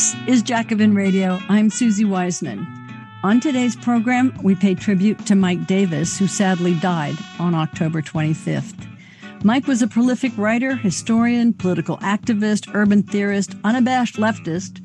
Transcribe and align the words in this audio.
This 0.00 0.16
is 0.26 0.42
Jacobin 0.42 0.94
Radio. 0.94 1.38
I'm 1.50 1.68
Susie 1.68 2.06
Weissman. 2.06 2.66
On 3.22 3.38
today's 3.38 3.76
program, 3.76 4.32
we 4.42 4.54
pay 4.54 4.74
tribute 4.74 5.26
to 5.26 5.34
Mike 5.34 5.66
Davis, 5.66 6.18
who 6.18 6.26
sadly 6.26 6.72
died 6.76 7.16
on 7.38 7.54
October 7.54 8.00
25th. 8.00 8.86
Mike 9.44 9.66
was 9.66 9.82
a 9.82 9.86
prolific 9.86 10.32
writer, 10.38 10.74
historian, 10.74 11.52
political 11.52 11.98
activist, 11.98 12.74
urban 12.74 13.02
theorist, 13.02 13.54
unabashed 13.62 14.16
leftist, 14.16 14.82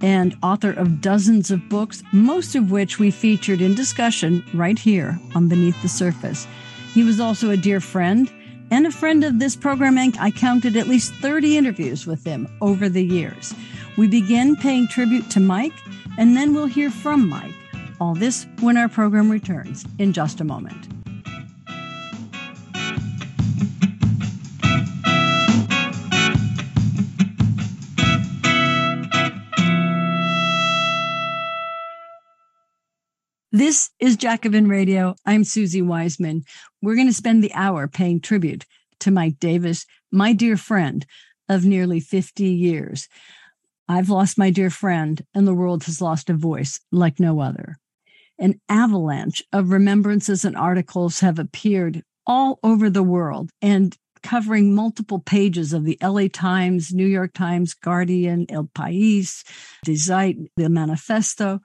and 0.00 0.36
author 0.44 0.70
of 0.70 1.00
dozens 1.00 1.50
of 1.50 1.68
books, 1.68 2.04
most 2.12 2.54
of 2.54 2.70
which 2.70 3.00
we 3.00 3.10
featured 3.10 3.60
in 3.60 3.74
discussion 3.74 4.44
right 4.54 4.78
here 4.78 5.18
on 5.34 5.48
Beneath 5.48 5.82
the 5.82 5.88
Surface. 5.88 6.46
He 6.94 7.02
was 7.02 7.18
also 7.18 7.50
a 7.50 7.56
dear 7.56 7.80
friend 7.80 8.30
and 8.70 8.86
a 8.86 8.92
friend 8.92 9.24
of 9.24 9.40
this 9.40 9.56
program. 9.56 9.98
I 9.98 10.30
counted 10.30 10.76
at 10.76 10.86
least 10.86 11.14
30 11.14 11.56
interviews 11.56 12.06
with 12.06 12.22
him 12.22 12.46
over 12.60 12.88
the 12.88 13.04
years. 13.04 13.52
We 13.98 14.08
begin 14.08 14.56
paying 14.56 14.88
tribute 14.88 15.28
to 15.32 15.40
Mike, 15.40 15.74
and 16.16 16.34
then 16.34 16.54
we'll 16.54 16.66
hear 16.66 16.90
from 16.90 17.28
Mike. 17.28 17.52
All 18.00 18.14
this 18.14 18.46
when 18.60 18.78
our 18.78 18.88
program 18.88 19.30
returns 19.30 19.84
in 19.98 20.14
just 20.14 20.40
a 20.40 20.44
moment. 20.44 20.88
This 33.54 33.90
is 34.00 34.16
Jacobin 34.16 34.68
Radio. 34.68 35.14
I'm 35.26 35.44
Susie 35.44 35.82
Weissman. 35.82 36.44
We're 36.80 36.94
going 36.94 37.08
to 37.08 37.12
spend 37.12 37.44
the 37.44 37.52
hour 37.52 37.88
paying 37.88 38.20
tribute 38.20 38.64
to 39.00 39.10
Mike 39.10 39.38
Davis, 39.38 39.84
my 40.10 40.32
dear 40.32 40.56
friend 40.56 41.04
of 41.50 41.66
nearly 41.66 42.00
50 42.00 42.44
years. 42.44 43.08
I've 43.88 44.08
lost 44.08 44.38
my 44.38 44.50
dear 44.50 44.70
friend, 44.70 45.22
and 45.34 45.46
the 45.46 45.54
world 45.54 45.84
has 45.84 46.00
lost 46.00 46.30
a 46.30 46.34
voice 46.34 46.80
like 46.90 47.18
no 47.20 47.40
other. 47.40 47.76
An 48.38 48.60
avalanche 48.68 49.42
of 49.52 49.70
remembrances 49.70 50.44
and 50.44 50.56
articles 50.56 51.20
have 51.20 51.38
appeared 51.38 52.02
all 52.26 52.58
over 52.62 52.88
the 52.88 53.02
world 53.02 53.50
and 53.60 53.96
covering 54.22 54.74
multiple 54.74 55.18
pages 55.18 55.72
of 55.72 55.84
the 55.84 55.98
LA 56.02 56.28
Times, 56.32 56.92
New 56.92 57.06
York 57.06 57.32
Times, 57.34 57.74
Guardian, 57.74 58.46
El 58.48 58.70
País, 58.74 59.44
Die 59.84 59.94
Zeit, 59.94 60.36
the 60.56 60.68
Manifesto, 60.68 61.60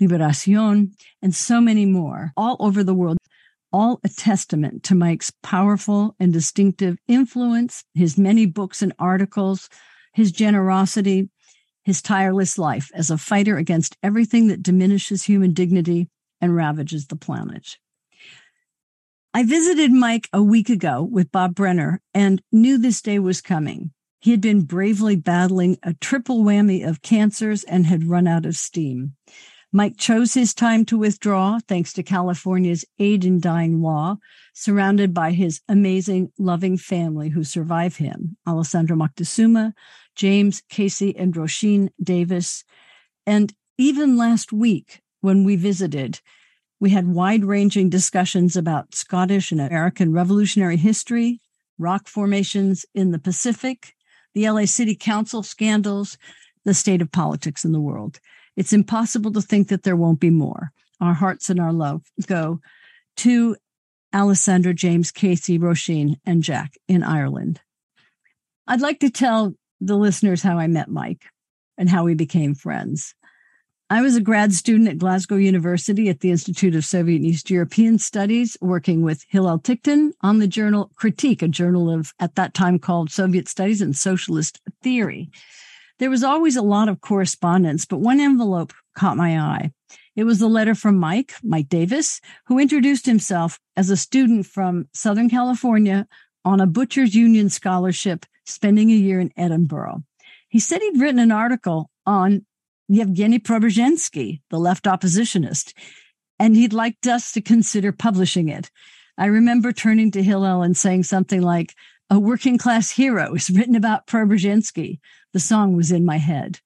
Liberacion, 0.00 0.92
and 1.22 1.34
so 1.34 1.60
many 1.60 1.84
more 1.84 2.32
all 2.36 2.56
over 2.60 2.82
the 2.82 2.94
world, 2.94 3.18
all 3.72 4.00
a 4.04 4.08
testament 4.08 4.82
to 4.84 4.94
Mike's 4.94 5.32
powerful 5.42 6.14
and 6.18 6.32
distinctive 6.32 6.96
influence, 7.06 7.84
his 7.94 8.16
many 8.16 8.46
books 8.46 8.80
and 8.80 8.92
articles, 8.98 9.68
his 10.14 10.32
generosity, 10.32 11.28
his 11.88 12.02
tireless 12.02 12.58
life 12.58 12.90
as 12.94 13.10
a 13.10 13.18
fighter 13.18 13.56
against 13.56 13.96
everything 14.02 14.48
that 14.48 14.62
diminishes 14.62 15.24
human 15.24 15.52
dignity 15.52 16.08
and 16.40 16.54
ravages 16.54 17.06
the 17.06 17.16
planet. 17.16 17.76
I 19.34 19.44
visited 19.44 19.92
Mike 19.92 20.28
a 20.32 20.42
week 20.42 20.68
ago 20.68 21.02
with 21.02 21.32
Bob 21.32 21.54
Brenner 21.54 22.00
and 22.14 22.42
knew 22.50 22.78
this 22.78 23.02
day 23.02 23.18
was 23.18 23.40
coming. 23.40 23.90
He 24.20 24.30
had 24.30 24.40
been 24.40 24.62
bravely 24.62 25.16
battling 25.16 25.78
a 25.82 25.94
triple 25.94 26.42
whammy 26.42 26.86
of 26.86 27.02
cancers 27.02 27.62
and 27.64 27.86
had 27.86 28.08
run 28.08 28.26
out 28.26 28.46
of 28.46 28.56
steam. 28.56 29.14
Mike 29.70 29.98
chose 29.98 30.32
his 30.32 30.54
time 30.54 30.84
to 30.86 30.96
withdraw 30.96 31.58
thanks 31.68 31.92
to 31.92 32.02
California's 32.02 32.86
aid 32.98 33.24
in 33.24 33.38
dying 33.38 33.82
law, 33.82 34.16
surrounded 34.54 35.12
by 35.12 35.32
his 35.32 35.60
amazing, 35.68 36.32
loving 36.38 36.78
family 36.78 37.28
who 37.28 37.44
survive 37.44 37.96
him 37.96 38.36
Alessandra 38.46 38.96
Moctezuma, 38.96 39.74
James, 40.16 40.62
Casey, 40.70 41.14
and 41.14 41.34
Roisin 41.34 41.90
Davis. 42.02 42.64
And 43.26 43.52
even 43.76 44.16
last 44.16 44.52
week, 44.52 45.02
when 45.20 45.44
we 45.44 45.54
visited, 45.56 46.20
we 46.80 46.90
had 46.90 47.08
wide 47.08 47.44
ranging 47.44 47.90
discussions 47.90 48.56
about 48.56 48.94
Scottish 48.94 49.52
and 49.52 49.60
American 49.60 50.12
Revolutionary 50.12 50.78
history, 50.78 51.40
rock 51.76 52.08
formations 52.08 52.86
in 52.94 53.10
the 53.10 53.18
Pacific, 53.18 53.94
the 54.32 54.48
LA 54.48 54.64
City 54.64 54.94
Council 54.94 55.42
scandals, 55.42 56.16
the 56.64 56.72
state 56.72 57.02
of 57.02 57.12
politics 57.12 57.64
in 57.64 57.72
the 57.72 57.80
world. 57.80 58.18
It's 58.58 58.72
impossible 58.72 59.32
to 59.34 59.40
think 59.40 59.68
that 59.68 59.84
there 59.84 59.94
won't 59.94 60.18
be 60.18 60.30
more. 60.30 60.72
Our 61.00 61.14
hearts 61.14 61.48
and 61.48 61.60
our 61.60 61.72
love 61.72 62.02
go 62.26 62.60
to 63.18 63.54
Alessandra, 64.12 64.74
James, 64.74 65.12
Casey, 65.12 65.60
Roisin, 65.60 66.16
and 66.26 66.42
Jack 66.42 66.74
in 66.88 67.04
Ireland. 67.04 67.60
I'd 68.66 68.80
like 68.80 68.98
to 69.00 69.10
tell 69.10 69.54
the 69.80 69.96
listeners 69.96 70.42
how 70.42 70.58
I 70.58 70.66
met 70.66 70.90
Mike 70.90 71.26
and 71.76 71.88
how 71.88 72.02
we 72.02 72.14
became 72.14 72.56
friends. 72.56 73.14
I 73.90 74.02
was 74.02 74.16
a 74.16 74.20
grad 74.20 74.52
student 74.52 74.88
at 74.88 74.98
Glasgow 74.98 75.36
University 75.36 76.08
at 76.08 76.18
the 76.18 76.32
Institute 76.32 76.74
of 76.74 76.84
Soviet 76.84 77.18
and 77.18 77.26
East 77.26 77.50
European 77.50 77.96
Studies, 78.00 78.56
working 78.60 79.02
with 79.02 79.24
Hillel 79.28 79.60
Ticktin 79.60 80.10
on 80.22 80.40
the 80.40 80.48
journal 80.48 80.90
Critique, 80.96 81.42
a 81.42 81.48
journal 81.48 81.88
of, 81.88 82.12
at 82.18 82.34
that 82.34 82.54
time 82.54 82.80
called 82.80 83.12
Soviet 83.12 83.46
Studies 83.46 83.80
and 83.80 83.96
Socialist 83.96 84.60
Theory. 84.82 85.30
There 85.98 86.10
was 86.10 86.22
always 86.22 86.56
a 86.56 86.62
lot 86.62 86.88
of 86.88 87.00
correspondence, 87.00 87.84
but 87.84 87.98
one 87.98 88.20
envelope 88.20 88.72
caught 88.94 89.16
my 89.16 89.38
eye. 89.38 89.72
It 90.14 90.24
was 90.24 90.40
a 90.40 90.48
letter 90.48 90.74
from 90.74 90.98
Mike, 90.98 91.34
Mike 91.42 91.68
Davis, 91.68 92.20
who 92.46 92.58
introduced 92.58 93.06
himself 93.06 93.58
as 93.76 93.90
a 93.90 93.96
student 93.96 94.46
from 94.46 94.88
Southern 94.92 95.30
California 95.30 96.06
on 96.44 96.60
a 96.60 96.66
Butchers 96.66 97.14
Union 97.14 97.48
scholarship 97.48 98.26
spending 98.44 98.90
a 98.90 98.94
year 98.94 99.20
in 99.20 99.32
Edinburgh. 99.36 100.02
He 100.48 100.58
said 100.58 100.80
he'd 100.80 101.00
written 101.00 101.18
an 101.18 101.32
article 101.32 101.90
on 102.06 102.46
Yevgeny 102.88 103.38
Preobrazhensky, 103.38 104.40
the 104.50 104.58
left 104.58 104.84
oppositionist, 104.84 105.74
and 106.38 106.56
he'd 106.56 106.72
liked 106.72 107.06
us 107.06 107.32
to 107.32 107.40
consider 107.40 107.92
publishing 107.92 108.48
it. 108.48 108.70
I 109.18 109.26
remember 109.26 109.72
turning 109.72 110.10
to 110.12 110.22
Hillel 110.22 110.62
and 110.62 110.76
saying 110.76 111.02
something 111.02 111.42
like, 111.42 111.74
a 112.10 112.18
working 112.18 112.58
class 112.58 112.90
hero 112.90 113.34
is 113.34 113.50
written 113.50 113.76
about 113.76 114.06
Preobrazhensky. 114.06 114.98
The 115.32 115.40
song 115.40 115.74
was 115.74 115.92
in 115.92 116.04
my 116.04 116.16
head. 116.16 116.60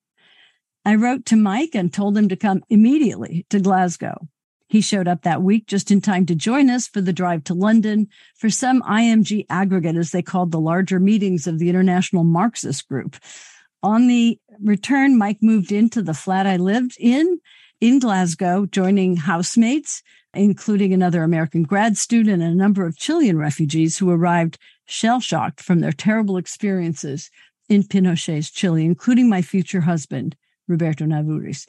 I 0.85 0.95
wrote 0.95 1.27
to 1.27 1.37
Mike 1.37 1.75
and 1.75 1.93
told 1.93 2.17
him 2.17 2.29
to 2.29 2.37
come 2.37 2.63
immediately 2.69 3.47
to 3.51 3.61
Glasgow. 3.61 4.29
He 4.69 4.81
showed 4.81 5.07
up 5.07 5.23
that 5.23 5.43
week 5.43 5.67
just 5.67 5.91
in 5.91 6.01
time 6.01 6.27
to 6.27 6.35
join 6.35 6.71
us 6.71 6.89
for 6.89 7.01
the 7.01 7.13
drive 7.13 7.45
to 7.45 7.55
London 7.55 8.09
for 8.37 8.49
some 8.49 8.83
IMG 8.83 9.45
aggregate, 9.51 9.97
as 9.97 10.13
they 10.13 10.23
called 10.23 10.51
the 10.51 10.61
larger 10.61 10.99
meetings 10.99 11.47
of 11.47 11.59
the 11.59 11.69
International 11.69 12.25
Marxist 12.25 12.89
Group. 12.89 13.17
On 13.83 14.07
the 14.07 14.39
return, 14.63 15.19
Mike 15.19 15.39
moved 15.43 15.73
into 15.73 16.03
the 16.03 16.15
flat 16.15 16.47
I 16.47 16.57
lived 16.57 16.97
in 16.99 17.39
in 17.81 17.99
Glasgow, 17.99 18.65
joining 18.65 19.17
housemates, 19.17 20.03
including 20.35 20.95
another 20.95 21.23
American 21.23 21.65
grad 21.65 21.97
student 21.97 22.43
and 22.43 22.53
a 22.53 22.57
number 22.57 22.87
of 22.87 22.97
Chilean 22.97 23.37
refugees 23.37 23.99
who 23.99 24.11
arrived 24.11 24.57
shell 24.87 25.21
shocked 25.21 25.61
from 25.61 25.81
their 25.81 25.93
terrible 25.93 26.37
experiences 26.37 27.31
in 27.69 27.83
Pinochet's 27.83 28.51
Chile, 28.51 28.85
including 28.85 29.29
my 29.29 29.43
future 29.43 29.81
husband, 29.81 30.37
Roberto 30.69 31.05
Naduris. 31.05 31.67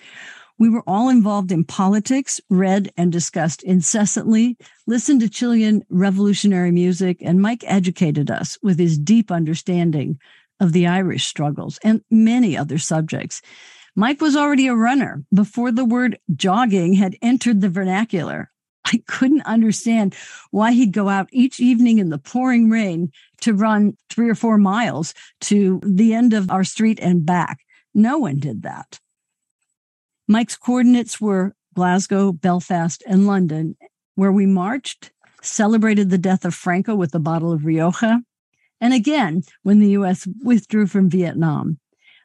We 0.59 0.69
were 0.69 0.83
all 0.85 1.09
involved 1.09 1.51
in 1.51 1.63
politics, 1.63 2.39
read 2.49 2.91
and 2.95 3.11
discussed 3.11 3.63
incessantly, 3.63 4.57
listened 4.85 5.21
to 5.21 5.29
Chilean 5.29 5.83
revolutionary 5.89 6.71
music, 6.71 7.17
and 7.21 7.41
Mike 7.41 7.63
educated 7.65 8.29
us 8.29 8.57
with 8.61 8.77
his 8.77 8.97
deep 8.97 9.31
understanding 9.31 10.19
of 10.59 10.71
the 10.71 10.87
Irish 10.87 11.25
struggles 11.25 11.79
and 11.83 12.01
many 12.11 12.55
other 12.55 12.77
subjects. 12.77 13.41
Mike 13.95 14.21
was 14.21 14.35
already 14.35 14.67
a 14.67 14.75
runner 14.75 15.23
before 15.33 15.71
the 15.71 15.85
word 15.85 16.17
jogging 16.35 16.93
had 16.93 17.17
entered 17.21 17.61
the 17.61 17.69
vernacular. 17.69 18.49
I 18.85 19.01
couldn't 19.07 19.43
understand 19.43 20.15
why 20.51 20.73
he'd 20.73 20.91
go 20.91 21.09
out 21.09 21.29
each 21.31 21.59
evening 21.59 21.99
in 21.99 22.09
the 22.09 22.17
pouring 22.17 22.69
rain 22.69 23.11
to 23.41 23.53
run 23.53 23.97
three 24.09 24.29
or 24.29 24.35
four 24.35 24.57
miles 24.57 25.13
to 25.41 25.79
the 25.85 26.13
end 26.13 26.33
of 26.33 26.51
our 26.51 26.63
street 26.63 26.99
and 27.01 27.25
back. 27.25 27.59
No 27.93 28.17
one 28.17 28.39
did 28.39 28.63
that. 28.63 28.99
Mike's 30.27 30.55
coordinates 30.55 31.19
were 31.19 31.55
Glasgow, 31.73 32.31
Belfast, 32.31 33.03
and 33.07 33.27
London, 33.27 33.75
where 34.15 34.31
we 34.31 34.45
marched, 34.45 35.11
celebrated 35.41 36.09
the 36.09 36.17
death 36.17 36.45
of 36.45 36.53
Franco 36.53 36.95
with 36.95 37.13
a 37.15 37.19
bottle 37.19 37.51
of 37.51 37.65
Rioja, 37.65 38.21
and 38.79 38.93
again 38.93 39.43
when 39.63 39.79
the 39.79 39.91
U.S. 39.91 40.27
withdrew 40.43 40.87
from 40.87 41.09
Vietnam. 41.09 41.79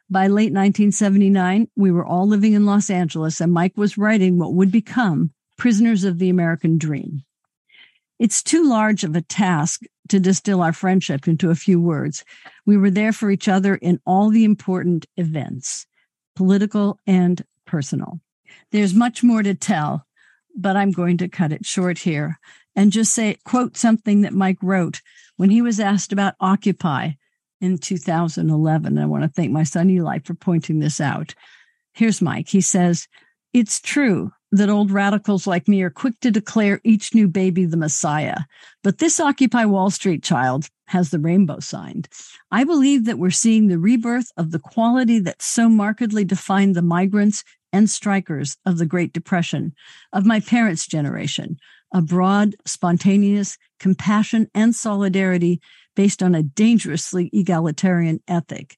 By 0.09 0.27
late 0.27 0.53
1979, 0.53 1.67
we 1.75 1.91
were 1.91 2.05
all 2.05 2.27
living 2.27 2.53
in 2.53 2.65
Los 2.65 2.89
Angeles, 2.89 3.39
and 3.39 3.53
Mike 3.53 3.77
was 3.77 3.97
writing 3.97 4.37
what 4.37 4.53
would 4.53 4.71
become 4.71 5.31
Prisoners 5.59 6.05
of 6.05 6.19
the 6.19 6.29
American 6.29 6.77
Dream. 6.77 7.23
It's 8.17 8.41
too 8.41 8.67
large 8.67 9.03
of 9.03 9.13
a 9.13 9.21
task 9.21 9.81
to 10.07 10.17
distill 10.17 10.61
our 10.61 10.71
friendship 10.71 11.27
into 11.27 11.49
a 11.49 11.55
few 11.55 11.81
words. 11.81 12.23
We 12.65 12.77
were 12.77 12.89
there 12.89 13.11
for 13.11 13.29
each 13.29 13.49
other 13.49 13.75
in 13.75 13.99
all 14.05 14.29
the 14.29 14.45
important 14.45 15.05
events, 15.17 15.85
political 16.35 16.97
and 17.05 17.43
personal. 17.65 18.21
There's 18.71 18.93
much 18.93 19.21
more 19.21 19.43
to 19.43 19.53
tell, 19.53 20.07
but 20.55 20.77
I'm 20.77 20.91
going 20.91 21.17
to 21.17 21.27
cut 21.27 21.51
it 21.51 21.65
short 21.65 21.99
here 21.99 22.39
and 22.73 22.93
just 22.93 23.13
say, 23.13 23.37
quote 23.43 23.75
something 23.75 24.21
that 24.21 24.33
Mike 24.33 24.59
wrote 24.63 25.01
when 25.35 25.49
he 25.49 25.61
was 25.61 25.79
asked 25.79 26.13
about 26.13 26.35
Occupy 26.39 27.11
in 27.59 27.77
2011. 27.77 28.97
I 28.97 29.05
want 29.05 29.23
to 29.23 29.29
thank 29.29 29.51
my 29.51 29.63
son 29.63 29.89
Eli 29.89 30.19
for 30.19 30.35
pointing 30.35 30.79
this 30.79 31.01
out. 31.01 31.35
Here's 31.93 32.21
Mike. 32.21 32.47
He 32.47 32.61
says, 32.61 33.09
It's 33.51 33.81
true 33.81 34.31
that 34.51 34.69
old 34.69 34.91
radicals 34.91 35.45
like 35.45 35.67
me 35.67 35.81
are 35.81 35.89
quick 35.89 36.19
to 36.21 36.31
declare 36.31 36.81
each 36.83 37.13
new 37.13 37.27
baby 37.27 37.65
the 37.65 37.77
Messiah. 37.77 38.37
But 38.83 38.97
this 38.97 39.19
Occupy 39.19 39.65
Wall 39.65 39.89
Street 39.91 40.23
child 40.23 40.69
has 40.87 41.11
the 41.11 41.19
rainbow 41.19 41.59
signed. 41.59 42.09
I 42.51 42.63
believe 42.63 43.05
that 43.05 43.19
we're 43.19 43.29
seeing 43.29 43.67
the 43.67 43.77
rebirth 43.77 44.31
of 44.37 44.51
the 44.51 44.59
quality 44.59 45.19
that 45.19 45.41
so 45.41 45.69
markedly 45.69 46.23
defined 46.23 46.75
the 46.75 46.81
migrants 46.81 47.43
and 47.71 47.87
strikers 47.89 48.57
of 48.65 48.79
the 48.79 48.87
Great 48.87 49.13
Depression, 49.13 49.73
of 50.13 50.25
my 50.25 50.39
parents' 50.39 50.87
generation, 50.87 51.57
a 51.93 52.01
broad, 52.01 52.55
spontaneous 52.65 53.57
compassion 53.79 54.49
and 54.55 54.75
solidarity 54.75 55.61
based 55.95 56.23
on 56.23 56.33
a 56.33 56.41
dangerously 56.43 57.29
egalitarian 57.33 58.19
ethic. 58.27 58.77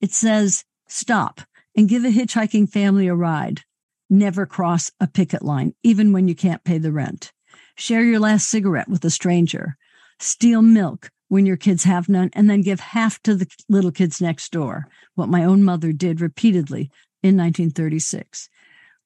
It 0.00 0.12
says, 0.12 0.64
stop 0.88 1.40
and 1.76 1.88
give 1.88 2.04
a 2.04 2.08
hitchhiking 2.08 2.68
family 2.68 3.06
a 3.06 3.14
ride. 3.14 3.62
Never 4.12 4.44
cross 4.44 4.90
a 5.00 5.06
picket 5.06 5.40
line, 5.40 5.72
even 5.82 6.12
when 6.12 6.28
you 6.28 6.34
can't 6.34 6.62
pay 6.64 6.76
the 6.76 6.92
rent. 6.92 7.32
Share 7.76 8.04
your 8.04 8.20
last 8.20 8.46
cigarette 8.46 8.90
with 8.90 9.02
a 9.06 9.10
stranger. 9.10 9.78
Steal 10.20 10.60
milk 10.60 11.10
when 11.28 11.46
your 11.46 11.56
kids 11.56 11.84
have 11.84 12.10
none, 12.10 12.28
and 12.34 12.50
then 12.50 12.60
give 12.60 12.78
half 12.78 13.22
to 13.22 13.34
the 13.34 13.46
little 13.70 13.90
kids 13.90 14.20
next 14.20 14.52
door, 14.52 14.86
what 15.14 15.30
my 15.30 15.42
own 15.42 15.62
mother 15.62 15.92
did 15.92 16.20
repeatedly 16.20 16.90
in 17.22 17.38
1936. 17.38 18.50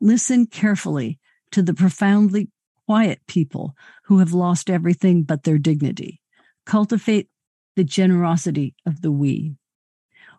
Listen 0.01 0.45
carefully 0.45 1.21
to 1.53 1.63
the 1.63 1.73
profoundly 1.73 2.51
quiet 2.87 3.21
people 3.29 3.77
who 4.07 4.19
have 4.19 4.33
lost 4.33 4.69
everything 4.69 5.23
but 5.23 5.45
their 5.45 5.57
dignity. 5.57 6.21
Cultivate 6.65 7.29
the 7.77 7.85
generosity 7.85 8.75
of 8.85 9.03
the 9.03 9.13
we. 9.13 9.55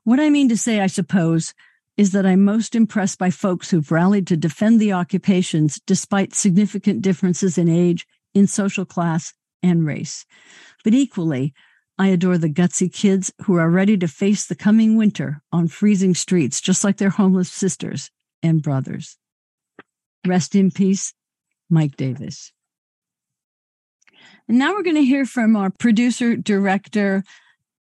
What 0.04 0.20
I 0.20 0.30
mean 0.30 0.50
to 0.50 0.58
say, 0.58 0.82
I 0.82 0.88
suppose, 0.88 1.54
is 1.98 2.12
that 2.12 2.26
I'm 2.26 2.46
most 2.46 2.76
impressed 2.76 3.18
by 3.18 3.32
folks 3.32 3.72
who've 3.72 3.92
rallied 3.92 4.28
to 4.28 4.38
defend 4.38 4.80
the 4.80 4.94
occupations 4.94 5.82
despite 5.86 6.36
significant 6.36 7.02
differences 7.02 7.58
in 7.58 7.68
age, 7.68 8.06
in 8.34 8.48
social 8.48 8.86
class, 8.86 9.34
and 9.64 9.86
race. 9.86 10.26
But 10.84 10.94
equally, 10.94 11.54
I 11.98 12.10
adore 12.10 12.38
the 12.38 12.50
gutsy 12.50 12.94
kids 12.94 13.34
who 13.44 13.56
are 13.56 13.70
ready 13.70 13.98
to 13.98 14.08
face 14.08 14.46
the 14.46 14.56
coming 14.56 14.96
winter 14.96 15.42
on 15.52 15.68
freezing 15.68 16.14
streets, 16.14 16.62
just 16.62 16.84
like 16.84 16.98
their 16.98 17.10
homeless 17.10 17.52
sisters 17.52 18.12
and 18.44 18.62
brothers. 18.62 19.18
Rest 20.26 20.54
in 20.54 20.70
peace, 20.70 21.14
Mike 21.70 21.98
Davis. 21.98 22.52
And 24.48 24.60
now 24.60 24.74
we're 24.74 24.84
going 24.84 24.96
to 24.96 25.04
hear 25.04 25.26
from 25.26 25.56
our 25.56 25.72
producer, 25.72 26.36
director, 26.36 27.24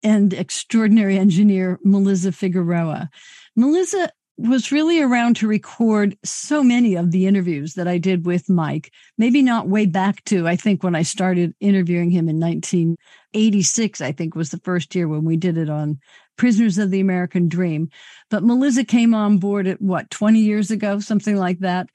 and 0.02 0.34
extraordinary 0.34 1.18
engineer, 1.18 1.80
Melissa 1.84 2.32
Figueroa. 2.32 3.10
Melissa 3.56 4.10
was 4.38 4.72
really 4.72 5.02
around 5.02 5.38
to 5.38 5.48
record 5.48 6.18
so 6.26 6.62
many 6.62 6.96
of 6.96 7.12
the 7.12 7.26
interviews 7.26 7.76
that 7.76 7.88
I 7.88 7.98
did 7.98 8.26
with 8.26 8.50
Mike. 8.50 8.92
Maybe 9.18 9.42
not 9.42 9.70
way 9.70 9.86
back 9.86 10.24
to, 10.26 10.46
I 10.48 10.58
think, 10.58 10.84
when 10.84 10.96
I 10.96 11.04
started 11.04 11.56
interviewing 11.62 12.10
him 12.10 12.28
in 12.28 12.40
1986, 12.40 14.02
I 14.02 14.12
think 14.12 14.36
was 14.36 14.50
the 14.50 14.60
first 14.60 14.94
year 14.94 15.08
when 15.08 15.24
we 15.24 15.38
did 15.38 15.58
it 15.58 15.70
on 15.70 16.00
Prisoners 16.38 16.78
of 16.78 16.92
the 16.92 17.00
American 17.00 17.48
Dream. 17.48 17.90
But 18.30 18.44
Melissa 18.44 18.84
came 18.84 19.14
on 19.14 19.38
board 19.38 19.68
at 19.68 19.82
what, 19.82 20.10
20 20.10 20.40
years 20.40 20.70
ago, 20.70 21.00
something 21.00 21.38
like 21.38 21.60
that. 21.60 21.88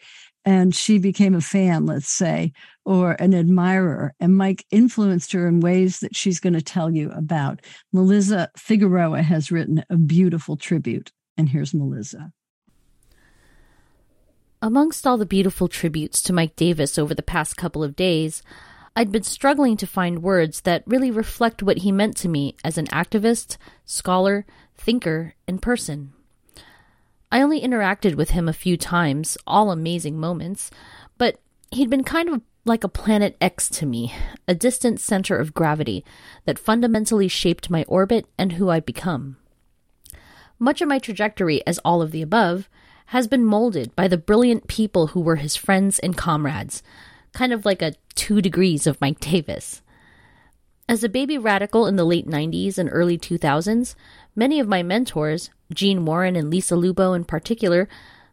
And 0.47 0.75
she 0.75 0.97
became 0.97 1.35
a 1.35 1.43
fan, 1.43 1.85
let's 1.85 2.09
say, 2.09 2.53
or 2.87 3.13
an 3.13 3.35
admirer. 3.35 4.15
And 4.19 4.39
Mike 4.39 4.65
influenced 4.71 5.33
her 5.33 5.47
in 5.47 5.61
ways 5.61 6.01
that 6.01 6.17
she's 6.17 6.41
going 6.41 6.55
to 6.55 6.63
tell 6.63 6.91
you 6.91 7.11
about. 7.11 7.61
Melissa 7.93 8.51
Figueroa 8.57 9.21
has 9.21 9.53
written 9.53 9.85
a 9.91 9.99
beautiful 9.99 10.57
tribute 10.57 11.13
and 11.41 11.49
here's 11.49 11.75
Melissa. 11.75 12.33
Amongst 14.63 15.07
all 15.07 15.17
the 15.17 15.25
beautiful 15.25 15.69
tributes 15.69 16.21
to 16.23 16.35
Mike 16.35 16.55
Davis 16.55 16.99
over 16.99 17.15
the 17.15 17.23
past 17.23 17.57
couple 17.57 17.83
of 17.83 17.97
days, 17.97 18.43
I'd 18.95 19.11
been 19.11 19.23
struggling 19.23 19.79
to 19.79 19.87
find 19.87 20.23
words 20.23 20.61
that 20.63 20.83
really 20.87 21.11
reflect 21.11 21.63
what 21.63 21.79
he 21.79 21.93
meant 21.93 22.17
to 22.19 22.29
me 22.29 22.57
as 22.63 22.77
an 22.77 22.89
activist, 22.89 23.57
scholar, 23.87 24.45
thinker, 24.77 25.35
and 25.49 25.63
person. 25.63 26.13
I 27.33 27.41
only 27.41 27.63
interacted 27.63 28.17
with 28.17 28.31
him 28.31 28.47
a 28.47 28.53
few 28.53 28.77
times, 28.77 29.39
all 29.47 29.71
amazing 29.71 30.21
moments, 30.21 30.71
but 31.17 31.41
he'd 31.71 31.89
been 31.89 32.05
kind 32.05 32.29
of 32.29 32.43
like 32.67 32.85
a 32.85 32.89
planet 32.89 33.37
X 33.41 33.71
to 33.71 33.87
me, 33.87 34.13
a 34.47 34.55
distant 34.55 35.01
center 35.01 35.39
of 35.39 35.55
gravity 35.55 36.05
that 36.45 36.59
fundamentally 36.59 37.29
shaped 37.29 37.71
my 37.71 37.85
orbit 37.85 38.27
and 38.37 38.53
who 38.53 38.69
I'd 38.69 38.85
become. 38.85 39.39
Much 40.63 40.83
of 40.83 40.89
my 40.89 40.99
trajectory 40.99 41.67
as 41.67 41.79
all 41.79 42.03
of 42.03 42.11
the 42.11 42.21
above 42.21 42.69
has 43.07 43.27
been 43.27 43.45
molded 43.45 43.97
by 43.97 44.07
the 44.07 44.19
brilliant 44.19 44.69
people 44.69 45.09
who 45.09 45.21
were 45.21 45.37
his 45.37 45.57
friends 45.57 45.99
and 45.99 46.19
comrades, 46.19 46.83
kind 47.33 47.51
of 47.51 47.65
like 47.65 47.81
a 47.81 47.95
two 48.15 48.43
degrees 48.43 48.87
of 48.87 49.01
Mike 49.01 49.19
Davis. 49.21 49.81
As 50.87 51.03
a 51.03 51.09
baby 51.09 51.39
radical 51.39 51.87
in 51.87 51.97
the 51.97 52.05
late 52.05 52.27
90s 52.27 52.77
and 52.77 52.91
early 52.93 53.17
2000s, 53.17 53.95
many 54.37 54.61
of 54.61 54.69
my 54.69 54.83
mentors, 54.83 55.49
Gene 55.73 56.05
Warren 56.05 56.37
and 56.37 56.51
Lisa 56.51 56.75
Lubo 56.75 57.17
in 57.17 57.25
particular, 57.25 57.89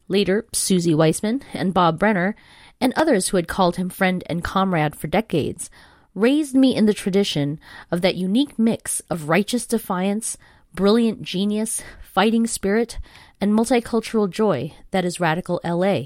later 0.09 0.45
Susie 0.51 0.93
Weissman 0.93 1.43
and 1.53 1.73
Bob 1.73 1.97
Brenner, 1.97 2.35
and 2.81 2.91
others 2.95 3.29
who 3.29 3.37
had 3.37 3.47
called 3.47 3.77
him 3.77 3.89
friend 3.89 4.21
and 4.27 4.43
comrade 4.43 4.97
for 4.97 5.07
decades, 5.07 5.69
raised 6.13 6.55
me 6.55 6.75
in 6.75 6.87
the 6.87 6.93
tradition 6.93 7.57
of 7.89 8.01
that 8.01 8.15
unique 8.15 8.59
mix 8.59 9.01
of 9.09 9.29
righteous 9.29 9.65
defiance, 9.65 10.37
brilliant 10.77 11.23
genius, 11.23 11.81
fighting 12.03 12.45
spirit, 12.45 12.99
and 13.41 13.51
multicultural 13.51 14.29
joy 14.29 14.71
that 14.91 15.03
is 15.03 15.19
radical 15.19 15.59
LA. 15.63 16.01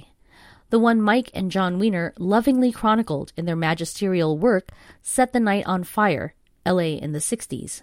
The 0.69 0.79
one 0.79 1.01
Mike 1.01 1.29
and 1.33 1.51
Jon 1.51 1.77
Wiener 1.77 2.13
lovingly 2.17 2.71
chronicled 2.71 3.33
in 3.35 3.43
their 3.43 3.57
magisterial 3.57 4.37
work, 4.37 4.69
Set 5.01 5.33
the 5.33 5.41
Night 5.41 5.65
on 5.67 5.83
Fire, 5.83 6.35
LA 6.65 6.95
in 7.03 7.11
the 7.11 7.19
60s. 7.19 7.81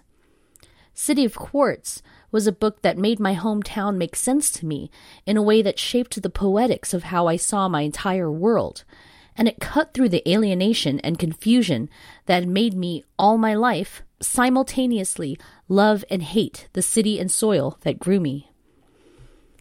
City 0.95 1.23
of 1.23 1.35
Quartz 1.35 2.01
was 2.31 2.47
a 2.47 2.51
book 2.51 2.81
that 2.81 2.97
made 2.97 3.19
my 3.19 3.35
hometown 3.35 3.95
make 3.95 4.15
sense 4.15 4.49
to 4.53 4.65
me 4.65 4.89
in 5.27 5.37
a 5.37 5.43
way 5.43 5.61
that 5.61 5.77
shaped 5.77 6.19
the 6.19 6.29
poetics 6.29 6.91
of 6.91 7.03
how 7.03 7.27
I 7.27 7.35
saw 7.35 7.67
my 7.67 7.81
entire 7.81 8.31
world, 8.31 8.83
and 9.37 9.47
it 9.47 9.59
cut 9.59 9.93
through 9.93 10.09
the 10.09 10.27
alienation 10.27 10.99
and 11.01 11.19
confusion 11.19 11.87
that 12.25 12.47
made 12.47 12.73
me, 12.73 13.05
all 13.19 13.37
my 13.37 13.53
life, 13.53 14.01
simultaneously 14.21 15.37
love 15.67 16.03
and 16.09 16.23
hate 16.23 16.67
the 16.73 16.81
city 16.81 17.19
and 17.19 17.31
soil 17.31 17.77
that 17.81 17.99
grew 17.99 18.19
me. 18.19 18.51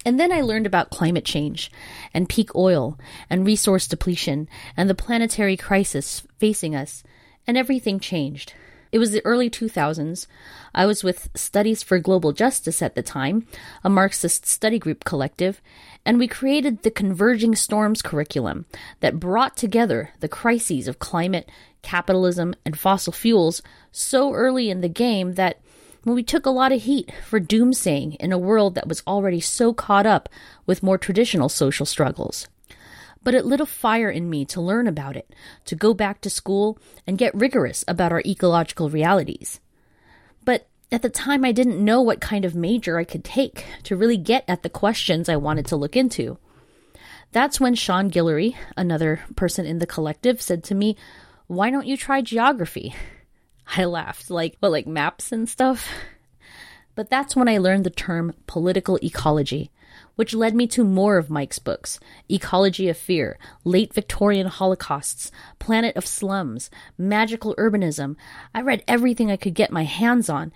And 0.05 0.19
then 0.19 0.33
I 0.33 0.41
learned 0.41 0.67
about 0.67 0.91
climate 0.91 1.25
change 1.25 1.71
and 2.15 2.29
peak 2.29 2.55
oil 2.55 2.99
and 3.29 3.45
resource 3.45 3.87
depletion 3.87 4.49
and 4.77 4.89
the 4.89 4.95
planetary 4.95 5.57
crisis 5.57 6.23
facing 6.39 6.75
us, 6.75 7.03
and 7.47 7.57
everything 7.57 8.01
changed. 8.01 8.55
It 8.91 8.99
was 8.99 9.11
the 9.11 9.25
early 9.25 9.51
2000s. 9.51 10.27
I 10.75 10.87
was 10.87 11.05
with 11.05 11.29
Studies 11.35 11.83
for 11.83 11.99
Global 11.99 12.33
Justice 12.33 12.81
at 12.81 12.95
the 12.95 13.03
time, 13.03 13.47
a 13.85 13.91
Marxist 13.91 14.47
study 14.47 14.79
group 14.79 15.05
collective, 15.05 15.61
and 16.07 16.19
we 16.19 16.27
created 16.27 16.83
the 16.83 16.91
Converging 16.91 17.55
Storms 17.55 18.01
curriculum 18.01 18.65
that 19.01 19.21
brought 19.21 19.57
together 19.57 20.13
the 20.21 20.29
crises 20.29 20.89
of 20.89 20.99
climate, 20.99 21.51
capitalism, 21.83 22.55
and 22.65 22.79
fossil 22.79 23.13
fuels 23.13 23.63
so 23.91 24.33
early 24.33 24.71
in 24.71 24.81
the 24.81 24.89
game 24.89 25.35
that 25.35 25.61
when 26.05 26.15
we 26.15 26.23
took 26.23 26.47
a 26.47 26.51
lot 26.51 26.73
of 26.73 26.83
heat 26.83 27.13
for 27.27 27.41
doomsaying 27.41 28.17
in 28.17 28.33
a 28.33 28.39
world 28.39 28.75
that 28.75 28.89
was 28.89 29.03
already 29.07 29.41
so 29.41 29.73
caught 29.73 30.07
up 30.07 30.29
with 30.67 30.83
more 30.83 30.99
traditional 30.99 31.49
social 31.49 31.87
struggles. 31.87 32.49
But 33.23 33.35
it 33.35 33.45
lit 33.45 33.61
a 33.61 33.67
fire 33.67 34.11
in 34.11 34.31
me 34.31 34.45
to 34.47 34.61
learn 34.61 34.87
about 34.87 35.17
it, 35.17 35.35
to 35.67 35.75
go 35.75 35.93
back 35.93 36.21
to 36.23 36.31
school 36.31 36.79
and 37.07 37.19
get 37.19 37.35
rigorous 37.35 37.85
about 37.89 38.13
our 38.13 38.23
ecological 38.25 38.89
realities. 38.89 39.61
But 40.45 40.69
at 40.91 41.03
the 41.03 41.11
time, 41.11 41.45
I 41.45 41.53
didn't 41.53 41.85
know 41.85 42.01
what 42.01 42.21
kind 42.21 42.45
of 42.45 42.55
major 42.55 42.97
I 42.97 43.05
could 43.05 43.25
take 43.25 43.67
to 43.83 43.97
really 43.97 44.17
get 44.17 44.45
at 44.49 44.63
the 44.63 44.71
questions 44.71 45.29
I 45.29 45.37
wanted 45.37 45.67
to 45.67 45.77
look 45.77 45.97
into. 45.97 46.39
That's 47.33 47.61
when 47.61 47.75
Sean 47.75 48.11
Guillory, 48.11 48.57
another 48.77 49.21
person 49.37 49.67
in 49.67 49.81
the 49.81 49.87
collective, 49.87 50.41
said 50.41 50.65
to 50.65 50.75
me, 50.75 50.97
Why 51.49 51.71
don't 51.71 51.87
you 51.87 51.97
try 51.97 52.21
geography? 52.21 52.95
I 53.77 53.87
laughed, 53.87 54.31
like, 54.31 54.57
what, 54.61 54.71
like 54.71 54.87
maps 54.87 55.33
and 55.33 55.49
stuff? 55.49 55.89
But 56.95 57.09
that's 57.09 57.35
when 57.35 57.49
I 57.49 57.57
learned 57.59 57.85
the 57.85 57.91
term 57.91 58.35
political 58.47 58.99
ecology, 59.03 59.71
which 60.17 60.35
led 60.35 60.55
me 60.55 60.67
to 60.69 60.85
more 60.85 61.17
of 61.17 61.31
Mike's 61.31 61.59
books 61.59 62.01
Ecology 62.31 62.89
of 62.89 62.99
Fear, 62.99 63.39
Late 63.65 63.95
Victorian 63.95 64.47
Holocausts, 64.47 65.31
Planet 65.59 65.97
of 65.97 66.07
Slums, 66.07 66.71
Magical 66.99 67.55
Urbanism. 67.57 68.17
I 68.55 68.61
read 68.61 68.85
everything 68.87 69.31
I 69.31 69.37
could 69.37 69.55
get 69.55 69.71
my 69.71 69.85
hands 69.85 70.29
on, 70.29 70.53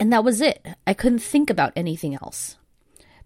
and 0.00 0.12
that 0.12 0.24
was 0.24 0.40
it. 0.40 0.66
I 0.86 0.94
couldn't 0.94 1.20
think 1.20 1.50
about 1.50 1.72
anything 1.76 2.14
else. 2.14 2.56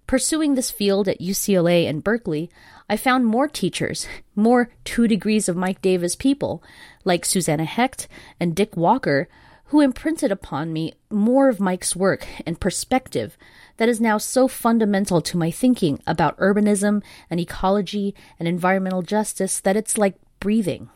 Pursuing 0.07 0.55
this 0.55 0.71
field 0.71 1.09
at 1.09 1.21
UCLA 1.21 1.89
and 1.89 2.05
Berkeley, 2.05 2.51
I 2.89 2.97
found 2.97 3.27
more 3.27 3.49
teachers, 3.49 4.07
more 4.35 4.71
two 4.85 5.09
degrees 5.09 5.49
of 5.49 5.57
Mike 5.57 5.83
Davis 5.83 6.15
people, 6.15 6.63
like 7.05 7.25
Susanna 7.25 7.65
Hecht 7.65 8.07
and 8.39 8.55
Dick 8.55 8.77
Walker, 8.77 9.29
who 9.67 9.81
imprinted 9.81 10.31
upon 10.31 10.73
me 10.73 10.95
more 11.11 11.49
of 11.49 11.59
Mike's 11.59 11.97
work 11.97 12.27
and 12.47 12.61
perspective 12.61 13.37
that 13.79 13.89
is 13.89 14.01
now 14.01 14.19
so 14.19 14.47
fundamental 14.47 15.21
to 15.21 15.37
my 15.37 15.51
thinking 15.51 16.01
about 16.07 16.39
urbanism 16.39 17.03
and 17.29 17.41
ecology 17.41 18.15
and 18.39 18.47
environmental 18.47 19.03
justice 19.03 19.59
that 19.61 19.77
it's 19.77 19.99
like 19.99 20.15
breathing. 20.39 20.89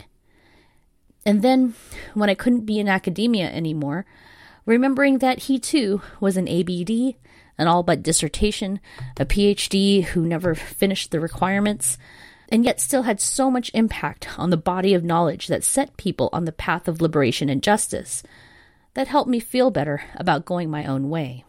And 1.26 1.42
then, 1.42 1.74
when 2.14 2.30
I 2.30 2.34
couldn't 2.34 2.64
be 2.64 2.78
in 2.78 2.88
academia 2.88 3.50
anymore, 3.50 4.06
remembering 4.64 5.18
that 5.18 5.40
he 5.40 5.58
too 5.58 6.00
was 6.20 6.36
an 6.36 6.48
ABD, 6.48 7.16
an 7.60 7.68
all 7.68 7.82
but 7.82 8.02
dissertation, 8.02 8.80
a 9.18 9.26
PhD 9.26 10.02
who 10.02 10.26
never 10.26 10.54
finished 10.54 11.10
the 11.10 11.20
requirements, 11.20 11.98
and 12.48 12.64
yet 12.64 12.80
still 12.80 13.02
had 13.02 13.20
so 13.20 13.50
much 13.50 13.70
impact 13.74 14.28
on 14.38 14.48
the 14.48 14.56
body 14.56 14.94
of 14.94 15.04
knowledge 15.04 15.46
that 15.46 15.62
set 15.62 15.96
people 15.96 16.30
on 16.32 16.46
the 16.46 16.52
path 16.52 16.88
of 16.88 17.00
liberation 17.00 17.48
and 17.48 17.62
justice. 17.62 18.22
That 18.94 19.08
helped 19.08 19.30
me 19.30 19.38
feel 19.38 19.70
better 19.70 20.02
about 20.16 20.46
going 20.46 20.70
my 20.70 20.86
own 20.86 21.10
way. 21.10 21.44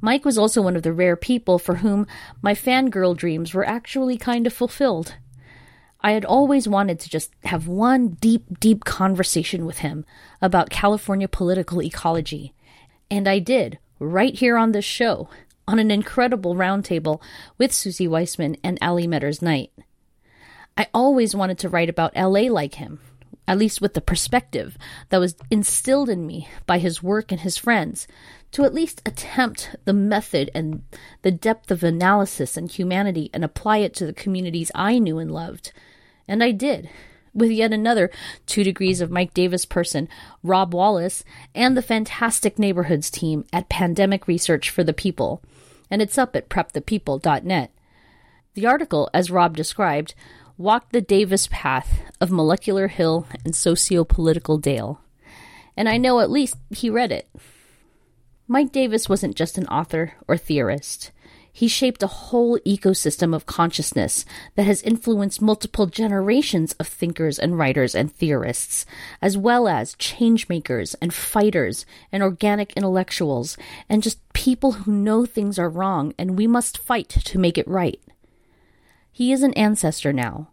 Mike 0.00 0.24
was 0.24 0.36
also 0.36 0.60
one 0.60 0.76
of 0.76 0.82
the 0.82 0.92
rare 0.92 1.16
people 1.16 1.58
for 1.58 1.76
whom 1.76 2.06
my 2.42 2.54
fangirl 2.54 3.16
dreams 3.16 3.54
were 3.54 3.66
actually 3.66 4.18
kind 4.18 4.46
of 4.46 4.52
fulfilled. 4.52 5.14
I 6.00 6.12
had 6.12 6.24
always 6.24 6.68
wanted 6.68 7.00
to 7.00 7.08
just 7.08 7.32
have 7.44 7.68
one 7.68 8.08
deep, 8.20 8.60
deep 8.60 8.84
conversation 8.84 9.64
with 9.64 9.78
him 9.78 10.04
about 10.42 10.70
California 10.70 11.28
political 11.28 11.80
ecology. 11.80 12.52
And 13.10 13.28
I 13.28 13.38
did, 13.38 13.78
right 14.02 14.34
here 14.34 14.56
on 14.56 14.72
this 14.72 14.84
show, 14.84 15.28
on 15.66 15.78
an 15.78 15.90
incredible 15.90 16.54
roundtable 16.54 17.22
with 17.58 17.72
Susie 17.72 18.08
Weissman 18.08 18.56
and 18.62 18.78
Ali 18.82 19.06
Meders-Knight. 19.06 19.72
I 20.76 20.88
always 20.92 21.34
wanted 21.34 21.58
to 21.58 21.68
write 21.68 21.88
about 21.88 22.16
LA 22.16 22.42
like 22.42 22.74
him, 22.74 23.00
at 23.46 23.58
least 23.58 23.80
with 23.80 23.94
the 23.94 24.00
perspective 24.00 24.76
that 25.10 25.18
was 25.18 25.36
instilled 25.50 26.08
in 26.08 26.26
me 26.26 26.48
by 26.66 26.78
his 26.78 27.02
work 27.02 27.30
and 27.30 27.40
his 27.40 27.58
friends, 27.58 28.06
to 28.52 28.64
at 28.64 28.74
least 28.74 29.02
attempt 29.06 29.76
the 29.84 29.92
method 29.92 30.50
and 30.54 30.82
the 31.22 31.30
depth 31.30 31.70
of 31.70 31.82
analysis 31.82 32.56
and 32.56 32.70
humanity 32.70 33.30
and 33.32 33.44
apply 33.44 33.78
it 33.78 33.94
to 33.94 34.06
the 34.06 34.12
communities 34.12 34.70
I 34.74 34.98
knew 34.98 35.18
and 35.18 35.30
loved. 35.30 35.72
And 36.26 36.42
I 36.42 36.50
did, 36.50 36.90
with 37.34 37.50
yet 37.50 37.72
another 37.72 38.10
two 38.46 38.64
degrees 38.64 39.00
of 39.00 39.10
Mike 39.10 39.34
Davis 39.34 39.64
person, 39.64 40.08
Rob 40.42 40.74
Wallace, 40.74 41.24
and 41.54 41.76
the 41.76 41.82
fantastic 41.82 42.58
neighborhoods 42.58 43.10
team 43.10 43.44
at 43.52 43.68
Pandemic 43.68 44.26
Research 44.28 44.70
for 44.70 44.84
the 44.84 44.92
People. 44.92 45.42
And 45.90 46.02
it's 46.02 46.18
up 46.18 46.36
at 46.36 46.48
prepthepeople.net. 46.48 47.70
The 48.54 48.66
article, 48.66 49.08
as 49.14 49.30
Rob 49.30 49.56
described, 49.56 50.14
walked 50.58 50.92
the 50.92 51.00
Davis 51.00 51.48
path 51.50 52.02
of 52.20 52.30
molecular 52.30 52.88
hill 52.88 53.26
and 53.44 53.54
socio-political 53.54 54.58
dale. 54.58 55.00
And 55.76 55.88
I 55.88 55.96
know 55.96 56.20
at 56.20 56.30
least 56.30 56.56
he 56.70 56.90
read 56.90 57.12
it. 57.12 57.28
Mike 58.46 58.72
Davis 58.72 59.08
wasn't 59.08 59.36
just 59.36 59.56
an 59.56 59.66
author 59.68 60.12
or 60.28 60.36
theorist. 60.36 61.10
He 61.54 61.68
shaped 61.68 62.02
a 62.02 62.06
whole 62.06 62.58
ecosystem 62.60 63.34
of 63.34 63.44
consciousness 63.44 64.24
that 64.54 64.62
has 64.64 64.80
influenced 64.82 65.42
multiple 65.42 65.86
generations 65.86 66.72
of 66.74 66.88
thinkers 66.88 67.38
and 67.38 67.58
writers 67.58 67.94
and 67.94 68.10
theorists, 68.10 68.86
as 69.20 69.36
well 69.36 69.68
as 69.68 69.94
changemakers 69.96 70.94
and 71.02 71.12
fighters 71.12 71.84
and 72.10 72.22
organic 72.22 72.72
intellectuals 72.72 73.58
and 73.86 74.02
just 74.02 74.18
people 74.32 74.72
who 74.72 74.92
know 74.92 75.26
things 75.26 75.58
are 75.58 75.68
wrong 75.68 76.14
and 76.18 76.38
we 76.38 76.46
must 76.46 76.78
fight 76.78 77.10
to 77.10 77.38
make 77.38 77.58
it 77.58 77.68
right. 77.68 78.00
He 79.12 79.30
is 79.30 79.42
an 79.42 79.52
ancestor 79.52 80.10
now, 80.10 80.48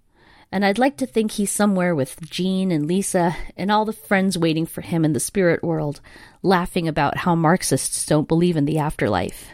and 0.51 0.65
I'd 0.65 0.77
like 0.77 0.97
to 0.97 1.05
think 1.05 1.31
he's 1.31 1.49
somewhere 1.49 1.95
with 1.95 2.29
Jean 2.29 2.73
and 2.73 2.85
Lisa 2.85 3.37
and 3.55 3.71
all 3.71 3.85
the 3.85 3.93
friends 3.93 4.37
waiting 4.37 4.65
for 4.65 4.81
him 4.81 5.05
in 5.05 5.13
the 5.13 5.21
spirit 5.21 5.63
world, 5.63 6.01
laughing 6.43 6.89
about 6.89 7.19
how 7.19 7.35
Marxists 7.35 8.05
don't 8.05 8.27
believe 8.27 8.57
in 8.57 8.65
the 8.65 8.79
afterlife. 8.79 9.47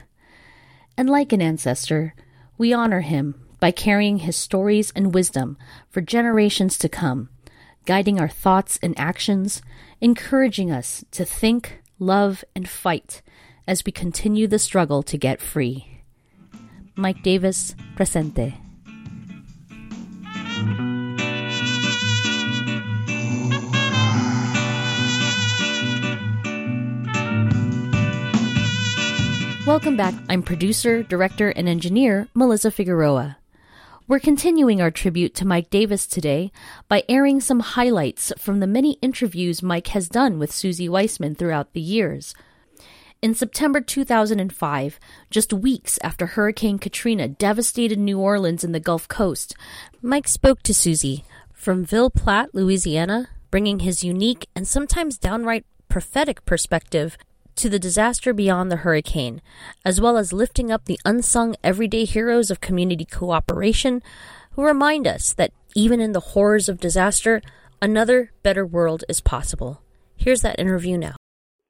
And 0.98 1.10
like 1.10 1.34
an 1.34 1.42
ancestor, 1.42 2.14
we 2.58 2.74
honor 2.74 3.02
him 3.02 3.36
by 3.60 3.72
carrying 3.72 4.20
his 4.20 4.36
stories 4.36 4.92
and 4.96 5.14
wisdom 5.14 5.58
for 5.90 6.02
generations 6.02 6.78
to 6.78 6.90
come, 6.90 7.30
guiding 7.86 8.20
our 8.20 8.30
thoughts 8.30 8.80
and 8.82 8.98
actions, 8.98 9.62
encouraging 10.00 10.72
us 10.72 11.04
to 11.12 11.26
think, 11.26 11.82
love, 12.00 12.44
and 12.56 12.70
fight 12.70 13.22
as 13.68 13.84
we 13.86 13.92
continue 13.92 14.48
the 14.48 14.60
struggle 14.60 15.04
to 15.04 15.18
get 15.18 15.42
free. 15.42 16.02
Mike 16.96 17.22
Davis, 17.24 17.76
presente. 17.96 18.54
Welcome 29.66 29.98
back. 29.98 30.14
I'm 30.30 30.44
producer, 30.44 31.02
director, 31.02 31.50
and 31.50 31.68
engineer 31.68 32.28
Melissa 32.36 32.70
Figueroa. 32.70 33.38
We're 34.08 34.20
continuing 34.20 34.80
our 34.80 34.92
tribute 34.92 35.34
to 35.36 35.48
Mike 35.48 35.72
Davis 35.72 36.06
today 36.06 36.52
by 36.88 37.04
airing 37.10 37.42
some 37.42 37.62
highlights 37.62 38.32
from 38.38 38.60
the 38.60 38.68
many 38.68 39.00
interviews 39.02 39.64
Mike 39.64 39.88
has 39.88 40.08
done 40.08 40.38
with 40.38 40.52
Susie 40.52 40.88
Weissman 40.88 41.34
throughout 41.34 41.74
the 41.74 41.82
years. 41.82 42.36
In 43.24 43.34
September 43.34 43.82
2005, 43.82 45.00
just 45.32 45.52
weeks 45.52 45.98
after 46.04 46.28
Hurricane 46.28 46.78
Katrina 46.78 47.28
devastated 47.28 47.98
New 47.98 48.20
Orleans 48.20 48.64
and 48.64 48.76
the 48.76 48.80
Gulf 48.80 49.08
Coast, 49.08 49.56
Mike 50.00 50.28
spoke 50.28 50.62
to 50.62 50.76
Susie 50.76 51.24
from 51.52 51.84
Ville 51.84 52.12
Platte, 52.12 52.54
Louisiana, 52.54 53.30
bringing 53.50 53.80
his 53.80 54.04
unique 54.04 54.48
and 54.56 54.68
sometimes 54.68 55.18
downright 55.18 55.66
prophetic 55.90 56.46
perspective 56.46 57.18
to 57.56 57.70
the 57.70 57.80
disaster 57.80 58.34
beyond 58.34 58.72
the 58.72 58.78
hurricane, 58.78 59.42
as 59.84 60.02
well 60.02 60.18
as 60.18 60.34
lifting 60.34 60.72
up 60.72 60.86
the 60.86 61.00
unsung 61.06 61.56
everyday 61.64 62.06
heroes 62.06 62.52
of 62.52 62.62
community 62.62 63.06
cooperation 63.06 64.02
who 64.52 64.64
remind 64.64 65.08
us 65.08 65.34
that 65.34 65.52
even 65.76 66.00
in 66.00 66.14
the 66.14 66.36
horrors 66.36 66.70
of 66.70 66.80
disaster, 66.80 67.42
another 67.82 68.32
better 68.44 68.66
world 68.66 69.04
is 69.10 69.22
possible. 69.22 69.82
Here's 70.16 70.42
that 70.42 70.60
interview 70.60 70.98
now. 70.98 71.16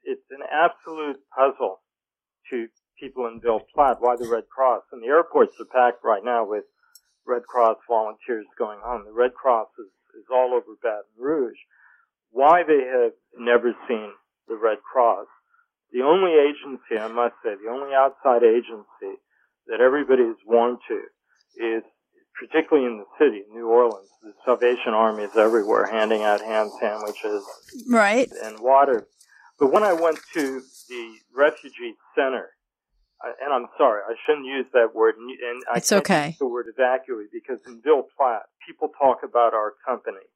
It's 0.04 0.30
an 0.30 0.42
absolute 0.52 1.18
puzzle 1.36 1.82
to 2.52 2.68
people 3.00 3.28
in 3.28 3.42
Ville 3.42 3.66
Platte 3.74 3.98
why 4.00 4.16
the 4.16 4.28
Red 4.28 4.48
Cross 4.50 4.84
and 4.92 5.02
the 5.02 5.08
airports 5.08 5.54
are 5.60 5.66
packed 5.66 6.04
right 6.04 6.24
now 6.24 6.46
with 6.48 6.64
Red 7.26 7.44
Cross 7.44 7.78
volunteers 7.88 8.46
going 8.58 8.80
home. 8.84 9.04
The 9.06 9.14
Red 9.14 9.34
Cross 9.34 9.68
is, 9.80 9.92
is 10.20 10.26
all 10.32 10.54
over 10.54 10.78
Baton 10.82 11.10
Rouge. 11.18 11.58
Why 12.32 12.62
they 12.64 12.86
have 12.86 13.14
never 13.38 13.74
seen 13.88 14.12
the 14.48 14.56
Red 14.56 14.78
Cross 14.82 15.28
the 15.96 16.04
only 16.04 16.34
agency, 16.34 17.00
I 17.00 17.08
must 17.08 17.36
say, 17.42 17.56
the 17.56 17.72
only 17.72 17.96
outside 17.96 18.44
agency 18.44 19.16
that 19.68 19.80
everybody 19.80 20.24
is 20.24 20.36
warned 20.46 20.80
to 20.90 21.00
is, 21.56 21.84
particularly 22.38 22.86
in 22.86 22.98
the 22.98 23.06
city, 23.18 23.44
New 23.54 23.70
Orleans, 23.70 24.10
the 24.22 24.34
Salvation 24.44 24.94
Army 24.94 25.24
is 25.24 25.38
everywhere 25.38 25.86
handing 25.86 26.22
out 26.22 26.42
ham 26.42 26.70
sandwiches. 26.82 27.46
Right. 27.90 28.30
And 28.44 28.60
water. 28.60 29.08
But 29.58 29.72
when 29.72 29.84
I 29.84 29.94
went 29.94 30.20
to 30.34 30.62
the 30.90 31.16
refugee 31.34 31.96
center, 32.14 32.50
and 33.42 33.54
I'm 33.54 33.68
sorry, 33.78 34.02
I 34.06 34.16
shouldn't 34.26 34.46
use 34.46 34.66
that 34.74 34.94
word. 34.94 35.16
And 35.16 35.64
I 35.74 35.78
it's 35.78 35.94
okay. 35.94 36.28
use 36.28 36.38
the 36.40 36.48
word 36.48 36.66
evacuate 36.68 37.32
because 37.32 37.60
in 37.66 37.82
Ville 37.82 38.04
Platte, 38.18 38.44
people 38.68 38.90
talk 39.00 39.20
about 39.24 39.54
our 39.54 39.74
company 39.88 40.28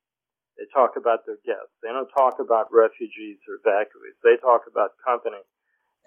they 0.59 0.67
talk 0.75 0.99
about 0.99 1.23
their 1.23 1.39
guests. 1.47 1.71
They 1.79 1.87
don't 1.87 2.11
talk 2.11 2.43
about 2.43 2.67
refugees 2.67 3.39
or 3.47 3.63
evacuees. 3.63 4.19
They 4.19 4.35
talk 4.43 4.67
about 4.67 4.99
company. 4.99 5.39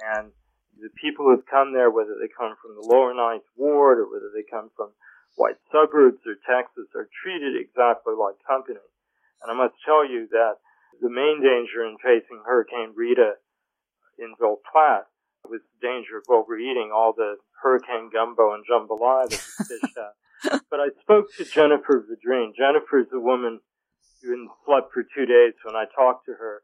And 0.05 0.29
the 0.77 0.93
people 1.01 1.25
who've 1.25 1.49
come 1.49 1.73
there, 1.73 1.89
whether 1.89 2.21
they 2.21 2.29
come 2.29 2.53
from 2.61 2.77
the 2.77 2.85
lower 2.85 3.17
ninth 3.17 3.49
ward 3.57 3.99
or 3.99 4.13
whether 4.13 4.29
they 4.29 4.45
come 4.45 4.69
from 4.77 4.93
white 5.41 5.57
suburbs 5.73 6.21
or 6.29 6.37
Texas, 6.45 6.93
are 6.93 7.09
treated 7.25 7.57
exactly 7.57 8.13
like 8.13 8.37
company. 8.45 8.85
And 9.41 9.49
I 9.49 9.57
must 9.57 9.81
tell 9.89 10.05
you 10.05 10.29
that 10.37 10.61
the 11.01 11.09
main 11.09 11.41
danger 11.41 11.89
in 11.89 11.97
facing 12.05 12.45
Hurricane 12.45 12.93
Rita 12.95 13.41
in 14.21 14.37
Ville 14.39 14.61
Platte 14.69 15.09
was 15.49 15.65
the 15.65 15.81
danger 15.81 16.21
of 16.21 16.29
overeating 16.29 16.93
all 16.95 17.17
the 17.17 17.41
hurricane 17.63 18.11
gumbo 18.13 18.53
and 18.53 18.65
jambalaya 18.69 19.33
that 19.33 19.41
was 19.41 19.69
dished 19.69 19.97
out. 19.97 20.61
but 20.71 20.81
I 20.81 20.93
spoke 21.01 21.33
to 21.39 21.45
Jennifer 21.45 22.05
Vidrine. 22.05 22.53
Jennifer 22.55 23.01
is 23.01 23.09
a 23.13 23.19
woman 23.19 23.61
even 24.25 24.49
slept 24.65 24.93
for 24.93 25.03
two 25.03 25.27
days 25.27 25.55
when 25.65 25.77
I 25.77 25.85
talked 25.95 26.27
to 26.27 26.33
her. 26.33 26.63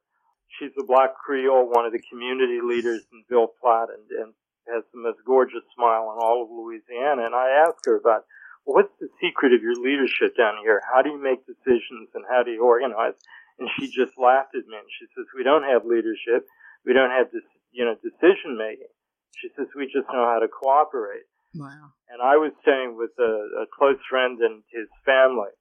She's 0.59 0.73
a 0.81 0.85
black 0.85 1.15
Creole, 1.15 1.69
one 1.69 1.85
of 1.85 1.93
the 1.93 2.03
community 2.11 2.61
leaders 2.65 3.05
in 3.13 3.25
Ville 3.29 3.53
Platte, 3.61 3.91
and, 3.93 4.07
and 4.11 4.33
has 4.73 4.85
the 4.93 5.01
most 5.01 5.21
gorgeous 5.27 5.65
smile 5.77 6.13
in 6.13 6.19
all 6.21 6.45
of 6.45 6.51
Louisiana. 6.51 7.25
And 7.25 7.35
I 7.35 7.65
asked 7.69 7.85
her 7.85 7.97
about, 7.97 8.25
what's 8.65 8.93
the 9.01 9.09
secret 9.21 9.53
of 9.53 9.63
your 9.63 9.77
leadership 9.77 10.37
down 10.37 10.61
here? 10.61 10.81
How 10.85 11.01
do 11.01 11.11
you 11.11 11.21
make 11.21 11.45
decisions 11.49 12.13
and 12.15 12.25
how 12.29 12.43
do 12.43 12.51
you 12.51 12.65
organize? 12.65 13.17
And 13.59 13.69
she 13.77 13.89
just 13.89 14.17
laughed 14.17 14.55
at 14.55 14.69
me 14.69 14.77
and 14.77 14.93
she 14.99 15.07
says, 15.17 15.25
we 15.37 15.43
don't 15.43 15.65
have 15.65 15.85
leadership. 15.85 16.47
We 16.85 16.93
don't 16.93 17.11
have 17.11 17.33
this, 17.33 17.45
you 17.73 17.85
know, 17.85 17.97
decision 18.01 18.57
making. 18.57 18.93
She 19.41 19.49
says, 19.57 19.67
we 19.77 19.87
just 19.87 20.09
know 20.13 20.25
how 20.25 20.39
to 20.41 20.49
cooperate. 20.49 21.25
Wow. 21.55 21.97
And 22.09 22.21
I 22.21 22.37
was 22.37 22.53
staying 22.63 22.97
with 22.97 23.11
a, 23.19 23.65
a 23.65 23.67
close 23.73 23.99
friend 24.09 24.39
and 24.41 24.63
his 24.69 24.89
family, 25.05 25.53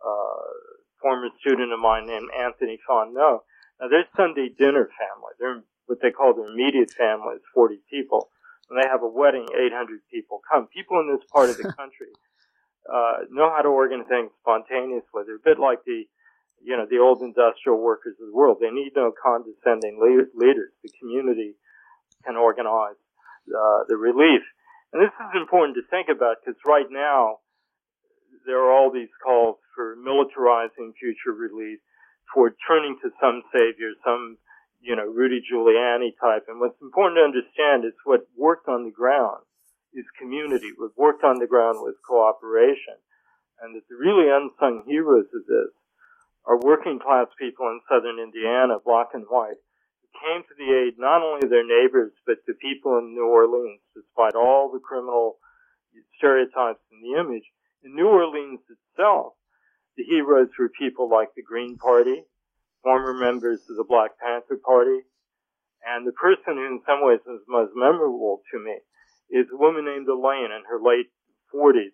uh, 0.00 0.52
former 1.04 1.28
student 1.38 1.68
of 1.68 1.78
mine 1.78 2.08
named 2.08 2.32
Anthony 2.32 2.80
Fontenot. 2.88 3.44
Now, 3.76 3.88
their 3.92 4.08
Sunday 4.16 4.48
dinner 4.48 4.88
family, 4.96 5.36
they're 5.38 5.60
what 5.84 6.00
they 6.00 6.10
call 6.10 6.32
their 6.32 6.48
immediate 6.48 6.90
family, 6.96 7.36
is 7.36 7.44
40 7.52 7.76
people. 7.92 8.32
When 8.68 8.80
they 8.80 8.88
have 8.88 9.04
a 9.04 9.12
wedding, 9.12 9.44
800 9.44 10.00
people 10.08 10.40
come. 10.50 10.66
People 10.72 10.96
in 11.04 11.12
this 11.12 11.20
part 11.28 11.50
of 11.50 11.60
the 11.60 11.68
country 11.76 12.08
uh, 12.88 13.28
know 13.28 13.52
how 13.52 13.60
to 13.60 13.68
organize 13.68 14.08
things 14.08 14.32
spontaneously. 14.40 15.28
They're 15.28 15.36
a 15.36 15.44
bit 15.44 15.60
like 15.60 15.84
the, 15.84 16.08
you 16.64 16.72
know, 16.72 16.88
the 16.88 17.04
old 17.04 17.20
industrial 17.20 17.76
workers 17.76 18.16
of 18.16 18.32
the 18.32 18.32
world. 18.32 18.64
They 18.64 18.72
need 18.72 18.96
no 18.96 19.12
condescending 19.12 20.00
leaders. 20.00 20.72
The 20.80 20.90
community 20.96 21.60
can 22.24 22.36
organize 22.36 22.96
uh, 23.52 23.84
the 23.88 24.00
relief. 24.00 24.40
And 24.96 25.04
this 25.04 25.12
is 25.12 25.36
important 25.36 25.76
to 25.76 25.84
think 25.92 26.08
about 26.08 26.40
because 26.40 26.56
right 26.64 26.88
now 26.88 27.43
there 28.46 28.58
are 28.58 28.72
all 28.72 28.90
these 28.92 29.12
calls 29.22 29.56
for 29.74 29.96
militarizing 29.96 30.92
future 30.98 31.32
relief, 31.32 31.80
for 32.32 32.54
turning 32.66 32.98
to 33.02 33.10
some 33.20 33.42
savior, 33.52 33.92
some, 34.04 34.38
you 34.80 34.96
know, 34.96 35.06
Rudy 35.06 35.40
Giuliani 35.40 36.12
type. 36.20 36.44
And 36.48 36.60
what's 36.60 36.80
important 36.80 37.18
to 37.18 37.24
understand 37.24 37.84
is 37.84 37.94
what 38.04 38.26
worked 38.36 38.68
on 38.68 38.84
the 38.84 38.90
ground 38.90 39.42
is 39.94 40.04
community. 40.18 40.70
What 40.76 40.96
worked 40.98 41.24
on 41.24 41.38
the 41.38 41.46
ground 41.46 41.78
was 41.80 41.94
cooperation. 42.06 42.98
And 43.62 43.74
that 43.76 43.86
the 43.88 43.96
really 43.96 44.28
unsung 44.28 44.82
heroes 44.86 45.30
of 45.30 45.46
this 45.46 45.72
are 46.44 46.58
working 46.60 46.98
class 46.98 47.28
people 47.38 47.66
in 47.70 47.80
southern 47.88 48.18
Indiana, 48.18 48.76
black 48.84 49.14
and 49.14 49.24
white, 49.30 49.56
who 50.02 50.08
came 50.20 50.42
to 50.42 50.54
the 50.58 50.68
aid 50.74 50.98
not 50.98 51.22
only 51.22 51.46
of 51.46 51.50
their 51.50 51.64
neighbors, 51.64 52.12
but 52.26 52.44
to 52.44 52.52
people 52.60 52.98
in 52.98 53.14
New 53.14 53.24
Orleans, 53.24 53.80
despite 53.94 54.34
all 54.34 54.70
the 54.70 54.82
criminal 54.82 55.38
stereotypes 56.18 56.82
in 56.90 57.00
the 57.00 57.18
image. 57.18 57.46
In 57.84 57.94
New 57.94 58.08
Orleans 58.08 58.60
itself, 58.68 59.34
the 59.96 60.04
heroes 60.04 60.48
were 60.58 60.70
people 60.70 61.08
like 61.08 61.28
the 61.36 61.42
Green 61.42 61.76
Party, 61.76 62.24
former 62.82 63.12
members 63.12 63.60
of 63.68 63.76
the 63.76 63.84
Black 63.84 64.18
Panther 64.18 64.58
Party, 64.64 65.00
and 65.84 66.06
the 66.06 66.12
person 66.12 66.56
who 66.56 66.64
in 66.64 66.80
some 66.86 67.04
ways 67.04 67.20
was 67.26 67.42
most 67.46 67.72
memorable 67.76 68.40
to 68.50 68.58
me 68.58 68.78
is 69.30 69.46
a 69.52 69.56
woman 69.56 69.84
named 69.84 70.08
Elaine 70.08 70.50
in 70.50 70.64
her 70.68 70.80
late 70.80 71.12
40s 71.54 71.92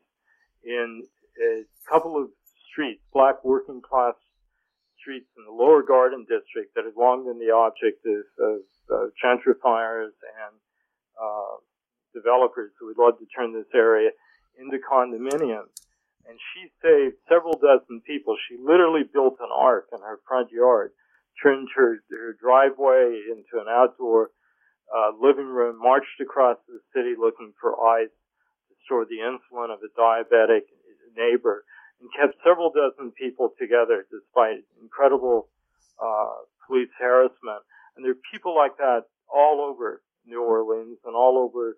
in 0.62 1.02
a 1.42 1.64
couple 1.90 2.16
of 2.16 2.30
streets, 2.70 3.02
black 3.12 3.44
working 3.44 3.82
class 3.82 4.14
streets 5.00 5.26
in 5.36 5.44
the 5.44 5.52
lower 5.52 5.82
Garden 5.82 6.24
District 6.28 6.70
that 6.76 6.84
had 6.84 6.94
long 6.96 7.24
been 7.24 7.38
the 7.38 7.52
object 7.52 8.06
of, 8.06 8.22
of, 8.38 8.60
of 8.90 9.10
gentrifiers 9.18 10.14
and 10.14 10.54
uh, 11.20 11.58
developers 12.14 12.70
who 12.78 12.86
would 12.86 12.98
love 12.98 13.18
to 13.18 13.26
turn 13.34 13.52
this 13.52 13.70
area 13.74 14.10
into 14.60 14.78
condominiums. 14.78 15.72
And 16.28 16.38
she 16.52 16.70
saved 16.82 17.16
several 17.28 17.58
dozen 17.58 18.02
people. 18.06 18.36
She 18.48 18.56
literally 18.60 19.02
built 19.02 19.36
an 19.40 19.48
ark 19.50 19.88
in 19.92 20.00
her 20.00 20.20
front 20.28 20.52
yard, 20.52 20.92
turned 21.42 21.68
her, 21.74 22.04
her 22.10 22.36
driveway 22.40 23.22
into 23.32 23.58
an 23.58 23.66
outdoor 23.68 24.30
uh, 24.94 25.10
living 25.18 25.46
room, 25.46 25.78
marched 25.80 26.20
across 26.20 26.58
the 26.68 26.80
city 26.94 27.14
looking 27.18 27.52
for 27.60 27.74
ice 27.98 28.12
to 28.68 28.74
store 28.84 29.06
the 29.06 29.22
insulin 29.22 29.72
of 29.72 29.80
a 29.82 29.90
diabetic 29.98 30.68
neighbor, 31.16 31.64
and 32.00 32.10
kept 32.14 32.36
several 32.44 32.70
dozen 32.70 33.10
people 33.12 33.52
together 33.58 34.06
despite 34.10 34.64
incredible 34.80 35.48
uh, 35.98 36.44
police 36.66 36.90
harassment. 36.98 37.62
And 37.96 38.04
there 38.04 38.12
are 38.12 38.28
people 38.32 38.54
like 38.54 38.76
that 38.78 39.04
all 39.32 39.60
over 39.60 40.02
New 40.26 40.42
Orleans 40.42 40.98
and 41.04 41.14
all 41.14 41.38
over 41.38 41.76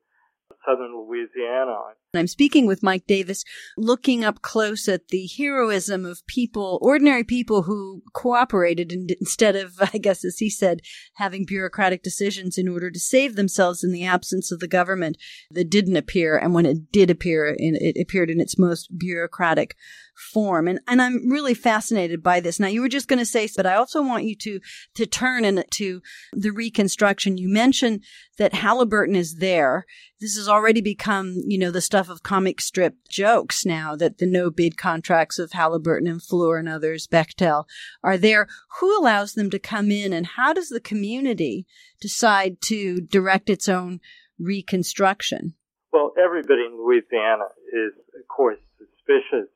southern 0.66 0.96
Louisiana. 0.96 1.76
I'm 2.14 2.26
speaking 2.26 2.66
with 2.66 2.82
Mike 2.82 3.06
Davis, 3.06 3.44
looking 3.76 4.22
up 4.22 4.42
close 4.42 4.86
at 4.88 5.08
the 5.08 5.26
heroism 5.26 6.04
of 6.04 6.26
people, 6.26 6.78
ordinary 6.82 7.24
people 7.24 7.62
who 7.62 8.02
cooperated 8.12 8.92
instead 9.20 9.56
of, 9.56 9.74
I 9.94 9.98
guess, 9.98 10.24
as 10.24 10.38
he 10.38 10.50
said, 10.50 10.80
having 11.14 11.46
bureaucratic 11.46 12.02
decisions 12.02 12.58
in 12.58 12.68
order 12.68 12.90
to 12.90 13.00
save 13.00 13.36
themselves 13.36 13.82
in 13.82 13.92
the 13.92 14.04
absence 14.04 14.52
of 14.52 14.60
the 14.60 14.68
government 14.68 15.16
that 15.50 15.70
didn't 15.70 15.96
appear. 15.96 16.36
And 16.36 16.54
when 16.54 16.66
it 16.66 16.92
did 16.92 17.10
appear, 17.10 17.56
it 17.58 18.00
appeared 18.00 18.30
in 18.30 18.40
its 18.40 18.58
most 18.58 18.98
bureaucratic 18.98 19.74
form. 20.22 20.68
And, 20.68 20.80
and 20.88 21.02
I'm 21.02 21.30
really 21.30 21.54
fascinated 21.54 22.22
by 22.22 22.40
this. 22.40 22.60
Now, 22.60 22.68
you 22.68 22.80
were 22.80 22.88
just 22.88 23.08
going 23.08 23.18
to 23.18 23.26
say, 23.26 23.48
but 23.56 23.66
I 23.66 23.74
also 23.74 24.02
want 24.02 24.24
you 24.24 24.36
to, 24.36 24.60
to 24.94 25.06
turn 25.06 25.44
into 25.44 26.00
the 26.32 26.50
reconstruction. 26.50 27.38
You 27.38 27.48
mentioned 27.48 28.04
that 28.38 28.54
Halliburton 28.54 29.16
is 29.16 29.36
there. 29.36 29.84
This 30.20 30.36
has 30.36 30.48
already 30.48 30.80
become, 30.80 31.34
you 31.46 31.58
know, 31.58 31.70
the 31.70 31.80
stuff 31.80 32.08
of 32.08 32.22
comic 32.22 32.60
strip 32.60 32.94
jokes 33.08 33.66
now 33.66 33.96
that 33.96 34.18
the 34.18 34.26
no 34.26 34.50
bid 34.50 34.76
contracts 34.76 35.38
of 35.38 35.52
Halliburton 35.52 36.08
and 36.08 36.20
Fluor 36.20 36.58
and 36.58 36.68
others, 36.68 37.06
Bechtel, 37.06 37.64
are 38.02 38.16
there. 38.16 38.46
Who 38.80 38.98
allows 38.98 39.34
them 39.34 39.50
to 39.50 39.58
come 39.58 39.90
in 39.90 40.12
and 40.12 40.26
how 40.26 40.52
does 40.52 40.68
the 40.68 40.80
community 40.80 41.66
decide 42.00 42.60
to 42.62 43.00
direct 43.00 43.50
its 43.50 43.68
own 43.68 44.00
reconstruction? 44.38 45.54
Well, 45.92 46.12
everybody 46.22 46.62
in 46.66 46.78
Louisiana 46.78 47.44
is, 47.72 47.92
of 48.18 48.26
course, 48.28 48.58
suspicious 48.78 49.48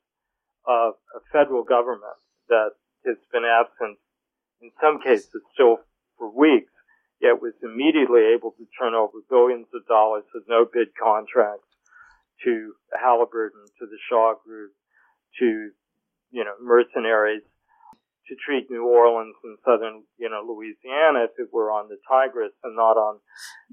of 0.67 0.93
a 1.15 1.19
federal 1.31 1.63
government 1.63 2.19
that 2.49 2.71
has 3.05 3.17
been 3.31 3.45
absent 3.45 3.97
in 4.61 4.71
some 4.81 4.99
cases 5.01 5.41
still 5.53 5.77
for 6.17 6.29
weeks, 6.29 6.71
yet 7.21 7.41
was 7.41 7.53
immediately 7.63 8.33
able 8.35 8.51
to 8.51 8.65
turn 8.79 8.93
over 8.93 9.19
billions 9.29 9.67
of 9.73 9.85
dollars 9.87 10.25
of 10.35 10.43
no 10.47 10.65
bid 10.65 10.89
contracts 11.01 11.67
to 12.43 12.73
Halliburton, 12.93 13.65
to 13.79 13.85
the 13.85 13.97
Shaw 14.09 14.33
Group, 14.45 14.73
to, 15.39 15.71
you 16.31 16.43
know, 16.43 16.53
mercenaries 16.61 17.43
to 18.27 18.35
treat 18.35 18.69
New 18.69 18.85
Orleans 18.85 19.35
and 19.43 19.57
southern, 19.63 20.03
you 20.17 20.29
know, 20.29 20.43
Louisiana 20.45 21.25
if 21.25 21.39
it 21.39 21.53
were 21.53 21.71
on 21.71 21.87
the 21.87 21.97
Tigris 22.11 22.51
and 22.63 22.75
not 22.75 22.97
on 22.97 23.19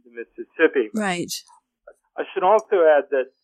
the 0.05 0.11
Mississippi. 0.11 0.91
Right. 0.95 1.33
I 2.17 2.23
should 2.33 2.45
also 2.45 2.87
add 2.87 3.11
that 3.11 3.35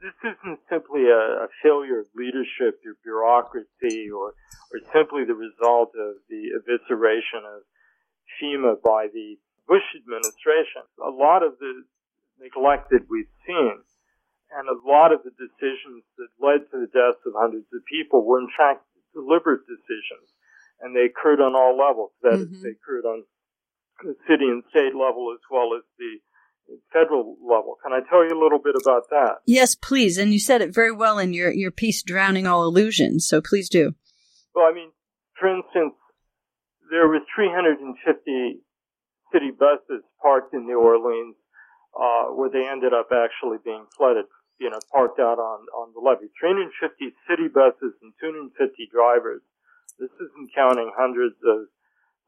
this 0.00 0.16
isn't 0.24 0.60
simply 0.68 1.08
a, 1.08 1.46
a, 1.46 1.48
failure 1.62 2.00
of 2.00 2.06
leadership 2.14 2.80
or 2.84 2.96
bureaucracy 3.02 4.10
or, 4.10 4.34
or 4.72 4.78
simply 4.92 5.24
the 5.24 5.34
result 5.36 5.92
of 5.96 6.20
the 6.28 6.56
evisceration 6.56 7.44
of 7.44 7.62
FEMA 8.40 8.80
by 8.82 9.08
the 9.12 9.36
Bush 9.68 9.84
administration. 9.96 10.84
A 11.00 11.10
lot 11.10 11.42
of 11.42 11.58
the 11.58 11.84
neglect 12.40 12.90
that 12.90 13.08
we've 13.08 13.30
seen 13.46 13.80
and 14.54 14.68
a 14.68 14.78
lot 14.86 15.12
of 15.12 15.24
the 15.24 15.34
decisions 15.34 16.04
that 16.18 16.30
led 16.38 16.68
to 16.70 16.84
the 16.84 16.90
deaths 16.92 17.24
of 17.26 17.32
hundreds 17.34 17.66
of 17.72 17.82
people 17.90 18.24
were 18.24 18.40
in 18.40 18.50
fact 18.56 18.84
deliberate 19.12 19.66
decisions 19.66 20.28
and 20.80 20.94
they 20.94 21.06
occurred 21.06 21.40
on 21.40 21.54
all 21.54 21.78
levels. 21.78 22.10
That 22.22 22.38
mm-hmm. 22.38 22.54
is, 22.54 22.62
they 22.62 22.74
occurred 22.76 23.06
on 23.06 23.24
the 24.02 24.16
city 24.28 24.44
and 24.50 24.62
state 24.70 24.94
level 24.94 25.32
as 25.32 25.42
well 25.50 25.72
as 25.78 25.82
the 25.98 26.18
federal 26.92 27.36
level. 27.42 27.76
Can 27.82 27.92
I 27.92 28.00
tell 28.08 28.24
you 28.24 28.30
a 28.32 28.40
little 28.40 28.58
bit 28.58 28.74
about 28.80 29.10
that? 29.10 29.36
Yes, 29.46 29.74
please. 29.74 30.18
And 30.18 30.32
you 30.32 30.38
said 30.38 30.62
it 30.62 30.74
very 30.74 30.92
well 30.92 31.18
in 31.18 31.32
your, 31.32 31.52
your 31.52 31.70
piece, 31.70 32.02
Drowning 32.02 32.46
All 32.46 32.64
Illusions. 32.64 33.26
So 33.26 33.40
please 33.40 33.68
do. 33.68 33.94
Well, 34.54 34.66
I 34.66 34.72
mean, 34.72 34.90
for 35.38 35.48
instance, 35.48 35.94
there 36.90 37.08
were 37.08 37.20
350 37.34 38.60
city 39.32 39.50
buses 39.50 40.04
parked 40.22 40.54
in 40.54 40.66
New 40.66 40.78
Orleans, 40.78 41.34
uh, 41.98 42.30
where 42.30 42.50
they 42.50 42.66
ended 42.66 42.92
up 42.94 43.08
actually 43.10 43.58
being 43.64 43.86
flooded, 43.96 44.26
you 44.58 44.70
know, 44.70 44.78
parked 44.92 45.18
out 45.18 45.38
on, 45.38 45.66
on 45.74 45.92
the 45.94 46.00
levee. 46.00 46.30
350 46.38 47.14
city 47.28 47.48
buses 47.48 47.94
and 48.02 48.12
250 48.20 48.88
drivers. 48.92 49.42
This 49.98 50.10
isn't 50.18 50.54
counting 50.54 50.90
hundreds 50.96 51.36
of 51.46 51.66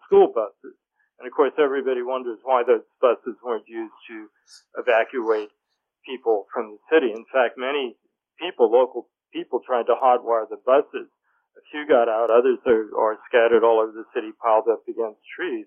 school 0.06 0.32
buses. 0.34 0.74
And 1.18 1.26
of 1.26 1.32
course, 1.32 1.52
everybody 1.58 2.02
wonders 2.02 2.38
why 2.44 2.62
those 2.62 2.84
buses 3.00 3.40
weren't 3.40 3.68
used 3.68 3.96
to 4.08 4.28
evacuate 4.76 5.48
people 6.04 6.46
from 6.52 6.76
the 6.76 6.80
city. 6.92 7.10
In 7.10 7.24
fact, 7.32 7.56
many 7.56 7.96
people, 8.38 8.70
local 8.70 9.08
people, 9.32 9.60
tried 9.64 9.88
to 9.88 9.96
hotwire 9.96 10.48
the 10.48 10.60
buses. 10.60 11.08
A 11.56 11.62
few 11.72 11.88
got 11.88 12.08
out, 12.08 12.28
others 12.28 12.60
are, 12.68 12.92
are 12.94 13.18
scattered 13.28 13.64
all 13.64 13.80
over 13.80 13.92
the 13.92 14.04
city, 14.14 14.30
piled 14.36 14.68
up 14.68 14.84
against 14.84 15.24
trees. 15.34 15.66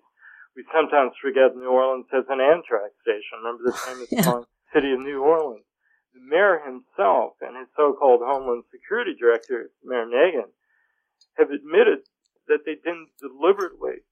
We 0.54 0.64
sometimes 0.72 1.12
forget 1.20 1.54
New 1.54 1.70
Orleans 1.70 2.06
has 2.10 2.24
an 2.30 2.38
Amtrak 2.38 2.94
station. 3.02 3.42
Remember 3.42 3.64
the 3.66 3.76
famous 3.76 4.08
yeah. 4.12 4.22
song, 4.22 4.46
City 4.72 4.92
of 4.92 5.00
New 5.00 5.22
Orleans? 5.22 5.66
The 6.14 6.22
mayor 6.22 6.62
himself 6.62 7.38
and 7.40 7.56
his 7.58 7.68
so-called 7.76 8.22
Homeland 8.22 8.64
Security 8.70 9.14
Director, 9.18 9.70
Mayor 9.84 10.06
Nagin, 10.06 10.50
have 11.38 11.50
admitted 11.50 12.06
that 12.48 12.66
they 12.66 12.74
didn't 12.74 13.14
deliberately 13.18 14.02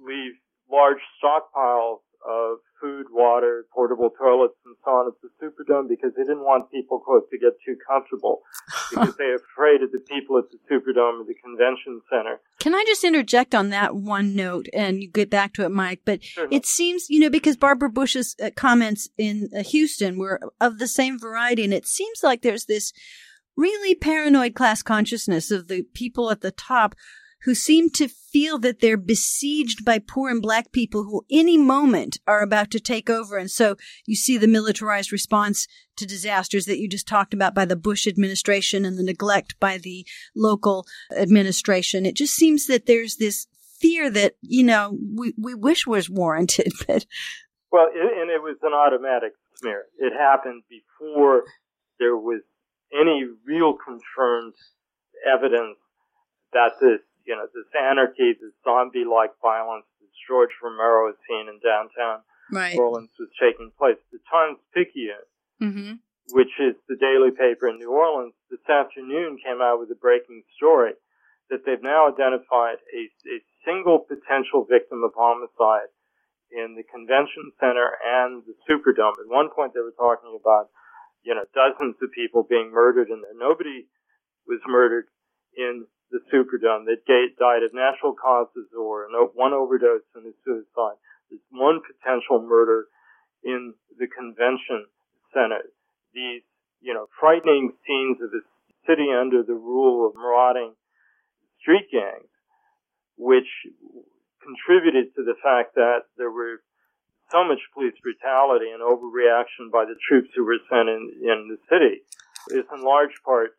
leave 0.00 0.40
large 0.70 1.00
stockpiles 1.22 1.98
of 2.26 2.58
food, 2.80 3.06
water, 3.12 3.66
portable 3.72 4.10
toilets, 4.10 4.54
and 4.64 4.74
so 4.84 4.90
on 4.90 5.06
at 5.08 5.14
the 5.22 5.28
Superdome 5.40 5.88
because 5.88 6.12
they 6.16 6.22
didn't 6.22 6.44
want 6.44 6.70
people, 6.70 6.98
quote, 6.98 7.30
to 7.30 7.38
get 7.38 7.52
too 7.64 7.76
comfortable 7.86 8.40
because 8.90 9.16
they're 9.16 9.36
afraid 9.36 9.82
of 9.82 9.92
the 9.92 10.00
people 10.00 10.38
at 10.38 10.44
the 10.50 10.58
Superdome 10.70 11.20
or 11.20 11.24
the 11.24 11.34
convention 11.34 12.00
center. 12.10 12.40
Can 12.58 12.74
I 12.74 12.84
just 12.86 13.04
interject 13.04 13.54
on 13.54 13.70
that 13.70 13.96
one 13.96 14.34
note 14.34 14.68
and 14.72 15.02
you 15.02 15.08
get 15.08 15.30
back 15.30 15.52
to 15.54 15.64
it, 15.64 15.70
Mike? 15.70 16.00
But 16.04 16.20
it 16.50 16.66
seems, 16.66 17.08
you 17.08 17.20
know, 17.20 17.30
because 17.30 17.56
Barbara 17.56 17.90
Bush's 17.90 18.34
uh, 18.42 18.50
comments 18.56 19.08
in 19.18 19.48
uh, 19.56 19.62
Houston 19.62 20.18
were 20.18 20.40
of 20.60 20.78
the 20.78 20.88
same 20.88 21.18
variety, 21.18 21.64
and 21.64 21.74
it 21.74 21.86
seems 21.86 22.20
like 22.22 22.42
there's 22.42 22.66
this 22.66 22.92
really 23.56 23.94
paranoid 23.94 24.54
class 24.54 24.82
consciousness 24.82 25.50
of 25.50 25.68
the 25.68 25.82
people 25.94 26.30
at 26.30 26.40
the 26.40 26.50
top 26.50 26.94
who 27.44 27.54
seem 27.54 27.90
to 27.90 28.08
feel 28.08 28.58
that 28.58 28.80
they're 28.80 28.96
besieged 28.96 29.84
by 29.84 29.98
poor 29.98 30.30
and 30.30 30.42
black 30.42 30.72
people 30.72 31.04
who 31.04 31.24
any 31.30 31.58
moment 31.58 32.18
are 32.26 32.42
about 32.42 32.70
to 32.70 32.80
take 32.80 33.10
over. 33.10 33.36
And 33.36 33.50
so 33.50 33.76
you 34.06 34.14
see 34.14 34.38
the 34.38 34.46
militarized 34.46 35.12
response 35.12 35.66
to 35.96 36.06
disasters 36.06 36.66
that 36.66 36.78
you 36.78 36.88
just 36.88 37.08
talked 37.08 37.34
about 37.34 37.54
by 37.54 37.64
the 37.64 37.76
Bush 37.76 38.06
administration 38.06 38.84
and 38.84 38.98
the 38.98 39.02
neglect 39.02 39.58
by 39.58 39.78
the 39.78 40.06
local 40.36 40.86
administration. 41.16 42.06
It 42.06 42.16
just 42.16 42.34
seems 42.34 42.66
that 42.66 42.86
there's 42.86 43.16
this 43.16 43.46
fear 43.80 44.10
that, 44.10 44.34
you 44.42 44.62
know, 44.62 44.96
we, 45.16 45.32
we 45.38 45.54
wish 45.54 45.86
was 45.86 46.10
warranted, 46.10 46.72
but. 46.86 47.06
Well, 47.72 47.86
and 47.94 48.30
it 48.30 48.42
was 48.42 48.56
an 48.62 48.72
automatic 48.72 49.32
smear. 49.54 49.84
It 49.98 50.12
happened 50.12 50.62
before 50.68 51.44
there 51.98 52.16
was 52.16 52.40
any 52.92 53.24
real 53.46 53.74
confirmed 53.74 54.54
evidence 55.26 55.78
that 56.52 56.72
this, 56.80 57.00
you 57.26 57.36
know, 57.36 57.46
this 57.54 57.68
anarchy, 57.74 58.34
this 58.38 58.54
zombie-like 58.64 59.32
violence 59.42 59.86
that 60.00 60.10
George 60.26 60.50
Romero 60.62 61.08
has 61.08 61.18
seen 61.28 61.48
in 61.48 61.60
downtown 61.60 62.22
right. 62.50 62.76
Orleans 62.78 63.10
was 63.18 63.28
taking 63.40 63.70
place. 63.78 63.98
The 64.12 64.18
Times 64.30 64.58
Picayune, 64.74 65.28
mm-hmm. 65.62 65.92
which 66.32 66.52
is 66.58 66.74
the 66.88 66.96
daily 66.96 67.30
paper 67.30 67.68
in 67.68 67.78
New 67.78 67.90
Orleans, 67.90 68.34
this 68.50 68.62
afternoon 68.68 69.38
came 69.44 69.60
out 69.60 69.78
with 69.78 69.90
a 69.90 69.98
breaking 69.98 70.42
story 70.56 70.92
that 71.50 71.66
they've 71.66 71.82
now 71.82 72.06
identified 72.06 72.78
a, 72.94 73.02
a 73.26 73.38
single 73.66 73.98
potential 73.98 74.66
victim 74.68 75.02
of 75.02 75.10
homicide 75.16 75.90
in 76.50 76.74
the 76.74 76.86
convention 76.86 77.50
center 77.58 77.98
and 78.02 78.42
the 78.46 78.54
Superdome. 78.66 79.18
At 79.18 79.30
one 79.30 79.50
point, 79.54 79.74
they 79.74 79.82
were 79.82 79.94
talking 79.98 80.34
about, 80.34 80.70
you 81.22 81.34
know, 81.34 81.46
dozens 81.54 81.96
of 82.02 82.10
people 82.14 82.46
being 82.48 82.70
murdered 82.70 83.08
and. 83.08 83.22
Nobody 83.38 83.86
was 84.46 84.60
murdered 84.66 85.06
in 85.56 85.86
the 86.10 86.20
Superdome 86.32 86.86
that 86.86 87.06
died 87.06 87.62
of 87.62 87.74
natural 87.74 88.14
causes 88.14 88.66
or 88.76 89.06
one 89.34 89.52
overdose 89.52 90.06
and 90.14 90.26
a 90.26 90.34
suicide. 90.44 90.98
There's 91.30 91.42
one 91.50 91.80
potential 91.80 92.42
murder 92.42 92.86
in 93.44 93.74
the 93.98 94.06
convention 94.06 94.86
center. 95.32 95.70
These, 96.12 96.42
you 96.80 96.94
know, 96.94 97.06
frightening 97.18 97.72
scenes 97.86 98.18
of 98.20 98.30
a 98.34 98.42
city 98.86 99.08
under 99.14 99.42
the 99.42 99.54
rule 99.54 100.06
of 100.08 100.14
marauding 100.16 100.74
street 101.60 101.86
gangs, 101.92 102.30
which 103.16 103.48
contributed 104.42 105.14
to 105.14 105.22
the 105.22 105.36
fact 105.42 105.74
that 105.76 106.10
there 106.16 106.30
were 106.30 106.62
so 107.30 107.44
much 107.44 107.60
police 107.72 107.94
brutality 108.02 108.70
and 108.74 108.82
overreaction 108.82 109.70
by 109.70 109.84
the 109.84 109.94
troops 110.08 110.30
who 110.34 110.44
were 110.44 110.58
sent 110.68 110.88
in, 110.88 111.12
in 111.22 111.46
the 111.46 111.58
city 111.70 112.02
is 112.48 112.64
in 112.74 112.82
large 112.82 113.14
part, 113.24 113.52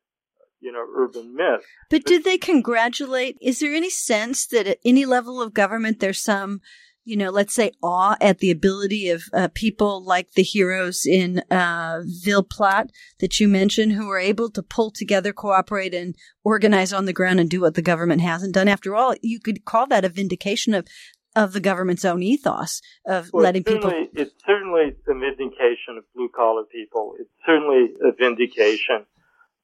you 0.61 0.71
know, 0.71 0.85
urban 0.95 1.35
myth. 1.35 1.65
But, 1.89 2.03
but 2.03 2.05
did 2.05 2.23
they 2.23 2.37
congratulate? 2.37 3.37
Is 3.41 3.59
there 3.59 3.73
any 3.73 3.89
sense 3.89 4.45
that 4.47 4.67
at 4.67 4.79
any 4.85 5.05
level 5.05 5.41
of 5.41 5.53
government 5.53 5.99
there's 5.99 6.21
some 6.21 6.61
you 7.03 7.17
know, 7.17 7.31
let's 7.31 7.53
say 7.55 7.71
awe 7.81 8.15
at 8.21 8.39
the 8.39 8.51
ability 8.51 9.09
of 9.09 9.23
uh, 9.33 9.47
people 9.53 10.03
like 10.03 10.33
the 10.33 10.43
heroes 10.43 11.05
in 11.05 11.39
uh, 11.49 12.01
Ville 12.05 12.43
Platte 12.43 12.91
that 13.19 13.39
you 13.39 13.47
mentioned 13.47 13.93
who 13.93 14.09
are 14.09 14.19
able 14.19 14.49
to 14.51 14.61
pull 14.61 14.91
together, 14.91 15.33
cooperate, 15.33 15.93
and 15.93 16.15
organize 16.43 16.93
on 16.93 17.05
the 17.05 17.13
ground 17.13 17.39
and 17.39 17.49
do 17.49 17.61
what 17.61 17.73
the 17.73 17.81
government 17.81 18.21
hasn't 18.21 18.53
done. 18.53 18.67
After 18.67 18.95
all, 18.95 19.15
you 19.21 19.39
could 19.39 19.65
call 19.65 19.87
that 19.87 20.05
a 20.05 20.09
vindication 20.09 20.73
of 20.73 20.87
of 21.33 21.53
the 21.53 21.61
government's 21.61 22.03
own 22.03 22.21
ethos 22.21 22.81
of 23.05 23.29
well, 23.31 23.43
letting 23.43 23.63
people. 23.63 23.89
It's 24.13 24.33
certainly 24.45 24.93
a 25.07 25.13
vindication 25.13 25.97
of 25.97 26.03
blue 26.13 26.29
collar 26.35 26.63
people. 26.65 27.15
It's 27.17 27.29
certainly 27.45 27.93
a 28.03 28.11
vindication 28.11 29.05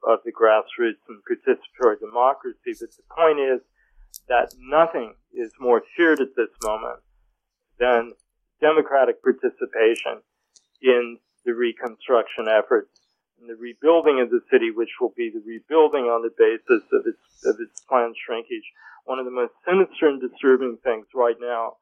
of 0.08 0.20
the 0.24 0.32
grassroots 0.32 1.04
and 1.10 1.20
participatory 1.28 2.00
democracy. 2.00 2.72
But 2.80 2.96
the 2.96 3.04
point 3.12 3.40
is 3.40 3.60
that 4.30 4.56
nothing 4.58 5.16
is 5.34 5.52
more 5.60 5.84
feared 5.96 6.22
at 6.22 6.36
this 6.36 6.50
moment 6.64 7.04
than 7.78 8.14
democratic 8.62 9.22
participation 9.22 10.24
in 10.82 11.20
the 11.46 11.54
reconstruction 11.54 12.48
efforts 12.48 12.90
and 13.40 13.50
the 13.50 13.60
rebuilding 13.60 14.22
of 14.22 14.32
the 14.32 14.42
city, 14.50 14.72
which 14.72 14.98
will 15.00 15.14
be 15.16 15.30
the 15.30 15.44
rebuilding 15.46 16.06
on 16.06 16.24
the 16.24 16.34
basis 16.34 16.88
of 16.92 17.06
its 17.06 17.22
of 17.46 17.60
its 17.60 17.82
planned 17.82 18.16
shrinkage. 18.18 18.66
One 19.06 19.20
of 19.20 19.26
the 19.26 19.36
most 19.36 19.54
sinister 19.68 20.08
and 20.08 20.20
disturbing 20.20 20.78
things 20.84 21.06
right 21.14 21.38
now 21.40 21.78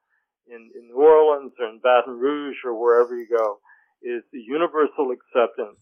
in, 0.47 0.69
in 0.75 0.89
New 0.89 1.01
Orleans 1.01 1.53
or 1.59 1.69
in 1.69 1.79
Baton 1.79 2.19
Rouge 2.19 2.57
or 2.65 2.75
wherever 2.75 3.15
you 3.15 3.27
go 3.29 3.59
is 4.01 4.21
the 4.31 4.41
universal 4.41 5.09
acceptance 5.09 5.79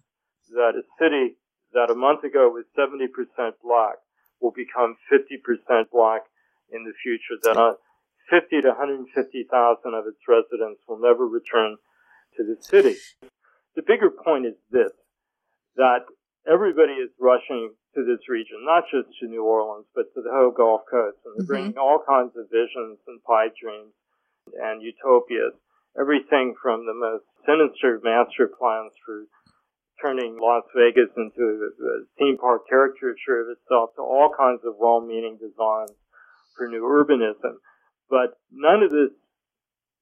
that 0.52 0.78
a 0.78 0.84
city 1.02 1.36
that 1.74 1.92
a 1.92 1.96
month 1.96 2.24
ago 2.24 2.50
was 2.50 2.66
70% 2.78 3.10
black 3.64 3.98
will 4.42 4.52
become 4.52 4.98
50% 5.12 5.90
black 5.92 6.24
in 6.72 6.84
the 6.84 6.94
future. 7.02 7.40
That 7.44 7.78
50 8.30 8.62
to 8.62 8.70
150,000 8.70 9.94
of 9.94 10.08
its 10.08 10.20
residents 10.28 10.82
will 10.88 11.00
never 11.00 11.28
return 11.28 11.78
to 12.38 12.44
the 12.44 12.58
city. 12.62 12.98
The 13.76 13.82
bigger 13.82 14.10
point 14.10 14.46
is 14.46 14.56
this, 14.72 14.92
that 15.76 16.06
everybody 16.48 16.94
is 16.94 17.10
rushing 17.20 17.74
to 17.96 18.04
this 18.04 18.28
region, 18.30 18.66
not 18.66 18.84
just 18.90 19.10
to 19.20 19.28
New 19.28 19.44
Orleans, 19.44 19.86
but 19.96 20.14
to 20.14 20.22
the 20.22 20.32
whole 20.32 20.52
Gulf 20.52 20.82
Coast. 20.90 21.18
And 21.26 21.34
they're 21.38 21.44
mm-hmm. 21.44 21.74
bringing 21.74 21.78
all 21.78 22.02
kinds 22.06 22.34
of 22.38 22.50
visions 22.50 23.00
and 23.08 23.24
pie 23.24 23.54
dreams 23.54 23.94
and 24.60 24.82
utopias. 24.82 25.54
Everything 26.00 26.56
from 26.62 26.86
the 26.86 26.94
most 26.94 27.26
sinister 27.46 28.02
master 28.04 28.50
plans 28.50 28.94
for 29.06 29.26
turning 30.04 30.36
Las 30.36 30.68
Vegas 30.76 31.10
into 31.16 31.72
a, 31.72 32.04
theme 32.20 32.38
park 32.38 32.68
caricature 32.68 33.40
of 33.40 33.56
itself 33.56 33.96
to 33.96 34.02
all 34.04 34.30
kinds 34.36 34.60
of 34.68 34.76
well-meaning 34.78 35.40
designs 35.40 35.96
for 36.58 36.68
new 36.68 36.84
urbanism. 36.84 37.64
But 38.10 38.36
none 38.52 38.84
of 38.84 38.92
this 38.92 39.16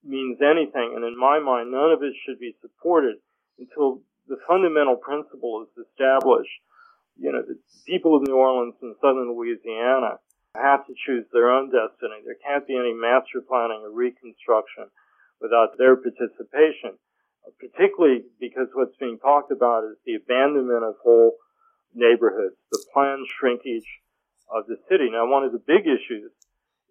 means 0.03 0.41
anything, 0.41 0.97
and 0.97 1.05
in 1.05 1.17
my 1.17 1.37
mind, 1.37 1.69
none 1.69 1.91
of 1.93 2.01
it 2.01 2.17
should 2.25 2.39
be 2.39 2.57
supported 2.59 3.21
until 3.59 4.01
the 4.27 4.41
fundamental 4.47 4.97
principle 4.97 5.63
is 5.69 5.85
established. 5.85 6.57
You 7.15 7.31
know, 7.31 7.43
the 7.45 7.59
people 7.85 8.17
of 8.17 8.25
New 8.25 8.35
Orleans 8.35 8.75
and 8.81 8.95
southern 8.99 9.37
Louisiana 9.37 10.17
have 10.55 10.85
to 10.87 10.93
choose 11.05 11.25
their 11.31 11.51
own 11.51 11.69
destiny. 11.69 12.25
There 12.25 12.41
can't 12.41 12.65
be 12.65 12.75
any 12.75 12.93
master 12.93 13.45
planning 13.45 13.85
or 13.85 13.93
reconstruction 13.93 14.89
without 15.39 15.77
their 15.77 15.95
participation, 15.95 16.97
particularly 17.60 18.23
because 18.39 18.67
what's 18.73 18.95
being 18.99 19.17
talked 19.19 19.51
about 19.51 19.84
is 19.84 19.97
the 20.06 20.15
abandonment 20.15 20.84
of 20.84 20.95
whole 21.04 21.34
neighborhoods, 21.93 22.56
the 22.71 22.84
planned 22.93 23.27
shrinkage 23.27 23.88
of 24.49 24.65
the 24.67 24.77
city. 24.89 25.10
Now, 25.12 25.30
one 25.30 25.43
of 25.43 25.51
the 25.51 25.63
big 25.65 25.88
issues 25.88 26.32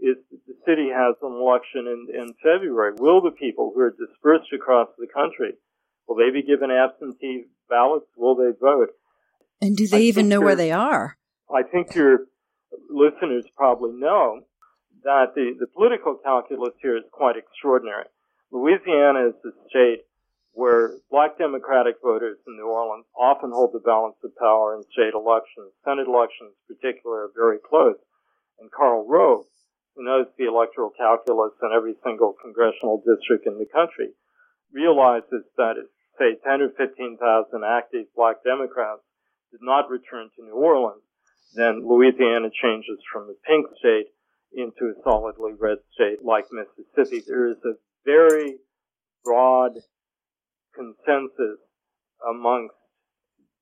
is 0.01 0.17
the 0.47 0.57
city 0.67 0.89
has 0.89 1.15
an 1.23 1.33
election 1.33 1.87
in, 1.87 2.09
in 2.15 2.35
February. 2.43 2.95
Will 2.99 3.21
the 3.21 3.31
people 3.31 3.73
who 3.75 3.81
are 3.83 3.91
dispersed 3.91 4.53
across 4.55 4.89
the 4.99 5.07
country, 5.07 5.53
will 6.09 6.17
they 6.17 6.31
be 6.33 6.43
given 6.43 6.71
absentee 6.71 7.45
ballots? 7.69 8.07
Will 8.17 8.35
they 8.35 8.57
vote? 8.59 8.91
And 9.61 9.77
do 9.77 9.87
they 9.87 9.99
I 9.99 10.01
even 10.03 10.29
know 10.29 10.41
where 10.41 10.57
they 10.57 10.73
are? 10.73 11.17
I 11.53 11.63
think 11.63 11.95
your 11.95 12.27
listeners 12.89 13.45
probably 13.57 13.93
know 13.93 14.41
that 15.05 15.35
the, 15.35 15.53
the 15.59 15.67
political 15.67 16.17
calculus 16.23 16.75
here 16.81 16.97
is 16.97 17.05
quite 17.13 17.37
extraordinary. 17.37 18.05
Louisiana 18.53 19.29
is 19.29 19.35
the 19.43 19.53
state 19.69 20.01
where 20.53 20.99
black 21.11 21.39
Democratic 21.39 21.97
voters 22.03 22.39
in 22.47 22.57
New 22.57 22.67
Orleans 22.67 23.07
often 23.19 23.51
hold 23.51 23.73
the 23.73 23.85
balance 23.85 24.17
of 24.25 24.35
power 24.37 24.75
in 24.75 24.83
state 24.93 25.15
elections. 25.15 25.73
Senate 25.85 26.09
elections, 26.09 26.55
in 26.69 26.77
particular, 26.77 27.31
are 27.31 27.33
very 27.35 27.59
close. 27.59 27.99
And 28.59 28.71
Karl 28.71 29.07
Rove, 29.07 29.47
who 29.95 30.05
knows 30.05 30.27
the 30.37 30.49
electoral 30.49 30.91
calculus 30.91 31.55
in 31.63 31.71
every 31.73 31.95
single 32.05 32.35
congressional 32.43 33.03
district 33.07 33.47
in 33.47 33.59
the 33.59 33.71
country, 33.71 34.11
realizes 34.73 35.47
that 35.57 35.79
if, 35.79 35.87
say, 36.19 36.37
10 36.45 36.61
or 36.63 36.71
15,000 36.77 37.19
active 37.65 38.07
black 38.15 38.43
Democrats 38.45 39.03
did 39.51 39.61
not 39.63 39.91
return 39.91 40.31
to 40.37 40.45
New 40.45 40.55
Orleans, 40.55 41.03
then 41.55 41.83
Louisiana 41.87 42.51
changes 42.51 42.99
from 43.13 43.31
a 43.31 43.35
pink 43.47 43.67
state 43.79 44.11
into 44.53 44.91
a 44.91 45.03
solidly 45.03 45.53
red 45.59 45.79
state 45.95 46.25
like 46.25 46.47
Mississippi. 46.53 47.23
There 47.27 47.49
is 47.49 47.59
a 47.65 47.75
very 48.05 48.59
broad 49.25 49.79
consensus 50.75 51.59
amongst 52.27 52.75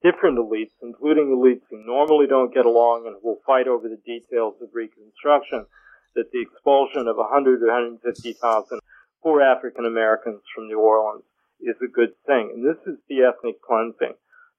different 0.02 0.38
elites, 0.38 0.74
including 0.82 1.34
elites 1.34 1.66
who 1.70 1.84
normally 1.84 2.26
don't 2.26 2.54
get 2.54 2.66
along 2.66 3.06
and 3.06 3.16
who 3.20 3.28
will 3.28 3.42
fight 3.46 3.66
over 3.66 3.88
the 3.88 4.00
details 4.06 4.54
of 4.62 4.68
Reconstruction, 4.72 5.66
that 6.14 6.30
the 6.32 6.40
expulsion 6.40 7.06
of 7.08 7.16
100 7.16 7.60
to 7.60 7.66
150,000 7.66 8.80
poor 9.22 9.42
African 9.42 9.84
Americans 9.84 10.42
from 10.54 10.68
New 10.68 10.80
Orleans 10.80 11.24
is 11.60 11.76
a 11.82 11.90
good 11.90 12.14
thing. 12.26 12.52
And 12.54 12.64
this 12.64 12.78
is 12.86 12.98
the 13.08 13.26
ethnic 13.26 13.60
cleansing 13.62 14.14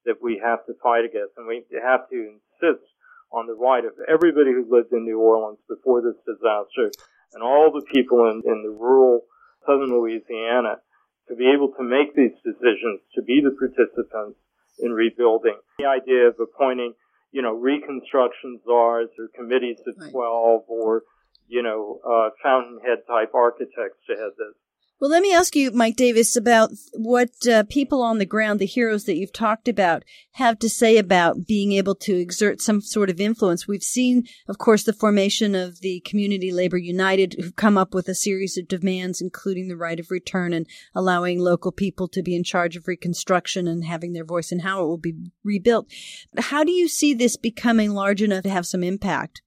that 0.06 0.22
we 0.22 0.42
have 0.44 0.66
to 0.66 0.74
fight 0.84 1.06
against. 1.06 1.38
And 1.38 1.48
we 1.48 1.64
have 1.82 2.10
to 2.10 2.16
insist 2.16 2.84
on 3.32 3.48
the 3.48 3.56
right 3.56 3.86
of 3.86 3.94
everybody 4.08 4.52
who 4.52 4.68
lived 4.70 4.92
in 4.92 5.06
New 5.06 5.20
Orleans 5.20 5.60
before 5.70 6.02
this 6.02 6.18
disaster 6.26 6.92
and 7.34 7.44
all 7.44 7.72
the 7.72 7.86
people 7.94 8.26
in, 8.30 8.42
in 8.44 8.64
the 8.64 8.74
rural 8.74 9.22
southern 9.66 9.94
Louisiana 9.94 10.82
to 11.30 11.36
be 11.36 11.52
able 11.56 11.70
to 11.78 11.84
make 11.84 12.16
these 12.16 12.36
decisions, 12.44 13.00
to 13.16 13.22
be 13.22 13.42
the 13.42 13.56
participants 13.56 14.38
in 14.80 14.92
rebuilding. 14.92 15.56
The 15.78 15.86
idea 15.86 16.28
of 16.28 16.36
appointing, 16.40 16.94
you 17.32 17.42
know, 17.42 17.54
reconstruction 17.54 18.60
czars 18.66 19.10
or 19.18 19.30
committees 19.36 19.80
of 19.88 20.12
12 20.12 20.64
or 20.68 21.04
you 21.50 21.64
know, 21.64 22.00
uh, 22.06 22.30
fountainhead 22.42 23.00
type 23.08 23.34
architects 23.34 23.98
to 24.08 24.14
head 24.14 24.32
this. 24.38 24.56
Well, 25.00 25.10
let 25.10 25.22
me 25.22 25.34
ask 25.34 25.56
you, 25.56 25.72
Mike 25.72 25.96
Davis, 25.96 26.36
about 26.36 26.72
what 26.94 27.30
uh, 27.50 27.64
people 27.70 28.02
on 28.02 28.18
the 28.18 28.26
ground, 28.26 28.60
the 28.60 28.66
heroes 28.66 29.06
that 29.06 29.16
you've 29.16 29.32
talked 29.32 29.70
about, 29.70 30.04
have 30.32 30.60
to 30.60 30.70
say 30.70 30.98
about 30.98 31.48
being 31.48 31.72
able 31.72 31.96
to 31.96 32.20
exert 32.20 32.60
some 32.60 32.82
sort 32.82 33.10
of 33.10 33.22
influence. 33.22 33.66
We've 33.66 33.82
seen, 33.82 34.26
of 34.50 34.58
course, 34.58 34.84
the 34.84 34.92
formation 34.92 35.56
of 35.56 35.80
the 35.80 36.02
Community 36.02 36.52
Labor 36.52 36.78
United, 36.78 37.36
who've 37.40 37.56
come 37.56 37.78
up 37.78 37.94
with 37.94 38.10
a 38.10 38.14
series 38.14 38.58
of 38.58 38.68
demands, 38.68 39.22
including 39.22 39.70
the 39.70 39.78
right 39.78 40.02
of 40.02 40.12
return 40.12 40.52
and 40.52 40.68
allowing 40.94 41.40
local 41.40 41.72
people 41.72 42.10
to 42.10 42.22
be 42.22 42.36
in 42.36 42.44
charge 42.44 42.76
of 42.76 42.86
reconstruction 42.86 43.70
and 43.70 43.86
having 43.86 44.12
their 44.12 44.26
voice 44.26 44.52
in 44.52 44.60
how 44.60 44.84
it 44.84 44.88
will 44.88 44.98
be 44.98 45.14
rebuilt. 45.46 45.90
How 46.38 46.66
do 46.66 46.74
you 46.74 46.90
see 46.90 47.14
this 47.14 47.38
becoming 47.38 47.92
large 47.92 48.22
enough 48.22 48.44
to 48.44 48.50
have 48.50 48.66
some 48.66 48.84
impact? 48.84 49.44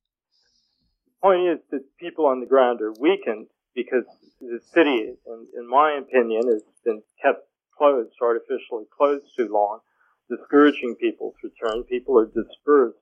The 1.20 1.28
point 1.28 1.40
is 1.42 1.58
that 1.72 1.98
people 2.00 2.24
on 2.24 2.40
the 2.40 2.46
ground 2.46 2.80
are 2.80 2.94
weakened 2.98 3.48
because 3.74 4.04
the 4.42 4.60
city, 4.74 5.14
in, 5.26 5.46
in 5.56 5.68
my 5.68 5.98
opinion, 5.98 6.42
has 6.48 6.62
been 6.84 7.02
kept 7.22 7.46
closed, 7.76 8.12
artificially 8.20 8.84
closed 8.96 9.24
too 9.36 9.48
long, 9.50 9.80
discouraging 10.28 10.96
people's 11.00 11.34
return. 11.42 11.84
People 11.84 12.18
are 12.18 12.26
dispersed. 12.26 12.98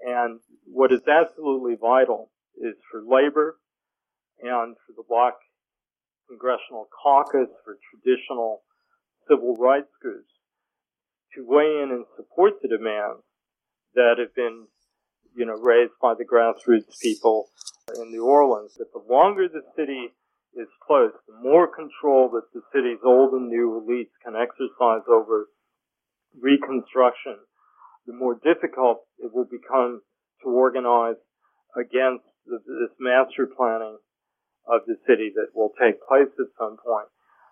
And 0.00 0.40
what 0.66 0.92
is 0.92 1.00
absolutely 1.08 1.76
vital 1.80 2.30
is 2.56 2.74
for 2.90 3.02
labor 3.02 3.58
and 4.42 4.76
for 4.86 4.92
the 4.96 5.04
Black 5.08 5.34
Congressional 6.28 6.88
Caucus, 7.02 7.48
for 7.64 7.78
traditional 7.90 8.62
civil 9.28 9.56
rights 9.56 9.92
groups 10.00 10.30
to 11.34 11.44
weigh 11.46 11.82
in 11.82 11.90
and 11.90 12.04
support 12.16 12.54
the 12.62 12.68
demands 12.68 13.22
that 13.94 14.16
have 14.18 14.34
been, 14.34 14.66
you 15.34 15.44
know, 15.44 15.54
raised 15.54 15.94
by 16.00 16.14
the 16.14 16.24
grassroots 16.24 16.98
people 17.00 17.48
in 17.96 18.10
New 18.10 18.24
Orleans 18.24 18.74
that 18.78 18.92
the 18.92 19.02
longer 19.12 19.48
the 19.48 19.62
city 19.76 20.14
is 20.56 20.68
closed, 20.86 21.14
the 21.26 21.42
more 21.42 21.66
control 21.66 22.30
that 22.30 22.46
the 22.54 22.62
city's 22.72 23.02
old 23.04 23.32
and 23.32 23.48
new 23.48 23.82
elites 23.82 24.14
can 24.24 24.34
exercise 24.36 25.02
over 25.08 25.48
reconstruction, 26.40 27.38
the 28.06 28.12
more 28.12 28.38
difficult 28.42 29.02
it 29.18 29.34
will 29.34 29.48
become 29.50 30.02
to 30.42 30.48
organize 30.48 31.18
against 31.76 32.24
the, 32.46 32.58
this 32.58 32.94
master 33.00 33.48
planning 33.56 33.98
of 34.66 34.80
the 34.86 34.96
city 35.06 35.32
that 35.34 35.52
will 35.54 35.72
take 35.80 35.98
place 36.06 36.30
at 36.38 36.54
some 36.58 36.76
point. 36.78 37.08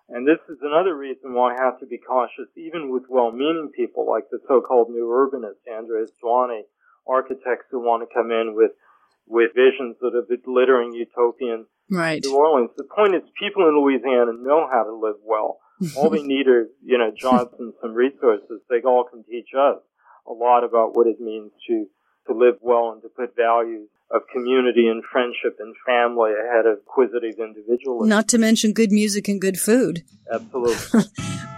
And 0.09 0.27
this 0.27 0.41
is 0.49 0.59
another 0.63 0.97
reason 0.97 1.33
why 1.33 1.55
I 1.55 1.65
have 1.65 1.81
to 1.81 1.87
be 1.87 1.99
cautious, 1.99 2.51
even 2.57 2.91
with 2.91 3.05
well-meaning 3.09 3.71
people 3.75 4.07
like 4.07 4.29
the 4.31 4.41
so-called 4.47 4.91
new 4.91 5.09
urbanists, 5.09 5.65
Andres 5.67 6.13
Duany, 6.23 6.63
architects 7.07 7.67
who 7.71 7.81
want 7.81 8.03
to 8.03 8.15
come 8.15 8.31
in 8.31 8.55
with 8.55 8.73
with 9.27 9.51
visions 9.55 9.97
that 10.01 10.15
are 10.15 10.37
glittering 10.45 10.93
utopian 10.93 11.67
right. 11.91 12.23
New 12.25 12.37
Orleans. 12.37 12.71
The 12.77 12.85
point 12.85 13.15
is, 13.15 13.23
people 13.39 13.69
in 13.69 13.79
Louisiana 13.79 14.33
know 14.39 14.69
how 14.71 14.85
to 14.85 14.95
live 14.95 15.17
well. 15.25 15.59
all 15.97 16.11
they 16.11 16.23
need 16.35 16.49
are, 16.49 16.67
you 16.85 16.99
know, 16.99 17.13
jobs 17.17 17.55
and 17.59 17.73
some 17.81 17.95
resources. 17.95 18.61
They 18.69 18.81
all 18.83 19.05
can 19.05 19.25
teach 19.25 19.49
us 19.57 19.79
a 20.27 20.33
lot 20.33 20.65
about 20.65 20.97
what 20.97 21.07
it 21.07 21.21
means 21.21 21.53
to 21.69 21.87
to 22.27 22.35
live 22.35 22.55
well 22.61 22.93
and 22.93 23.03
to 23.03 23.09
put 23.09 23.35
values 23.35 23.89
of 24.13 24.23
community 24.33 24.87
and 24.87 25.03
friendship 25.11 25.57
and 25.59 25.75
family 25.87 26.31
ahead 26.33 26.67
of 26.67 26.79
acquisitive 26.79 27.39
individualism. 27.39 28.09
Not 28.09 28.29
to 28.29 28.39
mention 28.39 28.73
good 28.73 28.93
music 28.93 29.27
and 29.27 29.41
good 29.41 29.59
food. 29.59 30.03
Absolutely. 30.33 31.01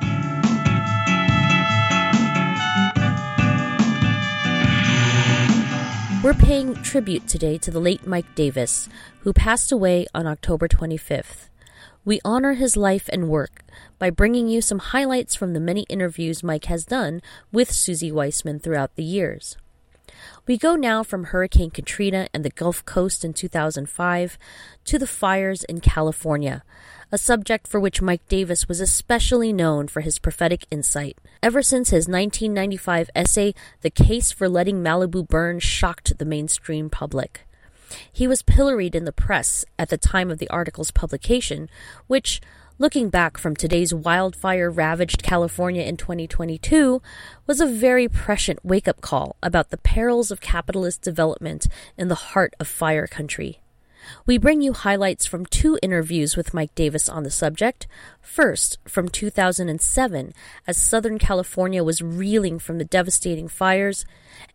We're 6.24 6.32
paying 6.32 6.72
tribute 6.76 7.28
today 7.28 7.58
to 7.58 7.70
the 7.70 7.80
late 7.80 8.06
Mike 8.06 8.34
Davis, 8.34 8.88
who 9.20 9.34
passed 9.34 9.70
away 9.70 10.06
on 10.14 10.26
October 10.26 10.66
25th. 10.66 11.50
We 12.02 12.18
honor 12.24 12.54
his 12.54 12.78
life 12.78 13.10
and 13.12 13.28
work 13.28 13.62
by 13.98 14.08
bringing 14.08 14.48
you 14.48 14.62
some 14.62 14.78
highlights 14.78 15.34
from 15.34 15.52
the 15.52 15.60
many 15.60 15.82
interviews 15.90 16.42
Mike 16.42 16.64
has 16.64 16.86
done 16.86 17.20
with 17.52 17.70
Susie 17.70 18.10
Weissman 18.10 18.58
throughout 18.58 18.96
the 18.96 19.04
years. 19.04 19.58
We 20.46 20.58
go 20.58 20.74
now 20.74 21.02
from 21.02 21.24
Hurricane 21.24 21.70
Katrina 21.70 22.28
and 22.34 22.44
the 22.44 22.50
Gulf 22.50 22.84
Coast 22.84 23.24
in 23.24 23.32
2005 23.32 24.38
to 24.84 24.98
the 24.98 25.06
fires 25.06 25.64
in 25.64 25.80
California, 25.80 26.62
a 27.10 27.18
subject 27.18 27.66
for 27.66 27.80
which 27.80 28.02
Mike 28.02 28.26
Davis 28.28 28.68
was 28.68 28.80
especially 28.80 29.52
known 29.52 29.88
for 29.88 30.00
his 30.00 30.18
prophetic 30.18 30.66
insight. 30.70 31.18
Ever 31.42 31.62
since 31.62 31.90
his 31.90 32.08
1995 32.08 33.10
essay, 33.14 33.54
The 33.82 33.90
Case 33.90 34.32
for 34.32 34.48
Letting 34.48 34.82
Malibu 34.82 35.26
Burn 35.26 35.60
shocked 35.60 36.18
the 36.18 36.24
mainstream 36.24 36.90
public. 36.90 37.46
He 38.12 38.26
was 38.26 38.42
pilloried 38.42 38.94
in 38.94 39.04
the 39.04 39.12
press 39.12 39.64
at 39.78 39.88
the 39.88 39.98
time 39.98 40.30
of 40.30 40.38
the 40.38 40.48
article's 40.50 40.90
publication, 40.90 41.68
which, 42.06 42.40
looking 42.78 43.08
back 43.08 43.38
from 43.38 43.54
today's 43.54 43.94
wildfire 43.94 44.70
ravaged 44.70 45.22
California 45.22 45.82
in 45.82 45.96
2022, 45.96 47.00
was 47.46 47.60
a 47.60 47.66
very 47.66 48.08
prescient 48.08 48.58
wake 48.64 48.88
up 48.88 49.00
call 49.00 49.36
about 49.42 49.70
the 49.70 49.76
perils 49.76 50.30
of 50.30 50.40
capitalist 50.40 51.00
development 51.00 51.68
in 51.96 52.08
the 52.08 52.14
heart 52.14 52.54
of 52.58 52.66
fire 52.66 53.06
country. 53.06 53.60
We 54.26 54.38
bring 54.38 54.60
you 54.60 54.72
highlights 54.72 55.24
from 55.24 55.46
two 55.46 55.78
interviews 55.82 56.36
with 56.36 56.52
Mike 56.52 56.74
Davis 56.74 57.08
on 57.08 57.22
the 57.22 57.30
subject. 57.30 57.86
First, 58.20 58.78
from 58.86 59.08
2007, 59.08 60.34
as 60.66 60.76
Southern 60.76 61.18
California 61.18 61.82
was 61.82 62.02
reeling 62.02 62.58
from 62.58 62.78
the 62.78 62.84
devastating 62.84 63.48
fires, 63.48 64.04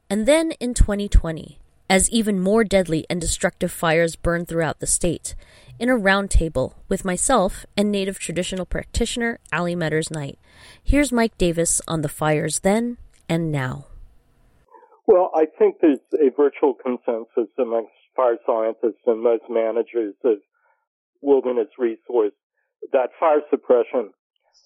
and 0.10 0.26
then 0.26 0.52
in 0.60 0.74
2020, 0.74 1.59
as 1.90 2.10
even 2.12 2.40
more 2.40 2.64
deadly 2.64 3.06
and 3.10 3.20
destructive 3.20 3.72
fires 3.72 4.16
burn 4.16 4.46
throughout 4.46 4.80
the 4.80 4.88
state, 4.88 5.34
in 5.80 5.90
a 5.90 5.94
roundtable 5.94 6.76
with 6.88 7.06
myself 7.06 7.66
and 7.76 7.92
Native 7.92 8.20
traditional 8.20 8.66
practitioner 8.66 9.40
Ali 9.52 9.76
Meders 9.76 10.12
Knight. 10.12 10.38
Here's 10.84 11.12
Mike 11.12 11.38
Davis 11.38 11.82
on 11.88 12.02
the 12.02 12.10
fires 12.10 12.60
then 12.60 12.98
and 13.28 13.52
now. 13.52 13.86
Well, 15.08 15.32
I 15.34 15.46
think 15.58 15.78
there's 15.82 16.00
a 16.14 16.30
virtual 16.36 16.76
consensus 16.76 17.52
amongst 17.58 17.94
fire 18.16 18.38
scientists 18.46 19.02
and 19.08 19.24
most 19.24 19.44
managers 19.50 20.14
of 20.24 20.38
wilderness 21.22 21.70
resource 21.80 22.34
that 22.92 23.10
fire 23.20 23.42
suppression 23.50 24.12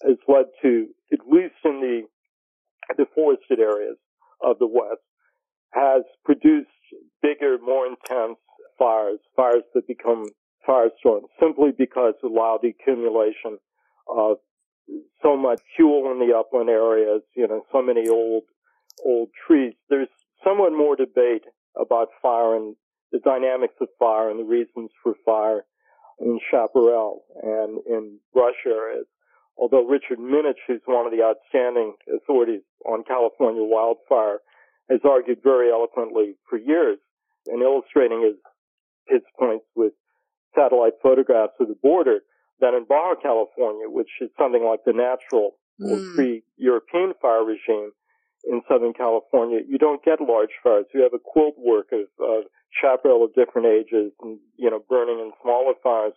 has 0.02 0.16
led 0.28 0.46
to, 0.62 0.88
at 1.12 1.20
least 1.30 1.54
in 1.64 1.80
the, 1.80 2.02
the 2.96 3.06
forested 3.14 3.60
areas 3.60 3.96
of 4.42 4.58
the 4.58 4.66
West, 4.66 5.00
has 5.72 6.02
produced 6.24 6.68
bigger, 7.22 7.58
more 7.58 7.86
intense 7.86 8.38
fires, 8.78 9.18
fires 9.36 9.62
that 9.74 9.86
become 9.86 10.26
firestorms, 10.68 11.28
simply 11.40 11.70
because 11.76 12.14
allow 12.22 12.58
the 12.60 12.68
accumulation 12.68 13.58
of 14.08 14.38
so 15.22 15.36
much 15.36 15.60
fuel 15.76 16.10
in 16.12 16.18
the 16.18 16.36
upland 16.36 16.68
areas, 16.68 17.22
you 17.34 17.46
know, 17.46 17.62
so 17.72 17.82
many 17.82 18.08
old, 18.08 18.44
old 19.04 19.28
trees. 19.46 19.74
There's 19.88 20.08
somewhat 20.42 20.72
more 20.72 20.96
debate 20.96 21.44
about 21.80 22.08
fire 22.20 22.56
and 22.56 22.76
the 23.12 23.18
dynamics 23.20 23.74
of 23.80 23.88
fire 23.98 24.30
and 24.30 24.40
the 24.40 24.44
reasons 24.44 24.90
for 25.02 25.14
fire 25.24 25.64
in 26.20 26.38
chaparral 26.50 27.24
and 27.42 27.78
in 27.86 28.18
brush 28.32 28.66
areas. 28.66 29.06
Although 29.56 29.86
Richard 29.86 30.18
Minnich, 30.18 30.58
who's 30.66 30.80
one 30.84 31.06
of 31.06 31.12
the 31.12 31.22
outstanding 31.22 31.94
authorities 32.12 32.62
on 32.84 33.04
California 33.04 33.62
wildfire, 33.62 34.38
has 34.90 35.00
argued 35.04 35.38
very 35.42 35.70
eloquently 35.70 36.36
for 36.48 36.58
years 36.58 36.98
in 37.46 37.62
illustrating 37.62 38.22
his, 38.22 38.36
his 39.08 39.22
points 39.38 39.64
with 39.74 39.92
satellite 40.54 40.94
photographs 41.02 41.54
of 41.60 41.68
the 41.68 41.76
border 41.82 42.20
that 42.60 42.74
in 42.74 42.84
Baja 42.88 43.14
California, 43.20 43.88
which 43.88 44.10
is 44.20 44.30
something 44.38 44.64
like 44.64 44.80
the 44.86 44.92
natural 44.92 45.56
mm. 45.80 45.90
or 45.90 46.14
pre-European 46.14 47.14
fire 47.20 47.44
regime 47.44 47.90
in 48.44 48.62
Southern 48.68 48.92
California, 48.92 49.60
you 49.66 49.78
don't 49.78 50.04
get 50.04 50.20
large 50.20 50.52
fires. 50.62 50.86
You 50.94 51.02
have 51.02 51.14
a 51.14 51.18
quilt 51.18 51.54
work 51.58 51.88
of, 51.92 52.06
of 52.20 52.44
chaparral 52.70 53.24
of 53.24 53.34
different 53.34 53.66
ages 53.66 54.12
and, 54.20 54.38
you 54.56 54.70
know, 54.70 54.82
burning 54.88 55.18
in 55.18 55.32
smaller 55.42 55.74
fires. 55.82 56.12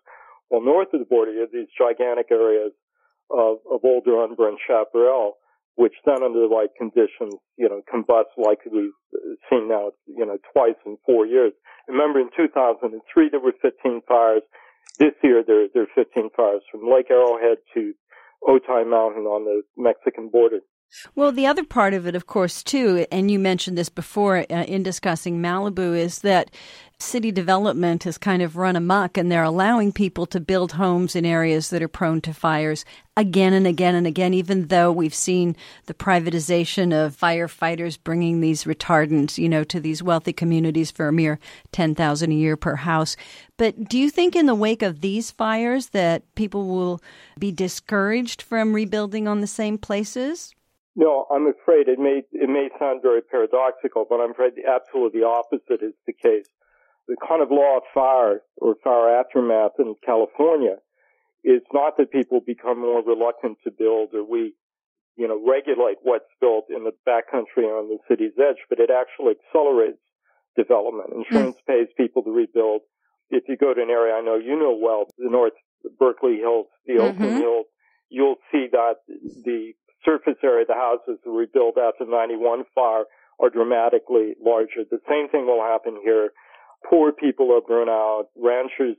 Well, 0.49 0.61
north 0.61 0.89
of 0.93 0.99
the 0.99 1.05
border, 1.05 1.31
you 1.33 1.41
have 1.41 1.51
these 1.51 1.67
gigantic 1.77 2.27
areas 2.31 2.71
of, 3.29 3.57
of 3.69 3.81
older 3.83 4.23
unburned 4.23 4.59
chaparral, 4.65 5.37
which 5.77 5.93
then 6.05 6.23
under 6.23 6.41
the 6.41 6.49
right 6.49 6.69
conditions, 6.75 7.37
you 7.55 7.69
know, 7.69 7.81
combust 7.85 8.33
like 8.35 8.59
we've 8.65 8.97
uh, 9.13 9.37
seen 9.49 9.69
now, 9.69 9.91
you 10.07 10.25
know, 10.25 10.37
twice 10.51 10.75
in 10.85 10.97
four 11.05 11.25
years. 11.25 11.53
Remember 11.87 12.19
in 12.19 12.29
2003, 12.35 13.29
there 13.29 13.39
were 13.39 13.53
15 13.61 14.01
fires. 14.07 14.41
This 14.97 15.13
year, 15.23 15.43
there, 15.45 15.67
there 15.71 15.83
are 15.83 15.95
15 15.95 16.29
fires 16.35 16.63
from 16.71 16.91
Lake 16.91 17.11
Arrowhead 17.11 17.59
to 17.75 17.93
Otay 18.43 18.89
Mountain 18.89 19.25
on 19.25 19.45
the 19.45 19.61
Mexican 19.77 20.29
border. 20.29 20.61
Well, 21.15 21.31
the 21.31 21.45
other 21.45 21.63
part 21.63 21.93
of 21.93 22.07
it, 22.07 22.15
of 22.15 22.27
course, 22.27 22.63
too, 22.63 23.05
and 23.11 23.29
you 23.29 23.39
mentioned 23.39 23.77
this 23.77 23.89
before 23.89 24.45
uh, 24.49 24.63
in 24.63 24.83
discussing 24.83 25.41
Malibu, 25.41 25.97
is 25.97 26.19
that 26.19 26.49
city 26.99 27.31
development 27.31 28.05
has 28.05 28.17
kind 28.17 28.41
of 28.41 28.55
run 28.55 28.75
amok 28.75 29.17
and 29.17 29.31
they're 29.31 29.43
allowing 29.43 29.91
people 29.91 30.25
to 30.25 30.39
build 30.39 30.71
homes 30.71 31.15
in 31.15 31.25
areas 31.25 31.69
that 31.69 31.83
are 31.83 31.87
prone 31.87 32.19
to 32.19 32.33
fires 32.33 32.83
again 33.15 33.53
and 33.53 33.67
again 33.67 33.93
and 33.93 34.07
again, 34.07 34.33
even 34.33 34.67
though 34.67 34.91
we've 34.91 35.13
seen 35.13 35.55
the 35.85 35.93
privatization 35.93 36.91
of 36.93 37.15
firefighters 37.15 37.99
bringing 38.03 38.41
these 38.41 38.63
retardants, 38.63 39.37
you 39.37 39.47
know, 39.47 39.63
to 39.63 39.79
these 39.79 40.01
wealthy 40.01 40.33
communities 40.33 40.89
for 40.89 41.07
a 41.07 41.13
mere 41.13 41.39
10,000 41.71 42.31
a 42.31 42.35
year 42.35 42.57
per 42.57 42.75
house. 42.75 43.15
But 43.57 43.87
do 43.87 43.99
you 43.99 44.09
think 44.09 44.35
in 44.35 44.47
the 44.47 44.55
wake 44.55 44.81
of 44.81 45.01
these 45.01 45.29
fires 45.29 45.89
that 45.89 46.23
people 46.33 46.67
will 46.67 47.01
be 47.37 47.51
discouraged 47.51 48.41
from 48.41 48.73
rebuilding 48.73 49.27
on 49.27 49.41
the 49.41 49.47
same 49.47 49.77
places? 49.77 50.55
No, 50.97 51.27
I'm 51.29 51.45
afraid 51.45 51.87
it 51.87 51.99
may 51.99 52.23
it 52.33 52.49
may 52.49 52.69
sound 52.79 53.03
very 53.03 53.21
paradoxical, 53.21 54.07
but 54.09 54.19
I'm 54.19 54.31
afraid 54.31 54.53
absolutely 54.67 55.21
the 55.21 55.27
opposite 55.27 55.85
is 55.85 55.93
the 56.07 56.11
case. 56.11 56.49
The 57.07 57.15
kind 57.21 57.43
of 57.43 57.51
law 57.51 57.77
of 57.77 57.83
fire 57.93 58.41
or 58.57 58.75
fire 58.83 59.07
aftermath 59.07 59.73
in 59.77 59.93
California 60.03 60.77
is 61.43 61.61
not 61.71 61.97
that 61.97 62.11
people 62.11 62.41
become 62.41 62.81
more 62.81 63.03
reluctant 63.05 63.59
to 63.63 63.71
build 63.71 64.15
or 64.15 64.27
we, 64.27 64.55
you 65.15 65.27
know, 65.27 65.39
regulate 65.47 65.97
what's 66.01 66.33
built 66.41 66.65
in 66.75 66.83
the 66.83 66.91
backcountry 67.07 67.69
on 67.69 67.89
the 67.89 67.99
city's 68.09 68.33
edge, 68.39 68.57
but 68.67 68.79
it 68.79 68.89
actually 68.89 69.35
accelerates 69.37 70.01
development. 70.57 71.13
Insurance 71.13 71.57
mm. 71.57 71.67
pays 71.67 71.87
people 71.95 72.23
to 72.23 72.31
rebuild. 72.31 72.81
If 73.29 73.43
you 73.47 73.55
go 73.55 73.75
to 73.75 73.81
an 73.83 73.91
area 73.91 74.15
I 74.15 74.21
know 74.21 74.35
you 74.35 74.57
know 74.57 74.75
well, 74.81 75.05
the 75.19 75.29
North 75.29 75.53
Berkeley 75.99 76.37
Hills, 76.37 76.65
the 76.87 76.93
mm-hmm. 76.93 77.21
Oakland 77.21 77.37
Hills, 77.37 77.65
you'll 78.09 78.41
see 78.51 78.65
that 78.71 78.95
the 79.07 79.73
surface 80.05 80.37
area 80.43 80.61
of 80.61 80.67
the 80.67 80.73
houses 80.75 81.19
that 81.23 81.31
we 81.31 81.47
built 81.51 81.77
after 81.77 82.05
91 82.05 82.63
fire 82.75 83.03
are 83.39 83.49
dramatically 83.49 84.33
larger. 84.43 84.83
The 84.89 84.99
same 85.09 85.29
thing 85.29 85.45
will 85.45 85.61
happen 85.61 85.97
here. 86.03 86.31
Poor 86.89 87.11
people 87.11 87.53
are 87.53 87.61
burnt 87.61 87.89
out. 87.89 88.25
Ranchers 88.35 88.97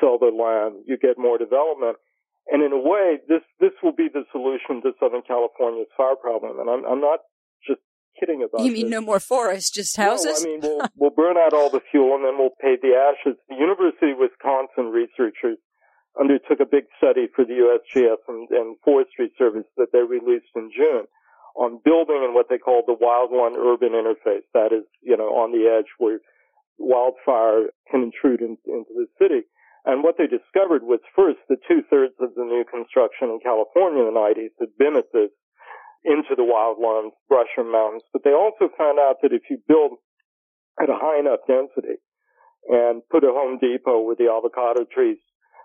sell 0.00 0.18
their 0.18 0.32
land. 0.32 0.84
You 0.86 0.96
get 0.98 1.18
more 1.18 1.38
development. 1.38 1.96
And 2.48 2.62
in 2.62 2.72
a 2.72 2.78
way, 2.78 3.18
this, 3.28 3.42
this 3.60 3.72
will 3.82 3.92
be 3.94 4.08
the 4.12 4.24
solution 4.32 4.82
to 4.82 4.92
Southern 4.98 5.22
California's 5.22 5.88
fire 5.96 6.16
problem. 6.16 6.58
And 6.58 6.68
I'm, 6.68 6.84
I'm 6.84 7.00
not 7.00 7.20
just 7.66 7.80
kidding 8.18 8.42
about 8.42 8.64
You 8.64 8.72
mean 8.72 8.86
this. 8.86 8.90
no 8.90 9.00
more 9.00 9.20
forests, 9.20 9.70
just 9.70 9.96
houses? 9.96 10.42
No, 10.44 10.50
I 10.50 10.52
mean, 10.52 10.60
we'll, 10.62 10.80
we'll 10.96 11.10
burn 11.16 11.36
out 11.36 11.52
all 11.52 11.70
the 11.70 11.80
fuel 11.90 12.16
and 12.16 12.24
then 12.24 12.38
we'll 12.38 12.56
pay 12.60 12.76
the 12.80 12.92
ashes. 12.96 13.38
The 13.48 13.56
University 13.56 14.12
of 14.12 14.18
Wisconsin 14.18 14.90
researchers 14.90 15.58
undertook 16.18 16.60
a 16.60 16.66
big 16.66 16.84
study 16.98 17.28
for 17.34 17.44
the 17.44 17.54
USGS 17.54 18.22
and, 18.28 18.48
and 18.50 18.76
Forestry 18.84 19.30
Service 19.38 19.66
that 19.76 19.92
they 19.92 20.02
released 20.02 20.50
in 20.56 20.70
June 20.74 21.06
on 21.54 21.80
building 21.84 22.22
in 22.22 22.34
what 22.34 22.46
they 22.48 22.58
call 22.58 22.82
the 22.86 22.98
wildland 22.98 23.58
urban 23.58 23.92
interface. 23.92 24.46
That 24.54 24.72
is, 24.72 24.84
you 25.02 25.16
know, 25.16 25.34
on 25.34 25.52
the 25.52 25.70
edge 25.70 25.90
where 25.98 26.20
wildfire 26.78 27.70
can 27.90 28.02
intrude 28.02 28.40
in, 28.40 28.56
into 28.66 28.90
the 28.94 29.06
city. 29.18 29.46
And 29.84 30.02
what 30.02 30.16
they 30.18 30.26
discovered 30.26 30.82
was 30.82 31.00
first 31.16 31.38
that 31.48 31.64
two 31.66 31.82
thirds 31.90 32.14
of 32.20 32.34
the 32.34 32.44
new 32.44 32.64
construction 32.64 33.30
in 33.30 33.40
California 33.42 34.04
in 34.04 34.12
the 34.12 34.20
90s 34.20 34.52
had 34.60 34.76
been 34.78 34.96
at 34.96 35.12
this 35.12 35.30
into 36.04 36.36
the 36.36 36.44
wildlands, 36.44 37.12
brush 37.28 37.52
or 37.56 37.64
mountains. 37.64 38.02
But 38.12 38.24
they 38.24 38.32
also 38.32 38.68
found 38.76 38.98
out 38.98 39.16
that 39.22 39.32
if 39.32 39.42
you 39.48 39.58
build 39.68 39.98
at 40.80 40.88
a 40.88 40.96
high 40.96 41.20
enough 41.20 41.40
density 41.48 42.00
and 42.68 43.02
put 43.10 43.24
a 43.24 43.32
Home 43.32 43.58
Depot 43.58 44.00
with 44.00 44.18
the 44.18 44.28
avocado 44.28 44.84
trees 44.84 45.18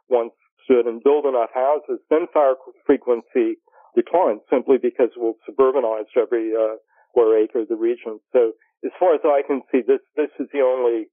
once 0.10 0.34
stood 0.63 0.86
and 0.88 1.04
build 1.04 1.26
enough 1.26 1.54
houses, 1.54 2.00
then 2.10 2.28
fire 2.34 2.56
frequency 2.86 3.58
declines 3.96 4.41
simply 4.50 4.78
because 4.82 5.10
we'll 5.15 5.38
suburbanize 5.48 6.10
every 6.18 6.52
uh, 6.54 6.76
square 7.10 7.41
acre 7.41 7.62
of 7.62 7.70
the 7.70 7.76
region. 7.76 8.20
So 8.34 8.52
as 8.84 8.91
far 9.00 9.15
as 9.15 9.22
I 9.24 9.41
can 9.48 9.62
see, 9.72 9.82
this 9.86 10.02
this 10.15 10.32
is 10.39 10.48
the 10.52 10.62
only 10.62 11.08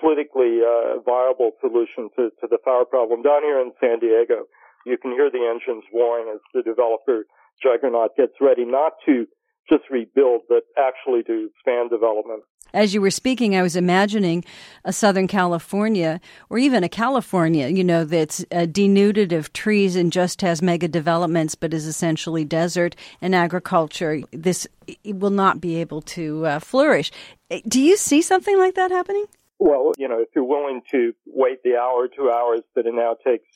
politically 0.00 0.58
uh, 0.64 0.98
viable 1.06 1.52
solution 1.60 2.10
to, 2.16 2.30
to 2.40 2.46
the 2.50 2.58
fire 2.64 2.84
problem. 2.84 3.22
Down 3.22 3.42
here 3.42 3.60
in 3.60 3.72
San 3.80 4.00
Diego, 4.00 4.46
you 4.86 4.98
can 4.98 5.12
hear 5.12 5.30
the 5.30 5.46
engines 5.46 5.84
roaring 5.94 6.32
as 6.34 6.40
the 6.52 6.62
developer 6.62 7.24
juggernaut 7.62 8.16
gets 8.16 8.34
ready 8.40 8.64
not 8.64 8.92
to 9.06 9.26
just 9.70 9.84
rebuild, 9.90 10.42
but 10.48 10.64
actually 10.76 11.22
to 11.24 11.48
expand 11.48 11.90
development. 11.90 12.42
As 12.74 12.92
you 12.92 13.00
were 13.00 13.12
speaking, 13.12 13.56
I 13.56 13.62
was 13.62 13.76
imagining 13.76 14.44
a 14.84 14.92
Southern 14.92 15.28
California 15.28 16.20
or 16.50 16.58
even 16.58 16.82
a 16.82 16.88
California, 16.88 17.68
you 17.68 17.84
know, 17.84 18.04
that's 18.04 18.44
uh, 18.50 18.66
denuded 18.66 19.32
of 19.32 19.52
trees 19.52 19.94
and 19.94 20.12
just 20.12 20.40
has 20.40 20.60
mega 20.60 20.88
developments, 20.88 21.54
but 21.54 21.72
is 21.72 21.86
essentially 21.86 22.44
desert 22.44 22.96
and 23.22 23.32
agriculture. 23.32 24.22
This 24.32 24.66
will 25.04 25.30
not 25.30 25.60
be 25.60 25.76
able 25.76 26.02
to 26.02 26.46
uh, 26.46 26.58
flourish. 26.58 27.12
Eh, 27.48 27.60
do 27.68 27.80
you 27.80 27.96
see 27.96 28.20
something 28.20 28.58
like 28.58 28.74
that 28.74 28.90
happening? 28.90 29.26
Well, 29.60 29.92
you 29.96 30.08
know, 30.08 30.20
if 30.20 30.30
you're 30.34 30.42
willing 30.42 30.82
to 30.90 31.14
wait 31.26 31.62
the 31.62 31.76
hour, 31.76 32.08
two 32.08 32.28
hours 32.28 32.62
that 32.74 32.86
it 32.86 32.94
now 32.94 33.14
takes 33.24 33.46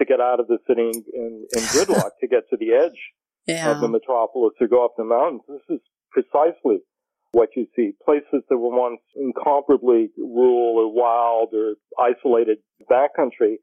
to 0.00 0.04
get 0.04 0.20
out 0.20 0.40
of 0.40 0.48
the 0.48 0.58
city 0.66 0.90
in, 0.92 1.04
in, 1.14 1.46
in 1.54 1.62
gridlock 1.62 2.10
to 2.20 2.26
get 2.26 2.50
to 2.50 2.56
the 2.56 2.72
edge 2.72 2.98
yeah. 3.46 3.70
of 3.70 3.80
the 3.80 3.86
metropolis 3.88 4.54
or 4.60 4.66
go 4.66 4.84
up 4.84 4.94
the 4.96 5.04
mountains. 5.04 5.42
This 5.48 5.76
is 5.76 5.80
precisely 6.10 6.80
what 7.32 7.50
you 7.56 7.66
see. 7.76 7.92
Places 8.04 8.42
that 8.48 8.56
were 8.56 8.76
once 8.76 9.00
incomparably 9.14 10.10
rural 10.16 10.78
or 10.78 10.92
wild 10.92 11.52
or 11.52 11.74
isolated 11.98 12.58
backcountry, 12.90 13.56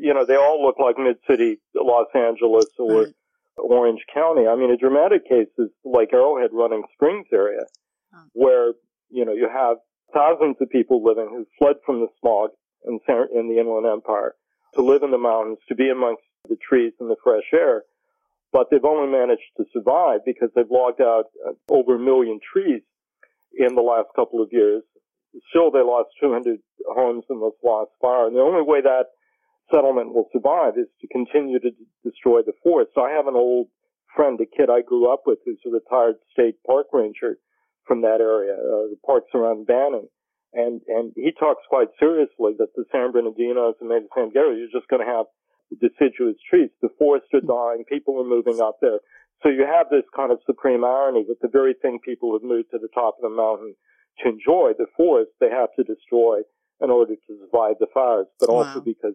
you 0.00 0.14
know, 0.14 0.24
they 0.24 0.36
all 0.36 0.64
look 0.64 0.76
like 0.78 0.96
mid-city 0.98 1.60
Los 1.74 2.06
Angeles 2.14 2.66
or 2.78 3.02
right. 3.04 3.14
Orange 3.56 4.04
County. 4.12 4.46
I 4.46 4.56
mean, 4.56 4.70
a 4.70 4.76
dramatic 4.76 5.28
case 5.28 5.48
is 5.58 5.68
like 5.84 6.12
Arrowhead 6.12 6.50
Running 6.52 6.82
Springs 6.94 7.26
area, 7.32 7.64
oh. 8.14 8.18
where, 8.32 8.72
you 9.10 9.24
know, 9.24 9.32
you 9.32 9.48
have 9.52 9.76
thousands 10.12 10.56
of 10.60 10.70
people 10.70 11.04
living 11.04 11.28
who 11.30 11.46
fled 11.58 11.76
from 11.84 12.00
the 12.00 12.08
smog 12.20 12.50
in, 12.86 12.98
in 13.34 13.48
the 13.48 13.58
Inland 13.60 13.86
Empire 13.86 14.34
to 14.74 14.82
live 14.82 15.02
in 15.02 15.10
the 15.10 15.18
mountains, 15.18 15.58
to 15.68 15.74
be 15.74 15.90
amongst 15.90 16.22
the 16.48 16.56
trees 16.56 16.92
and 17.00 17.10
the 17.10 17.16
fresh 17.22 17.44
air 17.52 17.82
but 18.54 18.70
they've 18.70 18.86
only 18.86 19.10
managed 19.10 19.50
to 19.56 19.64
survive 19.74 20.20
because 20.24 20.48
they've 20.54 20.70
logged 20.70 21.02
out 21.02 21.26
uh, 21.42 21.58
over 21.68 21.96
a 21.96 21.98
million 21.98 22.38
trees 22.38 22.82
in 23.58 23.74
the 23.74 23.82
last 23.82 24.06
couple 24.14 24.40
of 24.40 24.48
years. 24.52 24.84
Still, 25.50 25.72
they 25.72 25.82
lost 25.82 26.10
200 26.22 26.60
homes 26.94 27.24
in 27.28 27.40
this 27.42 27.58
last 27.64 27.90
fire, 28.00 28.28
and 28.28 28.36
the 28.36 28.40
only 28.40 28.62
way 28.62 28.80
that 28.80 29.10
settlement 29.74 30.14
will 30.14 30.30
survive 30.32 30.78
is 30.78 30.86
to 31.00 31.08
continue 31.10 31.58
to 31.58 31.70
d- 31.70 31.86
destroy 32.04 32.42
the 32.46 32.54
forest. 32.62 32.92
So 32.94 33.02
I 33.02 33.10
have 33.10 33.26
an 33.26 33.34
old 33.34 33.66
friend, 34.14 34.38
a 34.38 34.46
kid 34.46 34.70
I 34.70 34.82
grew 34.86 35.12
up 35.12 35.22
with, 35.26 35.40
who's 35.44 35.58
a 35.66 35.70
retired 35.74 36.22
state 36.30 36.54
park 36.64 36.86
ranger 36.92 37.38
from 37.88 38.02
that 38.02 38.20
area, 38.20 38.54
uh, 38.54 38.86
the 38.94 38.98
parks 39.04 39.34
around 39.34 39.66
Bannon. 39.66 40.06
And, 40.52 40.80
and 40.86 41.12
he 41.16 41.32
talks 41.32 41.66
quite 41.68 41.88
seriously 41.98 42.54
that 42.58 42.70
the 42.76 42.84
San 42.92 43.10
Bernardinos 43.10 43.74
and 43.80 43.88
maybe 43.88 44.06
San 44.14 44.28
Gabriel, 44.28 44.56
you're 44.56 44.70
just 44.70 44.86
going 44.86 45.04
to 45.04 45.10
have 45.10 45.26
deciduous 45.80 46.36
trees. 46.48 46.70
The 46.82 46.88
forests 46.98 47.28
are 47.34 47.40
dying. 47.40 47.84
People 47.88 48.20
are 48.20 48.28
moving 48.28 48.60
up 48.60 48.78
there. 48.80 49.00
So 49.42 49.48
you 49.48 49.66
have 49.66 49.90
this 49.90 50.04
kind 50.14 50.32
of 50.32 50.38
supreme 50.46 50.84
irony 50.84 51.24
that 51.28 51.40
the 51.42 51.48
very 51.48 51.74
thing 51.74 51.98
people 52.04 52.32
have 52.32 52.42
moved 52.42 52.70
to 52.70 52.78
the 52.78 52.88
top 52.94 53.16
of 53.18 53.22
the 53.22 53.34
mountain 53.34 53.74
to 54.22 54.28
enjoy, 54.28 54.72
the 54.78 54.86
forest, 54.96 55.32
they 55.40 55.50
have 55.50 55.68
to 55.76 55.84
destroy 55.84 56.40
in 56.80 56.90
order 56.90 57.14
to 57.14 57.32
survive 57.40 57.76
the 57.80 57.86
fires, 57.92 58.26
but 58.40 58.48
wow. 58.48 58.64
also 58.64 58.80
because 58.80 59.14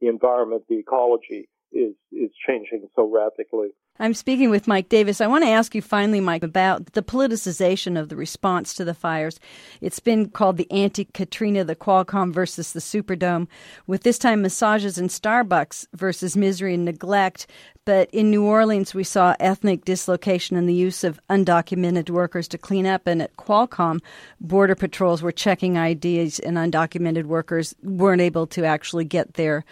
the 0.00 0.08
environment, 0.08 0.64
the 0.68 0.78
ecology 0.78 1.48
is, 1.72 1.94
is 2.12 2.30
changing 2.46 2.88
so 2.96 3.08
rapidly. 3.08 3.70
I'm 4.02 4.14
speaking 4.14 4.48
with 4.48 4.66
Mike 4.66 4.88
Davis. 4.88 5.20
I 5.20 5.26
want 5.26 5.44
to 5.44 5.50
ask 5.50 5.74
you 5.74 5.82
finally, 5.82 6.20
Mike, 6.20 6.42
about 6.42 6.94
the 6.94 7.02
politicization 7.02 8.00
of 8.00 8.08
the 8.08 8.16
response 8.16 8.72
to 8.74 8.84
the 8.84 8.94
fires. 8.94 9.38
It's 9.82 10.00
been 10.00 10.30
called 10.30 10.56
the 10.56 10.70
anti 10.72 11.04
Katrina, 11.04 11.64
the 11.64 11.76
Qualcomm 11.76 12.32
versus 12.32 12.72
the 12.72 12.80
Superdome, 12.80 13.46
with 13.86 14.02
this 14.02 14.18
time 14.18 14.40
massages 14.40 14.96
and 14.96 15.10
Starbucks 15.10 15.86
versus 15.94 16.34
misery 16.34 16.72
and 16.72 16.86
neglect. 16.86 17.46
But 17.90 18.08
in 18.12 18.30
New 18.30 18.44
Orleans, 18.44 18.94
we 18.94 19.02
saw 19.02 19.34
ethnic 19.40 19.84
dislocation 19.84 20.56
and 20.56 20.68
the 20.68 20.72
use 20.72 21.02
of 21.02 21.18
undocumented 21.28 22.08
workers 22.08 22.46
to 22.46 22.56
clean 22.56 22.86
up. 22.86 23.08
And 23.08 23.20
at 23.20 23.36
Qualcomm, 23.36 23.98
border 24.40 24.76
patrols 24.76 25.22
were 25.22 25.32
checking 25.32 25.74
IDs, 25.74 26.38
and 26.38 26.56
undocumented 26.56 27.24
workers 27.24 27.74
weren't 27.82 28.22
able 28.22 28.46
to 28.46 28.64
actually 28.64 29.06
get 29.06 29.34
there 29.34 29.64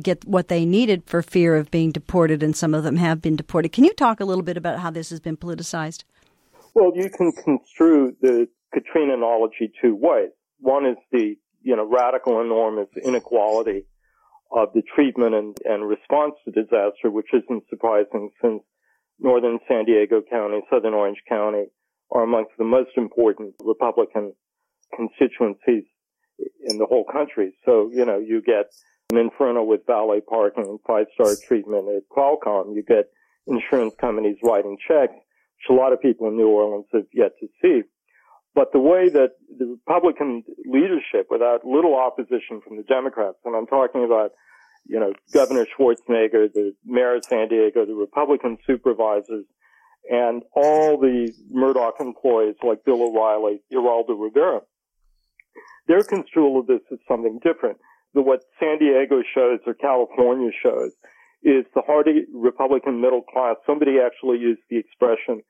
get 0.00 0.24
what 0.24 0.46
they 0.46 0.64
needed 0.64 1.02
for 1.06 1.22
fear 1.22 1.56
of 1.56 1.68
being 1.72 1.90
deported, 1.90 2.40
and 2.40 2.54
some 2.54 2.72
of 2.72 2.84
them 2.84 2.98
have 2.98 3.20
been 3.20 3.34
deported. 3.34 3.72
Can 3.72 3.82
you 3.82 3.92
talk 3.94 4.20
a 4.20 4.24
little 4.24 4.44
bit 4.44 4.56
about 4.56 4.78
how 4.78 4.92
this 4.92 5.10
has 5.10 5.18
been 5.18 5.36
politicized? 5.36 6.04
Well, 6.74 6.92
you 6.94 7.10
can 7.10 7.32
construe 7.32 8.14
the 8.22 8.46
Katrina 8.72 9.14
analogy 9.14 9.72
two 9.82 9.96
ways. 9.96 10.30
One 10.60 10.86
is 10.86 10.98
the 11.10 11.36
you 11.62 11.74
know 11.74 11.84
radical 11.84 12.40
enormous 12.40 12.86
inequality 13.02 13.86
of 14.50 14.68
the 14.74 14.82
treatment 14.94 15.34
and, 15.34 15.56
and 15.64 15.88
response 15.88 16.34
to 16.44 16.50
disaster, 16.50 17.10
which 17.10 17.28
isn't 17.32 17.64
surprising 17.68 18.30
since 18.40 18.62
northern 19.18 19.58
San 19.68 19.84
Diego 19.84 20.22
County, 20.28 20.60
southern 20.70 20.94
Orange 20.94 21.22
County 21.28 21.66
are 22.10 22.22
amongst 22.22 22.52
the 22.58 22.64
most 22.64 22.90
important 22.96 23.54
Republican 23.60 24.32
constituencies 24.94 25.84
in 26.64 26.78
the 26.78 26.86
whole 26.86 27.04
country. 27.04 27.56
So, 27.64 27.90
you 27.92 28.04
know, 28.04 28.18
you 28.18 28.42
get 28.42 28.66
an 29.10 29.18
inferno 29.18 29.64
with 29.64 29.86
valet 29.86 30.20
parking 30.20 30.66
and 30.66 30.78
five 30.86 31.06
star 31.14 31.34
treatment 31.46 31.88
at 31.88 32.02
Qualcomm. 32.14 32.74
You 32.74 32.82
get 32.86 33.10
insurance 33.46 33.94
companies 34.00 34.36
writing 34.42 34.76
checks, 34.86 35.14
which 35.14 35.70
a 35.70 35.72
lot 35.72 35.92
of 35.92 36.00
people 36.00 36.28
in 36.28 36.36
New 36.36 36.48
Orleans 36.48 36.86
have 36.92 37.06
yet 37.12 37.32
to 37.40 37.48
see. 37.62 37.82
But 38.56 38.72
the 38.72 38.80
way 38.80 39.10
that 39.10 39.32
the 39.58 39.66
Republican 39.66 40.42
leadership, 40.64 41.26
without 41.30 41.66
little 41.66 41.94
opposition 41.94 42.62
from 42.66 42.78
the 42.78 42.84
Democrats, 42.84 43.36
and 43.44 43.54
I'm 43.54 43.66
talking 43.66 44.02
about, 44.02 44.30
you 44.86 44.98
know, 44.98 45.12
Governor 45.34 45.66
Schwarzenegger, 45.66 46.50
the 46.54 46.74
mayor 46.86 47.16
of 47.16 47.24
San 47.26 47.48
Diego, 47.48 47.84
the 47.84 47.94
Republican 47.94 48.56
supervisors, 48.66 49.44
and 50.10 50.42
all 50.54 50.98
the 50.98 51.30
Murdoch 51.50 51.96
employees 52.00 52.54
like 52.66 52.82
Bill 52.86 53.02
O'Reilly, 53.02 53.60
Geraldo 53.70 54.18
Rivera, 54.18 54.62
their 55.86 56.02
construal 56.02 56.60
of 56.60 56.66
this 56.66 56.80
is 56.90 56.98
something 57.06 57.38
different. 57.44 57.76
The, 58.14 58.22
what 58.22 58.40
San 58.58 58.78
Diego 58.78 59.20
shows 59.34 59.60
or 59.66 59.74
California 59.74 60.50
shows 60.62 60.92
is 61.42 61.66
the 61.74 61.82
hardy 61.86 62.24
Republican 62.32 63.02
middle 63.02 63.22
class. 63.22 63.56
Somebody 63.66 63.98
actually 64.00 64.38
used 64.38 64.62
the 64.70 64.78
expression 64.78 65.42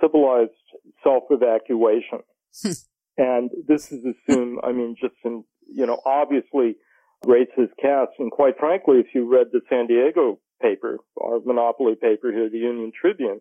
civilized 0.00 0.50
self-evacuation. 1.02 2.20
And 3.16 3.50
this 3.66 3.92
is 3.92 4.04
assumed, 4.04 4.60
I 4.64 4.72
mean, 4.72 4.96
just 5.00 5.14
in, 5.24 5.44
you 5.68 5.86
know, 5.86 6.00
obviously 6.06 6.76
racist 7.24 7.76
cast. 7.80 8.12
And 8.18 8.30
quite 8.30 8.58
frankly, 8.58 8.98
if 8.98 9.14
you 9.14 9.30
read 9.30 9.48
the 9.52 9.60
San 9.68 9.86
Diego 9.86 10.38
paper, 10.60 10.98
our 11.20 11.40
monopoly 11.44 11.94
paper 11.94 12.32
here, 12.32 12.48
the 12.48 12.58
Union 12.58 12.92
Tribune, 12.98 13.40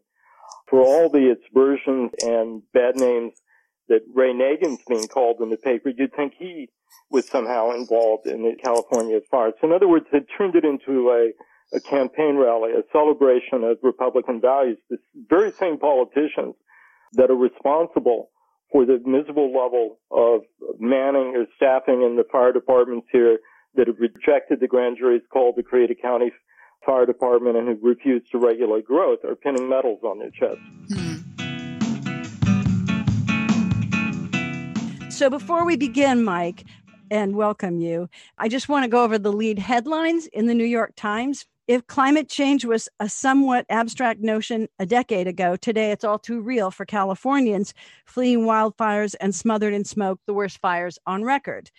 for 0.69 0.81
all 0.81 1.09
the 1.09 1.35
aspersions 1.35 2.11
and 2.21 2.61
bad 2.73 2.95
names 2.95 3.33
that 3.87 4.01
Ray 4.13 4.33
Nagin's 4.33 4.79
being 4.87 5.07
called 5.07 5.41
in 5.41 5.49
the 5.49 5.57
paper, 5.57 5.89
you'd 5.89 6.13
think 6.15 6.33
he 6.37 6.69
was 7.09 7.27
somehow 7.27 7.71
involved 7.71 8.27
in 8.27 8.43
the 8.43 8.55
California 8.61 9.19
fires. 9.29 9.53
In 9.63 9.71
other 9.71 9.87
words, 9.87 10.05
it 10.11 10.27
turned 10.37 10.55
it 10.55 10.65
into 10.65 11.09
a, 11.09 11.31
a 11.75 11.79
campaign 11.81 12.35
rally, 12.35 12.71
a 12.71 12.83
celebration 12.91 13.63
of 13.63 13.77
Republican 13.83 14.41
values. 14.41 14.77
The 14.89 14.97
very 15.29 15.51
same 15.51 15.77
politicians 15.77 16.55
that 17.13 17.29
are 17.29 17.35
responsible 17.35 18.29
for 18.71 18.85
the 18.85 18.99
miserable 19.05 19.47
level 19.47 19.99
of 20.11 20.41
manning 20.79 21.35
or 21.35 21.45
staffing 21.55 22.03
in 22.03 22.15
the 22.15 22.23
fire 22.31 22.53
departments 22.53 23.07
here 23.11 23.39
that 23.75 23.87
have 23.87 23.97
rejected 23.99 24.59
the 24.59 24.67
grand 24.67 24.97
jury's 24.97 25.21
call 25.31 25.53
to 25.53 25.63
create 25.63 25.91
a 25.91 25.95
county 25.95 26.31
fire 26.85 27.05
department 27.05 27.57
and 27.57 27.67
have 27.67 27.77
refused 27.81 28.31
to 28.31 28.37
regulate 28.37 28.85
growth 28.85 29.19
are 29.23 29.35
pinning 29.35 29.69
medals 29.69 29.99
on 30.03 30.19
their 30.19 30.31
chests. 30.31 30.61
Hmm. 30.93 31.17
So 35.09 35.29
before 35.29 35.65
we 35.65 35.77
begin, 35.77 36.23
Mike, 36.23 36.63
and 37.11 37.35
welcome 37.35 37.79
you, 37.79 38.09
I 38.39 38.47
just 38.47 38.69
want 38.69 38.85
to 38.85 38.89
go 38.89 39.03
over 39.03 39.19
the 39.19 39.31
lead 39.31 39.59
headlines 39.59 40.25
in 40.27 40.47
the 40.47 40.55
New 40.55 40.65
York 40.65 40.93
Times. 40.95 41.45
If 41.71 41.87
climate 41.87 42.27
change 42.27 42.65
was 42.65 42.89
a 42.99 43.07
somewhat 43.07 43.65
abstract 43.69 44.19
notion 44.19 44.67
a 44.77 44.85
decade 44.85 45.25
ago, 45.25 45.55
today 45.55 45.93
it's 45.93 46.03
all 46.03 46.19
too 46.19 46.41
real 46.41 46.69
for 46.69 46.85
Californians 46.85 47.73
fleeing 48.05 48.39
wildfires 48.39 49.15
and 49.21 49.33
smothered 49.33 49.73
in 49.73 49.85
smoke, 49.85 50.19
the 50.27 50.33
worst 50.33 50.57
fires 50.57 50.99
on 51.07 51.23
record. 51.23 51.71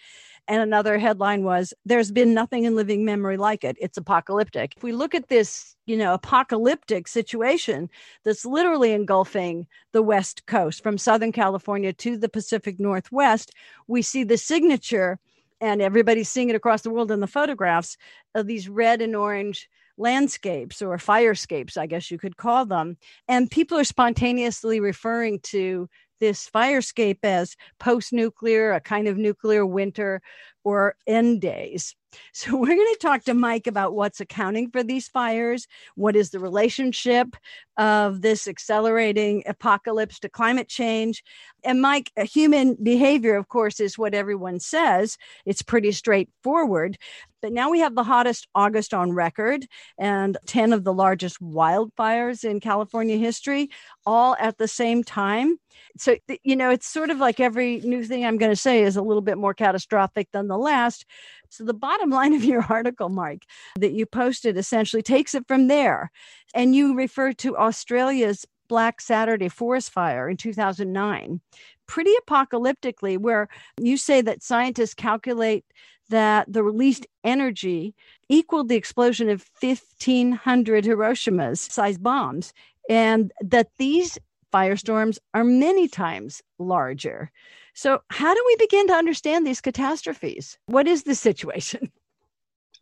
And 0.49 0.63
another 0.63 0.97
headline 0.99 1.45
was, 1.45 1.75
There's 1.85 2.11
been 2.11 2.33
nothing 2.33 2.65
in 2.65 2.75
living 2.75 3.05
memory 3.05 3.37
like 3.37 3.65
it. 3.65 3.77
It's 3.79 3.99
apocalyptic. 3.99 4.73
If 4.79 4.83
we 4.83 4.93
look 4.93 5.15
at 5.15 5.29
this, 5.29 5.77
you 5.85 5.99
know, 5.99 6.15
apocalyptic 6.15 7.07
situation 7.07 7.91
that's 8.25 8.47
literally 8.47 8.93
engulfing 8.93 9.67
the 9.93 10.01
West 10.03 10.47
Coast 10.47 10.83
from 10.83 10.97
Southern 10.97 11.33
California 11.33 11.93
to 11.93 12.17
the 12.17 12.31
Pacific 12.31 12.81
Northwest, 12.81 13.53
we 13.89 14.01
see 14.01 14.25
the 14.25 14.39
signature, 14.39 15.19
and 15.61 15.83
everybody's 15.83 16.31
seeing 16.31 16.49
it 16.49 16.57
across 16.57 16.81
the 16.81 16.89
world 16.89 17.11
in 17.11 17.21
the 17.21 17.27
photographs 17.27 17.99
of 18.35 18.47
these 18.47 18.71
red 18.71 19.03
and 19.03 19.15
orange 19.15 19.69
landscapes 19.99 20.83
or 20.83 20.97
firescapes, 20.97 21.77
I 21.77 21.87
guess 21.87 22.11
you 22.11 22.19
could 22.19 22.37
call 22.37 22.67
them. 22.67 22.97
And 23.29 23.51
people 23.51 23.79
are 23.79 23.85
spontaneously 23.85 24.81
referring 24.81 25.41
to 25.45 25.89
this 26.21 26.49
firescape 26.49 27.19
as 27.25 27.57
post 27.81 28.13
nuclear, 28.13 28.73
a 28.73 28.81
kind 28.81 29.09
of 29.09 29.17
nuclear 29.17 29.67
winter, 29.67 30.23
or 30.65 30.95
end 31.07 31.41
days. 31.41 31.95
So, 32.33 32.57
we're 32.57 32.67
going 32.67 32.79
to 32.79 32.99
talk 33.01 33.25
to 33.25 33.35
Mike 33.35 33.67
about 33.67 33.95
what's 33.95 34.21
accounting 34.21 34.71
for 34.71 34.83
these 34.83 35.09
fires. 35.09 35.67
What 35.95 36.17
is 36.17 36.31
the 36.31 36.39
relationship 36.41 37.37
of 37.77 38.23
this 38.23 38.47
accelerating 38.47 39.43
apocalypse 39.47 40.19
to 40.21 40.29
climate 40.29 40.69
change? 40.69 41.23
And, 41.65 41.81
Mike, 41.81 42.11
human 42.17 42.77
behavior, 42.83 43.37
of 43.37 43.49
course, 43.49 43.81
is 43.81 43.99
what 43.99 44.15
everyone 44.15 44.61
says. 44.61 45.17
It's 45.47 45.63
pretty 45.63 45.93
straightforward. 45.93 46.99
But 47.41 47.53
now 47.53 47.71
we 47.71 47.81
have 47.81 47.97
the 47.97 48.05
hottest 48.05 48.47
August 48.55 48.95
on 48.95 49.13
record 49.13 49.67
and 49.99 50.39
10 50.47 50.73
of 50.73 50.85
the 50.85 50.93
largest 50.93 51.41
wildfires 51.43 52.45
in 52.45 52.61
California 52.61 53.17
history, 53.17 53.69
all 54.07 54.37
at 54.39 54.59
the 54.59 54.69
same 54.69 55.03
time. 55.03 55.59
So, 55.99 56.17
you 56.45 56.55
know, 56.55 56.71
it's 56.71 56.87
sort 56.87 57.11
of 57.11 57.19
like 57.19 57.41
every 57.41 57.81
new 57.81 58.05
thing 58.05 58.25
I'm 58.25 58.39
going 58.39 58.53
to 58.53 58.57
say 58.57 58.83
is 58.85 58.97
a 58.97 59.03
little 59.03 59.23
bit 59.23 59.39
more 59.39 59.55
catastrophic 59.55 60.29
than 60.33 60.47
the 60.47 60.59
last. 60.59 61.05
So, 61.53 61.65
the 61.65 61.75
bottom 61.75 62.09
line 62.09 62.33
of 62.33 62.45
your 62.45 62.65
article, 62.71 63.11
Mike, 63.11 63.45
that 63.79 63.93
you 63.93 64.07
posted 64.07 64.57
essentially 64.57 65.03
takes 65.03 65.35
it 65.35 65.47
from 65.47 65.69
there. 65.69 66.11
And 66.55 66.75
you 66.75 66.97
refer 66.97 67.35
to 67.35 67.59
Australia's 67.59 68.47
Black 68.69 69.03
Saturday 69.03 69.51
forest 69.51 69.91
fire 69.91 70.31
in 70.31 70.39
2009, 70.39 71.43
pretty 71.87 72.13
apocalyptically, 72.27 73.19
where 73.19 73.49
you 73.79 73.99
say 73.99 74.23
that 74.23 74.43
scientists 74.43 74.95
calculate 74.95 75.67
that 76.09 76.51
the 76.51 76.63
released 76.63 77.07
energy 77.23 77.95
equaled 78.31 78.71
the 78.71 78.77
explosion 78.77 79.29
of 79.29 79.45
1,500 79.61 80.87
Hiroshima 80.87 81.55
sized 81.55 82.03
bombs, 82.03 82.55
and 82.89 83.31
that 83.43 83.69
these 83.77 84.19
firestorms 84.55 85.19
are 85.35 85.45
many 85.45 85.87
times 85.87 86.41
larger. 86.59 87.31
So, 87.75 88.03
how 88.11 88.35
do 88.35 88.43
we 88.47 88.57
begin 88.57 88.87
to 88.89 88.95
understand 88.95 89.47
these 89.47 89.61
catastrophes? 89.61 90.59
What 90.67 90.87
is 90.87 91.05
the 91.05 91.15
situation? 91.15 91.91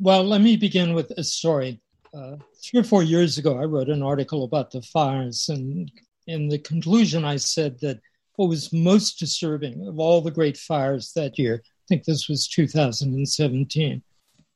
Well, 0.02 0.24
let 0.24 0.40
me 0.40 0.56
begin 0.56 0.94
with 0.94 1.10
a 1.18 1.22
story. 1.22 1.78
Uh, 2.14 2.36
three 2.64 2.80
or 2.80 2.84
four 2.84 3.02
years 3.02 3.36
ago, 3.36 3.58
I 3.58 3.64
wrote 3.64 3.90
an 3.90 4.02
article 4.02 4.44
about 4.44 4.70
the 4.70 4.80
fires, 4.80 5.50
and 5.50 5.92
in 6.26 6.48
the 6.48 6.58
conclusion, 6.58 7.22
I 7.22 7.36
said 7.36 7.78
that 7.80 8.00
what 8.36 8.48
was 8.48 8.72
most 8.72 9.18
disturbing 9.18 9.86
of 9.86 9.98
all 9.98 10.22
the 10.22 10.30
great 10.30 10.56
fires 10.56 11.12
that 11.12 11.38
year, 11.38 11.62
I 11.62 11.84
think 11.86 12.04
this 12.04 12.30
was 12.30 12.48
2017, 12.48 14.02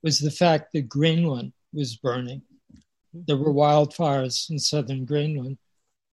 was 0.02 0.18
the 0.18 0.30
fact 0.30 0.72
that 0.72 0.88
Greenland 0.88 1.52
was 1.74 1.96
burning. 1.96 2.40
There 3.12 3.36
were 3.36 3.52
wildfires 3.52 4.48
in 4.48 4.58
southern 4.58 5.04
Greenland. 5.04 5.58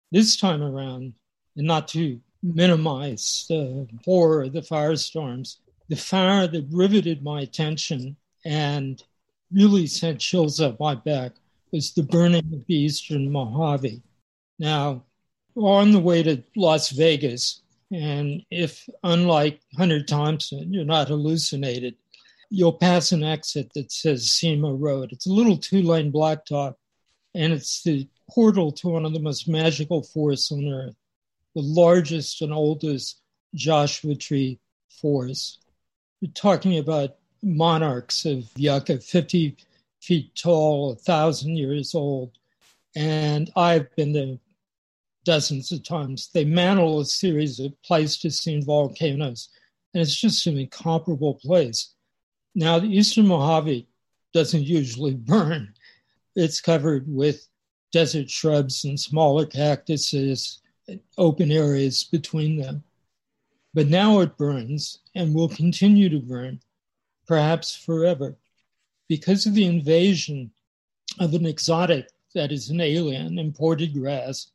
This 0.09 0.38
time 0.38 0.63
around, 0.63 1.15
and 1.57 1.68
not 1.68 1.89
to 1.89 2.22
minimize 2.43 3.45
the 3.49 3.88
horror 4.05 4.43
of 4.43 4.53
the 4.53 4.61
firestorms, 4.61 5.57
the 5.89 5.95
fire 5.95 6.47
that 6.47 6.67
riveted 6.71 7.23
my 7.23 7.41
attention 7.41 8.15
and 8.45 9.03
really 9.51 9.88
sent 9.88 10.19
chills 10.19 10.59
up 10.59 10.79
my 10.79 10.95
back 10.95 11.33
was 11.71 11.93
the 11.93 12.03
burning 12.03 12.45
of 12.53 12.65
the 12.65 12.75
Eastern 12.75 13.31
Mojave. 13.31 14.01
Now, 14.59 15.03
on 15.55 15.91
the 15.91 15.99
way 15.99 16.23
to 16.23 16.43
Las 16.55 16.89
Vegas, 16.91 17.61
and 17.91 18.43
if, 18.51 18.88
unlike 19.03 19.61
Hunter 19.77 20.03
Thompson, 20.03 20.73
you're 20.73 20.85
not 20.85 21.07
hallucinated, 21.07 21.95
you'll 22.49 22.73
pass 22.73 23.11
an 23.11 23.23
exit 23.23 23.71
that 23.73 23.91
says 23.91 24.31
Cima 24.31 24.73
Road. 24.73 25.11
It's 25.11 25.27
a 25.27 25.33
little 25.33 25.57
two 25.57 25.81
lane 25.81 26.11
blacktop, 26.11 26.75
and 27.33 27.53
it's 27.53 27.83
the 27.83 28.07
portal 28.29 28.71
to 28.73 28.89
one 28.89 29.05
of 29.05 29.13
the 29.13 29.19
most 29.19 29.47
magical 29.47 30.03
forests 30.03 30.51
on 30.51 30.67
earth, 30.67 30.95
the 31.58 31.64
largest 31.64 32.43
and 32.43 32.53
oldest 32.53 33.20
Joshua 33.55 34.14
tree 34.14 34.60
forest. 35.01 35.66
We're 36.22 36.32
talking 36.34 36.78
about 36.78 37.16
monarchs 37.41 38.26
of 38.26 38.47
yucca, 38.55 38.99
50 38.99 39.58
feet 39.99 40.36
tall, 40.36 40.91
a 40.91 40.95
thousand 40.97 41.58
years 41.58 41.95
old. 41.95 42.38
And 42.95 43.49
I've 43.55 43.93
been 43.95 44.14
there 44.14 44.38
dozens 45.26 45.72
of 45.72 45.82
times. 45.82 46.30
They 46.32 46.45
mantle 46.45 46.99
a 46.99 47.05
series 47.05 47.60
of 47.60 47.74
Pleistocene 47.82 48.64
volcanoes, 48.64 49.49
and 49.95 50.01
it's 50.03 50.16
just 50.16 50.45
an 50.45 50.60
incomparable 50.60 51.39
place. 51.41 51.95
Now, 52.53 52.78
the 52.78 52.95
Eastern 52.95 53.28
Mojave 53.28 53.88
doesn't 54.32 54.64
usually 54.64 55.16
burn. 55.16 55.74
It's 56.36 56.62
covered 56.62 57.05
with 57.08 57.47
desert 57.91 58.30
shrubs 58.30 58.86
and 58.86 58.99
smaller 58.99 59.47
cactuses, 59.47 60.62
open 61.17 61.51
areas 61.51 62.03
between 62.03 62.57
them. 62.57 62.83
But 63.73 63.88
now 63.88 64.19
it 64.21 64.38
burns 64.38 64.99
and 65.15 65.33
will 65.33 65.49
continue 65.49 66.09
to 66.09 66.19
burn 66.19 66.59
perhaps 67.27 67.75
forever, 67.75 68.38
because 69.09 69.45
of 69.45 69.53
the 69.53 69.65
invasion 69.65 70.51
of 71.19 71.33
an 71.33 71.45
exotic, 71.45 72.07
that 72.33 72.51
is, 72.51 72.69
an 72.69 72.81
alien 72.81 73.38
imported 73.38 73.93
grass 73.93 74.51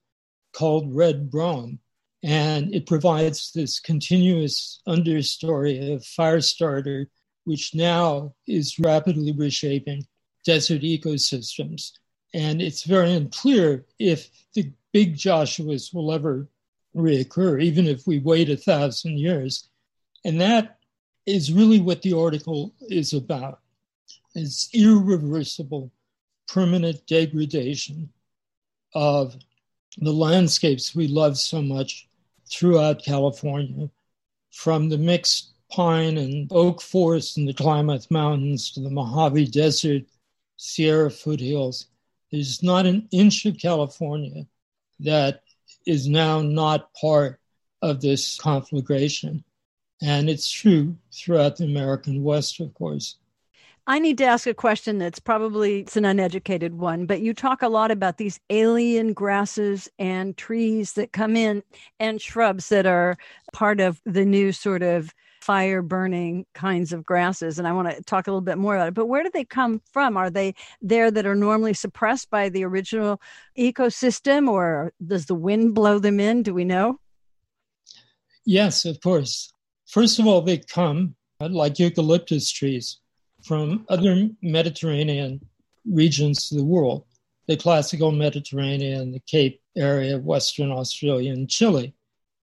called 0.52 0.94
red 0.94 1.30
brome. 1.30 1.78
And 2.22 2.74
it 2.74 2.86
provides 2.86 3.52
this 3.52 3.80
continuous 3.80 4.80
understory 4.86 5.92
of 5.92 6.04
fire 6.04 6.40
starter, 6.40 7.08
which 7.44 7.74
now 7.74 8.34
is 8.46 8.78
rapidly 8.78 9.32
reshaping 9.32 10.06
desert 10.44 10.82
ecosystems. 10.82 11.92
And 12.34 12.62
it's 12.62 12.84
very 12.84 13.12
unclear 13.12 13.84
if 13.98 14.30
the 14.54 14.72
big 14.92 15.16
Joshuas 15.16 15.92
will 15.92 16.12
ever 16.12 16.48
reoccur, 16.94 17.62
even 17.62 17.86
if 17.86 18.06
we 18.06 18.18
wait 18.18 18.50
a 18.50 18.56
thousand 18.56 19.18
years. 19.18 19.68
And 20.24 20.40
that 20.40 20.78
is 21.26 21.52
really 21.52 21.80
what 21.80 22.02
the 22.02 22.16
article 22.16 22.74
is 22.80 23.12
about. 23.12 23.60
It's 24.34 24.68
irreversible, 24.72 25.90
permanent 26.48 27.06
degradation 27.06 28.10
of 28.94 29.36
the 29.98 30.12
landscapes 30.12 30.94
we 30.94 31.06
love 31.06 31.38
so 31.38 31.60
much 31.60 32.08
throughout 32.50 33.04
California, 33.04 33.90
from 34.50 34.88
the 34.88 34.98
mixed 34.98 35.52
pine 35.70 36.18
and 36.18 36.50
oak 36.52 36.82
forests 36.82 37.36
in 37.36 37.46
the 37.46 37.54
Klamath 37.54 38.10
Mountains 38.10 38.70
to 38.72 38.80
the 38.80 38.90
Mojave 38.90 39.46
Desert, 39.46 40.02
Sierra 40.56 41.10
foothills. 41.10 41.86
There's 42.32 42.62
not 42.62 42.86
an 42.86 43.08
inch 43.12 43.44
of 43.44 43.58
California 43.58 44.46
that 45.00 45.42
is 45.86 46.08
now 46.08 46.40
not 46.40 46.92
part 46.94 47.38
of 47.82 48.00
this 48.00 48.38
conflagration. 48.38 49.44
And 50.00 50.30
it's 50.30 50.50
true 50.50 50.96
throughout 51.14 51.56
the 51.56 51.64
American 51.64 52.22
West, 52.22 52.58
of 52.60 52.72
course. 52.74 53.16
I 53.86 53.98
need 53.98 54.18
to 54.18 54.24
ask 54.24 54.46
a 54.46 54.54
question 54.54 54.98
that's 54.98 55.18
probably 55.18 55.80
it's 55.80 55.96
an 55.96 56.04
uneducated 56.04 56.74
one, 56.74 57.04
but 57.04 57.20
you 57.20 57.34
talk 57.34 57.62
a 57.62 57.68
lot 57.68 57.90
about 57.90 58.16
these 58.16 58.38
alien 58.48 59.12
grasses 59.12 59.88
and 59.98 60.36
trees 60.36 60.92
that 60.92 61.12
come 61.12 61.34
in 61.34 61.64
and 61.98 62.20
shrubs 62.20 62.68
that 62.68 62.86
are 62.86 63.16
part 63.52 63.80
of 63.80 64.00
the 64.06 64.24
new 64.24 64.52
sort 64.52 64.82
of 64.82 65.12
fire 65.42 65.82
burning 65.82 66.46
kinds 66.54 66.92
of 66.92 67.04
grasses 67.04 67.58
and 67.58 67.66
I 67.66 67.72
want 67.72 67.90
to 67.90 68.00
talk 68.04 68.28
a 68.28 68.30
little 68.30 68.40
bit 68.40 68.58
more 68.58 68.76
about 68.76 68.88
it. 68.88 68.94
But 68.94 69.06
where 69.06 69.24
do 69.24 69.30
they 69.34 69.44
come 69.44 69.82
from? 69.92 70.16
Are 70.16 70.30
they 70.30 70.54
there 70.80 71.10
that 71.10 71.26
are 71.26 71.34
normally 71.34 71.74
suppressed 71.74 72.30
by 72.30 72.48
the 72.48 72.64
original 72.64 73.20
ecosystem 73.58 74.48
or 74.48 74.92
does 75.04 75.26
the 75.26 75.34
wind 75.34 75.74
blow 75.74 75.98
them 75.98 76.20
in? 76.20 76.44
Do 76.44 76.54
we 76.54 76.64
know? 76.64 77.00
Yes, 78.44 78.84
of 78.84 79.00
course. 79.00 79.52
First 79.86 80.20
of 80.20 80.28
all, 80.28 80.42
they 80.42 80.58
come 80.58 81.16
uh, 81.40 81.48
like 81.48 81.78
eucalyptus 81.80 82.50
trees 82.50 82.98
from 83.42 83.84
other 83.88 84.28
Mediterranean 84.42 85.40
regions 85.84 86.52
of 86.52 86.58
the 86.58 86.64
world, 86.64 87.04
the 87.48 87.56
classical 87.56 88.12
Mediterranean, 88.12 89.10
the 89.10 89.20
Cape 89.26 89.60
area, 89.76 90.18
Western 90.18 90.70
Australia, 90.70 91.32
and 91.32 91.50
Chile. 91.50 91.94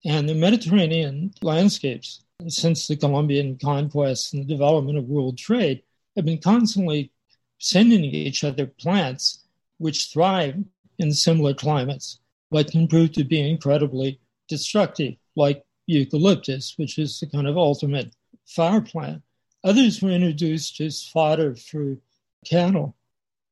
And 0.03 0.27
the 0.27 0.35
Mediterranean 0.35 1.31
landscapes, 1.41 2.23
since 2.47 2.87
the 2.87 2.95
Columbian 2.95 3.57
conquest 3.57 4.33
and 4.33 4.43
the 4.43 4.53
development 4.53 4.97
of 4.97 5.05
world 5.05 5.37
trade, 5.37 5.83
have 6.15 6.25
been 6.25 6.37
constantly 6.37 7.11
sending 7.57 8.03
each 8.03 8.43
other 8.43 8.65
plants 8.65 9.43
which 9.77 10.09
thrive 10.11 10.63
in 10.99 11.11
similar 11.11 11.53
climates, 11.53 12.19
but 12.49 12.71
can 12.71 12.87
prove 12.87 13.11
to 13.13 13.23
be 13.23 13.39
incredibly 13.49 14.19
destructive, 14.47 15.15
like 15.35 15.63
eucalyptus, 15.87 16.73
which 16.77 16.97
is 16.97 17.19
the 17.19 17.27
kind 17.27 17.47
of 17.47 17.57
ultimate 17.57 18.11
fire 18.45 18.81
plant. 18.81 19.21
Others 19.63 20.01
were 20.01 20.09
introduced 20.09 20.79
as 20.81 21.03
fodder 21.03 21.55
for 21.55 21.97
cattle. 22.45 22.95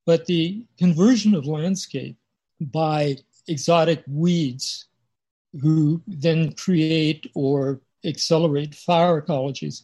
But 0.05 0.25
the 0.25 0.65
conversion 0.77 1.35
of 1.35 1.45
landscape 1.45 2.17
by 2.59 3.17
exotic 3.47 4.03
weeds 4.07 4.85
who 5.61 6.01
then 6.07 6.53
create 6.53 7.29
or 7.33 7.81
accelerate 8.05 8.75
fire 8.75 9.21
ecologies 9.21 9.83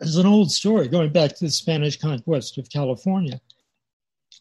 is 0.00 0.16
an 0.16 0.26
old 0.26 0.50
story 0.50 0.88
going 0.88 1.12
back 1.12 1.34
to 1.36 1.44
the 1.44 1.50
Spanish 1.50 1.98
conquest 1.98 2.58
of 2.58 2.70
California. 2.70 3.40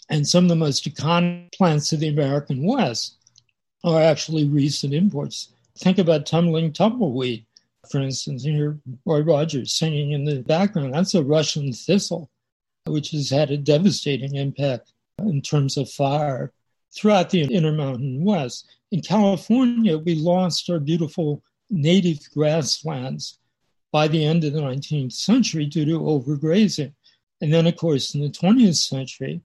And 0.09 0.27
some 0.27 0.45
of 0.45 0.49
the 0.49 0.55
most 0.55 0.85
iconic 0.85 1.51
plants 1.53 1.91
of 1.91 1.99
the 1.99 2.07
American 2.07 2.63
West 2.65 3.17
are 3.83 4.01
actually 4.01 4.47
recent 4.47 4.93
imports. 4.93 5.49
Think 5.77 5.97
about 5.97 6.25
tumbling 6.25 6.73
tumbleweed, 6.73 7.45
for 7.89 7.99
instance, 7.99 8.43
you 8.43 8.53
hear 8.53 8.79
Roy 9.05 9.21
Rogers 9.21 9.73
singing 9.73 10.11
in 10.11 10.23
the 10.25 10.41
background. 10.41 10.93
That's 10.93 11.15
a 11.15 11.23
Russian 11.23 11.73
thistle, 11.73 12.29
which 12.85 13.11
has 13.11 13.29
had 13.29 13.51
a 13.51 13.57
devastating 13.57 14.35
impact 14.35 14.93
in 15.19 15.41
terms 15.41 15.77
of 15.77 15.89
fire 15.89 16.51
throughout 16.93 17.29
the 17.29 17.43
Intermountain 17.43 18.23
West. 18.23 18.67
In 18.91 19.01
California, 19.01 19.97
we 19.97 20.15
lost 20.15 20.69
our 20.69 20.79
beautiful 20.79 21.43
native 21.69 22.19
grasslands 22.33 23.39
by 23.91 24.07
the 24.07 24.23
end 24.23 24.43
of 24.43 24.53
the 24.53 24.61
19th 24.61 25.13
century 25.13 25.65
due 25.65 25.85
to 25.85 25.99
overgrazing. 25.99 26.93
And 27.41 27.53
then, 27.53 27.67
of 27.67 27.75
course, 27.75 28.15
in 28.15 28.21
the 28.21 28.29
20th 28.29 28.75
century, 28.75 29.41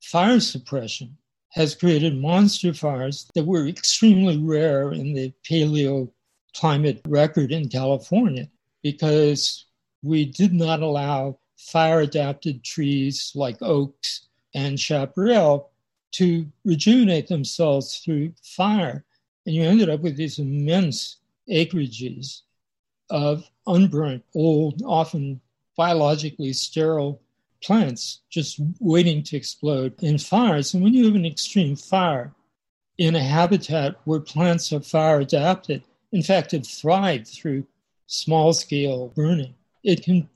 fire 0.00 0.40
suppression 0.40 1.16
has 1.50 1.74
created 1.74 2.16
monster 2.16 2.74
fires 2.74 3.30
that 3.34 3.44
were 3.44 3.66
extremely 3.66 4.36
rare 4.38 4.92
in 4.92 5.14
the 5.14 5.32
paleo 5.48 6.10
climate 6.54 7.00
record 7.06 7.52
in 7.52 7.68
California 7.68 8.48
because 8.82 9.66
we 10.02 10.24
did 10.24 10.52
not 10.52 10.82
allow 10.82 11.38
fire 11.56 12.00
adapted 12.00 12.62
trees 12.62 13.32
like 13.34 13.56
oaks 13.62 14.28
and 14.54 14.78
chaparral 14.78 15.70
to 16.12 16.46
rejuvenate 16.64 17.26
themselves 17.26 17.98
through 17.98 18.32
fire. 18.42 19.04
And 19.46 19.54
you 19.54 19.62
ended 19.62 19.88
up 19.88 20.00
with 20.00 20.16
these 20.16 20.38
immense 20.38 21.18
acreages 21.50 22.42
of 23.10 23.48
unburnt, 23.66 24.24
old, 24.34 24.82
often 24.84 25.40
biologically 25.76 26.52
sterile 26.52 27.20
plants 27.62 28.20
just 28.30 28.60
waiting 28.80 29.22
to 29.22 29.36
explode 29.36 29.94
in 30.02 30.18
fires. 30.18 30.74
And 30.74 30.82
when 30.82 30.94
you 30.94 31.06
have 31.06 31.14
an 31.14 31.26
extreme 31.26 31.76
fire 31.76 32.32
in 32.98 33.16
a 33.16 33.22
habitat 33.22 33.96
where 34.04 34.20
plants 34.20 34.72
are 34.72 34.80
fire 34.80 35.20
adapted, 35.20 35.82
in 36.12 36.22
fact, 36.22 36.54
it 36.54 36.66
thrived 36.66 37.26
through 37.26 37.66
small 38.06 38.52
scale 38.52 39.08
burning. 39.16 39.54
It 39.82 40.02
can 40.02 40.28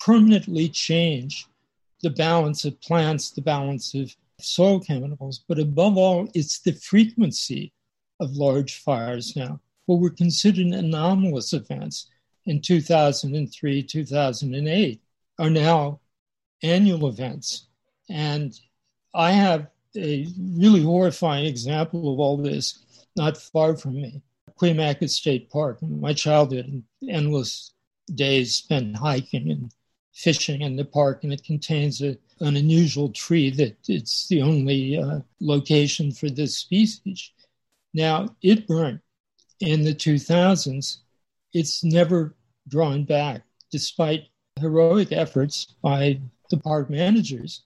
permanently 0.00 0.68
change 0.68 1.46
the 2.02 2.10
balance 2.10 2.64
of 2.64 2.80
plants, 2.80 3.30
the 3.30 3.42
balance 3.42 3.94
of 3.94 4.14
soil 4.40 4.80
chemicals, 4.80 5.44
but 5.48 5.58
above 5.58 5.96
all, 5.96 6.28
it's 6.34 6.58
the 6.60 6.72
frequency 6.72 7.72
of 8.20 8.36
large 8.36 8.78
fires 8.78 9.36
now. 9.36 9.60
What 9.86 10.00
were 10.00 10.10
considered 10.10 10.66
anomalous 10.66 11.52
events 11.52 12.08
in 12.44 12.60
2003, 12.60 13.82
2008 13.82 15.00
are 15.38 15.50
now 15.50 16.00
annual 16.62 17.08
events. 17.08 17.66
And 18.08 18.58
I 19.14 19.32
have 19.32 19.68
a 19.96 20.26
really 20.38 20.82
horrifying 20.82 21.46
example 21.46 22.12
of 22.12 22.20
all 22.20 22.36
this 22.36 22.84
not 23.16 23.36
far 23.36 23.76
from 23.76 23.94
me. 23.94 24.22
Cuyamaca 24.60 25.08
State 25.08 25.50
Park. 25.50 25.82
My 25.82 26.12
childhood, 26.12 26.66
and 26.66 26.84
endless 27.08 27.72
days 28.14 28.54
spent 28.54 28.96
hiking 28.96 29.50
and 29.50 29.72
fishing 30.12 30.62
in 30.62 30.76
the 30.76 30.84
park, 30.84 31.24
and 31.24 31.32
it 31.32 31.44
contains 31.44 32.00
a, 32.00 32.16
an 32.40 32.56
unusual 32.56 33.10
tree 33.10 33.50
that 33.50 33.76
it's 33.88 34.28
the 34.28 34.40
only 34.42 34.98
uh, 34.98 35.20
location 35.40 36.10
for 36.12 36.30
this 36.30 36.56
species. 36.56 37.30
Now, 37.92 38.34
it 38.42 38.66
burnt 38.66 39.00
in 39.60 39.82
the 39.82 39.94
2000s. 39.94 40.98
It's 41.52 41.84
never 41.84 42.34
drawn 42.68 43.04
back, 43.04 43.42
despite 43.70 44.28
heroic 44.60 45.12
efforts 45.12 45.74
by 45.82 46.20
the 46.50 46.56
park 46.58 46.90
managers 46.90 47.62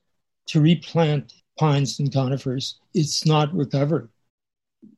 to 0.46 0.60
replant 0.60 1.34
pines 1.58 1.98
and 2.00 2.12
conifers. 2.12 2.78
It's 2.94 3.24
not 3.26 3.54
recovered. 3.54 4.08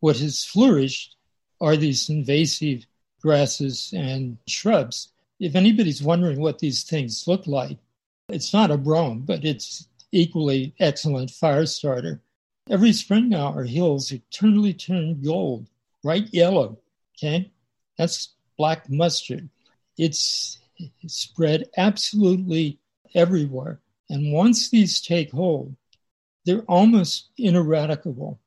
What 0.00 0.18
has 0.18 0.44
flourished 0.44 1.16
are 1.60 1.76
these 1.76 2.08
invasive 2.08 2.86
grasses 3.20 3.92
and 3.96 4.38
shrubs. 4.46 5.12
If 5.40 5.54
anybody's 5.54 6.02
wondering 6.02 6.40
what 6.40 6.58
these 6.58 6.84
things 6.84 7.26
look 7.26 7.46
like, 7.46 7.78
it's 8.28 8.52
not 8.52 8.70
a 8.70 8.76
brome, 8.76 9.20
but 9.20 9.44
it's 9.44 9.88
equally 10.12 10.74
excellent 10.78 11.30
fire 11.30 11.66
starter. 11.66 12.20
Every 12.70 12.92
spring 12.92 13.28
now, 13.28 13.52
our 13.52 13.64
hills 13.64 14.12
eternally 14.12 14.72
turn 14.72 15.20
gold, 15.22 15.66
bright 16.02 16.32
yellow. 16.32 16.78
Okay, 17.16 17.50
that's 17.98 18.34
black 18.56 18.88
mustard. 18.90 19.48
It's 19.98 20.58
spread 21.06 21.68
absolutely 21.76 22.78
everywhere. 23.14 23.80
And 24.08 24.32
once 24.32 24.70
these 24.70 25.00
take 25.00 25.30
hold, 25.30 25.76
they're 26.44 26.62
almost 26.62 27.30
ineradicable. 27.38 28.40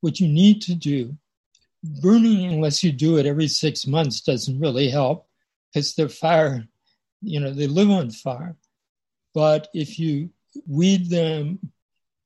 What 0.00 0.20
you 0.20 0.28
need 0.28 0.62
to 0.62 0.74
do 0.74 1.16
burning 1.82 2.52
unless 2.52 2.82
you 2.82 2.92
do 2.92 3.18
it 3.18 3.26
every 3.26 3.48
six 3.48 3.86
months 3.86 4.20
doesn't 4.20 4.60
really 4.60 4.88
help 4.88 5.26
because 5.72 5.94
they're 5.94 6.08
fire, 6.08 6.66
you 7.20 7.40
know, 7.40 7.52
they 7.52 7.66
live 7.66 7.90
on 7.90 8.10
fire. 8.10 8.56
But 9.34 9.68
if 9.74 9.98
you 9.98 10.30
weed 10.66 11.10
them, 11.10 11.58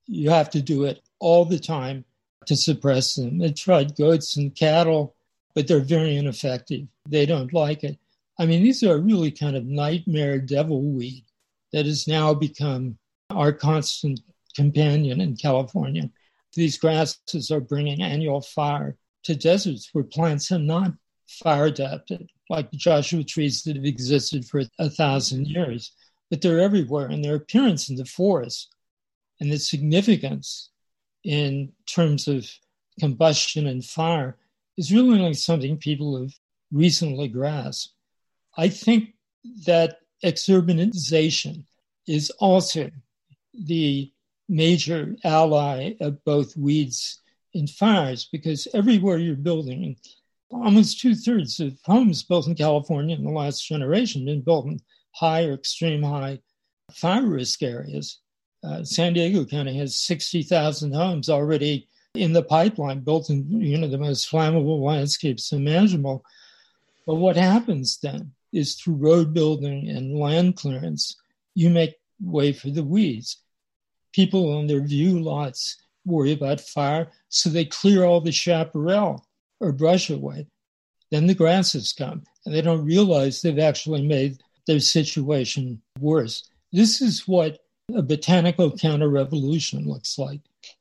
you 0.07 0.31
have 0.31 0.51
to 0.51 0.63
do 0.63 0.85
it 0.85 1.01
all 1.19 1.45
the 1.45 1.59
time 1.59 2.05
to 2.47 2.57
suppress 2.57 3.15
them. 3.15 3.39
They 3.39 3.53
tried 3.53 3.97
goats 3.97 4.37
and 4.37 4.55
cattle, 4.55 5.16
but 5.57 5.67
they're 5.67 5.81
very 5.81 6.17
ineffective. 6.17 6.87
They 7.09 7.25
don't 7.25 7.53
like 7.55 7.83
it. 7.83 7.99
I 8.39 8.45
mean, 8.45 8.63
these 8.63 8.83
are 8.83 8.99
really 8.99 9.31
kind 9.31 9.57
of 9.57 9.65
nightmare 9.65 10.39
devil 10.39 10.83
weed 10.83 11.25
that 11.73 11.87
has 11.87 12.07
now 12.07 12.35
become 12.35 12.99
our 13.31 13.53
constant 13.53 14.21
companion 14.55 15.23
in 15.23 15.35
California. 15.35 16.11
These 16.55 16.77
grasses 16.77 17.51
are 17.51 17.61
bringing 17.61 18.03
annual 18.03 18.43
fire 18.43 18.97
to 19.25 19.35
deserts 19.35 19.89
where 19.93 20.05
plants 20.05 20.53
are 20.53 20.59
not 20.59 20.93
fire 21.27 21.67
adapted, 21.67 22.29
like 22.51 22.71
the 22.71 22.77
Joshua 22.77 23.25
trees 23.25 23.63
that 23.63 23.77
have 23.77 23.85
existed 23.87 24.45
for 24.45 24.63
a 24.79 24.91
thousand 24.91 25.47
years, 25.47 25.93
but 26.29 26.43
they're 26.43 26.61
everywhere. 26.61 27.07
And 27.07 27.25
their 27.25 27.37
appearance 27.37 27.89
in 27.89 27.97
the 27.97 28.05
forest 28.05 28.75
and 29.41 29.51
the 29.51 29.59
significance 29.59 30.69
in 31.25 31.73
terms 31.87 32.29
of 32.29 32.47
combustion 33.01 33.67
and 33.67 33.83
fire 33.83 34.37
is 34.77 34.93
really 34.93 35.19
only 35.19 35.35
something 35.35 35.77
people 35.77 36.21
have 36.21 36.33
recently 36.73 37.29
grasped. 37.29 37.93
I 38.57 38.69
think 38.69 39.15
that 39.67 40.01
exurbanization 40.25 41.65
is 42.07 42.31
also 42.39 42.91
the 43.55 44.11
major 44.49 45.17
ally 45.25 45.95
of 46.01 46.23
both 46.25 46.57
weeds 46.57 47.21
and 47.55 47.69
fires 47.69 48.29
because 48.31 48.69
everywhere 48.75 49.19
you're 49.19 49.35
building, 49.35 49.97
almost 50.51 51.01
two 51.01 51.15
thirds 51.15 51.59
of 51.61 51.79
homes 51.85 52.23
built 52.23 52.47
in 52.47 52.55
California 52.55 53.17
in 53.17 53.25
the 53.25 53.31
last 53.31 53.67
generation 53.67 54.23
have 54.23 54.27
been 54.27 54.43
built 54.43 54.67
in 54.67 54.81
high 55.13 55.45
or 55.45 55.55
extreme 55.55 56.03
high 56.03 56.39
fire 56.93 57.27
risk 57.27 57.63
areas. 57.63 58.21
Uh, 58.63 58.85
San 58.85 59.13
Diego 59.13 59.45
County 59.45 59.77
has 59.79 59.97
60,000 59.97 60.93
homes 60.93 61.29
already 61.29 61.89
in 62.17 62.33
the 62.33 62.43
pipeline, 62.43 63.01
built 63.01 63.31
in 63.31 63.61
you 63.61 63.79
know 63.79 63.89
the 63.89 63.99
most 63.99 64.31
flammable 64.31 64.81
landscapes 64.81 65.53
imaginable. 65.53 66.25
But 67.07 67.17
what 67.17 67.37
happens 67.37 67.99
then 67.99 68.33
is 68.53 68.75
through 68.75 68.95
road 68.95 69.33
building 69.33 69.89
and 69.89 70.19
land 70.19 70.57
clearance, 70.57 71.17
you 71.55 71.71
make 71.71 71.97
way 72.21 72.53
for 72.53 72.71
the 72.71 72.85
weeds. 72.85 73.39
People 74.13 74.57
on 74.57 74.67
their 74.67 74.83
view 74.83 75.21
lots 75.21 75.77
worry 76.05 76.33
about 76.33 76.61
fire, 76.61 77.09
so 77.29 77.51
they 77.51 77.65
clear 77.65 78.05
all 78.05 78.21
the 78.21 78.33
chaparral 78.33 79.27
or 79.61 79.73
brush 79.73 80.11
away. 80.11 80.47
Then 81.11 81.27
the 81.27 81.35
grasses 81.35 81.93
come, 81.93 82.25
and 82.45 82.55
they 82.55 82.63
don't 82.63 82.85
realize 82.85 83.41
they've 83.43 83.59
actually 83.59 84.07
made 84.07 84.39
their 84.67 84.81
situation 84.81 85.81
worse. 86.01 86.49
This 86.73 87.01
is 87.01 87.29
what 87.29 87.59
a 87.95 88.03
botanical 88.03 88.77
counter 88.77 89.09
revolution 89.09 89.87
looks 89.87 90.19
like. 90.19 90.41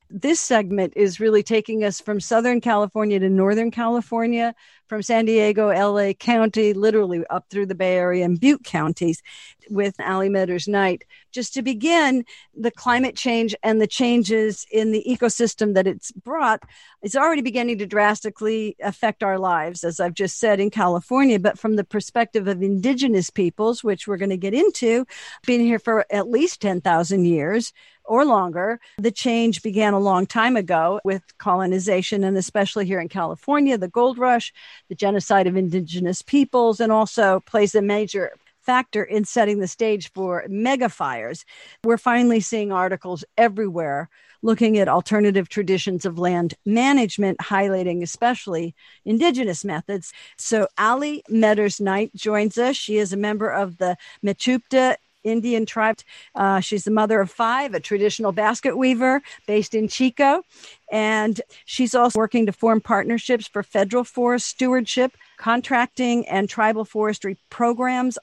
This 0.09 0.39
segment 0.39 0.93
is 0.95 1.19
really 1.19 1.41
taking 1.41 1.83
us 1.83 1.99
from 1.99 2.19
Southern 2.19 2.61
California 2.61 3.19
to 3.19 3.29
Northern 3.29 3.71
California, 3.71 4.53
from 4.87 5.01
San 5.01 5.25
Diego, 5.25 5.69
LA 5.69 6.13
County, 6.13 6.73
literally 6.73 7.25
up 7.31 7.45
through 7.49 7.65
the 7.65 7.75
Bay 7.75 7.95
Area 7.95 8.23
and 8.23 8.39
Butte 8.39 8.63
counties 8.63 9.23
with 9.69 9.99
Ali 9.99 10.29
Meders 10.29 10.67
Knight. 10.67 11.03
Just 11.31 11.55
to 11.55 11.63
begin, 11.63 12.23
the 12.55 12.69
climate 12.69 13.15
change 13.15 13.55
and 13.63 13.81
the 13.81 13.87
changes 13.87 14.65
in 14.71 14.91
the 14.91 15.03
ecosystem 15.09 15.73
that 15.73 15.87
it's 15.87 16.11
brought 16.11 16.61
is 17.01 17.15
already 17.15 17.41
beginning 17.41 17.79
to 17.79 17.87
drastically 17.87 18.75
affect 18.83 19.23
our 19.23 19.39
lives, 19.39 19.83
as 19.83 19.99
I've 19.99 20.13
just 20.13 20.39
said 20.39 20.59
in 20.59 20.69
California. 20.69 21.39
But 21.39 21.57
from 21.57 21.77
the 21.77 21.83
perspective 21.83 22.47
of 22.47 22.61
indigenous 22.61 23.31
peoples, 23.31 23.83
which 23.83 24.07
we're 24.07 24.17
going 24.17 24.29
to 24.29 24.37
get 24.37 24.53
into, 24.53 25.07
being 25.47 25.61
here 25.61 25.79
for 25.79 26.05
at 26.11 26.29
least 26.29 26.61
10,000 26.61 27.25
years, 27.25 27.73
or 28.07 28.25
longer. 28.25 28.79
The 28.97 29.11
change 29.11 29.61
began 29.61 29.93
a 29.93 29.99
long 29.99 30.25
time 30.25 30.55
ago 30.55 30.99
with 31.03 31.23
colonization, 31.37 32.23
and 32.23 32.37
especially 32.37 32.85
here 32.85 32.99
in 32.99 33.09
California, 33.09 33.77
the 33.77 33.87
gold 33.87 34.17
rush, 34.17 34.53
the 34.89 34.95
genocide 34.95 35.47
of 35.47 35.55
indigenous 35.55 36.21
peoples, 36.21 36.79
and 36.79 36.91
also 36.91 37.41
plays 37.41 37.75
a 37.75 37.81
major 37.81 38.31
factor 38.61 39.03
in 39.03 39.25
setting 39.25 39.59
the 39.59 39.67
stage 39.67 40.11
for 40.13 40.43
mega 40.49 40.89
fires. 40.89 41.45
We're 41.83 41.97
finally 41.97 42.39
seeing 42.39 42.71
articles 42.71 43.23
everywhere 43.37 44.09
looking 44.45 44.77
at 44.77 44.87
alternative 44.87 45.49
traditions 45.49 46.05
of 46.05 46.19
land 46.19 46.53
management, 46.65 47.39
highlighting 47.39 48.03
especially 48.03 48.75
indigenous 49.03 49.65
methods. 49.65 50.13
So 50.37 50.67
Ali 50.77 51.23
Meders 51.27 51.81
Knight 51.81 52.13
joins 52.15 52.57
us. 52.57 52.75
She 52.75 52.97
is 52.97 53.11
a 53.11 53.17
member 53.17 53.49
of 53.49 53.77
the 53.77 53.97
Mechoopda 54.23 54.97
Indian 55.25 55.65
tribe. 55.65 55.97
Uh, 56.35 56.59
she's 56.61 56.85
the 56.85 56.91
mother 56.91 57.19
of 57.19 57.29
five, 57.29 57.73
a 57.73 57.79
traditional 57.79 58.31
basket 58.31 58.77
weaver 58.77 59.21
based 59.47 59.75
in 59.75 59.87
Chico. 59.87 60.43
And 60.91 61.41
she's 61.65 61.93
also 61.93 62.17
working 62.17 62.45
to 62.45 62.53
form 62.53 62.79
partnerships 62.79 63.47
for 63.47 63.63
federal 63.63 64.03
forest 64.03 64.47
stewardship, 64.47 65.17
contracting, 65.37 66.27
and 66.27 66.47
tribal 66.47 66.85
forestry 66.85 67.37
programs. 67.49 68.17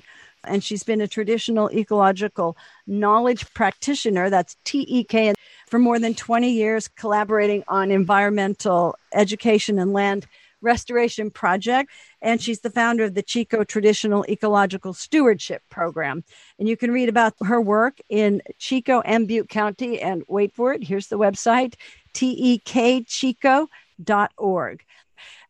And 0.45 0.65
she's 0.65 0.83
been 0.83 1.01
a 1.01 1.09
traditional 1.09 1.71
ecological 1.71 2.57
knowledge 2.87 3.53
practitioner, 3.55 4.29
that's 4.29 4.57
TEK, 4.65 5.35
for 5.69 5.79
more 5.79 5.99
than 5.99 6.15
20 6.15 6.51
years, 6.51 6.89
collaborating 6.89 7.63
on 7.69 7.91
environmental 7.91 8.97
education 9.15 9.79
and 9.79 9.93
land 9.93 10.27
Restoration 10.63 11.31
Project, 11.31 11.91
and 12.21 12.41
she's 12.41 12.61
the 12.61 12.71
founder 12.71 13.05
of 13.05 13.15
the 13.15 13.23
Chico 13.23 13.65
Traditional 13.65 14.25
Ecological 14.29 14.95
Stewardship 14.95 15.63
Program. 15.69 16.25
And 16.59 16.69
you 16.69 16.77
can 16.77 16.91
read 16.91 17.09
about 17.09 17.35
her 17.45 17.61
work 17.61 17.99
in 18.09 18.43
Chico 18.59 19.01
and 19.01 19.29
Butte 19.29 19.49
County. 19.49 20.01
And 20.01 20.23
wait 20.29 20.55
for 20.55 20.73
it, 20.73 20.85
here's 20.85 21.09
the 21.09 21.19
website 21.19 21.75
tekchico.org. 22.15 23.69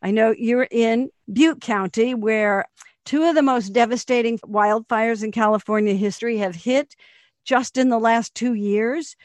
I 0.00 0.10
know 0.10 0.34
you're 0.36 0.68
in 0.70 1.10
Butte 1.32 1.60
County, 1.60 2.14
where 2.14 2.66
two 3.04 3.24
of 3.24 3.34
the 3.34 3.42
most 3.42 3.72
devastating 3.72 4.38
wildfires 4.38 5.22
in 5.22 5.32
California 5.32 5.94
history 5.94 6.38
have 6.38 6.54
hit 6.54 6.94
just 7.44 7.76
in 7.76 7.88
the 7.88 7.98
last 7.98 8.34
two 8.34 8.54
years. 8.54 9.16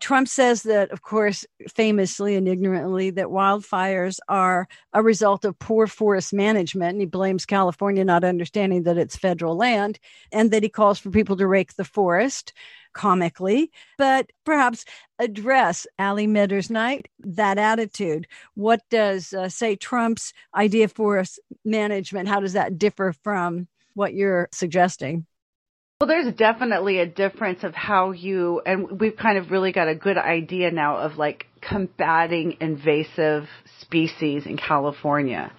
Trump 0.00 0.26
says 0.28 0.64
that, 0.64 0.90
of 0.90 1.02
course, 1.02 1.46
famously 1.68 2.34
and 2.34 2.48
ignorantly, 2.48 3.10
that 3.10 3.28
wildfires 3.28 4.18
are 4.28 4.66
a 4.92 5.02
result 5.02 5.44
of 5.44 5.58
poor 5.58 5.86
forest 5.86 6.32
management. 6.32 6.92
And 6.92 7.00
he 7.00 7.06
blames 7.06 7.46
California 7.46 8.04
not 8.04 8.24
understanding 8.24 8.82
that 8.82 8.98
it's 8.98 9.16
federal 9.16 9.56
land 9.56 10.00
and 10.32 10.50
that 10.50 10.62
he 10.64 10.68
calls 10.68 10.98
for 10.98 11.10
people 11.10 11.36
to 11.36 11.46
rake 11.46 11.74
the 11.74 11.84
forest 11.84 12.52
comically, 12.92 13.70
but 13.98 14.30
perhaps 14.44 14.84
address 15.18 15.86
Ali 15.98 16.26
Meders 16.26 16.70
Knight, 16.70 17.08
that 17.20 17.58
attitude. 17.58 18.26
What 18.54 18.80
does, 18.90 19.32
uh, 19.32 19.48
say, 19.48 19.76
Trump's 19.76 20.32
idea 20.54 20.88
forest 20.88 21.40
management, 21.64 22.28
how 22.28 22.40
does 22.40 22.54
that 22.54 22.78
differ 22.78 23.12
from 23.22 23.68
what 23.94 24.14
you're 24.14 24.48
suggesting? 24.52 25.26
Well, 26.04 26.22
there's 26.22 26.34
definitely 26.34 26.98
a 26.98 27.06
difference 27.06 27.64
of 27.64 27.74
how 27.74 28.10
you, 28.10 28.60
and 28.66 29.00
we've 29.00 29.16
kind 29.16 29.38
of 29.38 29.50
really 29.50 29.72
got 29.72 29.88
a 29.88 29.94
good 29.94 30.18
idea 30.18 30.70
now 30.70 30.98
of 30.98 31.16
like 31.16 31.46
combating 31.62 32.58
invasive 32.60 33.48
species 33.80 34.44
in 34.44 34.58
California. 34.58 35.50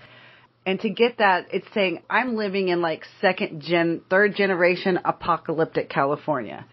And 0.64 0.80
to 0.82 0.90
get 0.92 1.18
that, 1.18 1.48
it's 1.52 1.66
saying 1.74 2.04
I'm 2.12 2.36
living 2.36 2.68
in 2.68 2.80
like 2.80 3.06
second 3.22 3.64
gen, 3.64 4.02
third 4.08 4.36
generation 4.36 5.00
apocalyptic 5.04 5.90
California. 5.90 6.68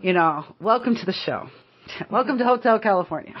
You 0.00 0.12
know, 0.12 0.44
welcome 0.60 0.94
to 0.94 1.04
the 1.04 1.12
show. 1.12 1.50
welcome 2.08 2.38
to 2.38 2.44
Hotel 2.44 2.78
California. 2.78 3.34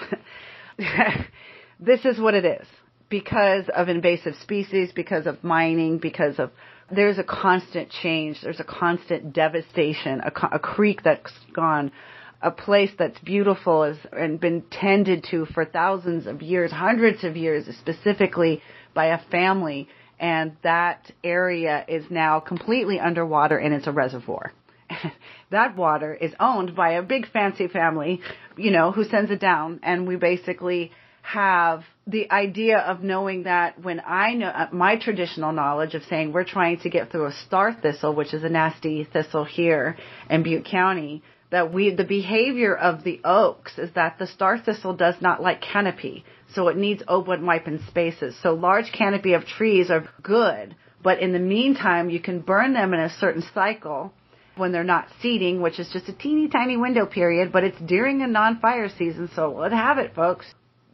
this 1.78 2.04
is 2.04 2.18
what 2.18 2.34
it 2.34 2.44
is 2.44 2.66
because 3.08 3.66
of 3.76 3.88
invasive 3.88 4.34
species, 4.42 4.90
because 4.92 5.28
of 5.28 5.44
mining, 5.44 5.98
because 5.98 6.40
of 6.40 6.50
there's 6.94 7.18
a 7.18 7.24
constant 7.24 7.90
change. 7.90 8.40
There's 8.42 8.60
a 8.60 8.64
constant 8.64 9.32
devastation. 9.32 10.20
A, 10.20 10.32
a 10.52 10.58
creek 10.58 11.02
that's 11.02 11.32
gone, 11.54 11.92
a 12.40 12.50
place 12.50 12.90
that's 12.98 13.18
beautiful 13.20 13.84
has, 13.84 13.96
and 14.12 14.38
been 14.38 14.62
tended 14.70 15.24
to 15.30 15.46
for 15.46 15.64
thousands 15.64 16.26
of 16.26 16.42
years, 16.42 16.70
hundreds 16.70 17.24
of 17.24 17.36
years, 17.36 17.64
specifically 17.78 18.62
by 18.94 19.06
a 19.06 19.18
family, 19.30 19.88
and 20.20 20.56
that 20.62 21.10
area 21.24 21.84
is 21.88 22.04
now 22.10 22.40
completely 22.40 23.00
underwater 23.00 23.58
and 23.58 23.74
it's 23.74 23.86
a 23.86 23.92
reservoir. 23.92 24.52
that 25.50 25.76
water 25.76 26.14
is 26.14 26.32
owned 26.38 26.76
by 26.76 26.92
a 26.92 27.02
big 27.02 27.30
fancy 27.30 27.68
family, 27.68 28.20
you 28.56 28.70
know, 28.70 28.92
who 28.92 29.04
sends 29.04 29.30
it 29.30 29.40
down, 29.40 29.80
and 29.82 30.06
we 30.06 30.16
basically 30.16 30.92
have 31.22 31.84
the 32.06 32.30
idea 32.30 32.78
of 32.78 33.02
knowing 33.02 33.44
that 33.44 33.80
when 33.80 34.00
I 34.04 34.34
know 34.34 34.48
uh, 34.48 34.68
my 34.72 34.96
traditional 34.96 35.52
knowledge 35.52 35.94
of 35.94 36.02
saying 36.04 36.32
we're 36.32 36.44
trying 36.44 36.78
to 36.80 36.90
get 36.90 37.10
through 37.10 37.26
a 37.26 37.32
star 37.46 37.72
thistle, 37.72 38.14
which 38.14 38.34
is 38.34 38.42
a 38.42 38.48
nasty 38.48 39.04
thistle 39.04 39.44
here 39.44 39.96
in 40.28 40.42
Butte 40.42 40.64
County, 40.64 41.22
that 41.50 41.72
we 41.72 41.94
the 41.94 42.04
behavior 42.04 42.74
of 42.74 43.04
the 43.04 43.20
oaks 43.24 43.78
is 43.78 43.90
that 43.94 44.18
the 44.18 44.26
star 44.26 44.58
thistle 44.58 44.96
does 44.96 45.14
not 45.20 45.40
like 45.40 45.60
canopy, 45.60 46.24
so 46.52 46.66
it 46.68 46.76
needs 46.76 47.04
open 47.06 47.48
open 47.48 47.80
spaces. 47.86 48.36
So 48.42 48.54
large 48.54 48.90
canopy 48.90 49.34
of 49.34 49.46
trees 49.46 49.88
are 49.90 50.08
good, 50.22 50.74
but 51.04 51.20
in 51.20 51.32
the 51.32 51.38
meantime 51.38 52.10
you 52.10 52.20
can 52.20 52.40
burn 52.40 52.72
them 52.72 52.94
in 52.94 53.00
a 53.00 53.10
certain 53.10 53.44
cycle 53.54 54.12
when 54.56 54.72
they're 54.72 54.82
not 54.82 55.08
seeding, 55.20 55.62
which 55.62 55.78
is 55.78 55.88
just 55.92 56.08
a 56.08 56.12
teeny 56.12 56.48
tiny 56.48 56.76
window 56.76 57.06
period, 57.06 57.52
but 57.52 57.62
it's 57.62 57.80
during 57.86 58.22
a 58.22 58.26
non-fire 58.26 58.88
season, 58.88 59.30
so 59.36 59.52
let 59.52 59.72
have 59.72 59.98
it, 59.98 60.14
folks 60.16 60.46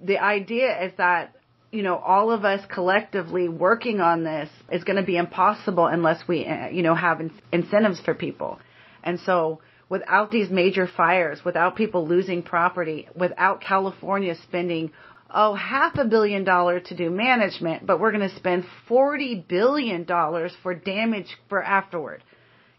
the 0.03 0.19
idea 0.19 0.85
is 0.87 0.93
that 0.99 1.35
you 1.71 1.83
know 1.83 1.97
all 1.97 2.31
of 2.31 2.45
us 2.45 2.65
collectively 2.73 3.49
working 3.49 4.01
on 4.01 4.25
this 4.25 4.49
is 4.71 4.85
going 4.85 4.97
to 4.97 5.03
be 5.03 5.17
impossible 5.17 5.87
unless 5.87 6.27
we 6.27 6.47
uh, 6.47 6.69
you 6.69 6.83
know 6.83 6.95
have 6.95 7.21
in- 7.21 7.33
incentives 7.53 8.01
for 8.01 8.15
people 8.15 8.59
and 9.03 9.21
so 9.21 9.61
without 9.89 10.31
these 10.31 10.51
major 10.51 10.87
fires, 10.87 11.43
without 11.45 11.77
people 11.77 12.07
losing 12.07 12.43
property, 12.43 13.09
without 13.15 13.61
California 13.61 14.35
spending 14.43 14.91
oh, 15.31 15.55
half 15.55 15.97
a 15.99 16.05
billion 16.05 16.45
dollars 16.45 16.83
to 16.87 16.97
do 16.97 17.11
management, 17.11 17.87
but 17.87 18.01
we're 18.01 18.13
going 18.13 18.29
to 18.29 18.37
spend 18.37 18.65
$40 18.89 19.47
billion 19.47 20.07
for 20.07 20.75
damage 20.75 21.37
for 21.49 21.63
afterward. 21.63 22.25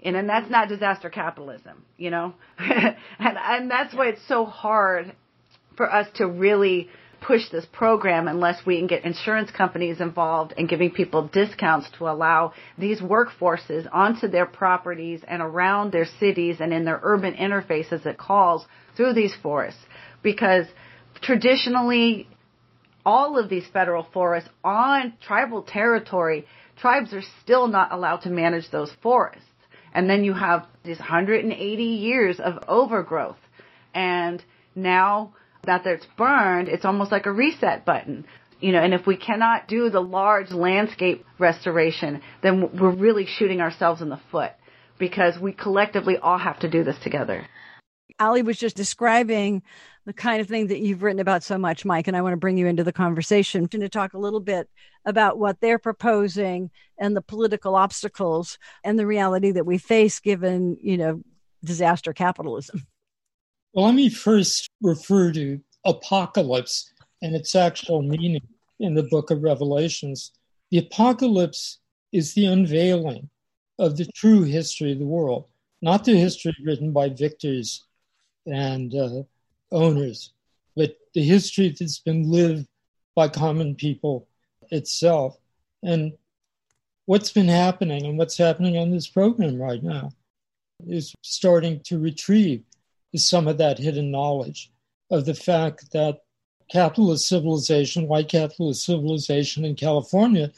And, 0.02 0.16
and 0.16 0.30
that's 0.30 0.50
not 0.50 0.70
disaster 0.70 1.10
capitalism, 1.10 1.84
you 1.98 2.10
know? 2.10 2.34
and, 2.58 2.96
and 3.20 3.70
that's 3.70 3.94
why 3.94 4.08
it's 4.08 4.28
so 4.28 4.46
hard 4.46 5.14
for 5.78 5.94
us 5.94 6.08
to 6.16 6.28
really 6.28 6.90
push 7.22 7.50
this 7.50 7.66
program 7.72 8.28
unless 8.28 8.66
we 8.66 8.78
can 8.78 8.88
get 8.88 9.04
insurance 9.04 9.52
companies 9.52 10.02
involved 10.02 10.54
and 10.58 10.68
giving 10.68 10.92
people 10.92 11.28
discounts 11.28 11.90
to 11.98 12.08
allow 12.10 12.54
these 12.78 13.00
workforces 13.02 13.88
onto 13.92 14.28
their 14.28 14.46
properties 14.46 15.22
and 15.28 15.42
around 15.42 15.92
their 15.92 16.06
cities 16.20 16.58
and 16.60 16.74
in 16.74 16.86
their 16.86 17.00
urban 17.04 17.34
interfaces 17.34 18.06
it 18.06 18.18
calls 18.18 18.66
through 18.96 19.14
these 19.14 19.36
forests. 19.42 19.82
Because 20.22 20.66
traditionally 21.22 22.28
all 23.06 23.38
of 23.38 23.50
these 23.50 23.68
federal 23.68 24.06
forests 24.14 24.50
on 24.64 25.14
tribal 25.22 25.64
territory, 25.64 26.46
tribes 26.80 27.14
are 27.14 27.24
still 27.42 27.68
not 27.68 27.92
allowed 27.92 28.18
to 28.18 28.30
manage 28.30 28.70
those 28.72 28.92
forests. 29.02 29.44
And 29.94 30.10
then 30.10 30.24
you 30.24 30.34
have 30.34 30.66
these 30.84 31.00
180 31.00 31.84
years 31.84 32.40
of 32.40 32.64
overgrowth. 32.68 33.38
And 33.94 34.44
now 34.76 35.34
that 35.66 35.86
it's 35.86 36.06
burned, 36.18 36.68
it's 36.68 36.86
almost 36.86 37.12
like 37.12 37.26
a 37.26 37.32
reset 37.32 37.86
button. 37.86 38.26
You 38.60 38.74
know, 38.74 38.82
and 38.82 38.94
if 38.94 39.08
we 39.08 39.16
cannot 39.16 39.68
do 39.68 39.90
the 39.90 40.02
large 40.02 40.52
landscape 40.52 41.26
restoration, 41.38 42.22
then 42.44 42.78
we're 42.78 42.90
really 42.90 43.26
shooting 43.26 43.62
ourselves 43.62 44.02
in 44.02 44.10
the 44.10 44.20
foot 44.32 44.52
because 44.98 45.40
we 45.40 45.54
collectively 45.54 46.18
all 46.18 46.38
have 46.38 46.60
to 46.60 46.70
do 46.70 46.84
this 46.84 46.98
together. 47.00 47.48
Ali 48.20 48.42
was 48.42 48.58
just 48.58 48.76
describing 48.76 49.64
the 50.06 50.14
kind 50.14 50.42
of 50.42 50.48
thing 50.48 50.68
that 50.68 50.80
you've 50.80 51.04
written 51.04 51.20
about 51.22 51.44
so 51.44 51.58
much, 51.58 51.86
Mike, 51.86 52.08
and 52.08 52.18
I 52.18 52.22
want 52.22 52.34
to 52.34 52.38
bring 52.38 52.58
you 52.58 52.68
into 52.68 52.84
the 52.84 52.92
conversation 52.92 53.68
to 53.70 53.90
talk 53.90 54.14
a 54.14 54.18
little 54.18 54.40
bit 54.40 54.70
about 55.06 55.38
what 55.38 55.62
they're 55.62 55.80
proposing 55.80 56.72
and 56.98 57.16
the 57.16 57.22
political 57.22 57.76
obstacles 57.76 58.58
and 58.84 59.00
the 59.00 59.06
reality 59.06 59.52
that 59.52 59.66
we 59.66 59.78
face 59.78 60.20
given, 60.20 60.78
you 60.82 60.98
know, 60.98 61.22
disaster 61.64 62.12
capitalism. 62.12 62.86
Well, 63.74 63.86
let 63.86 63.96
me 63.96 64.10
first 64.10 64.70
refer 64.82 65.32
to 65.34 65.60
apocalypse 65.86 66.92
and 67.22 67.36
its 67.36 67.54
actual 67.54 68.02
meaning 68.02 68.42
in 68.80 68.96
the 68.96 69.04
book 69.04 69.30
of 69.30 69.44
Revelations. 69.44 70.32
The 70.72 70.80
apocalypse 70.80 71.78
is 72.12 72.34
the 72.34 72.46
unveiling 72.46 73.30
of 73.78 73.96
the 73.96 74.06
true 74.16 74.42
history 74.44 74.94
of 74.94 75.00
the 75.00 75.06
world, 75.06 75.46
not 75.82 76.04
the 76.04 76.18
history 76.18 76.56
written 76.64 76.92
by 76.92 77.10
victors 77.10 77.86
and 78.48 78.94
uh, 78.96 79.22
owners, 79.72 80.34
but 80.76 80.98
the 81.14 81.24
history 81.24 81.70
that's 81.70 82.00
been 82.00 82.30
lived 82.30 82.68
by 83.16 83.28
common 83.28 83.76
people 83.76 84.28
itself. 84.72 85.38
And 85.84 86.14
what's 87.06 87.32
been 87.32 87.48
happening 87.48 88.06
and 88.06 88.18
what's 88.18 88.38
happening 88.38 88.78
on 88.78 88.90
this 88.90 89.08
program 89.08 89.62
right 89.62 89.84
now 89.84 90.10
is 90.88 91.14
starting 91.22 91.82
to 91.82 92.00
retrieve 92.00 92.64
some 93.16 93.48
of 93.48 93.58
that 93.58 93.80
hidden 93.80 94.12
knowledge 94.12 94.72
of 95.10 95.26
the 95.26 95.34
fact 95.34 95.92
that 95.92 96.22
capitalist 96.70 97.28
civilization, 97.28 98.08
white 98.08 98.30
capitalist 98.30 98.86
civilization 98.86 99.66
in 99.66 99.76
California, 99.76 100.52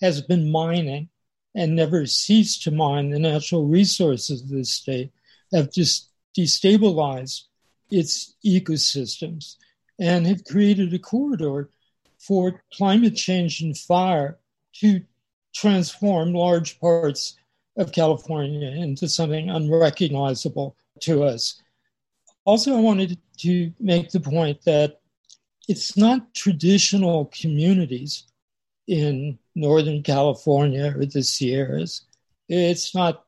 has 0.00 0.22
been 0.22 0.50
mining 0.50 1.08
and 1.54 1.74
never 1.74 2.06
ceased 2.06 2.62
to 2.62 2.70
mine 2.70 3.10
the 3.10 3.18
natural 3.18 3.66
resources 3.66 4.42
of 4.42 4.48
the 4.48 4.64
state, 4.64 5.12
have 5.52 5.72
just 5.72 6.10
destabilized 6.36 7.42
its 7.90 8.34
ecosystems 8.44 9.56
and 9.98 10.26
have 10.26 10.44
created 10.44 10.92
a 10.94 10.98
corridor 10.98 11.68
for 12.18 12.62
climate 12.72 13.16
change 13.16 13.60
and 13.60 13.76
fire 13.76 14.38
to 14.72 15.00
transform 15.54 16.32
large 16.32 16.78
parts 16.80 17.36
of 17.76 17.92
California 17.92 18.70
into 18.70 19.08
something 19.08 19.48
unrecognizable 19.48 20.76
to 21.00 21.24
us. 21.24 21.60
Also, 22.48 22.74
I 22.74 22.80
wanted 22.80 23.18
to 23.40 23.70
make 23.78 24.10
the 24.10 24.20
point 24.20 24.62
that 24.64 25.02
it's 25.68 25.98
not 25.98 26.32
traditional 26.32 27.26
communities 27.26 28.24
in 28.86 29.38
Northern 29.54 30.02
California 30.02 30.94
or 30.96 31.04
the 31.04 31.22
Sierras. 31.22 32.06
It's 32.48 32.94
not 32.94 33.26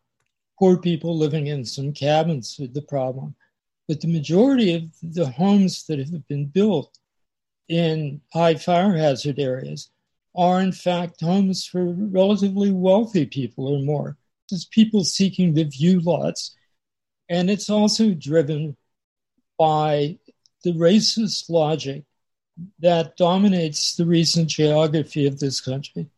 poor 0.59 0.79
people 0.79 1.18
living 1.18 1.49
in 1.49 1.66
some 1.66 1.93
cabins 1.93 2.57
with 2.59 2.73
the 2.73 2.81
problem. 2.81 3.35
But 3.87 4.01
the 4.01 4.09
majority 4.09 4.75
of 4.75 4.85
the 5.03 5.27
homes 5.27 5.85
that 5.85 5.99
have 5.99 6.27
been 6.27 6.47
built 6.47 6.99
in 7.68 8.23
high 8.33 8.55
fire 8.55 8.97
hazard 8.97 9.39
areas 9.39 9.91
are, 10.35 10.62
in 10.62 10.73
fact, 10.73 11.21
homes 11.21 11.66
for 11.66 11.93
relatively 11.93 12.71
wealthy 12.71 13.27
people 13.27 13.68
or 13.68 13.85
more. 13.85 14.16
It's 14.51 14.64
people 14.64 15.05
seeking 15.05 15.53
the 15.53 15.64
view 15.64 16.01
lots. 16.01 16.57
And 17.29 17.51
it's 17.51 17.68
also 17.68 18.14
driven 18.14 18.79
by 19.61 20.17
the 20.65 20.73
racist 20.73 21.51
logic 21.51 22.03
that 22.79 23.15
dominates 23.19 23.95
the 23.95 24.07
recent 24.07 24.49
geography 24.49 25.27
of 25.27 25.39
this 25.39 25.61
country. 25.61 26.09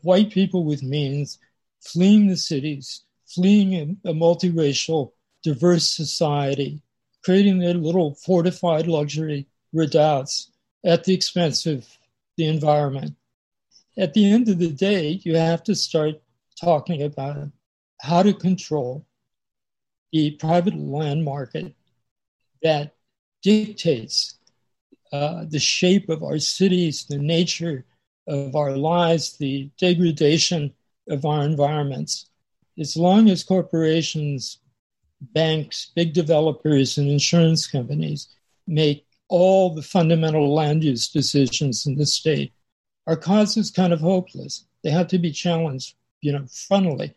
White 0.00 0.30
people 0.30 0.64
with 0.64 0.82
means 0.82 1.38
fleeing 1.82 2.26
the 2.26 2.38
cities, 2.38 3.02
fleeing 3.26 3.98
a, 4.06 4.14
multiracial, 4.14 5.12
diverse 5.42 5.86
society, 5.86 6.80
creating 7.22 7.58
their 7.58 7.74
little 7.74 8.14
fortified 8.14 8.86
luxury 8.86 9.46
redoubts 9.74 10.50
at 10.82 11.04
the 11.04 11.12
expense 11.12 11.66
of 11.66 11.86
the 12.38 12.46
environment. 12.46 13.14
At 13.98 14.14
the 14.14 14.32
end 14.32 14.48
of 14.48 14.58
the 14.58 14.70
day, 14.70 15.20
you 15.22 15.36
have 15.36 15.62
to 15.64 15.74
start 15.74 16.22
talking 16.58 17.02
about 17.02 17.50
how 18.00 18.22
to 18.22 18.32
control 18.32 19.04
the 20.12 20.30
private 20.30 20.74
land 20.74 21.22
market 21.22 21.75
that 22.62 22.94
dictates 23.42 24.38
uh, 25.12 25.44
the 25.48 25.58
shape 25.58 26.08
of 26.08 26.22
our 26.22 26.38
cities, 26.38 27.06
the 27.08 27.18
nature 27.18 27.84
of 28.26 28.56
our 28.56 28.76
lives, 28.76 29.36
the 29.36 29.70
degradation 29.78 30.72
of 31.08 31.24
our 31.24 31.44
environments. 31.44 32.28
As 32.78 32.96
long 32.96 33.30
as 33.30 33.44
corporations 33.44 34.58
banks, 35.20 35.92
big 35.94 36.12
developers, 36.12 36.98
and 36.98 37.08
insurance 37.08 37.66
companies 37.66 38.28
make 38.66 39.06
all 39.28 39.74
the 39.74 39.82
fundamental 39.82 40.54
land 40.54 40.84
use 40.84 41.08
decisions 41.08 41.86
in 41.86 41.96
the 41.96 42.06
state, 42.06 42.52
our 43.06 43.16
cause 43.16 43.56
is 43.56 43.70
kind 43.70 43.92
of 43.92 44.00
hopeless. 44.00 44.66
They 44.82 44.90
have 44.90 45.08
to 45.08 45.18
be 45.18 45.30
challenged, 45.30 45.94
you 46.20 46.32
know, 46.32 46.42
frontally 46.42 47.14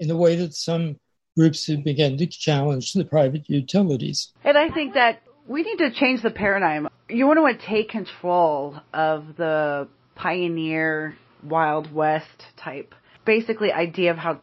in 0.00 0.08
the 0.08 0.16
way 0.16 0.36
that 0.36 0.54
some 0.54 0.98
groups 1.36 1.66
who 1.66 1.78
began 1.78 2.16
to 2.16 2.26
challenge 2.26 2.92
the 2.92 3.04
private 3.04 3.48
utilities. 3.48 4.32
And 4.44 4.56
I 4.56 4.70
think 4.70 4.94
that 4.94 5.22
we 5.46 5.62
need 5.62 5.78
to 5.78 5.92
change 5.92 6.22
the 6.22 6.30
paradigm. 6.30 6.88
You 7.08 7.26
want 7.26 7.60
to 7.60 7.66
take 7.66 7.90
control 7.90 8.76
of 8.92 9.36
the 9.36 9.88
pioneer 10.14 11.16
Wild 11.44 11.92
West 11.92 12.46
type, 12.56 12.94
basically 13.24 13.72
idea 13.72 14.10
of 14.10 14.16
how 14.16 14.40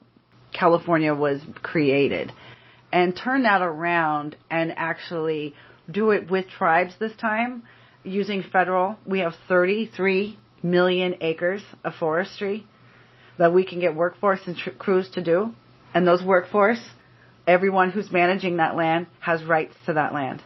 California 0.54 1.14
was 1.14 1.42
created 1.62 2.32
and 2.92 3.18
turn 3.18 3.44
that 3.44 3.62
around 3.62 4.38
and 4.52 4.72
actually 4.78 5.56
do 5.90 6.12
it 6.12 6.30
with 6.30 6.48
tribes 6.48 6.94
this 7.00 7.16
time 7.18 7.64
using 8.04 8.44
federal. 8.44 8.98
We 9.06 9.20
have 9.20 9.34
33 9.48 10.38
million 10.62 11.16
acres 11.22 11.64
of 11.84 11.96
forestry 11.96 12.66
that 13.38 13.52
we 13.52 13.66
can 13.66 13.80
get 13.80 13.96
workforce 13.96 14.40
and 14.46 14.56
tr- 14.56 14.70
crews 14.70 15.10
to 15.16 15.24
do. 15.24 15.54
And 15.94 16.08
those 16.08 16.24
workforce, 16.24 16.82
everyone 17.46 17.92
who's 17.92 18.12
managing 18.12 18.58
that 18.58 18.76
land 18.76 19.08
has 19.20 19.44
rights 19.44 19.76
to 19.86 19.94
that 19.94 20.14
land. 20.14 20.42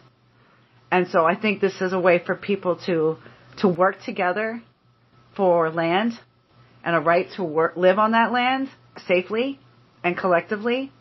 And 0.90 1.08
so 1.08 1.24
I 1.24 1.34
think 1.34 1.60
this 1.60 1.80
is 1.80 1.92
a 1.92 2.00
way 2.00 2.22
for 2.24 2.34
people 2.34 2.76
to 2.86 3.18
to 3.58 3.68
work 3.68 3.96
together 4.04 4.62
for 5.36 5.70
land 5.70 6.12
and 6.84 6.94
a 6.94 7.00
right 7.00 7.28
to 7.36 7.44
work, 7.44 7.76
live 7.76 7.98
on 7.98 8.12
that 8.12 8.32
land 8.32 8.68
safely 9.06 9.58
and 10.04 10.16
collectively 10.16 10.92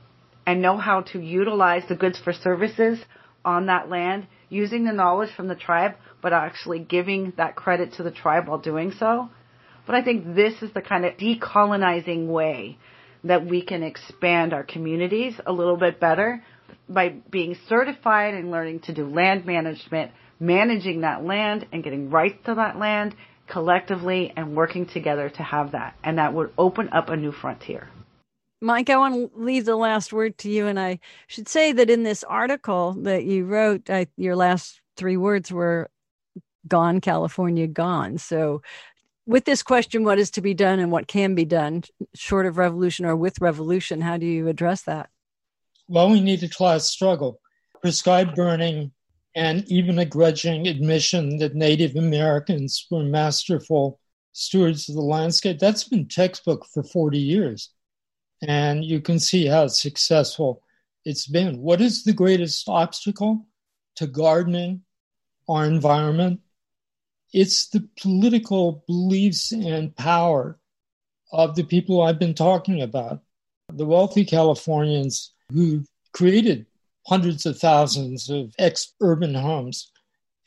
and 0.45 0.61
know 0.61 0.77
how 0.77 1.01
to 1.01 1.19
utilize 1.19 1.83
the 1.87 1.95
goods 1.95 2.19
for 2.19 2.33
services 2.33 2.99
on 3.45 3.67
that 3.67 3.89
land 3.89 4.27
using 4.49 4.85
the 4.85 4.91
knowledge 4.91 5.29
from 5.35 5.47
the 5.47 5.55
tribe, 5.55 5.93
but 6.21 6.33
actually 6.33 6.79
giving 6.79 7.33
that 7.37 7.55
credit 7.55 7.93
to 7.93 8.03
the 8.03 8.11
tribe 8.11 8.47
while 8.47 8.57
doing 8.57 8.91
so. 8.91 9.29
But 9.85 9.95
I 9.95 10.03
think 10.03 10.35
this 10.35 10.61
is 10.61 10.73
the 10.73 10.81
kind 10.81 11.05
of 11.05 11.13
decolonizing 11.17 12.27
way 12.27 12.77
that 13.23 13.45
we 13.45 13.61
can 13.61 13.83
expand 13.83 14.53
our 14.53 14.63
communities 14.63 15.33
a 15.45 15.51
little 15.51 15.77
bit 15.77 15.99
better 15.99 16.43
by 16.89 17.09
being 17.29 17.57
certified 17.67 18.33
and 18.33 18.51
learning 18.51 18.79
to 18.81 18.93
do 18.93 19.07
land 19.07 19.45
management, 19.45 20.11
managing 20.39 21.01
that 21.01 21.23
land 21.23 21.65
and 21.71 21.83
getting 21.83 22.09
rights 22.09 22.37
to 22.45 22.55
that 22.55 22.77
land 22.77 23.15
collectively 23.47 24.33
and 24.35 24.55
working 24.55 24.85
together 24.85 25.29
to 25.29 25.43
have 25.43 25.71
that. 25.71 25.95
And 26.03 26.17
that 26.17 26.33
would 26.33 26.51
open 26.57 26.89
up 26.89 27.09
a 27.09 27.15
new 27.15 27.31
frontier. 27.31 27.89
Mike, 28.59 28.89
I 28.89 28.97
want 28.97 29.13
to 29.13 29.39
leave 29.39 29.65
the 29.65 29.75
last 29.75 30.11
word 30.11 30.37
to 30.39 30.49
you. 30.49 30.67
And 30.67 30.79
I 30.79 30.99
should 31.27 31.47
say 31.47 31.71
that 31.73 31.89
in 31.89 32.03
this 32.03 32.23
article 32.23 32.93
that 33.03 33.23
you 33.23 33.45
wrote, 33.45 33.89
I, 33.89 34.07
your 34.17 34.35
last 34.35 34.81
three 34.95 35.17
words 35.17 35.51
were 35.51 35.89
gone, 36.67 36.99
California, 36.99 37.67
gone. 37.67 38.17
So, 38.17 38.61
with 39.27 39.45
this 39.45 39.61
question, 39.61 40.03
what 40.03 40.17
is 40.17 40.31
to 40.31 40.41
be 40.41 40.53
done 40.53 40.79
and 40.79 40.91
what 40.91 41.07
can 41.07 41.35
be 41.35 41.45
done, 41.45 41.83
short 42.15 42.45
of 42.45 42.57
revolution 42.57 43.05
or 43.05 43.15
with 43.15 43.41
revolution, 43.41 44.01
how 44.01 44.17
do 44.17 44.25
you 44.25 44.47
address 44.47 44.83
that? 44.83 45.09
Well, 45.89 46.09
we 46.09 46.21
need 46.21 46.41
a 46.43 46.49
class 46.49 46.89
struggle. 46.89 47.39
Prescribed 47.81 48.35
burning 48.35 48.91
and 49.35 49.69
even 49.69 49.99
a 49.99 50.05
grudging 50.05 50.67
admission 50.67 51.37
that 51.37 51.55
Native 51.55 51.95
Americans 51.95 52.87
were 52.89 53.03
masterful 53.03 53.99
stewards 54.31 54.87
of 54.87 54.95
the 54.95 55.01
landscape. 55.01 55.59
That's 55.59 55.83
been 55.83 56.07
textbook 56.07 56.65
for 56.73 56.83
40 56.83 57.19
years. 57.19 57.69
And 58.41 58.83
you 58.83 59.01
can 59.01 59.19
see 59.19 59.45
how 59.45 59.67
successful 59.67 60.63
it's 61.05 61.27
been. 61.27 61.59
What 61.59 61.81
is 61.81 62.03
the 62.03 62.13
greatest 62.13 62.67
obstacle 62.69 63.45
to 63.97 64.07
gardening 64.07 64.83
our 65.49 65.65
environment? 65.65 66.39
It's 67.33 67.67
the 67.67 67.87
political 68.01 68.83
beliefs 68.87 69.51
and 69.51 69.95
power 69.95 70.57
of 71.31 71.55
the 71.55 71.63
people 71.63 72.01
I've 72.01 72.19
been 72.19 72.33
talking 72.33 72.81
about. 72.81 73.21
The 73.73 73.85
wealthy 73.85 74.23
Californians 74.23 75.33
who 75.51 75.83
created 76.13 76.65
hundreds 77.05 77.45
of 77.45 77.59
thousands 77.59 78.29
of 78.29 78.53
ex 78.57 78.93
urban 79.01 79.33
homes. 79.33 79.91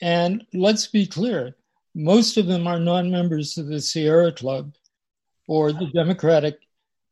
And 0.01 0.47
let's 0.55 0.87
be 0.87 1.07
clear, 1.07 1.57
most 1.95 2.37
of 2.37 2.47
them 2.47 2.67
are 2.67 2.79
non 2.79 3.11
members 3.11 3.59
of 3.59 3.67
the 3.67 3.81
Sierra 3.81 4.33
Club 4.33 4.75
or 5.47 5.73
the 5.73 5.87
Democratic 5.87 6.59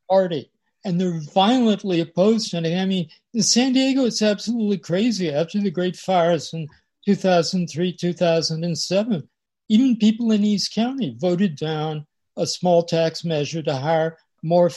Party. 0.08 0.50
And 0.84 1.00
they're 1.00 1.20
violently 1.34 2.00
opposed 2.00 2.50
to 2.50 2.58
it. 2.58 2.80
I 2.80 2.86
mean, 2.86 3.08
in 3.34 3.42
San 3.42 3.72
Diego, 3.72 4.04
it's 4.06 4.22
absolutely 4.22 4.78
crazy. 4.78 5.30
After 5.30 5.60
the 5.60 5.70
great 5.70 5.96
fires 5.96 6.54
in 6.54 6.68
2003, 7.04 7.92
2007, 7.92 9.28
even 9.68 9.96
people 9.96 10.32
in 10.32 10.44
East 10.44 10.74
County 10.74 11.16
voted 11.18 11.56
down 11.56 12.06
a 12.36 12.46
small 12.46 12.82
tax 12.82 13.24
measure 13.24 13.62
to 13.62 13.74
hire 13.74 14.16
more 14.42 14.68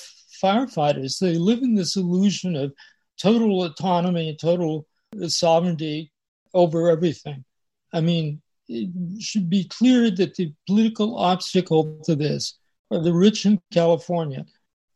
firefighters. 0.41 1.19
They 1.19 1.37
live 1.37 1.61
in 1.61 1.75
this 1.75 1.95
illusion 1.95 2.55
of 2.55 2.73
total 3.21 3.63
autonomy, 3.63 4.29
and 4.29 4.39
total 4.39 4.87
sovereignty 5.27 6.11
over 6.53 6.89
everything. 6.89 7.45
I 7.93 8.01
mean, 8.01 8.41
it 8.67 9.21
should 9.21 9.49
be 9.49 9.65
clear 9.65 10.09
that 10.11 10.35
the 10.35 10.53
political 10.65 11.17
obstacle 11.17 11.99
to 12.05 12.15
this 12.15 12.57
are 12.89 12.99
the 12.99 13.13
rich 13.13 13.45
in 13.45 13.61
California. 13.71 14.45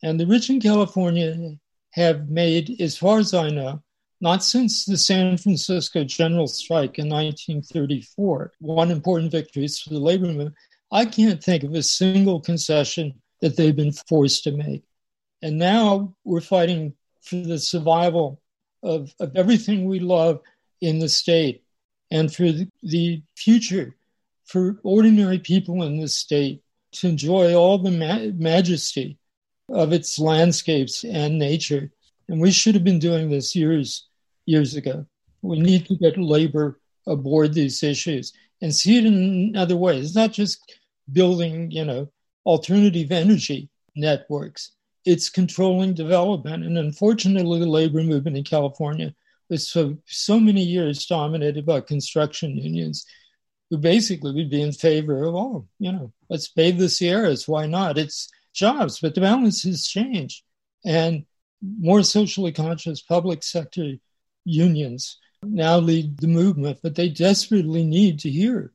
And 0.03 0.19
the 0.19 0.25
rich 0.25 0.49
in 0.49 0.59
California 0.59 1.57
have 1.91 2.29
made, 2.29 2.81
as 2.81 2.97
far 2.97 3.19
as 3.19 3.33
I 3.33 3.49
know, 3.49 3.81
not 4.25 4.43
since 4.43 4.85
the 4.85 4.97
San 4.97 5.37
Francisco 5.37 6.03
general 6.03 6.47
strike 6.47 6.97
in 6.97 7.07
1934, 7.07 8.53
one 8.57 8.89
important 8.89 9.31
victory 9.31 9.67
for 9.67 9.91
the 9.91 9.99
labor 9.99 10.25
movement. 10.25 10.55
I 10.91 11.05
can't 11.05 11.43
think 11.43 11.61
of 11.61 11.75
a 11.75 11.83
single 11.83 12.41
concession 12.41 13.21
that 13.41 13.55
they've 13.55 13.75
been 13.75 13.91
forced 13.91 14.45
to 14.45 14.51
make. 14.51 14.83
And 15.43 15.59
now 15.59 16.15
we're 16.23 16.41
fighting 16.41 16.95
for 17.21 17.35
the 17.35 17.59
survival 17.59 18.41
of, 18.81 19.13
of 19.19 19.35
everything 19.35 19.85
we 19.85 19.99
love 19.99 20.41
in 20.81 20.97
the 20.97 21.09
state 21.09 21.63
and 22.09 22.33
for 22.33 22.51
the, 22.51 22.67
the 22.81 23.21
future 23.37 23.95
for 24.45 24.79
ordinary 24.81 25.37
people 25.37 25.83
in 25.83 26.01
the 26.01 26.07
state 26.07 26.63
to 26.93 27.09
enjoy 27.09 27.53
all 27.53 27.77
the 27.77 27.91
ma- 27.91 28.33
majesty 28.33 29.19
of 29.69 29.93
its 29.93 30.17
landscapes 30.17 31.03
and 31.03 31.37
nature. 31.37 31.91
And 32.27 32.41
we 32.41 32.49
should 32.49 32.73
have 32.73 32.83
been 32.83 32.97
doing 32.97 33.29
this 33.29 33.55
years, 33.55 34.07
years 34.45 34.75
ago. 34.75 35.05
We 35.41 35.59
need 35.59 35.85
to 35.87 35.95
get 35.95 36.17
labor 36.17 36.79
aboard 37.07 37.53
these 37.53 37.83
issues 37.83 38.33
and 38.61 38.73
see 38.73 38.97
it 38.97 39.05
in 39.05 39.55
other 39.55 39.75
ways. 39.75 40.05
It's 40.05 40.15
not 40.15 40.31
just 40.31 40.59
building, 41.11 41.71
you 41.71 41.85
know, 41.85 42.09
alternative 42.45 43.11
energy 43.11 43.69
networks 43.95 44.71
it's 45.05 45.29
controlling 45.29 45.93
development. 45.93 46.65
And 46.65 46.77
unfortunately, 46.77 47.59
the 47.59 47.67
labor 47.67 48.03
movement 48.03 48.37
in 48.37 48.43
California 48.43 49.13
was 49.49 49.67
so, 49.67 49.97
so 50.05 50.39
many 50.39 50.63
years 50.63 51.05
dominated 51.05 51.65
by 51.65 51.81
construction 51.81 52.57
unions 52.57 53.05
who 53.69 53.77
basically 53.77 54.33
would 54.33 54.49
be 54.49 54.61
in 54.61 54.71
favor 54.71 55.23
of, 55.23 55.35
oh, 55.35 55.67
you 55.79 55.91
know, 55.91 56.11
let's 56.29 56.47
bathe 56.47 56.79
the 56.79 56.89
Sierras. 56.89 57.47
Why 57.47 57.67
not? 57.67 57.97
It's 57.97 58.29
jobs, 58.53 58.99
but 58.99 59.13
the 59.13 59.21
balance 59.21 59.63
has 59.63 59.87
changed. 59.87 60.43
And 60.83 61.25
more 61.61 62.03
socially 62.03 62.51
conscious 62.51 63.01
public 63.01 63.43
sector 63.43 63.93
unions 64.45 65.17
now 65.43 65.77
lead 65.77 66.17
the 66.17 66.27
movement, 66.27 66.79
but 66.81 66.95
they 66.95 67.09
desperately 67.09 67.83
need 67.83 68.19
to 68.19 68.29
hear 68.29 68.73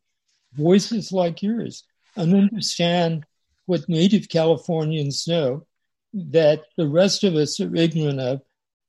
voices 0.52 1.12
like 1.12 1.42
yours 1.42 1.84
and 2.16 2.34
understand 2.34 3.24
what 3.66 3.88
Native 3.88 4.28
Californians 4.28 5.26
know 5.26 5.66
that 6.12 6.64
the 6.76 6.88
rest 6.88 7.24
of 7.24 7.34
us 7.34 7.60
are 7.60 7.74
ignorant 7.74 8.20
of, 8.20 8.42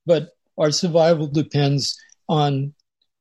but 0.05 0.29
our 0.57 0.71
survival 0.71 1.27
depends 1.27 1.99
on 2.27 2.73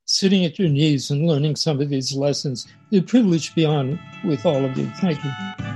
sitting 0.07 0.45
at 0.45 0.59
your 0.59 0.69
knees 0.69 1.11
and 1.11 1.27
learning 1.27 1.57
some 1.57 1.81
of 1.81 1.89
these 1.89 2.15
lessons. 2.15 2.67
It's 2.91 3.05
a 3.05 3.07
privilege 3.07 3.51
to 3.51 3.55
be 3.55 3.65
on 3.65 4.01
with 4.25 4.45
all 4.47 4.65
of 4.65 4.77
you. 4.77 4.91
Thank 5.01 5.23
you. 5.23 5.70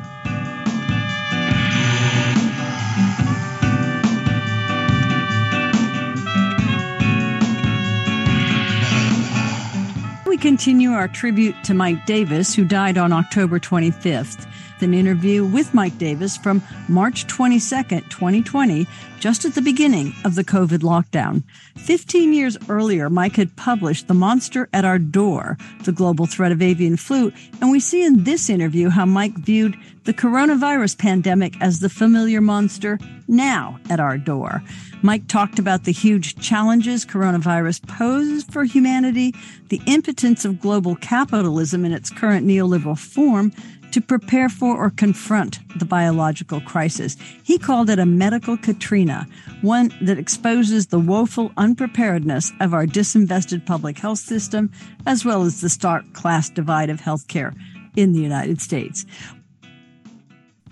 Continue 10.44 10.90
our 10.90 11.08
tribute 11.08 11.56
to 11.64 11.72
Mike 11.72 12.04
Davis, 12.04 12.54
who 12.54 12.66
died 12.66 12.98
on 12.98 13.14
October 13.14 13.58
25th 13.58 14.46
an 14.82 14.94
interview 14.94 15.44
with 15.44 15.74
Mike 15.74 15.98
Davis 15.98 16.36
from 16.36 16.62
March 16.88 17.26
22nd, 17.26 18.08
2020, 18.10 18.86
just 19.20 19.44
at 19.44 19.54
the 19.54 19.62
beginning 19.62 20.12
of 20.24 20.34
the 20.34 20.44
COVID 20.44 20.80
lockdown. 20.80 21.42
15 21.76 22.32
years 22.32 22.56
earlier, 22.68 23.08
Mike 23.08 23.36
had 23.36 23.56
published 23.56 24.08
The 24.08 24.14
Monster 24.14 24.68
at 24.72 24.84
Our 24.84 24.98
Door, 24.98 25.56
the 25.84 25.92
global 25.92 26.26
threat 26.26 26.52
of 26.52 26.60
avian 26.60 26.96
flu, 26.96 27.32
and 27.60 27.70
we 27.70 27.80
see 27.80 28.04
in 28.04 28.24
this 28.24 28.50
interview 28.50 28.90
how 28.90 29.06
Mike 29.06 29.34
viewed 29.38 29.76
the 30.04 30.12
coronavirus 30.14 30.98
pandemic 30.98 31.54
as 31.60 31.80
the 31.80 31.88
familiar 31.88 32.40
monster 32.40 32.98
now 33.26 33.78
at 33.88 34.00
our 34.00 34.18
door. 34.18 34.62
Mike 35.02 35.26
talked 35.28 35.58
about 35.58 35.84
the 35.84 35.92
huge 35.92 36.36
challenges 36.36 37.04
coronavirus 37.04 37.86
poses 37.88 38.44
for 38.44 38.64
humanity, 38.64 39.34
the 39.68 39.80
impotence 39.86 40.44
of 40.44 40.60
global 40.60 40.96
capitalism 40.96 41.84
in 41.84 41.92
its 41.92 42.10
current 42.10 42.46
neoliberal 42.46 42.98
form, 42.98 43.52
to 43.94 44.00
prepare 44.00 44.48
for 44.48 44.76
or 44.76 44.90
confront 44.90 45.60
the 45.78 45.84
biological 45.84 46.60
crisis. 46.62 47.16
He 47.44 47.58
called 47.58 47.88
it 47.88 48.00
a 48.00 48.04
medical 48.04 48.56
Katrina, 48.56 49.24
one 49.62 49.92
that 50.02 50.18
exposes 50.18 50.88
the 50.88 50.98
woeful 50.98 51.52
unpreparedness 51.56 52.50
of 52.58 52.74
our 52.74 52.86
disinvested 52.86 53.64
public 53.64 53.96
health 53.96 54.18
system, 54.18 54.72
as 55.06 55.24
well 55.24 55.44
as 55.44 55.60
the 55.60 55.68
stark 55.68 56.12
class 56.12 56.50
divide 56.50 56.90
of 56.90 57.00
healthcare 57.00 57.54
in 57.94 58.12
the 58.12 58.20
United 58.20 58.60
States. 58.60 59.06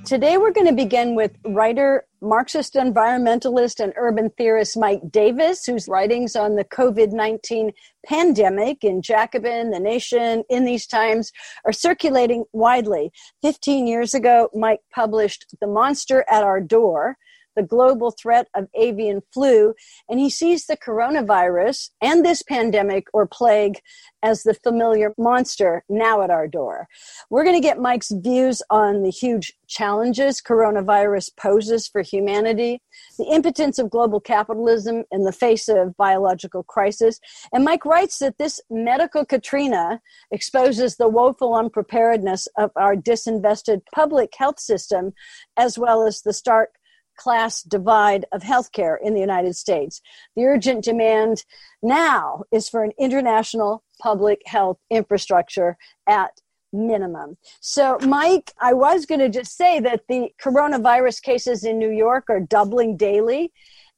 Today, 0.05 0.37
we're 0.37 0.51
going 0.51 0.67
to 0.67 0.73
begin 0.73 1.15
with 1.15 1.31
writer, 1.45 2.05
Marxist 2.21 2.75
environmentalist, 2.75 3.79
and 3.79 3.93
urban 3.97 4.31
theorist 4.31 4.77
Mike 4.77 5.01
Davis, 5.11 5.65
whose 5.65 5.87
writings 5.87 6.35
on 6.35 6.57
the 6.57 6.65
COVID 6.65 7.13
19 7.13 7.71
pandemic 8.05 8.83
in 8.83 9.01
Jacobin, 9.01 9.71
The 9.71 9.79
Nation, 9.79 10.43
in 10.51 10.65
these 10.65 10.89
times 10.89 11.31
are 11.65 11.73
circulating 11.73 12.45
widely. 12.53 13.13
15 13.43 13.87
years 13.87 14.13
ago, 14.13 14.49
Mike 14.53 14.81
published 14.93 15.55
The 15.61 15.69
Monster 15.69 16.25
at 16.29 16.43
Our 16.43 16.61
Door 16.61 17.17
the 17.57 17.63
global 17.63 18.11
threat 18.11 18.49
of 18.55 18.69
avian 18.75 19.23
flu, 19.33 19.75
and 20.09 20.19
he 20.19 20.31
sees 20.31 20.67
the 20.67 20.77
coronavirus 20.77 21.91
and 22.01 22.25
this 22.25 22.43
pandemic 22.43 23.07
or 23.13 23.27
plague 23.27 23.81
as 24.23 24.43
the 24.43 24.55
familiar 24.55 25.13
monster 25.19 25.85
now 25.89 26.23
at 26.23 26.31
our 26.31 26.47
door. 26.47 26.89
We're 27.31 27.45
going 27.45 27.61
to 27.61 27.67
get 27.67 27.81
Mike's 27.81 28.13
views 28.13 28.63
on 28.71 29.03
the 29.03 29.11
huge 29.11 29.53
challenges 29.67 30.41
coronavirus 30.41 31.31
poses 31.37 31.89
for 31.89 32.03
humanity, 32.03 32.81
the 33.19 33.25
impotence 33.25 33.79
of 33.79 33.91
global 33.91 34.21
capitalism 34.21 35.05
in 35.11 35.25
the 35.25 35.33
face 35.33 35.69
of 35.69 35.97
biological 35.97 36.63
crisis. 36.63 37.19
And 37.53 37.65
Mike 37.65 37.85
writes 37.85 38.19
that 38.19 38.39
this 38.39 38.61
medical 38.71 39.25
Katrina 39.25 40.01
exposes 40.31 40.97
the 40.97 41.09
woeful 41.09 41.55
unpreparedness 41.55 42.49
of 42.59 42.71
our 42.77 42.95
disinvested 42.95 43.81
public 43.95 44.35
health 44.37 44.61
system, 44.61 45.13
as 45.57 45.79
well 45.79 46.07
as 46.07 46.23
the 46.23 46.33
stark 46.33 46.75
class 47.23 47.63
divide 47.63 48.25
of 48.33 48.43
healthcare 48.43 48.97
in 49.01 49.15
the 49.15 49.21
United 49.21 49.55
States. 49.55 50.03
The 50.35 50.45
urgent 50.45 50.85
demand 50.85 51.45
now 51.83 52.43
is 52.51 52.69
for 52.69 52.83
an 52.83 52.93
international 52.99 53.85
public 54.01 54.43
health 54.45 54.79
infrastructure 54.91 55.77
at 56.09 56.33
minimum. 56.73 57.37
So, 57.61 57.99
Mike, 58.01 58.53
I 58.61 58.73
was 58.73 59.07
going 59.07 59.21
to 59.21 59.29
just 59.29 59.57
say 59.57 59.79
that 59.81 60.03
the 60.09 60.31
coronavirus 60.43 61.23
cases 61.23 61.65
in 61.65 61.79
New 61.79 61.91
York 61.91 62.25
are 62.29 62.41
doubling 62.41 62.97
daily. 62.97 63.53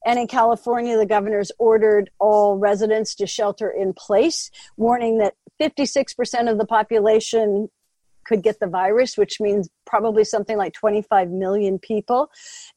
And 0.05 0.19
in 0.19 0.27
California, 0.27 0.95
the 0.97 1.07
governor's 1.07 1.51
ordered 1.57 2.11
all 2.19 2.57
residents 2.57 3.15
to 3.15 3.25
shelter 3.25 3.71
in 3.71 3.93
place, 3.93 4.51
warning 4.77 5.17
that 5.17 5.33
56% 5.59 6.51
of 6.51 6.59
the 6.59 6.65
population 6.65 7.69
could 8.25 8.43
get 8.43 8.59
the 8.59 8.67
virus, 8.67 9.17
which 9.17 9.39
means 9.39 9.69
probably 9.85 10.23
something 10.23 10.57
like 10.57 10.73
25 10.73 11.29
million 11.29 11.79
people. 11.79 12.29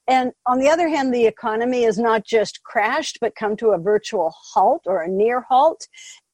And 0.07 0.33
on 0.47 0.59
the 0.59 0.69
other 0.69 0.89
hand, 0.89 1.13
the 1.13 1.27
economy 1.27 1.83
has 1.85 1.99
not 1.99 2.25
just 2.25 2.63
crashed, 2.63 3.19
but 3.21 3.35
come 3.35 3.57
to 3.57 3.71
a 3.71 3.79
virtual 3.79 4.33
halt 4.53 4.83
or 4.87 5.03
a 5.03 5.09
near 5.09 5.41
halt. 5.49 5.87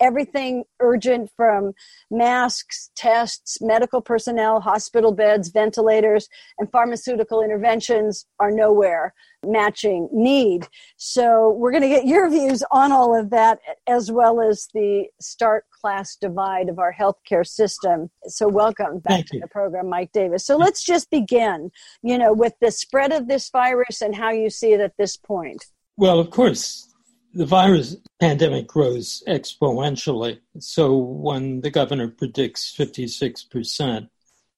Everything 0.04 0.64
urgent 0.80 1.30
from 1.34 1.72
masks, 2.10 2.90
tests, 2.94 3.56
medical 3.62 4.02
personnel, 4.02 4.60
hospital 4.60 5.12
beds, 5.12 5.48
ventilators, 5.48 6.28
and 6.58 6.70
pharmaceutical 6.70 7.42
interventions 7.42 8.26
are 8.38 8.50
nowhere 8.50 9.14
matching 9.46 10.10
need. 10.12 10.68
So 10.98 11.52
we're 11.52 11.70
going 11.70 11.84
to 11.84 11.88
get 11.88 12.04
your 12.06 12.28
views 12.28 12.62
on 12.70 12.92
all 12.92 13.18
of 13.18 13.30
that, 13.30 13.60
as 13.86 14.12
well 14.12 14.42
as 14.42 14.68
the 14.74 15.06
start 15.22 15.64
class 15.80 16.16
divide 16.16 16.68
of 16.68 16.78
our 16.78 16.92
healthcare 16.92 17.46
system. 17.46 18.10
So 18.26 18.46
welcome 18.46 18.98
back 18.98 19.10
Thank 19.10 19.26
to 19.28 19.36
you. 19.36 19.40
the 19.40 19.48
program, 19.48 19.88
Mike 19.88 20.12
Davis. 20.12 20.44
So 20.44 20.58
let's 20.58 20.84
just 20.84 21.08
begin, 21.10 21.70
you 22.02 22.18
know, 22.18 22.34
with 22.34 22.52
the 22.60 22.70
spread 22.70 23.10
of 23.10 23.26
this 23.26 23.48
virus 23.48 24.02
and 24.02 24.14
how 24.14 24.32
you 24.32 24.50
see 24.50 24.74
it 24.74 24.80
at 24.80 24.98
this 24.98 25.16
point. 25.16 25.64
Well, 25.96 26.20
of 26.20 26.28
course, 26.28 26.93
the 27.34 27.46
virus 27.46 27.96
pandemic 28.20 28.68
grows 28.68 29.22
exponentially. 29.26 30.38
So 30.60 30.96
when 30.96 31.60
the 31.62 31.70
governor 31.70 32.08
predicts 32.08 32.74
56%, 32.76 34.08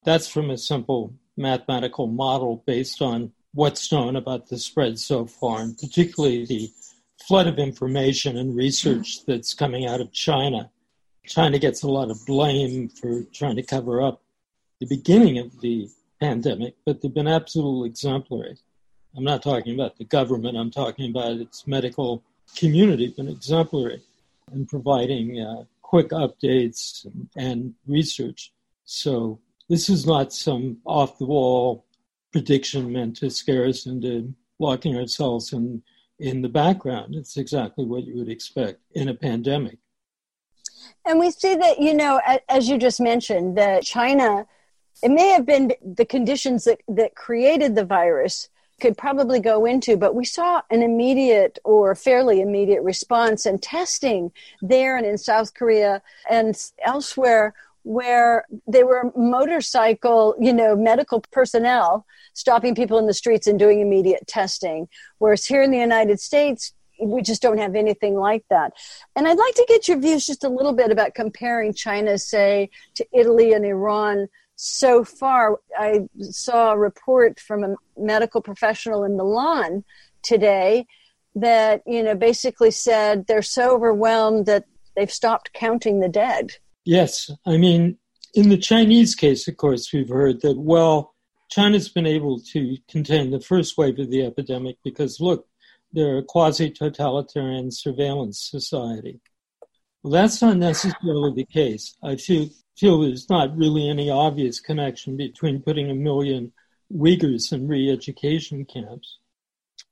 that's 0.04 0.28
from 0.28 0.50
a 0.50 0.58
simple 0.58 1.14
mathematical 1.36 2.06
model 2.06 2.62
based 2.66 3.00
on 3.00 3.32
what's 3.54 3.90
known 3.90 4.14
about 4.16 4.48
the 4.48 4.58
spread 4.58 4.98
so 4.98 5.24
far, 5.24 5.60
and 5.60 5.76
particularly 5.78 6.44
the 6.44 6.70
flood 7.26 7.46
of 7.46 7.58
information 7.58 8.36
and 8.36 8.54
research 8.54 9.24
that's 9.26 9.54
coming 9.54 9.86
out 9.86 10.00
of 10.00 10.12
China. 10.12 10.70
China 11.26 11.58
gets 11.58 11.82
a 11.82 11.88
lot 11.88 12.10
of 12.10 12.24
blame 12.26 12.88
for 12.88 13.22
trying 13.32 13.56
to 13.56 13.62
cover 13.62 14.02
up 14.02 14.22
the 14.80 14.86
beginning 14.86 15.38
of 15.38 15.60
the 15.60 15.88
pandemic, 16.20 16.76
but 16.84 17.00
they've 17.00 17.12
been 17.12 17.26
absolutely 17.26 17.88
exemplary. 17.88 18.56
I'm 19.16 19.24
not 19.24 19.42
talking 19.42 19.74
about 19.74 19.96
the 19.96 20.04
government, 20.04 20.58
I'm 20.58 20.70
talking 20.70 21.10
about 21.10 21.38
its 21.38 21.66
medical 21.66 22.22
community, 22.54 23.08
been 23.08 23.28
exemplary 23.28 24.02
in 24.52 24.66
providing 24.66 25.40
uh, 25.40 25.64
quick 25.82 26.10
updates 26.10 27.06
and, 27.36 27.74
research. 27.86 28.52
So 28.84 29.40
this 29.68 29.88
is 29.88 30.06
not 30.06 30.32
some 30.32 30.78
off 30.84 31.18
the 31.18 31.26
wall 31.26 31.84
prediction 32.32 32.92
meant 32.92 33.16
to 33.18 33.30
scare 33.30 33.66
us 33.66 33.86
into 33.86 34.34
locking 34.58 34.96
ourselves 34.96 35.52
in, 35.52 35.82
in 36.18 36.42
the 36.42 36.48
background. 36.48 37.14
It's 37.14 37.36
exactly 37.36 37.84
what 37.84 38.04
you 38.04 38.16
would 38.16 38.28
expect 38.28 38.80
in 38.94 39.08
a 39.08 39.14
pandemic. 39.14 39.78
And 41.04 41.18
we 41.18 41.30
see 41.30 41.56
that, 41.56 41.80
you 41.80 41.94
know, 41.94 42.20
as 42.48 42.68
you 42.68 42.78
just 42.78 43.00
mentioned, 43.00 43.56
that 43.58 43.82
China, 43.82 44.46
it 45.02 45.10
may 45.10 45.28
have 45.28 45.46
been 45.46 45.72
the 45.84 46.04
conditions 46.04 46.64
that, 46.64 46.80
that 46.88 47.14
created 47.14 47.74
the 47.74 47.84
virus 47.84 48.48
could 48.80 48.96
probably 48.96 49.40
go 49.40 49.64
into, 49.64 49.96
but 49.96 50.14
we 50.14 50.24
saw 50.24 50.60
an 50.70 50.82
immediate 50.82 51.58
or 51.64 51.94
fairly 51.94 52.40
immediate 52.40 52.82
response 52.82 53.46
and 53.46 53.62
testing 53.62 54.30
there 54.60 54.96
and 54.96 55.06
in 55.06 55.16
South 55.16 55.54
Korea 55.54 56.02
and 56.30 56.56
elsewhere 56.84 57.54
where 57.84 58.44
they 58.66 58.82
were 58.82 59.12
motorcycle, 59.16 60.34
you 60.40 60.52
know, 60.52 60.74
medical 60.74 61.20
personnel 61.30 62.04
stopping 62.32 62.74
people 62.74 62.98
in 62.98 63.06
the 63.06 63.14
streets 63.14 63.46
and 63.46 63.58
doing 63.58 63.80
immediate 63.80 64.26
testing. 64.26 64.88
Whereas 65.18 65.46
here 65.46 65.62
in 65.62 65.70
the 65.70 65.78
United 65.78 66.20
States, 66.20 66.72
we 67.00 67.22
just 67.22 67.42
don't 67.42 67.58
have 67.58 67.74
anything 67.74 68.16
like 68.16 68.44
that. 68.50 68.72
And 69.14 69.28
I'd 69.28 69.38
like 69.38 69.54
to 69.54 69.66
get 69.68 69.86
your 69.86 69.98
views 69.98 70.26
just 70.26 70.44
a 70.44 70.48
little 70.48 70.72
bit 70.72 70.90
about 70.90 71.14
comparing 71.14 71.72
China, 71.74 72.18
say, 72.18 72.70
to 72.94 73.06
Italy 73.12 73.52
and 73.52 73.64
Iran 73.64 74.28
so 74.56 75.04
far. 75.04 75.60
I 75.78 76.08
saw 76.18 76.72
a 76.72 76.78
report 76.78 77.38
from 77.38 77.62
a 77.62 77.76
medical 77.96 78.40
professional 78.40 79.04
in 79.04 79.16
Milan 79.16 79.84
today 80.22 80.86
that, 81.34 81.82
you 81.86 82.02
know, 82.02 82.14
basically 82.14 82.70
said 82.70 83.26
they're 83.26 83.42
so 83.42 83.74
overwhelmed 83.74 84.46
that 84.46 84.64
they've 84.96 85.12
stopped 85.12 85.52
counting 85.52 86.00
the 86.00 86.08
dead. 86.08 86.52
Yes. 86.84 87.30
I 87.46 87.58
mean, 87.58 87.98
in 88.34 88.48
the 88.48 88.56
Chinese 88.56 89.14
case, 89.14 89.46
of 89.46 89.56
course, 89.56 89.92
we've 89.92 90.08
heard 90.08 90.40
that, 90.40 90.58
well, 90.58 91.14
China's 91.50 91.88
been 91.88 92.06
able 92.06 92.40
to 92.52 92.76
contain 92.88 93.30
the 93.30 93.40
first 93.40 93.78
wave 93.78 93.98
of 93.98 94.10
the 94.10 94.24
epidemic 94.24 94.76
because, 94.82 95.20
look, 95.20 95.46
they're 95.92 96.18
a 96.18 96.24
quasi 96.24 96.70
totalitarian 96.70 97.70
surveillance 97.70 98.40
society. 98.50 99.20
Well, 100.02 100.12
that's 100.12 100.42
not 100.42 100.56
necessarily 100.56 101.32
the 101.34 101.46
case. 101.46 101.96
I 102.02 102.16
feel, 102.16 102.48
feel 102.76 103.00
there's 103.00 103.28
not 103.30 103.56
really 103.56 103.88
any 103.88 104.10
obvious 104.10 104.60
connection 104.60 105.16
between 105.16 105.62
putting 105.62 105.90
a 105.90 105.94
million 105.94 106.52
Uyghurs 106.92 107.52
in 107.52 107.66
re 107.66 107.90
education 107.90 108.64
camps, 108.64 109.18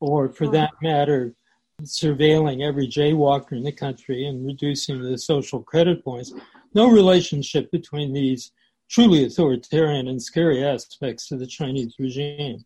or 0.01 0.29
for 0.29 0.49
that 0.49 0.71
matter, 0.83 1.35
surveilling 1.83 2.63
every 2.63 2.87
jaywalker 2.87 3.53
in 3.53 3.65
the 3.65 3.73
country 3.73 4.27
and 4.27 4.47
reducing 4.47 5.03
the 5.03 5.19
social 5.19 5.63
credit 5.63 6.05
points. 6.05 6.33
No 6.75 6.89
relationship 6.89 7.71
between 7.73 8.13
these 8.13 8.53
truly 8.89 9.25
authoritarian 9.25 10.09
and 10.09 10.23
scary 10.23 10.63
aspects 10.65 11.33
of 11.33 11.41
the 11.41 11.47
Chinese 11.47 11.97
regime 11.99 12.65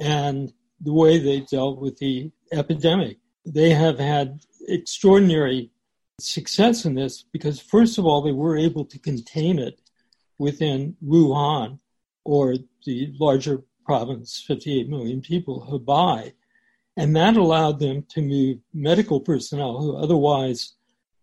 and 0.00 0.52
the 0.80 0.92
way 0.92 1.18
they 1.18 1.40
dealt 1.40 1.78
with 1.78 1.96
the 1.98 2.30
epidemic. 2.52 3.18
They 3.44 3.70
have 3.70 3.98
had 3.98 4.40
extraordinary 4.68 5.70
success 6.18 6.84
in 6.84 6.94
this 6.94 7.24
because, 7.32 7.60
first 7.60 7.98
of 7.98 8.06
all, 8.06 8.22
they 8.22 8.32
were 8.32 8.56
able 8.56 8.84
to 8.86 8.98
contain 8.98 9.58
it 9.58 9.80
within 10.38 10.96
Wuhan 11.04 11.78
or 12.24 12.56
the 12.84 13.12
larger 13.18 13.62
province, 13.84 14.42
58 14.46 14.88
million 14.88 15.20
people, 15.20 15.66
Hubei. 15.70 16.32
And 16.96 17.14
that 17.14 17.36
allowed 17.36 17.78
them 17.78 18.04
to 18.10 18.22
move 18.22 18.58
medical 18.72 19.20
personnel 19.20 19.78
who 19.78 19.96
otherwise 19.96 20.74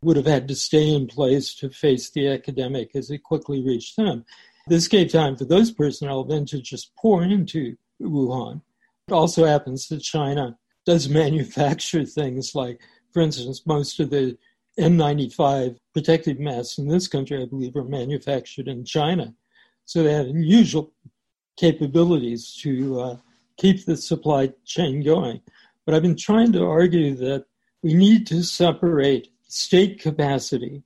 would 0.03 0.17
have 0.17 0.25
had 0.25 0.47
to 0.47 0.55
stay 0.55 0.93
in 0.93 1.07
place 1.07 1.55
to 1.55 1.69
face 1.69 2.09
the 2.09 2.27
epidemic 2.27 2.91
as 2.95 3.09
it 3.09 3.23
quickly 3.23 3.63
reached 3.63 3.95
them. 3.95 4.25
This 4.67 4.87
gave 4.87 5.11
time 5.11 5.35
for 5.35 5.45
those 5.45 5.71
personnel 5.71 6.23
then 6.23 6.45
to 6.47 6.61
just 6.61 6.95
pour 6.95 7.23
into 7.23 7.75
Wuhan. 8.01 8.61
It 9.07 9.13
also 9.13 9.45
happens 9.45 9.87
that 9.87 10.01
China 10.01 10.57
does 10.85 11.09
manufacture 11.23 12.05
things 12.05 12.53
like, 12.53 12.79
for 13.11 13.21
instance, 13.21 13.63
most 13.65 13.99
of 13.99 14.09
the 14.09 14.37
N95 14.79 15.77
protective 15.93 16.39
masks 16.39 16.77
in 16.77 16.87
this 16.87 17.07
country, 17.07 17.41
I 17.41 17.45
believe, 17.45 17.75
are 17.75 17.83
manufactured 17.83 18.67
in 18.67 18.85
China. 18.85 19.33
So 19.85 20.01
they 20.01 20.13
have 20.13 20.27
unusual 20.27 20.93
capabilities 21.57 22.53
to 22.61 22.99
uh, 22.99 23.17
keep 23.57 23.85
the 23.85 23.97
supply 23.97 24.53
chain 24.65 25.03
going. 25.03 25.41
But 25.85 25.93
I've 25.93 26.01
been 26.01 26.15
trying 26.15 26.51
to 26.53 26.65
argue 26.65 27.15
that 27.15 27.45
we 27.81 27.93
need 27.93 28.25
to 28.27 28.43
separate 28.43 29.29
state 29.47 29.99
capacity 29.99 30.83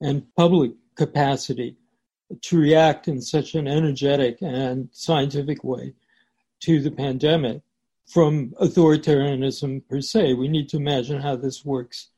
and 0.00 0.26
public 0.34 0.72
capacity 0.96 1.76
to 2.42 2.58
react 2.58 3.08
in 3.08 3.20
such 3.22 3.54
an 3.54 3.68
energetic 3.68 4.38
and 4.42 4.88
scientific 4.92 5.62
way 5.62 5.94
to 6.60 6.80
the 6.80 6.90
pandemic 6.90 7.62
from 8.06 8.50
authoritarianism 8.60 9.86
per 9.88 10.00
se. 10.00 10.34
We 10.34 10.48
need 10.48 10.68
to 10.70 10.78
imagine 10.78 11.20
how 11.20 11.36
this 11.36 11.64
works 11.64 12.08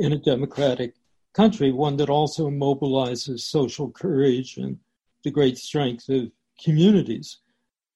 in 0.00 0.14
a 0.14 0.18
democratic 0.18 0.94
country, 1.34 1.70
one 1.70 1.96
that 1.98 2.08
also 2.08 2.48
mobilizes 2.48 3.40
social 3.40 3.90
courage 3.90 4.56
and 4.56 4.78
the 5.24 5.30
great 5.30 5.58
strength 5.58 6.08
of 6.08 6.32
communities. 6.62 7.38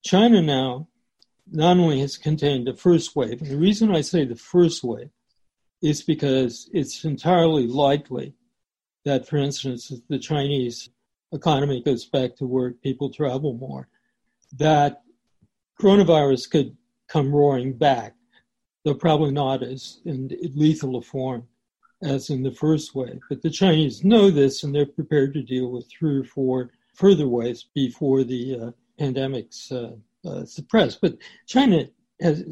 China 0.05 0.43
now 0.43 0.87
not 1.51 1.79
only 1.79 2.01
has 2.01 2.17
contained 2.19 2.67
the 2.67 2.75
first 2.75 3.17
wave, 3.17 3.41
and 3.41 3.51
the 3.51 3.57
reason 3.57 3.95
I 3.95 4.03
say 4.03 4.25
the 4.25 4.37
first 4.37 4.85
wave 4.85 5.11
is 5.83 6.03
because 6.03 6.69
it's 6.73 7.05
entirely 7.05 7.67
likely 7.67 8.35
that, 9.05 9.27
for 9.27 9.37
instance, 9.39 9.91
if 9.91 10.01
the 10.09 10.19
Chinese 10.19 10.91
economy 11.33 11.83
goes 11.83 12.05
back 12.05 12.37
to 12.37 12.47
work, 12.47 12.81
people 12.83 13.11
travel 13.11 13.55
more, 13.55 13.89
that 14.57 15.03
coronavirus 15.81 16.51
could 16.51 16.77
come 17.09 17.35
roaring 17.35 17.73
back, 17.73 18.15
though 18.85 18.95
probably 18.95 19.31
not 19.31 19.63
as 19.63 20.01
in 20.05 20.31
lethal 20.55 20.97
a 20.97 21.03
form 21.03 21.47
as 22.03 22.31
in 22.31 22.43
the 22.43 22.51
first 22.53 22.95
wave. 22.95 23.21
But 23.29 23.43
the 23.43 23.51
Chinese 23.51 24.05
know 24.05 24.31
this 24.31 24.63
and 24.63 24.75
they're 24.75 24.87
prepared 24.87 25.35
to 25.35 25.43
deal 25.43 25.71
with 25.71 25.91
three 25.91 26.19
or 26.19 26.25
four 26.25 26.71
further 26.95 27.29
waves 27.29 27.67
before 27.75 28.25
the 28.25 28.59
uh, 28.61 28.71
pandemic's 28.99 29.73
uh, 29.73 29.93
uh, 30.27 30.45
suppressed. 30.45 31.01
But 31.01 31.19
China 31.47 31.87
has 32.21 32.45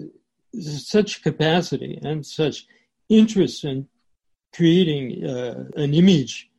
such 0.59 1.23
capacity 1.23 1.99
and 2.03 2.25
such 2.25 2.67
interest 3.09 3.65
in 3.65 3.89
creating 4.55 5.25
uh, 5.25 5.65
an 5.77 5.95
image 5.95 6.51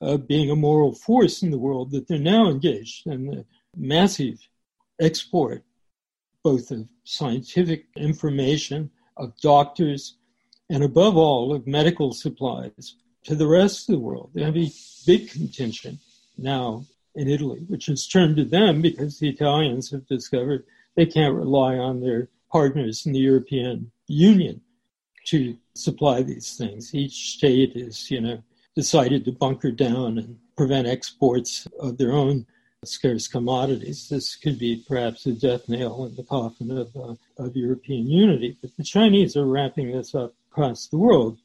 of 0.00 0.26
being 0.26 0.50
a 0.50 0.56
moral 0.56 0.94
force 0.94 1.42
in 1.42 1.50
the 1.50 1.58
world 1.58 1.90
that 1.90 2.08
they're 2.08 2.18
now 2.18 2.48
engaged 2.48 3.06
in 3.06 3.26
the 3.26 3.44
massive 3.76 4.38
export, 5.00 5.64
both 6.42 6.70
of 6.70 6.86
scientific 7.04 7.86
information, 7.96 8.90
of 9.16 9.36
doctors, 9.40 10.16
and 10.70 10.82
above 10.82 11.16
all, 11.16 11.54
of 11.54 11.66
medical 11.66 12.12
supplies 12.12 12.96
to 13.24 13.34
the 13.34 13.46
rest 13.46 13.88
of 13.88 13.94
the 13.94 14.00
world. 14.00 14.30
They 14.34 14.42
have 14.42 14.56
a 14.56 14.72
big 15.06 15.30
contingent 15.30 15.98
now 16.38 16.84
in 17.14 17.28
Italy, 17.28 17.60
which 17.68 17.86
has 17.86 18.06
turned 18.06 18.36
to 18.36 18.44
them 18.44 18.82
because 18.82 19.18
the 19.18 19.28
Italians 19.28 19.90
have 19.90 20.06
discovered 20.06 20.64
they 20.96 21.06
can't 21.06 21.34
rely 21.34 21.76
on 21.76 22.00
their 22.00 22.28
partners 22.50 23.06
in 23.06 23.12
the 23.12 23.18
European 23.18 23.90
Union 24.06 24.60
to 25.26 25.56
supply 25.74 26.22
these 26.22 26.56
things. 26.56 26.94
Each 26.94 27.36
state 27.36 27.72
is, 27.74 28.10
you 28.10 28.20
know, 28.20 28.42
decided 28.76 29.24
to 29.24 29.32
bunker 29.32 29.70
down 29.70 30.18
and 30.18 30.38
prevent 30.56 30.86
exports 30.86 31.66
of 31.80 31.98
their 31.98 32.12
own 32.12 32.46
scarce 32.84 33.26
commodities. 33.26 34.08
This 34.08 34.36
could 34.36 34.58
be 34.58 34.84
perhaps 34.86 35.26
a 35.26 35.32
death 35.32 35.68
nail 35.68 36.04
in 36.04 36.14
the 36.16 36.22
coffin 36.22 36.70
of, 36.70 36.94
uh, 36.96 37.14
of 37.42 37.56
European 37.56 38.08
unity. 38.08 38.58
But 38.60 38.76
the 38.76 38.84
Chinese 38.84 39.36
are 39.36 39.46
ramping 39.46 39.92
this 39.92 40.14
up 40.14 40.34
across 40.54 40.86
the 40.86 40.96
world. 40.96 41.38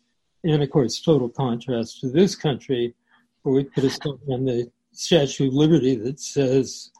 And 0.43 0.61
of 0.61 0.69
course, 0.69 1.01
total 1.01 1.29
contrast 1.29 1.99
to 2.01 2.09
this 2.09 2.35
country, 2.35 2.93
where 3.41 3.55
we 3.55 3.63
put 3.63 3.83
a 3.83 3.89
sign 3.89 4.19
on 4.29 4.45
the 4.45 4.71
Statue 4.91 5.47
of 5.47 5.53
Liberty 5.53 5.95
that 5.95 6.19
says, 6.19 6.91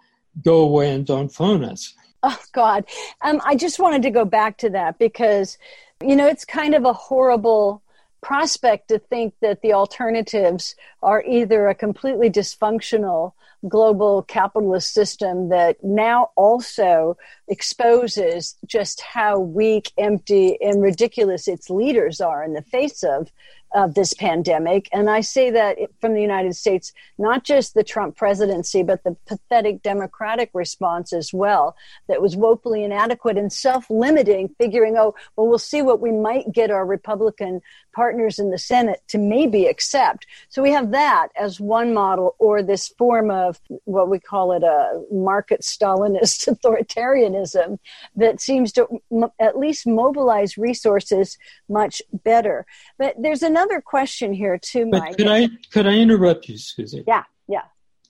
go 0.44 0.62
away 0.62 0.94
and 0.94 1.06
don't 1.06 1.30
phone 1.30 1.64
us. 1.64 1.94
Oh, 2.24 2.40
God. 2.52 2.86
Um, 3.22 3.40
I 3.46 3.56
just 3.56 3.80
wanted 3.80 4.02
to 4.04 4.10
go 4.10 4.26
back 4.26 4.58
to 4.58 4.70
that 4.72 5.00
because, 5.00 5.58
you 6.02 6.16
know, 6.16 6.28
it's 6.28 6.46
kind 6.46 6.76
of 6.76 6.84
a 6.84 6.94
horrible 6.94 7.82
prospect 8.22 8.90
to 8.90 9.00
think 9.00 9.34
that 9.42 9.62
the 9.62 9.74
alternatives 9.74 10.76
are 11.02 11.24
either 11.24 11.68
a 11.68 11.76
completely 11.76 12.30
dysfunctional 12.30 13.34
global 13.68 14.24
capitalist 14.24 14.94
system 14.94 15.50
that 15.50 15.84
now 15.84 16.30
also 16.36 17.18
exposes 17.48 18.56
just 18.66 19.02
how 19.02 19.38
weak, 19.38 19.92
empty, 19.98 20.58
and 20.62 20.82
ridiculous 20.82 21.48
its 21.48 21.70
leaders 21.70 22.22
are 22.22 22.44
in 22.44 22.54
the 22.54 22.62
face 22.62 23.04
of 23.04 23.30
of 23.74 23.94
this 23.94 24.14
pandemic. 24.14 24.90
And 24.92 25.10
I 25.10 25.22
say 25.22 25.52
that 25.52 25.78
from 26.02 26.14
the 26.14 26.22
United 26.22 26.56
States, 26.56 26.92
not 27.18 27.44
just 27.44 27.74
the 27.74 27.84
Trump 27.84 28.16
presidency, 28.18 28.82
but 28.84 29.04
the 29.04 29.16
pathetic 29.28 29.84
Democratic 29.84 30.50
response 30.54 31.14
as 31.14 31.32
well, 31.34 31.76
that 32.08 32.22
was 32.22 32.36
woefully 32.36 32.84
inadequate 32.84 33.38
and 33.38 33.54
self 33.54 33.90
limiting, 33.90 34.50
figuring, 34.58 34.98
oh, 34.98 35.14
well, 35.36 35.48
we'll 35.48 35.60
see 35.60 35.82
what 35.82 36.02
we 36.02 36.12
might 36.12 36.52
get 36.52 36.72
our 36.72 36.86
Republican 36.86 37.62
partners 37.94 38.40
in 38.40 38.52
the 38.52 38.58
Senate 38.58 39.02
to 39.08 39.18
maybe 39.18 39.66
accept. 39.66 40.26
So 40.50 40.62
we 40.62 40.72
have 40.72 40.92
that 40.92 41.30
as 41.36 41.60
one 41.60 41.94
model, 41.94 42.36
or 42.40 42.62
this 42.62 42.90
form 42.98 43.32
of 43.32 43.60
what 43.86 44.10
we 44.10 44.20
call 44.20 44.52
it 44.54 44.64
a 44.64 45.02
market 45.12 45.62
Stalinist 45.62 46.48
authoritarianism 46.64 47.80
that 48.16 48.42
seems 48.42 48.72
to 48.74 48.88
m- 49.12 49.32
at 49.40 49.58
least 49.58 49.88
mobilize 49.88 50.58
resources 50.58 51.38
much 51.68 52.02
better. 52.24 52.66
But 52.98 53.16
there's 53.20 53.44
another 53.44 53.82
question 53.82 54.34
here 54.34 54.58
too, 54.58 54.86
Mike. 54.86 55.12
But 55.12 55.18
could 55.18 55.28
I 55.28 55.50
could 55.72 55.88
I 55.88 55.96
interrupt 55.98 56.48
you, 56.50 56.58
Susie? 56.58 57.04
Yeah, 57.08 57.24
yeah. 57.48 57.64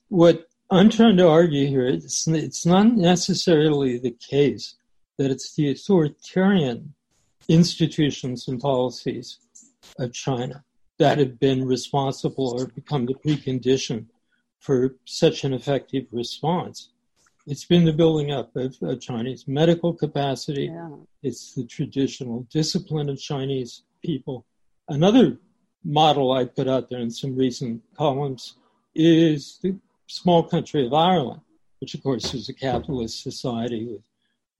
What 0.08 0.46
I'm 0.70 0.88
trying 0.88 1.16
to 1.16 1.28
argue 1.28 1.66
here 1.66 1.86
is 1.86 2.26
it's 2.28 2.64
not 2.64 2.96
necessarily 2.96 3.98
the 3.98 4.12
case 4.12 4.76
that 5.18 5.30
it's 5.30 5.54
the 5.54 5.70
authoritarian 5.70 6.94
institutions 7.48 8.46
and 8.48 8.60
policies 8.60 9.38
of 9.98 10.12
China 10.12 10.64
that 10.98 11.18
have 11.18 11.40
been 11.40 11.64
responsible 11.64 12.50
or 12.58 12.66
become 12.66 13.06
the 13.06 13.14
precondition 13.14 14.06
for 14.58 14.96
such 15.06 15.44
an 15.44 15.54
effective 15.54 16.06
response. 16.12 16.90
It's 17.46 17.64
been 17.64 17.86
the 17.86 17.92
building 17.92 18.30
up 18.30 18.54
of, 18.54 18.76
of 18.82 19.00
Chinese 19.00 19.48
medical 19.48 19.94
capacity. 19.94 20.66
Yeah. 20.66 20.90
It's 21.22 21.54
the 21.54 21.64
traditional 21.64 22.46
discipline 22.52 23.08
of 23.08 23.18
Chinese 23.18 23.82
people. 24.04 24.44
Another 24.88 25.38
model 25.84 26.32
I 26.32 26.44
put 26.44 26.68
out 26.68 26.90
there 26.90 27.00
in 27.00 27.10
some 27.10 27.34
recent 27.34 27.82
columns 27.96 28.56
is 28.94 29.58
the 29.62 29.76
small 30.06 30.42
country 30.42 30.86
of 30.86 30.92
Ireland, 30.92 31.40
which 31.80 31.94
of 31.94 32.02
course 32.02 32.34
is 32.34 32.48
a 32.48 32.54
capitalist 32.54 33.22
society 33.22 33.86
with 33.86 34.02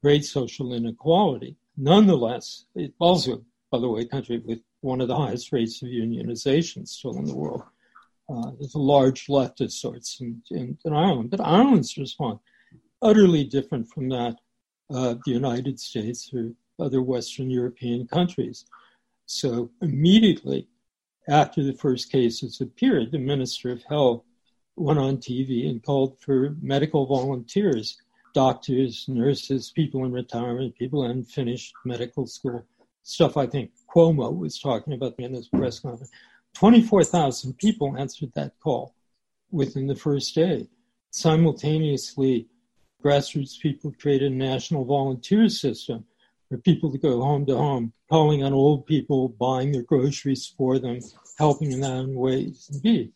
great 0.03 0.25
social 0.25 0.73
inequality. 0.73 1.57
Nonetheless, 1.77 2.65
it's 2.75 2.95
also, 2.99 3.45
by 3.71 3.79
the 3.79 3.89
way, 3.89 4.03
a 4.03 4.07
country 4.07 4.39
with 4.39 4.61
one 4.81 5.01
of 5.01 5.09
the 5.09 5.17
highest 5.17 5.53
rates 5.53 5.83
of 5.83 5.89
unionization 5.89 6.87
still 6.87 7.17
in 7.19 7.25
the 7.25 7.35
world. 7.35 7.63
Uh, 8.29 8.53
there's 8.59 8.75
a 8.75 8.79
large 8.79 9.27
leftist 9.27 9.73
sorts 9.73 10.21
in, 10.21 10.41
in, 10.51 10.79
in, 10.85 10.93
Ireland, 10.93 11.31
but 11.31 11.41
Ireland's 11.41 11.97
response 11.97 12.41
utterly 13.03 13.45
different 13.45 13.89
from 13.89 14.09
that 14.11 14.37
of 14.91 15.21
the 15.25 15.33
United 15.33 15.81
States 15.81 16.31
or 16.33 16.53
other 16.79 17.03
Western 17.03 17.51
European 17.51 18.07
countries. 18.07 18.67
So 19.27 19.71
immediately 19.81 20.69
after 21.29 21.63
the 21.63 21.75
first 21.75 22.11
cases 22.11 22.61
appeared, 22.61 23.13
the 23.13 23.19
Minister 23.19 23.71
of 23.71 23.83
Health 23.85 24.25
went 24.77 24.99
on 24.99 25.19
TV 25.19 25.69
and 25.69 25.83
called 25.83 26.19
for 26.21 26.57
medical 26.61 27.07
volunteers, 27.07 27.99
doctors, 28.35 29.07
nurses, 29.09 29.71
people 29.71 30.05
in 30.05 30.13
retirement, 30.13 30.77
people 30.77 31.05
in 31.05 31.25
finished 31.25 31.73
medical 31.85 32.27
school, 32.27 32.65
stuff 33.03 33.37
I 33.37 33.47
think 33.47 33.71
Cuomo 33.93 34.37
was 34.37 34.59
talking 34.59 34.93
about 34.93 35.19
in 35.19 35.35
his 35.35 35.49
press 35.49 35.81
conference. 35.81 36.11
24,000 36.55 37.57
people 37.59 37.97
answered 37.97 38.33
that 38.35 38.59
call 38.61 38.95
within 39.51 39.87
the 39.87 39.97
first 39.97 40.35
day. 40.35 40.69
Simultaneously, 41.11 42.47
grassroots 43.03 43.59
people 43.59 43.93
created 44.01 44.33
a 44.33 44.35
national 44.35 44.85
volunteer 44.85 45.49
system 45.49 46.05
for 46.49 46.59
people 46.59 46.91
to 46.91 46.99
go 46.99 47.21
home 47.21 47.47
to 47.47 47.57
home, 47.57 47.93
calling 48.09 48.43
on 48.43 48.53
old 48.53 48.87
people, 48.87 49.29
buying 49.29 49.73
their 49.73 49.83
groceries 49.83 50.53
for 50.57 50.79
them, 50.79 51.01
helping 51.39 51.81
them 51.81 52.11
in 52.11 52.15
ways. 52.15 52.71
Indeed, 52.73 53.13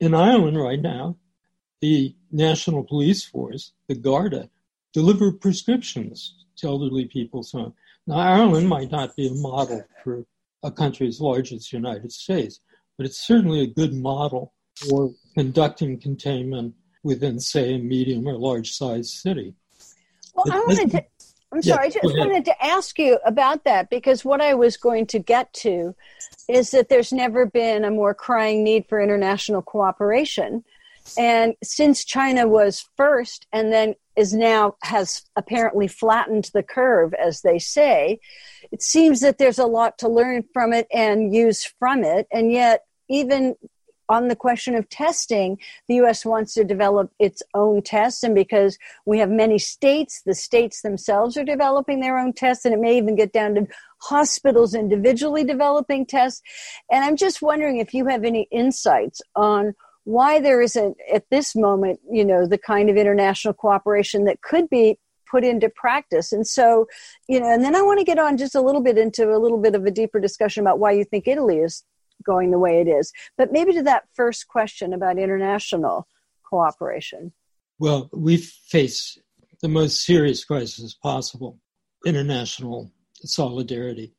in 0.00 0.14
Ireland 0.14 0.58
right 0.60 0.80
now, 0.80 1.16
the 1.80 2.14
National 2.30 2.84
Police 2.84 3.24
Force, 3.24 3.72
the 3.88 3.94
Garda, 3.94 4.50
deliver 4.92 5.32
prescriptions 5.32 6.44
to 6.56 6.68
elderly 6.68 7.06
people's 7.06 7.52
homes. 7.52 7.74
Now, 8.06 8.16
Ireland 8.16 8.68
might 8.68 8.90
not 8.90 9.16
be 9.16 9.28
a 9.28 9.32
model 9.32 9.84
for 10.02 10.24
a 10.62 10.70
country 10.70 11.08
as 11.08 11.20
large 11.20 11.52
as 11.52 11.68
the 11.68 11.76
United 11.76 12.12
States, 12.12 12.60
but 12.96 13.06
it's 13.06 13.18
certainly 13.18 13.62
a 13.62 13.66
good 13.66 13.94
model 13.94 14.52
for 14.76 15.12
conducting 15.34 16.00
containment 16.00 16.74
within, 17.02 17.40
say, 17.40 17.74
a 17.74 17.78
medium 17.78 18.26
or 18.26 18.34
large 18.34 18.72
sized 18.72 19.10
city. 19.10 19.54
Well, 20.34 20.52
I 20.52 20.60
wanted 20.60 20.90
to 20.92 21.04
I'm 21.54 21.60
yeah, 21.62 21.74
sorry, 21.76 21.86
I 21.86 21.90
just 21.90 22.18
wanted 22.18 22.44
to 22.46 22.64
ask 22.64 22.98
you 22.98 23.20
about 23.24 23.62
that 23.62 23.88
because 23.88 24.24
what 24.24 24.40
I 24.40 24.54
was 24.54 24.76
going 24.76 25.06
to 25.06 25.20
get 25.20 25.52
to 25.54 25.94
is 26.48 26.72
that 26.72 26.88
there's 26.88 27.12
never 27.12 27.46
been 27.46 27.84
a 27.84 27.92
more 27.92 28.12
crying 28.12 28.64
need 28.64 28.86
for 28.88 29.00
international 29.00 29.62
cooperation. 29.62 30.64
And 31.16 31.54
since 31.62 32.04
China 32.04 32.48
was 32.48 32.88
first 32.96 33.46
and 33.52 33.72
then 33.72 33.94
is 34.16 34.32
now 34.32 34.76
has 34.82 35.22
apparently 35.36 35.88
flattened 35.88 36.50
the 36.54 36.62
curve, 36.62 37.14
as 37.14 37.42
they 37.42 37.58
say, 37.58 38.20
it 38.70 38.82
seems 38.82 39.20
that 39.20 39.38
there's 39.38 39.58
a 39.58 39.66
lot 39.66 39.98
to 39.98 40.08
learn 40.08 40.44
from 40.52 40.72
it 40.72 40.86
and 40.92 41.34
use 41.34 41.64
from 41.64 42.04
it. 42.04 42.26
And 42.32 42.52
yet, 42.52 42.84
even 43.08 43.54
on 44.08 44.28
the 44.28 44.36
question 44.36 44.74
of 44.74 44.88
testing, 44.88 45.58
the 45.88 45.96
U.S. 45.96 46.24
wants 46.24 46.54
to 46.54 46.64
develop 46.64 47.10
its 47.18 47.42
own 47.54 47.82
tests, 47.82 48.22
and 48.22 48.34
because 48.34 48.78
we 49.06 49.18
have 49.18 49.30
many 49.30 49.58
states, 49.58 50.22
the 50.26 50.34
states 50.34 50.82
themselves 50.82 51.36
are 51.36 51.44
developing 51.44 52.00
their 52.00 52.18
own 52.18 52.32
tests, 52.32 52.64
and 52.64 52.74
it 52.74 52.80
may 52.80 52.98
even 52.98 53.16
get 53.16 53.32
down 53.32 53.54
to 53.54 53.66
hospitals 54.02 54.74
individually 54.74 55.44
developing 55.44 56.04
tests. 56.04 56.42
And 56.90 57.02
I'm 57.02 57.16
just 57.16 57.40
wondering 57.40 57.78
if 57.78 57.94
you 57.94 58.06
have 58.06 58.24
any 58.24 58.46
insights 58.50 59.22
on 59.34 59.74
why 60.04 60.40
there 60.40 60.60
isn't, 60.60 60.96
at 61.12 61.24
this 61.30 61.56
moment, 61.56 62.00
you 62.10 62.24
know, 62.24 62.46
the 62.46 62.58
kind 62.58 62.88
of 62.88 62.96
international 62.96 63.54
cooperation 63.54 64.24
that 64.24 64.42
could 64.42 64.68
be 64.68 64.98
put 65.30 65.44
into 65.44 65.68
practice. 65.68 66.32
And 66.32 66.46
so, 66.46 66.86
you 67.28 67.40
know, 67.40 67.50
and 67.52 67.64
then 67.64 67.74
I 67.74 67.82
want 67.82 67.98
to 67.98 68.04
get 68.04 68.18
on 68.18 68.36
just 68.36 68.54
a 68.54 68.60
little 68.60 68.82
bit 68.82 68.98
into 68.98 69.34
a 69.34 69.38
little 69.38 69.58
bit 69.58 69.74
of 69.74 69.84
a 69.84 69.90
deeper 69.90 70.20
discussion 70.20 70.60
about 70.62 70.78
why 70.78 70.92
you 70.92 71.04
think 71.04 71.26
Italy 71.26 71.58
is 71.58 71.82
going 72.24 72.50
the 72.50 72.58
way 72.58 72.80
it 72.80 72.88
is. 72.88 73.12
But 73.36 73.50
maybe 73.50 73.72
to 73.72 73.82
that 73.82 74.04
first 74.12 74.46
question 74.46 74.92
about 74.92 75.18
international 75.18 76.06
cooperation. 76.48 77.32
Well, 77.78 78.08
we 78.12 78.36
face 78.36 79.18
the 79.60 79.68
most 79.68 80.04
serious 80.04 80.44
crisis 80.44 80.94
possible 80.94 81.58
international 82.06 82.92
solidarity 83.24 84.12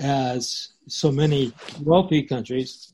as 0.00 0.72
so 0.88 1.12
many 1.12 1.52
wealthy 1.82 2.22
countries 2.22 2.92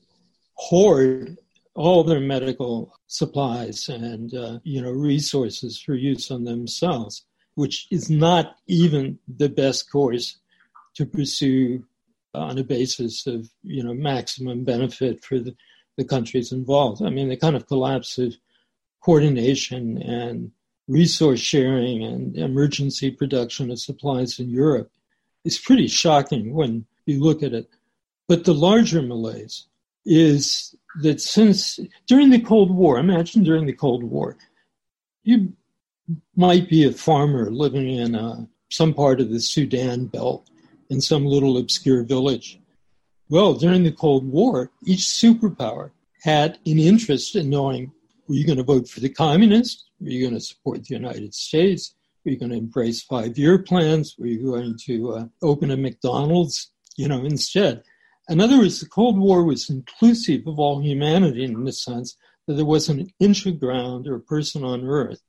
hoard 0.53 1.37
all 1.77 2.03
their 2.03 2.19
medical 2.19 2.93
supplies 3.07 3.87
and 3.87 4.33
uh, 4.33 4.59
you 4.63 4.81
know 4.81 4.91
resources 4.91 5.79
for 5.79 5.95
use 5.95 6.31
on 6.31 6.43
themselves 6.43 7.23
which 7.55 7.87
is 7.91 8.09
not 8.09 8.55
even 8.67 9.17
the 9.27 9.49
best 9.49 9.91
course 9.91 10.37
to 10.95 11.05
pursue 11.05 11.83
on 12.33 12.57
a 12.57 12.63
basis 12.63 13.25
of 13.25 13.49
you 13.63 13.83
know 13.83 13.93
maximum 13.93 14.63
benefit 14.63 15.23
for 15.23 15.39
the 15.39 15.55
the 15.97 16.05
countries 16.05 16.51
involved. 16.51 17.01
I 17.03 17.09
mean, 17.09 17.27
the 17.27 17.37
kind 17.37 17.55
of 17.55 17.67
collapse 17.67 18.17
of 18.17 18.35
coordination 19.01 20.01
and 20.01 20.51
resource 20.87 21.39
sharing 21.39 22.03
and 22.03 22.37
emergency 22.37 23.11
production 23.11 23.71
of 23.71 23.79
supplies 23.79 24.39
in 24.39 24.49
Europe 24.49 24.91
is 25.43 25.57
pretty 25.57 25.87
shocking 25.87 26.53
when 26.53 26.85
you 27.05 27.19
look 27.19 27.43
at 27.43 27.53
it. 27.53 27.67
But 28.27 28.45
the 28.45 28.53
larger 28.53 29.01
malaise 29.01 29.65
is 30.05 30.75
that 31.01 31.21
since 31.21 31.79
during 32.07 32.29
the 32.29 32.39
Cold 32.39 32.75
War, 32.75 32.97
imagine 32.97 33.43
during 33.43 33.65
the 33.65 33.73
Cold 33.73 34.03
War, 34.03 34.37
you 35.23 35.53
might 36.35 36.69
be 36.69 36.85
a 36.85 36.91
farmer 36.91 37.51
living 37.51 37.89
in 37.89 38.15
uh, 38.15 38.45
some 38.69 38.93
part 38.93 39.19
of 39.19 39.29
the 39.29 39.39
Sudan 39.39 40.05
belt 40.05 40.49
in 40.89 41.01
some 41.01 41.25
little 41.25 41.57
obscure 41.57 42.03
village. 42.03 42.59
Well, 43.29 43.53
during 43.53 43.83
the 43.83 43.91
Cold 43.91 44.25
War, 44.25 44.71
each 44.85 45.01
superpower 45.01 45.91
had 46.23 46.59
an 46.65 46.79
interest 46.79 47.35
in 47.35 47.49
knowing 47.49 47.91
were 48.27 48.35
you 48.35 48.45
going 48.45 48.57
to 48.57 48.63
vote 48.63 48.89
for 48.89 48.99
the 48.99 49.09
communists? 49.09 49.85
Were 49.99 50.09
you 50.09 50.21
going 50.21 50.33
to 50.33 50.45
support 50.45 50.83
the 50.83 50.95
United 50.95 51.33
States? 51.33 51.93
Were 52.23 52.31
you 52.31 52.37
going 52.37 52.51
to 52.51 52.57
embrace 52.57 53.01
five 53.01 53.37
year 53.37 53.57
plans? 53.57 54.15
Were 54.19 54.27
you 54.27 54.51
going 54.51 54.77
to 54.85 55.13
uh, 55.13 55.25
open 55.41 55.71
a 55.71 55.77
McDonald's? 55.77 56.71
You 56.97 57.07
know, 57.07 57.23
instead. 57.23 57.83
In 58.29 58.41
other 58.41 58.57
words, 58.57 58.79
the 58.79 58.89
Cold 58.89 59.17
War 59.17 59.43
was 59.43 59.69
inclusive 59.69 60.47
of 60.47 60.59
all 60.59 60.81
humanity 60.81 61.45
in 61.45 61.63
the 61.63 61.71
sense 61.71 62.17
that 62.45 62.55
there 62.55 62.65
wasn't 62.65 63.01
an 63.01 63.13
inch 63.19 63.45
of 63.45 63.59
ground 63.59 64.07
or 64.07 64.15
a 64.15 64.21
person 64.21 64.63
on 64.63 64.85
earth 64.85 65.21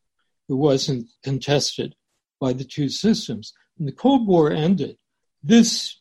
who 0.49 0.57
wasn't 0.57 1.09
contested 1.23 1.95
by 2.41 2.53
the 2.53 2.65
two 2.65 2.89
systems. 2.89 3.53
When 3.77 3.87
the 3.87 3.93
Cold 3.93 4.27
War 4.27 4.51
ended, 4.51 4.97
this 5.43 6.01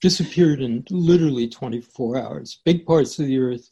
disappeared 0.00 0.60
in 0.60 0.84
literally 0.90 1.48
24 1.48 2.18
hours. 2.18 2.60
Big 2.64 2.84
parts 2.84 3.18
of 3.18 3.26
the 3.26 3.38
earth, 3.38 3.68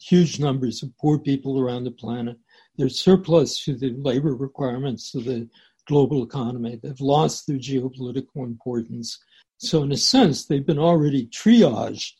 huge 0.00 0.40
numbers 0.40 0.82
of 0.82 0.96
poor 0.98 1.18
people 1.18 1.60
around 1.60 1.84
the 1.84 1.90
planet, 1.90 2.36
there's 2.76 3.00
surplus 3.00 3.62
to 3.64 3.74
the 3.74 3.90
labor 3.90 4.34
requirements 4.34 5.14
of 5.14 5.24
the 5.24 5.48
global 5.86 6.22
economy. 6.24 6.78
They've 6.82 7.00
lost 7.00 7.46
their 7.46 7.58
geopolitical 7.58 8.44
importance. 8.44 9.18
So, 9.58 9.82
in 9.82 9.92
a 9.92 9.96
sense, 9.96 10.44
they've 10.44 10.66
been 10.66 10.78
already 10.78 11.26
triaged 11.26 12.12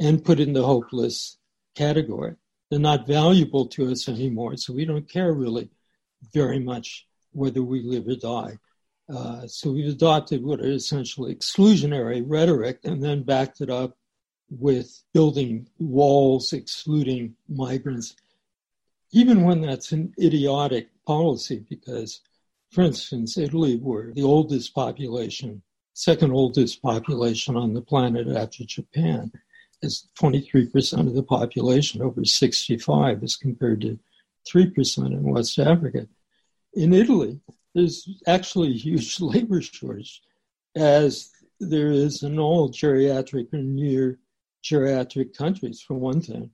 and 0.00 0.24
put 0.24 0.40
in 0.40 0.52
the 0.52 0.64
hopeless 0.64 1.38
category. 1.74 2.34
They're 2.70 2.80
not 2.80 3.06
valuable 3.06 3.66
to 3.68 3.90
us 3.90 4.08
anymore, 4.08 4.56
so 4.56 4.72
we 4.72 4.84
don't 4.84 5.08
care 5.08 5.32
really 5.32 5.70
very 6.32 6.58
much 6.58 7.06
whether 7.32 7.62
we 7.62 7.82
live 7.82 8.06
or 8.08 8.16
die. 8.16 8.58
Uh, 9.08 9.46
so 9.46 9.72
we've 9.72 9.92
adopted 9.92 10.42
what 10.42 10.60
are 10.60 10.70
essentially 10.70 11.34
exclusionary 11.34 12.24
rhetoric 12.26 12.80
and 12.84 13.02
then 13.02 13.22
backed 13.22 13.60
it 13.60 13.70
up 13.70 13.96
with 14.50 15.02
building 15.12 15.68
walls 15.78 16.52
excluding 16.52 17.34
migrants, 17.48 18.14
even 19.12 19.44
when 19.44 19.60
that's 19.60 19.92
an 19.92 20.12
idiotic 20.20 20.88
policy, 21.06 21.64
because, 21.68 22.20
for 22.70 22.82
instance, 22.82 23.36
Italy 23.36 23.76
were 23.76 24.12
the 24.12 24.22
oldest 24.22 24.74
population, 24.74 25.62
second 25.94 26.32
oldest 26.32 26.82
population 26.82 27.56
on 27.56 27.72
the 27.72 27.80
planet 27.80 28.28
after 28.28 28.64
Japan, 28.64 29.32
is 29.82 30.08
23% 30.18 31.06
of 31.06 31.14
the 31.14 31.22
population 31.22 32.02
over 32.02 32.24
65 32.24 33.22
as 33.22 33.36
compared 33.36 33.80
to 33.82 33.98
3% 34.52 35.06
in 35.06 35.22
West 35.22 35.58
Africa. 35.58 36.06
In 36.74 36.92
Italy, 36.92 37.40
there's 37.74 38.08
actually 38.26 38.70
a 38.70 38.78
huge 38.78 39.20
labor 39.20 39.60
shortage, 39.60 40.22
as 40.74 41.30
there 41.60 41.92
is 41.92 42.22
in 42.22 42.38
all 42.38 42.68
geriatric 42.68 43.52
and 43.52 43.76
near 43.76 44.18
geriatric 44.64 45.36
countries, 45.36 45.80
for 45.80 45.94
one 45.94 46.20
thing. 46.20 46.50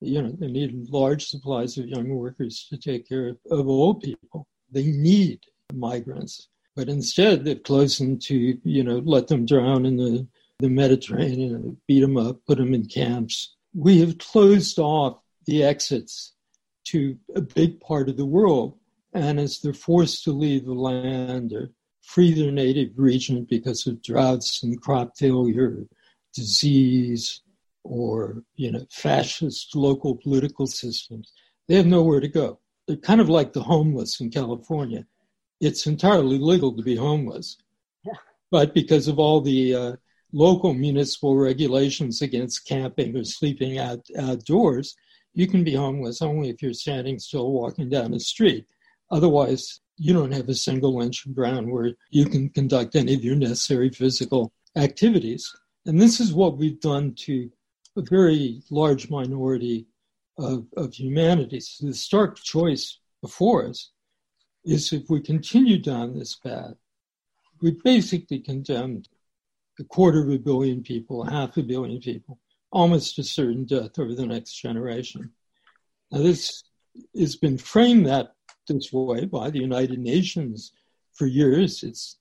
You 0.00 0.20
know, 0.20 0.32
they 0.32 0.48
need 0.48 0.90
large 0.90 1.28
supplies 1.28 1.78
of 1.78 1.86
young 1.86 2.08
workers 2.08 2.66
to 2.70 2.76
take 2.76 3.08
care 3.08 3.28
of, 3.28 3.38
of 3.50 3.68
old 3.68 4.02
people. 4.02 4.48
They 4.70 4.86
need 4.86 5.40
migrants. 5.72 6.48
But 6.74 6.88
instead, 6.88 7.44
they've 7.44 7.62
chosen 7.62 8.18
to, 8.20 8.58
you 8.62 8.82
know, 8.82 9.02
let 9.04 9.28
them 9.28 9.44
drown 9.44 9.84
in 9.84 9.96
the, 9.96 10.26
the 10.58 10.70
Mediterranean, 10.70 11.76
beat 11.86 12.00
them 12.00 12.16
up, 12.16 12.44
put 12.46 12.58
them 12.58 12.72
in 12.74 12.86
camps. 12.86 13.54
We 13.74 14.00
have 14.00 14.18
closed 14.18 14.78
off 14.78 15.18
the 15.46 15.64
exits 15.64 16.32
to 16.84 17.16
a 17.34 17.40
big 17.40 17.80
part 17.80 18.08
of 18.08 18.16
the 18.16 18.26
world 18.26 18.78
and 19.14 19.38
as 19.38 19.60
they're 19.60 19.74
forced 19.74 20.24
to 20.24 20.32
leave 20.32 20.64
the 20.64 20.72
land 20.72 21.52
or 21.52 21.70
flee 22.02 22.32
their 22.32 22.52
native 22.52 22.90
region 22.96 23.44
because 23.48 23.86
of 23.86 24.02
droughts 24.02 24.62
and 24.62 24.80
crop 24.80 25.16
failure, 25.16 25.86
disease, 26.34 27.42
or 27.84 28.42
you 28.56 28.70
know 28.70 28.86
fascist 28.90 29.74
local 29.74 30.16
political 30.16 30.66
systems, 30.66 31.32
they 31.68 31.74
have 31.74 31.86
nowhere 31.86 32.20
to 32.20 32.28
go. 32.28 32.58
They're 32.86 32.96
kind 32.96 33.20
of 33.20 33.28
like 33.28 33.52
the 33.52 33.62
homeless 33.62 34.20
in 34.20 34.30
California. 34.30 35.06
It's 35.62 35.86
entirely 35.86 36.38
legal 36.38 36.76
to 36.76 36.82
be 36.82 36.96
homeless, 36.96 37.56
yeah. 38.04 38.14
but 38.50 38.74
because 38.74 39.06
of 39.06 39.20
all 39.20 39.40
the 39.40 39.74
uh, 39.74 39.92
local 40.32 40.74
municipal 40.74 41.36
regulations 41.36 42.20
against 42.20 42.66
camping 42.66 43.16
or 43.16 43.22
sleeping 43.22 43.78
out, 43.78 44.04
outdoors, 44.18 44.96
you 45.34 45.46
can 45.46 45.62
be 45.62 45.76
homeless 45.76 46.20
only 46.20 46.50
if 46.50 46.60
you're 46.60 46.74
standing 46.74 47.20
still 47.20 47.52
walking 47.52 47.88
down 47.88 48.10
the 48.10 48.18
street. 48.18 48.66
Otherwise, 49.12 49.80
you 49.98 50.12
don't 50.12 50.32
have 50.32 50.48
a 50.48 50.54
single 50.54 51.00
inch 51.00 51.26
of 51.26 51.34
ground 51.36 51.70
where 51.70 51.92
you 52.10 52.26
can 52.26 52.48
conduct 52.48 52.96
any 52.96 53.14
of 53.14 53.22
your 53.22 53.36
necessary 53.36 53.88
physical 53.88 54.52
activities. 54.74 55.48
And 55.86 56.00
this 56.00 56.18
is 56.18 56.34
what 56.34 56.58
we've 56.58 56.80
done 56.80 57.14
to 57.26 57.48
a 57.96 58.02
very 58.02 58.62
large 58.68 59.10
minority 59.10 59.86
of, 60.38 60.66
of 60.76 60.92
humanity. 60.92 61.60
So 61.60 61.86
the 61.86 61.94
stark 61.94 62.36
choice 62.36 62.98
before 63.20 63.68
us 63.68 63.92
is 64.64 64.92
if 64.92 65.08
we 65.08 65.20
continue 65.20 65.78
down 65.78 66.18
this 66.18 66.36
path, 66.36 66.74
we 67.60 67.72
basically 67.84 68.40
condemned 68.40 69.08
a 69.78 69.84
quarter 69.84 70.22
of 70.22 70.30
a 70.30 70.38
billion 70.38 70.82
people, 70.82 71.24
half 71.24 71.56
a 71.56 71.62
billion 71.62 72.00
people, 72.00 72.38
almost 72.70 73.16
to 73.16 73.22
certain 73.22 73.64
death 73.64 73.98
over 73.98 74.14
the 74.14 74.26
next 74.26 74.54
generation. 74.54 75.30
Now, 76.10 76.18
this 76.18 76.64
has 77.16 77.36
been 77.36 77.58
framed 77.58 78.06
that 78.06 78.34
this 78.68 78.92
way 78.92 79.24
by 79.24 79.50
the 79.50 79.58
United 79.58 79.98
Nations 79.98 80.72
for 81.14 81.26
years. 81.26 81.82
It's 81.82 82.18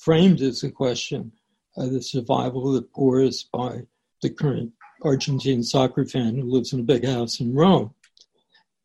framed 0.00 0.40
as 0.40 0.62
a 0.62 0.70
question 0.70 1.32
of 1.76 1.92
the 1.92 2.02
survival 2.02 2.68
of 2.68 2.74
the 2.74 2.88
poorest 2.88 3.50
by 3.52 3.82
the 4.22 4.30
current 4.30 4.72
Argentine 5.02 5.62
soccer 5.62 6.04
fan 6.04 6.36
who 6.36 6.50
lives 6.50 6.72
in 6.72 6.80
a 6.80 6.84
big 6.84 7.04
house 7.04 7.40
in 7.40 7.54
Rome. 7.54 7.94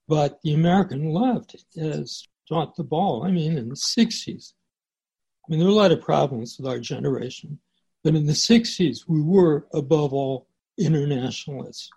But 0.07 0.41
the 0.41 0.53
American 0.53 1.13
left 1.13 1.55
has 1.75 2.27
dropped 2.49 2.77
the 2.77 2.83
ball. 2.83 3.23
I 3.23 3.31
mean, 3.31 3.57
in 3.57 3.69
the 3.69 3.75
60s, 3.75 4.53
I 4.53 5.45
mean, 5.49 5.59
there 5.59 5.67
were 5.67 5.73
a 5.73 5.77
lot 5.77 5.91
of 5.91 6.01
problems 6.01 6.57
with 6.57 6.67
our 6.67 6.79
generation, 6.79 7.59
but 8.03 8.15
in 8.15 8.25
the 8.25 8.33
60s, 8.33 9.05
we 9.07 9.21
were 9.21 9.67
above 9.73 10.13
all 10.13 10.47
internationalists, 10.77 11.89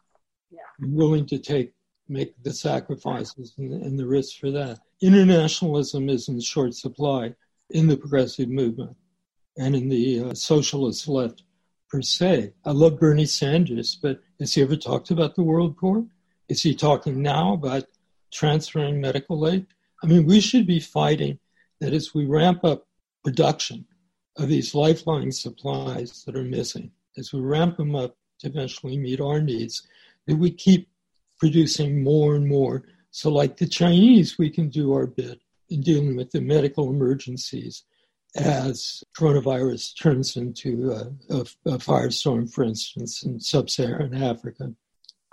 yeah. 0.51 0.61
willing 0.81 1.27
to 1.27 1.39
take 1.39 1.73
make 2.09 2.35
the 2.43 2.53
sacrifices 2.53 3.55
and, 3.59 3.73
and 3.83 3.99
the 3.99 4.07
risks 4.07 4.37
for 4.37 4.51
that. 4.51 4.81
Internationalism 5.01 6.09
is 6.09 6.29
in 6.29 6.41
short 6.41 6.75
supply 6.75 7.35
in 7.71 7.87
the 7.87 7.97
progressive 7.97 8.49
movement 8.49 8.95
and 9.57 9.75
in 9.75 9.89
the 9.89 10.21
uh, 10.21 10.35
socialist 10.35 11.09
left 11.09 11.43
per 11.89 12.03
se. 12.03 12.53
I 12.65 12.71
love 12.71 12.99
Bernie 12.99 13.27
Sanders, 13.27 13.95
but 13.95 14.21
has 14.41 14.55
he 14.55 14.63
ever 14.63 14.77
talked 14.77 15.11
about 15.11 15.35
the 15.35 15.43
world 15.43 15.77
poor? 15.77 16.05
Is 16.49 16.63
he 16.63 16.75
talking 16.75 17.23
now 17.23 17.55
about 17.55 17.85
transferring 18.33 19.01
medical 19.01 19.49
aid? 19.49 19.67
I 20.03 20.07
mean, 20.07 20.27
we 20.27 20.41
should 20.41 20.67
be 20.67 20.81
fighting 20.81 21.39
that 21.81 21.93
as 21.93 22.15
we 22.15 22.25
ramp 22.25 22.65
up 22.65 22.87
production 23.25 23.87
of 24.37 24.49
these 24.49 24.75
lifeline 24.75 25.31
supplies 25.31 26.25
that 26.25 26.37
are 26.37 26.43
missing, 26.43 26.91
as 27.17 27.33
we 27.33 27.41
ramp 27.41 27.77
them 27.77 27.95
up 27.95 28.17
to 28.41 28.49
eventually 28.49 28.97
meet 28.97 29.21
our 29.21 29.41
needs, 29.41 29.87
that 30.27 30.37
we 30.37 30.51
keep 30.51 30.89
producing 31.39 32.03
more 32.03 32.35
and 32.35 32.47
more. 32.47 32.85
So, 33.11 33.31
like 33.31 33.57
the 33.57 33.67
Chinese, 33.67 34.39
we 34.39 34.51
can 34.51 34.69
do 34.69 34.93
our 34.93 35.07
bit 35.07 35.41
in 35.71 35.83
dealing 35.83 36.17
with 36.17 36.31
the 36.31 36.41
medical 36.41 36.91
emergencies 36.91 37.85
as 38.37 39.05
coronavirus 39.17 40.01
turns 40.01 40.37
into 40.37 40.93
a, 40.93 41.35
a, 41.35 41.41
a 41.67 41.79
firestorm, 41.79 42.53
for 42.53 42.65
instance, 42.65 43.23
in 43.25 43.39
sub 43.39 43.69
Saharan 43.69 44.15
Africa. 44.15 44.73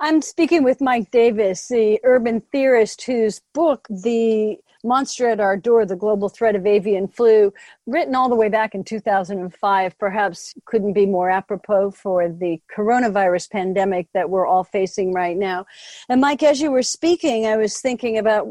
I'm 0.01 0.21
speaking 0.21 0.63
with 0.63 0.79
Mike 0.79 1.11
Davis, 1.11 1.67
the 1.67 1.99
urban 2.05 2.39
theorist 2.53 3.01
whose 3.01 3.41
book, 3.53 3.85
The 3.89 4.57
Monster 4.81 5.27
at 5.27 5.41
Our 5.41 5.57
Door, 5.57 5.87
The 5.87 5.97
Global 5.97 6.29
Threat 6.29 6.55
of 6.55 6.65
Avian 6.65 7.09
Flu, 7.09 7.51
written 7.85 8.15
all 8.15 8.29
the 8.29 8.35
way 8.35 8.47
back 8.47 8.73
in 8.73 8.85
2005, 8.85 9.99
perhaps 9.99 10.53
couldn't 10.63 10.93
be 10.93 11.05
more 11.05 11.29
apropos 11.29 11.91
for 11.91 12.29
the 12.29 12.61
coronavirus 12.73 13.51
pandemic 13.51 14.07
that 14.13 14.29
we're 14.29 14.47
all 14.47 14.63
facing 14.63 15.11
right 15.13 15.35
now. 15.35 15.65
And 16.07 16.21
Mike, 16.21 16.43
as 16.43 16.61
you 16.61 16.71
were 16.71 16.81
speaking, 16.81 17.45
I 17.45 17.57
was 17.57 17.81
thinking 17.81 18.17
about 18.17 18.47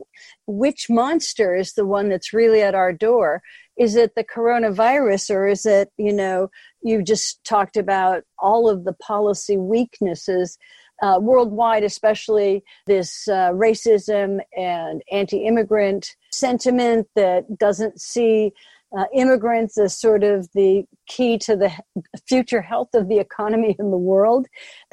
which 0.47 0.91
monster 0.91 1.57
is 1.57 1.73
the 1.73 1.87
one 1.87 2.11
that's 2.11 2.35
really 2.35 2.61
at 2.61 2.75
our 2.75 2.93
door. 2.93 3.41
Is 3.79 3.97
it 3.97 4.15
the 4.17 4.25
coronavirus 4.25 5.31
or 5.31 5.49
is 5.49 5.65
it, 5.65 5.91
you 5.97 6.13
know, 6.13 6.51
you 6.83 7.03
just 7.03 7.43
talked 7.45 7.79
about 7.79 8.25
all 8.39 8.69
of 8.69 8.85
the 8.85 8.93
policy 8.93 9.57
weaknesses 9.57 10.59
uh, 11.03 11.19
worldwide, 11.21 11.85
especially 11.85 12.65
this 12.87 13.29
uh, 13.29 13.51
racism 13.53 14.41
and 14.57 15.03
anti 15.11 15.47
immigrant 15.47 16.17
sentiment 16.33 17.07
that 17.15 17.59
doesn't 17.59 18.01
see 18.01 18.53
uh, 18.97 19.05
immigrants 19.15 19.77
as 19.77 19.99
sort 19.99 20.25
of 20.25 20.49
the 20.55 20.85
key 21.07 21.37
to 21.37 21.57
the 21.57 21.71
future 22.27 22.63
health 22.63 22.89
of 22.95 23.09
the 23.09 23.19
economy 23.19 23.77
in 23.79 23.91
the 23.91 23.99
world 23.99 24.47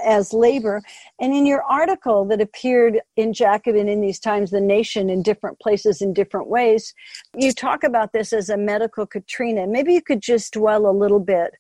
as 0.04 0.34
labor. 0.34 0.82
And 1.20 1.34
in 1.34 1.46
your 1.46 1.64
article 1.64 2.26
that 2.26 2.42
appeared 2.42 3.00
in 3.16 3.34
Jacobin 3.34 3.88
in 3.88 4.02
these 4.02 4.20
times, 4.20 4.52
The 4.52 4.60
Nation, 4.60 5.10
in 5.10 5.24
different 5.24 5.60
places 5.60 6.02
in 6.02 6.14
different 6.14 6.48
ways, 6.50 6.94
you 7.36 7.54
talk 7.54 7.84
about 7.84 8.12
this 8.12 8.34
as 8.34 8.50
a 8.50 8.58
medical 8.58 9.06
Katrina. 9.06 9.66
Maybe 9.68 9.94
you 9.94 10.02
could 10.02 10.22
just 10.22 10.54
dwell 10.54 10.88
a 10.88 10.92
little 10.92 11.20
bit 11.20 11.54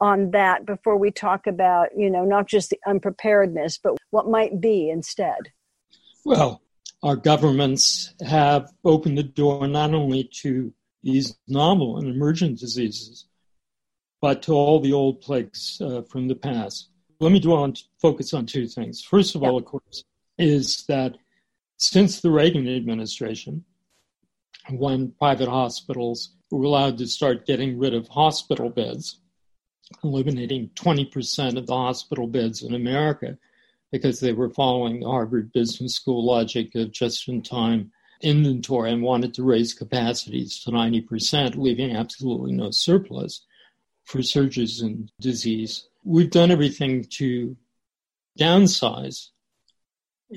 on 0.00 0.30
that 0.32 0.66
before 0.66 0.96
we 0.96 1.10
talk 1.10 1.46
about, 1.46 1.88
you 1.96 2.10
know, 2.10 2.24
not 2.24 2.46
just 2.46 2.70
the 2.70 2.78
unpreparedness, 2.86 3.78
but 3.78 3.96
what 4.10 4.28
might 4.28 4.60
be 4.60 4.90
instead. 4.90 5.52
Well, 6.24 6.62
our 7.02 7.16
governments 7.16 8.14
have 8.26 8.72
opened 8.84 9.18
the 9.18 9.22
door 9.22 9.66
not 9.66 9.94
only 9.94 10.24
to 10.42 10.72
these 11.02 11.36
novel 11.46 11.98
and 11.98 12.08
emergent 12.08 12.58
diseases, 12.58 13.26
but 14.20 14.42
to 14.42 14.52
all 14.52 14.80
the 14.80 14.92
old 14.92 15.20
plagues 15.20 15.80
uh, 15.80 16.02
from 16.02 16.26
the 16.26 16.34
past. 16.34 16.88
Let 17.20 17.32
me 17.32 17.40
dwell 17.40 17.62
on, 17.62 17.74
focus 18.00 18.34
on 18.34 18.46
two 18.46 18.66
things. 18.66 19.02
First 19.02 19.34
of 19.34 19.42
all, 19.42 19.56
of 19.56 19.64
course, 19.64 20.04
is 20.38 20.84
that 20.88 21.16
since 21.76 22.20
the 22.20 22.30
Reagan 22.30 22.68
administration, 22.68 23.64
when 24.70 25.12
private 25.12 25.48
hospitals 25.48 26.32
were 26.50 26.64
allowed 26.64 26.98
to 26.98 27.06
start 27.06 27.46
getting 27.46 27.78
rid 27.78 27.94
of 27.94 28.08
hospital 28.08 28.68
beds, 28.68 29.20
eliminating 30.02 30.70
20% 30.74 31.56
of 31.56 31.66
the 31.66 31.74
hospital 31.74 32.26
beds 32.26 32.62
in 32.62 32.74
America 32.74 33.38
because 33.92 34.20
they 34.20 34.32
were 34.32 34.50
following 34.50 35.00
the 35.00 35.08
Harvard 35.08 35.52
Business 35.52 35.94
School 35.94 36.24
logic 36.24 36.74
of 36.74 36.90
just 36.90 37.28
in 37.28 37.42
time 37.42 37.92
inventory 38.20 38.92
and 38.92 39.02
wanted 39.02 39.34
to 39.34 39.42
raise 39.42 39.74
capacities 39.74 40.62
to 40.64 40.70
90%, 40.70 41.56
leaving 41.56 41.94
absolutely 41.94 42.52
no 42.52 42.70
surplus 42.70 43.42
for 44.04 44.22
surges 44.22 44.82
in 44.82 45.10
disease. 45.20 45.88
We've 46.04 46.30
done 46.30 46.50
everything 46.50 47.04
to 47.10 47.56
downsize 48.38 49.28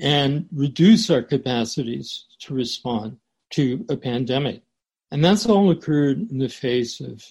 and 0.00 0.48
reduce 0.52 1.10
our 1.10 1.22
capacities 1.22 2.26
to 2.40 2.54
respond 2.54 3.18
to 3.50 3.84
a 3.88 3.96
pandemic. 3.96 4.62
And 5.10 5.24
that's 5.24 5.46
all 5.46 5.70
occurred 5.70 6.30
in 6.30 6.38
the 6.38 6.48
face 6.48 7.00
of 7.00 7.24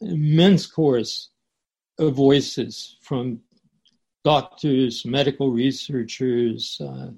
immense 0.00 0.66
of 0.66 1.28
voices 1.98 2.96
from 3.02 3.40
doctors, 4.24 5.04
medical 5.04 5.50
researchers, 5.50 6.80
uh, 6.80 7.10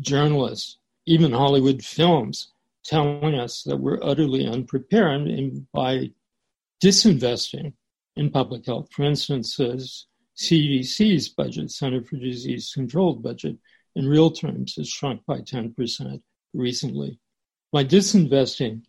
journalists, 0.00 0.78
even 1.06 1.32
Hollywood 1.32 1.84
films 1.84 2.52
telling 2.84 3.34
us 3.34 3.62
that 3.64 3.76
we're 3.76 4.02
utterly 4.02 4.46
unprepared 4.46 5.22
and 5.28 5.66
by 5.72 6.10
disinvesting 6.82 7.72
in 8.16 8.30
public 8.30 8.66
health. 8.66 8.88
For 8.92 9.04
instance, 9.04 9.60
as 9.60 10.06
CDC's 10.36 11.28
budget, 11.28 11.70
Center 11.70 12.02
for 12.02 12.16
Disease 12.16 12.72
Control 12.72 13.14
budget, 13.14 13.56
in 13.94 14.06
real 14.06 14.30
terms 14.30 14.76
has 14.76 14.88
shrunk 14.88 15.24
by 15.26 15.40
10% 15.40 16.22
recently. 16.54 17.18
By 17.72 17.84
disinvesting 17.84 18.82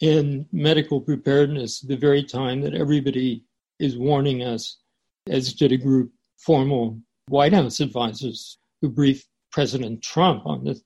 in 0.00 0.46
medical 0.52 1.00
preparedness 1.00 1.80
the 1.80 1.96
very 1.96 2.24
time 2.24 2.60
that 2.62 2.74
everybody 2.74 3.44
is 3.78 3.96
warning 3.96 4.42
us, 4.42 4.78
as 5.28 5.54
did 5.54 5.72
a 5.72 5.76
group 5.76 6.06
of 6.08 6.12
formal 6.38 7.00
White 7.28 7.52
House 7.52 7.80
advisors 7.80 8.58
who 8.80 8.88
briefed 8.88 9.26
President 9.50 10.02
Trump 10.02 10.46
on 10.46 10.64
the 10.64 10.80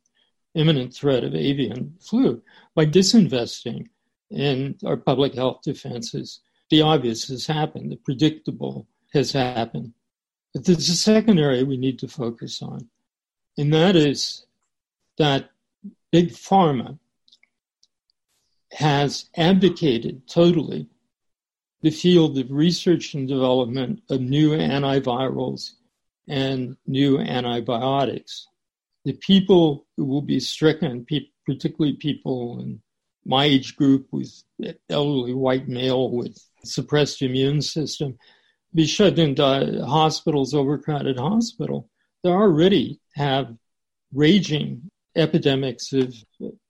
imminent 0.54 0.94
threat 0.94 1.24
of 1.24 1.34
avian 1.34 1.94
flu 2.00 2.42
by 2.74 2.86
disinvesting 2.86 3.86
in 4.30 4.76
our 4.84 4.96
public 4.96 5.34
health 5.34 5.60
defenses. 5.62 6.40
The 6.70 6.82
obvious 6.82 7.28
has 7.28 7.46
happened, 7.46 7.90
the 7.90 7.96
predictable 7.96 8.86
has 9.12 9.32
happened. 9.32 9.92
But 10.54 10.64
there's 10.64 10.88
a 10.88 10.96
second 10.96 11.38
area 11.38 11.64
we 11.64 11.76
need 11.76 11.98
to 12.00 12.08
focus 12.08 12.62
on, 12.62 12.88
and 13.56 13.72
that 13.72 13.96
is 13.96 14.46
that 15.18 15.50
big 16.10 16.30
pharma 16.30 16.98
has 18.72 19.28
abdicated 19.36 20.26
totally 20.28 20.88
the 21.82 21.90
field 21.90 22.38
of 22.38 22.50
research 22.50 23.14
and 23.14 23.28
development 23.28 24.02
of 24.10 24.20
new 24.20 24.50
antivirals 24.50 25.72
and 26.28 26.76
new 26.86 27.18
antibiotics 27.18 28.46
the 29.04 29.12
people 29.14 29.86
who 29.96 30.04
will 30.04 30.22
be 30.22 30.40
stricken, 30.40 31.06
particularly 31.46 31.96
people 31.96 32.60
in 32.60 32.80
my 33.24 33.44
age 33.44 33.76
group 33.76 34.06
with 34.12 34.42
elderly 34.88 35.34
white 35.34 35.68
male 35.68 36.10
with 36.10 36.38
suppressed 36.64 37.22
immune 37.22 37.62
system, 37.62 38.18
be 38.74 38.86
shut 38.86 39.18
into 39.18 39.84
hospitals, 39.86 40.54
overcrowded 40.54 41.18
hospital. 41.18 41.88
They 42.22 42.30
already 42.30 43.00
have 43.14 43.54
raging 44.12 44.90
epidemics 45.16 45.92
of 45.92 46.14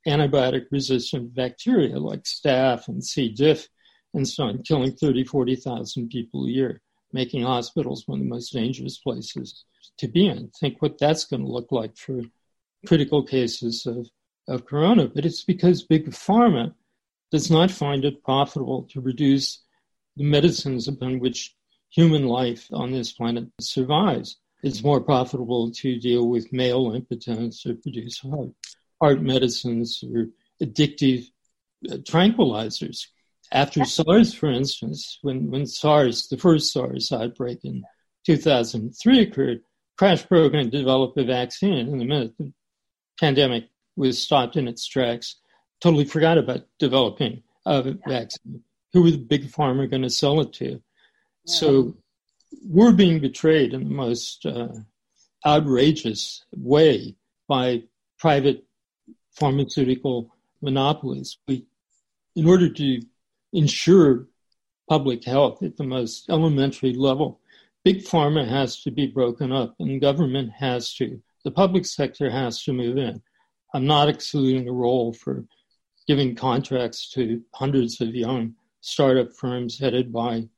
antibiotic 0.07 0.67
resistant 0.71 1.35
bacteria 1.35 1.99
like 1.99 2.23
staph 2.23 2.89
and 2.89 3.05
C. 3.05 3.29
diff 3.29 3.69
and 4.15 4.27
so 4.27 4.45
on, 4.45 4.63
killing 4.63 4.93
30, 4.93 5.25
40,000 5.25 6.09
people 6.09 6.45
a 6.45 6.49
year, 6.49 6.81
making 7.13 7.43
hospitals 7.43 8.07
one 8.07 8.21
of 8.21 8.25
the 8.25 8.31
most 8.31 8.53
dangerous 8.53 8.99
places 8.99 9.65
to 9.99 10.09
be 10.09 10.27
in. 10.27 10.51
Think 10.59 10.81
what 10.81 10.99
that's 10.99 11.25
going 11.25 11.43
to 11.43 11.51
look 11.51 11.71
like 11.71 11.97
for 11.97 12.23
critical 12.87 13.23
cases 13.23 13.87
of, 13.87 14.09
of 14.49 14.67
corona. 14.67 15.07
But 15.07 15.27
it's 15.27 15.45
because 15.45 15.83
big 15.83 16.11
pharma 16.11 16.75
does 17.31 17.51
not 17.51 17.71
find 17.71 18.05
it 18.05 18.25
profitable 18.25 18.85
to 18.93 19.01
produce 19.01 19.63
the 20.17 20.25
medicines 20.25 20.89
upon 20.89 21.21
which 21.21 21.55
human 21.91 22.27
life 22.27 22.67
on 22.73 22.93
this 22.93 23.13
planet 23.13 23.49
survives. 23.61 24.39
It's 24.63 24.83
more 24.83 25.01
profitable 25.01 25.71
to 25.71 25.99
deal 25.99 26.29
with 26.29 26.53
male 26.53 26.93
impotence 26.95 27.65
or 27.65 27.75
produce 27.75 28.19
heart, 28.19 28.51
heart 29.01 29.23
medicines 29.23 30.03
or 30.03 30.29
addictive 30.63 31.27
uh, 31.91 31.97
tranquilizers. 31.97 33.07
After 33.53 33.85
SARS, 33.85 34.33
for 34.33 34.51
instance, 34.51 35.19
when, 35.23 35.51
when 35.51 35.67
SARS, 35.67 36.29
the 36.29 36.37
first 36.37 36.73
SARS 36.73 37.11
outbreak 37.11 37.65
in 37.65 37.85
2003 38.27 39.21
occurred, 39.21 39.63
crash 39.99 40.27
program 40.27 40.71
developed 40.71 41.19
a 41.19 41.25
vaccine. 41.25 41.89
In 41.89 41.99
the 41.99 42.05
minute 42.05 42.35
the 42.39 42.53
pandemic 43.19 43.65
was 43.97 44.23
stopped 44.23 44.57
in 44.57 44.69
its 44.69 44.87
tracks, 44.87 45.37
totally 45.81 46.05
forgot 46.05 46.39
about 46.39 46.61
developing 46.79 47.43
a 47.67 47.95
vaccine. 48.07 48.63
Who 48.93 49.03
was 49.03 49.13
the 49.13 49.19
big 49.19 49.51
pharma 49.51 49.91
going 49.91 50.03
to 50.03 50.11
sell 50.11 50.41
it 50.41 50.53
to? 50.55 50.81
So 51.47 51.97
we're 52.65 52.93
being 52.93 53.21
betrayed 53.21 53.75
in 53.75 53.85
the 53.85 53.95
most 53.95 54.47
uh, 54.47 54.69
outrageous 55.45 56.45
way 56.55 57.17
by 57.49 57.85
private 58.19 58.65
pharmaceutical 59.33 60.35
monopolies. 60.61 61.39
We, 61.49 61.67
in 62.37 62.47
order 62.47 62.69
to 62.69 63.01
ensure 63.53 64.27
public 64.89 65.25
health 65.25 65.63
at 65.63 65.77
the 65.77 65.85
most 65.85 66.29
elementary 66.29 66.95
level, 66.95 67.41
big 67.85 68.05
pharma 68.05 68.47
has 68.47 68.83
to 68.83 68.91
be 68.91 69.07
broken 69.07 69.53
up 69.53 69.75
and 69.79 70.01
government 70.01 70.51
has 70.53 70.95
to. 70.95 71.21
The 71.45 71.51
public 71.51 71.87
sector 71.87 72.29
has 72.31 72.63
to 72.65 72.73
move 72.73 72.99
in. 72.99 73.23
I'm 73.73 73.87
not 73.87 74.09
excluding 74.09 74.69
a 74.69 74.73
role 74.73 75.13
for 75.13 75.45
giving 76.07 76.35
contracts 76.35 77.11
to 77.11 77.41
hundreds 77.55 78.01
of 78.01 78.15
young 78.15 78.55
startup 78.81 79.33
firms 79.33 79.79
headed 79.79 80.13
by 80.13 80.49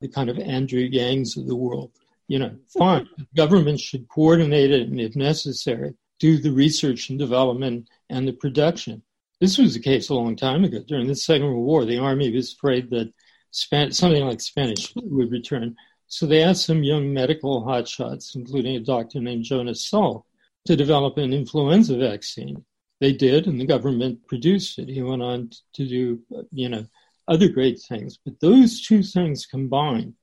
the 0.00 0.08
kind 0.08 0.30
of 0.30 0.38
Andrew 0.38 0.88
Yangs 0.88 1.36
of 1.36 1.46
the 1.46 1.56
world. 1.56 1.90
You 2.28 2.38
know, 2.38 2.56
fine. 2.68 3.08
government 3.36 3.80
should 3.80 4.08
coordinate 4.08 4.70
it 4.70 4.88
and, 4.88 5.00
if 5.00 5.16
necessary, 5.16 5.94
do 6.18 6.38
the 6.38 6.52
research 6.52 7.10
and 7.10 7.18
development 7.18 7.88
and 8.10 8.26
the 8.26 8.32
production. 8.32 9.02
This 9.42 9.58
was 9.58 9.74
the 9.74 9.80
case 9.80 10.08
a 10.08 10.14
long 10.14 10.36
time 10.36 10.62
ago. 10.62 10.84
During 10.86 11.08
the 11.08 11.16
Second 11.16 11.48
World 11.48 11.66
War, 11.66 11.84
the 11.84 11.98
army 11.98 12.32
was 12.32 12.52
afraid 12.52 12.90
that 12.90 13.12
something 13.50 14.24
like 14.24 14.40
Spanish 14.40 14.94
would 14.94 15.32
return. 15.32 15.74
So 16.06 16.26
they 16.26 16.44
asked 16.44 16.64
some 16.64 16.84
young 16.84 17.12
medical 17.12 17.64
hotshots, 17.64 18.36
including 18.36 18.76
a 18.76 18.80
doctor 18.80 19.18
named 19.18 19.42
Jonas 19.42 19.90
Salk, 19.90 20.22
to 20.66 20.76
develop 20.76 21.18
an 21.18 21.32
influenza 21.32 21.98
vaccine. 21.98 22.64
They 23.00 23.12
did, 23.12 23.48
and 23.48 23.60
the 23.60 23.66
government 23.66 24.24
produced 24.28 24.78
it. 24.78 24.88
He 24.88 25.02
went 25.02 25.22
on 25.22 25.50
to 25.72 25.88
do, 25.88 26.20
you 26.52 26.68
know, 26.68 26.86
other 27.26 27.48
great 27.48 27.80
things. 27.80 28.20
But 28.24 28.38
those 28.38 28.80
two 28.86 29.02
things 29.02 29.44
combined, 29.44 30.14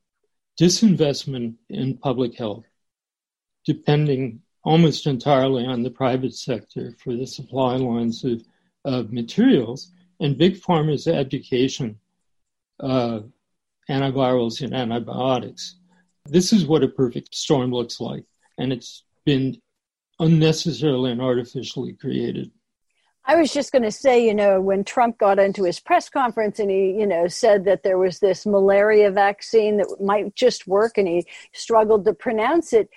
disinvestment 0.57 1.55
in 1.69 1.97
public 1.97 2.37
health, 2.37 2.63
depending 3.65 4.43
almost 4.63 5.07
entirely 5.07 5.65
on 5.65 5.83
the 5.83 5.91
private 5.91 6.35
sector 6.35 6.95
for 7.03 7.13
the 7.17 7.27
supply 7.27 7.75
lines 7.75 8.23
of, 8.23 8.41
of 8.85 9.11
materials, 9.11 9.91
and 10.19 10.37
big 10.37 10.59
pharma's 10.59 11.07
education 11.07 11.99
of 12.79 13.31
antivirals 13.89 14.61
and 14.61 14.73
antibiotics 14.73 15.79
this 16.29 16.53
is 16.53 16.65
what 16.65 16.83
a 16.83 16.87
perfect 16.87 17.35
storm 17.35 17.71
looks 17.71 17.99
like. 17.99 18.23
And 18.57 18.71
it's 18.71 19.03
been 19.25 19.61
unnecessarily 20.19 21.11
and 21.11 21.21
artificially 21.21 21.93
created. 21.93 22.51
I 23.25 23.35
was 23.35 23.53
just 23.53 23.71
going 23.71 23.83
to 23.83 23.91
say, 23.91 24.25
you 24.25 24.33
know, 24.33 24.59
when 24.59 24.83
Trump 24.83 25.19
got 25.19 25.39
into 25.39 25.63
his 25.63 25.79
press 25.79 26.09
conference 26.09 26.59
and 26.59 26.71
he, 26.71 26.95
you 26.97 27.05
know, 27.05 27.27
said 27.27 27.65
that 27.65 27.83
there 27.83 27.97
was 27.97 28.19
this 28.19 28.45
malaria 28.45 29.11
vaccine 29.11 29.77
that 29.77 29.97
might 30.01 30.35
just 30.35 30.67
work 30.67 30.97
and 30.97 31.07
he 31.07 31.27
struggled 31.53 32.05
to 32.05 32.13
pronounce 32.13 32.73
it, 32.73 32.89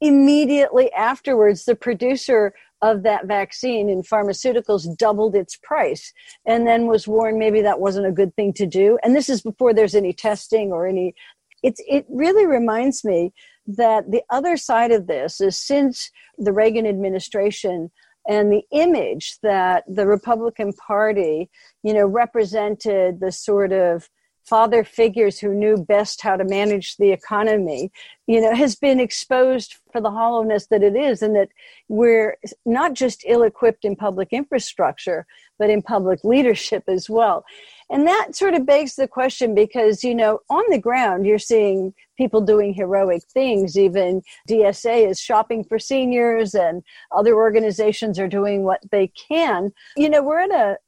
immediately 0.00 0.92
afterwards, 0.92 1.64
the 1.64 1.74
producer 1.74 2.54
of 2.82 3.02
that 3.02 3.26
vaccine 3.26 3.88
in 3.88 4.02
pharmaceuticals 4.02 4.96
doubled 4.96 5.34
its 5.34 5.56
price 5.62 6.12
and 6.46 6.66
then 6.66 6.86
was 6.86 7.06
warned 7.06 7.38
maybe 7.38 7.60
that 7.60 7.80
wasn't 7.80 8.06
a 8.06 8.12
good 8.12 8.34
thing 8.36 8.52
to 8.54 8.66
do. 8.66 8.98
And 9.02 9.14
this 9.14 9.28
is 9.28 9.42
before 9.42 9.74
there's 9.74 9.94
any 9.94 10.12
testing 10.12 10.72
or 10.72 10.86
any. 10.86 11.14
It's, 11.62 11.82
it 11.86 12.06
really 12.08 12.46
reminds 12.46 13.04
me 13.04 13.32
that 13.66 14.10
the 14.10 14.22
other 14.30 14.56
side 14.56 14.92
of 14.92 15.06
this 15.06 15.40
is 15.40 15.56
since 15.56 16.10
the 16.38 16.52
Reagan 16.52 16.86
administration 16.86 17.90
and 18.28 18.52
the 18.52 18.62
image 18.70 19.36
that 19.42 19.84
the 19.86 20.06
Republican 20.06 20.72
Party, 20.72 21.50
you 21.82 21.92
know, 21.92 22.06
represented 22.06 23.20
the 23.20 23.32
sort 23.32 23.72
of 23.72 24.08
father 24.44 24.84
figures 24.84 25.38
who 25.38 25.54
knew 25.54 25.76
best 25.76 26.22
how 26.22 26.36
to 26.36 26.44
manage 26.44 26.96
the 26.96 27.12
economy, 27.12 27.90
you 28.26 28.40
know, 28.40 28.54
has 28.54 28.74
been 28.76 29.00
exposed 29.00 29.76
for 29.92 30.00
the 30.00 30.10
hollowness 30.10 30.66
that 30.66 30.82
it 30.82 30.96
is, 30.96 31.22
and 31.22 31.34
that 31.36 31.48
we're 31.88 32.36
not 32.64 32.94
just 32.94 33.24
ill 33.26 33.42
equipped 33.42 33.84
in 33.84 33.96
public 33.96 34.28
infrastructure, 34.32 35.26
but 35.58 35.70
in 35.70 35.82
public 35.82 36.24
leadership 36.24 36.84
as 36.88 37.08
well. 37.08 37.44
And 37.90 38.06
that 38.06 38.36
sort 38.36 38.54
of 38.54 38.64
begs 38.64 38.94
the 38.94 39.08
question 39.08 39.54
because, 39.54 40.04
you 40.04 40.14
know, 40.14 40.40
on 40.48 40.62
the 40.70 40.78
ground, 40.78 41.26
you're 41.26 41.38
seeing 41.40 41.92
people 42.16 42.40
doing 42.40 42.72
heroic 42.72 43.22
things. 43.24 43.76
Even 43.76 44.22
DSA 44.48 45.08
is 45.10 45.18
shopping 45.18 45.64
for 45.64 45.78
seniors, 45.78 46.54
and 46.54 46.82
other 47.10 47.34
organizations 47.34 48.18
are 48.18 48.28
doing 48.28 48.62
what 48.62 48.80
they 48.90 49.08
can. 49.08 49.72
You 49.96 50.08
know, 50.08 50.22
we're 50.22 50.40
at 50.40 50.50
a 50.50 50.78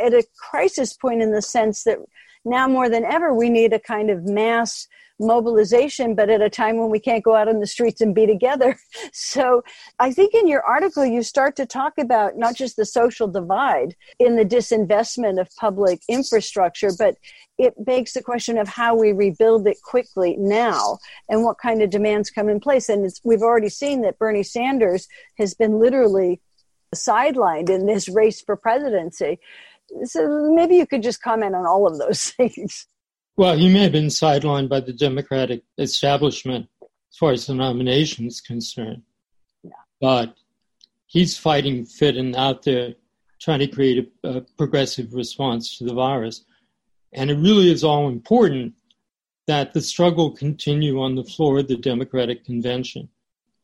at 0.00 0.12
a 0.12 0.24
crisis 0.36 0.92
point 0.92 1.22
in 1.22 1.32
the 1.32 1.42
sense 1.42 1.84
that 1.84 1.98
now 2.44 2.66
more 2.68 2.88
than 2.88 3.04
ever, 3.04 3.34
we 3.34 3.50
need 3.50 3.72
a 3.72 3.78
kind 3.78 4.10
of 4.10 4.24
mass 4.24 4.86
mobilization, 5.20 6.14
but 6.14 6.30
at 6.30 6.40
a 6.40 6.48
time 6.48 6.78
when 6.78 6.88
we 6.88 6.98
can't 6.98 7.22
go 7.22 7.34
out 7.34 7.46
on 7.46 7.60
the 7.60 7.66
streets 7.66 8.00
and 8.00 8.14
be 8.14 8.26
together. 8.26 8.76
So 9.12 9.62
I 9.98 10.12
think 10.12 10.34
in 10.34 10.46
your 10.46 10.62
article, 10.62 11.04
you 11.04 11.22
start 11.22 11.56
to 11.56 11.66
talk 11.66 11.94
about 11.98 12.36
not 12.36 12.54
just 12.54 12.76
the 12.76 12.86
social 12.86 13.26
divide 13.28 13.94
in 14.18 14.36
the 14.36 14.44
disinvestment 14.44 15.40
of 15.40 15.48
public 15.56 16.00
infrastructure, 16.08 16.90
but 16.96 17.16
it 17.58 17.74
begs 17.84 18.12
the 18.12 18.22
question 18.22 18.56
of 18.56 18.68
how 18.68 18.94
we 18.94 19.12
rebuild 19.12 19.66
it 19.66 19.78
quickly 19.82 20.36
now 20.38 20.98
and 21.28 21.44
what 21.44 21.58
kind 21.58 21.82
of 21.82 21.90
demands 21.90 22.30
come 22.30 22.48
in 22.48 22.60
place. 22.60 22.88
And 22.88 23.10
we've 23.24 23.42
already 23.42 23.68
seen 23.68 24.02
that 24.02 24.18
Bernie 24.18 24.42
Sanders 24.42 25.06
has 25.38 25.54
been 25.54 25.78
literally 25.78 26.40
sidelined 26.94 27.68
in 27.68 27.86
this 27.86 28.08
race 28.08 28.40
for 28.40 28.56
presidency. 28.56 29.38
So 30.04 30.52
maybe 30.54 30.76
you 30.76 30.86
could 30.86 31.02
just 31.02 31.22
comment 31.22 31.54
on 31.54 31.66
all 31.66 31.86
of 31.86 31.98
those 31.98 32.30
things. 32.36 32.86
Well, 33.36 33.56
he 33.56 33.72
may 33.72 33.84
have 33.84 33.92
been 33.92 34.06
sidelined 34.06 34.68
by 34.68 34.80
the 34.80 34.92
Democratic 34.92 35.62
establishment 35.78 36.68
as 36.82 37.16
far 37.18 37.32
as 37.32 37.46
the 37.46 37.54
nomination 37.54 38.26
is 38.26 38.40
concerned. 38.40 39.02
Yeah. 39.62 39.70
But 40.00 40.34
he's 41.06 41.38
fighting 41.38 41.84
fit 41.84 42.16
and 42.16 42.36
out 42.36 42.62
there 42.62 42.94
trying 43.40 43.60
to 43.60 43.66
create 43.66 44.12
a, 44.22 44.28
a 44.28 44.40
progressive 44.58 45.14
response 45.14 45.78
to 45.78 45.84
the 45.84 45.94
virus. 45.94 46.44
And 47.12 47.30
it 47.30 47.38
really 47.38 47.72
is 47.72 47.82
all 47.82 48.08
important 48.08 48.74
that 49.46 49.72
the 49.72 49.80
struggle 49.80 50.30
continue 50.30 51.00
on 51.00 51.14
the 51.14 51.24
floor 51.24 51.58
of 51.58 51.68
the 51.68 51.76
Democratic 51.76 52.44
convention. 52.44 53.08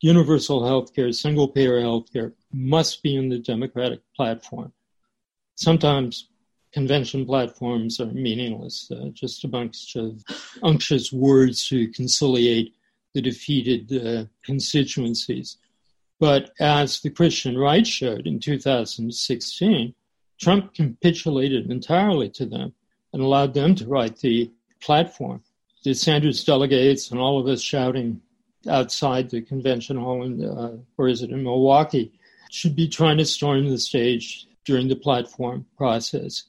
Universal 0.01 0.67
health 0.67 0.95
care, 0.95 1.13
single 1.13 1.49
payer 1.49 1.81
health 1.81 2.13
care 2.13 2.33
must 2.53 3.03
be 3.03 3.15
in 3.17 3.29
the 3.29 3.39
Democratic 3.39 4.01
platform 4.15 4.73
sometimes 5.57 6.29
convention 6.73 7.27
platforms 7.27 8.01
are 8.01 8.07
meaningless, 8.07 8.91
uh, 8.91 9.09
just 9.13 9.45
a 9.45 9.49
bunch 9.49 9.97
of 9.97 10.23
unctuous 10.63 11.13
words 11.13 11.67
to 11.69 11.89
conciliate 11.89 12.75
the 13.15 13.23
defeated 13.23 14.07
uh, 14.07 14.25
constituencies. 14.45 15.57
But 16.21 16.53
as 16.61 17.01
the 17.01 17.11
Christian 17.11 17.59
right 17.59 17.87
showed 17.87 18.27
in 18.27 18.41
2016, 18.41 19.95
Trump 20.39 20.75
capitulated 20.75 21.71
entirely 21.71 22.29
to 22.31 22.47
them 22.47 22.75
and 23.13 23.23
allowed 23.23 23.55
them 23.55 23.75
to 23.77 23.87
write 23.87 24.19
the 24.19 24.51
platform. 24.81 25.43
The 25.83 25.95
Sanders 25.95 26.45
delegates 26.45 27.11
and 27.11 27.21
all 27.21 27.41
of 27.41 27.47
us 27.47 27.63
shouting 27.63 28.21
outside 28.69 29.31
the 29.31 29.41
convention 29.41 29.97
hall 29.97 30.23
in, 30.25 30.45
uh, 30.45 30.77
or 30.99 31.09
is 31.09 31.23
it 31.23 31.31
in 31.31 31.43
Milwaukee, 31.43 32.13
should 32.51 32.77
be 32.77 32.89
trying 32.89 33.19
to 33.19 33.25
storm 33.25 33.69
the 33.69 33.79
stage 33.79 34.47
during 34.67 34.89
the 34.89 34.97
platform 34.97 35.65
process 35.77 36.45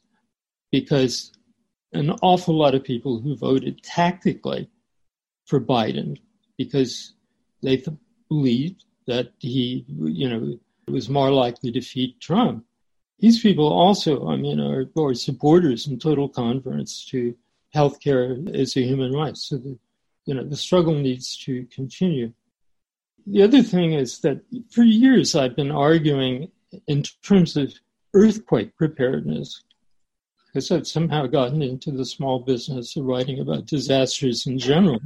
because 0.71 1.31
an 1.93 2.11
awful 2.21 2.55
lot 2.55 2.75
of 2.75 2.83
people 2.83 3.19
who 3.19 3.37
voted 3.37 3.81
tactically 3.83 4.69
for 5.45 5.61
Biden 5.61 6.17
because 6.57 7.13
they 7.63 7.77
th- 7.77 7.97
believed 8.27 8.83
that 9.05 9.31
he, 9.39 9.85
you 9.87 10.29
know, 10.29 10.59
was 10.87 11.09
more 11.09 11.31
likely 11.31 11.71
to 11.71 11.79
defeat 11.79 12.19
Trump. 12.19 12.65
These 13.19 13.41
people 13.41 13.67
also, 13.71 14.27
I 14.27 14.35
mean, 14.35 14.59
are, 14.59 14.85
are 14.97 15.13
supporters 15.13 15.87
and 15.87 15.99
total 15.99 16.27
converts 16.27 17.05
to 17.05 17.35
healthcare 17.73 18.53
as 18.55 18.75
a 18.75 18.81
human 18.81 19.13
right. 19.13 19.35
So, 19.37 19.57
the, 19.57 19.77
you 20.25 20.33
know, 20.33 20.43
the 20.43 20.57
struggle 20.57 20.93
needs 20.93 21.37
to 21.45 21.65
continue. 21.73 22.33
The 23.25 23.43
other 23.43 23.63
thing 23.63 23.93
is 23.93 24.19
that 24.19 24.41
for 24.69 24.83
years 24.83 25.35
I've 25.35 25.55
been 25.55 25.71
arguing 25.71 26.51
in 26.87 27.03
terms 27.23 27.57
of 27.57 27.73
earthquake 28.17 28.75
preparedness 28.75 29.63
because 30.47 30.71
I've 30.71 30.87
somehow 30.87 31.27
gotten 31.27 31.61
into 31.61 31.91
the 31.91 32.05
small 32.05 32.39
business 32.39 32.95
of 32.97 33.05
writing 33.05 33.39
about 33.39 33.67
disasters 33.67 34.47
in 34.47 34.57
general. 34.57 34.99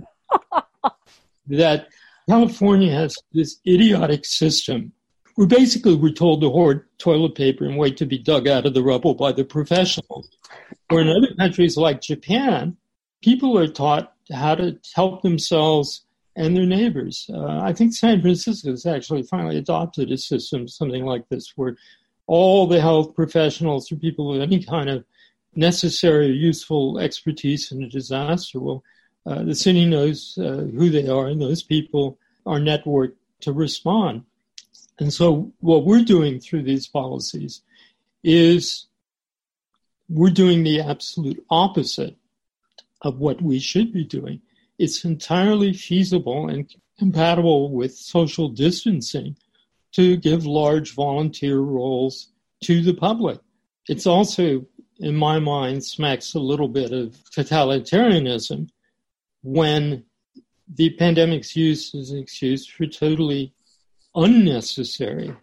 that 1.47 1.87
California 2.29 2.93
has 2.93 3.17
this 3.33 3.59
idiotic 3.67 4.23
system 4.23 4.93
where 5.35 5.47
basically 5.47 5.95
we're 5.95 6.13
told 6.13 6.41
to 6.41 6.49
hoard 6.49 6.87
toilet 6.97 7.35
paper 7.35 7.65
and 7.65 7.77
wait 7.77 7.97
to 7.97 8.05
be 8.05 8.17
dug 8.17 8.47
out 8.47 8.65
of 8.65 8.73
the 8.73 8.83
rubble 8.83 9.13
by 9.13 9.31
the 9.31 9.43
professionals. 9.43 10.29
Or 10.89 11.01
in 11.01 11.09
other 11.09 11.33
countries 11.35 11.75
like 11.75 12.01
Japan, 12.01 12.77
people 13.21 13.57
are 13.57 13.67
taught 13.67 14.13
how 14.31 14.55
to 14.55 14.77
help 14.95 15.21
themselves 15.21 16.05
and 16.35 16.55
their 16.55 16.65
neighbors. 16.65 17.29
Uh, 17.33 17.59
I 17.61 17.73
think 17.73 17.93
San 17.93 18.21
Francisco 18.21 18.69
has 18.69 18.85
actually 18.85 19.23
finally 19.23 19.57
adopted 19.57 20.11
a 20.11 20.17
system, 20.17 20.67
something 20.67 21.05
like 21.05 21.27
this, 21.29 21.53
where 21.55 21.75
all 22.27 22.67
the 22.67 22.81
health 22.81 23.15
professionals 23.15 23.91
or 23.91 23.95
people 23.95 24.27
with 24.27 24.41
any 24.41 24.63
kind 24.63 24.89
of 24.89 25.03
necessary 25.55 26.27
or 26.27 26.33
useful 26.33 26.99
expertise 26.99 27.71
in 27.71 27.83
a 27.83 27.89
disaster. 27.89 28.59
Well, 28.59 28.83
uh, 29.25 29.43
the 29.43 29.55
city 29.55 29.85
knows 29.85 30.37
uh, 30.37 30.67
who 30.75 30.89
they 30.89 31.07
are, 31.07 31.27
and 31.27 31.41
those 31.41 31.61
people 31.61 32.17
are 32.45 32.59
networked 32.59 33.15
to 33.41 33.53
respond. 33.53 34.23
And 34.99 35.13
so, 35.13 35.51
what 35.59 35.85
we're 35.85 36.03
doing 36.03 36.39
through 36.39 36.63
these 36.63 36.87
policies 36.87 37.61
is 38.23 38.87
we're 40.09 40.29
doing 40.29 40.63
the 40.63 40.81
absolute 40.81 41.43
opposite 41.49 42.15
of 43.01 43.19
what 43.19 43.41
we 43.41 43.59
should 43.59 43.93
be 43.93 44.03
doing. 44.03 44.41
It's 44.77 45.05
entirely 45.05 45.73
feasible 45.73 46.49
and 46.49 46.71
compatible 46.97 47.71
with 47.71 47.95
social 47.95 48.49
distancing 48.49 49.37
to 49.93 50.17
give 50.17 50.45
large 50.45 50.93
volunteer 50.95 51.59
roles 51.59 52.31
to 52.63 52.81
the 52.81 52.93
public. 52.93 53.39
It's 53.87 54.07
also, 54.07 54.65
in 54.99 55.15
my 55.15 55.39
mind, 55.39 55.83
smacks 55.83 56.33
a 56.33 56.39
little 56.39 56.67
bit 56.67 56.91
of 56.91 57.17
totalitarianism 57.35 58.69
when 59.43 60.05
the 60.73 60.91
pandemic's 60.91 61.55
used 61.55 61.95
as 61.95 62.11
an 62.11 62.19
excuse 62.19 62.65
for 62.65 62.85
totally 62.85 63.53
unnecessary 64.15 65.35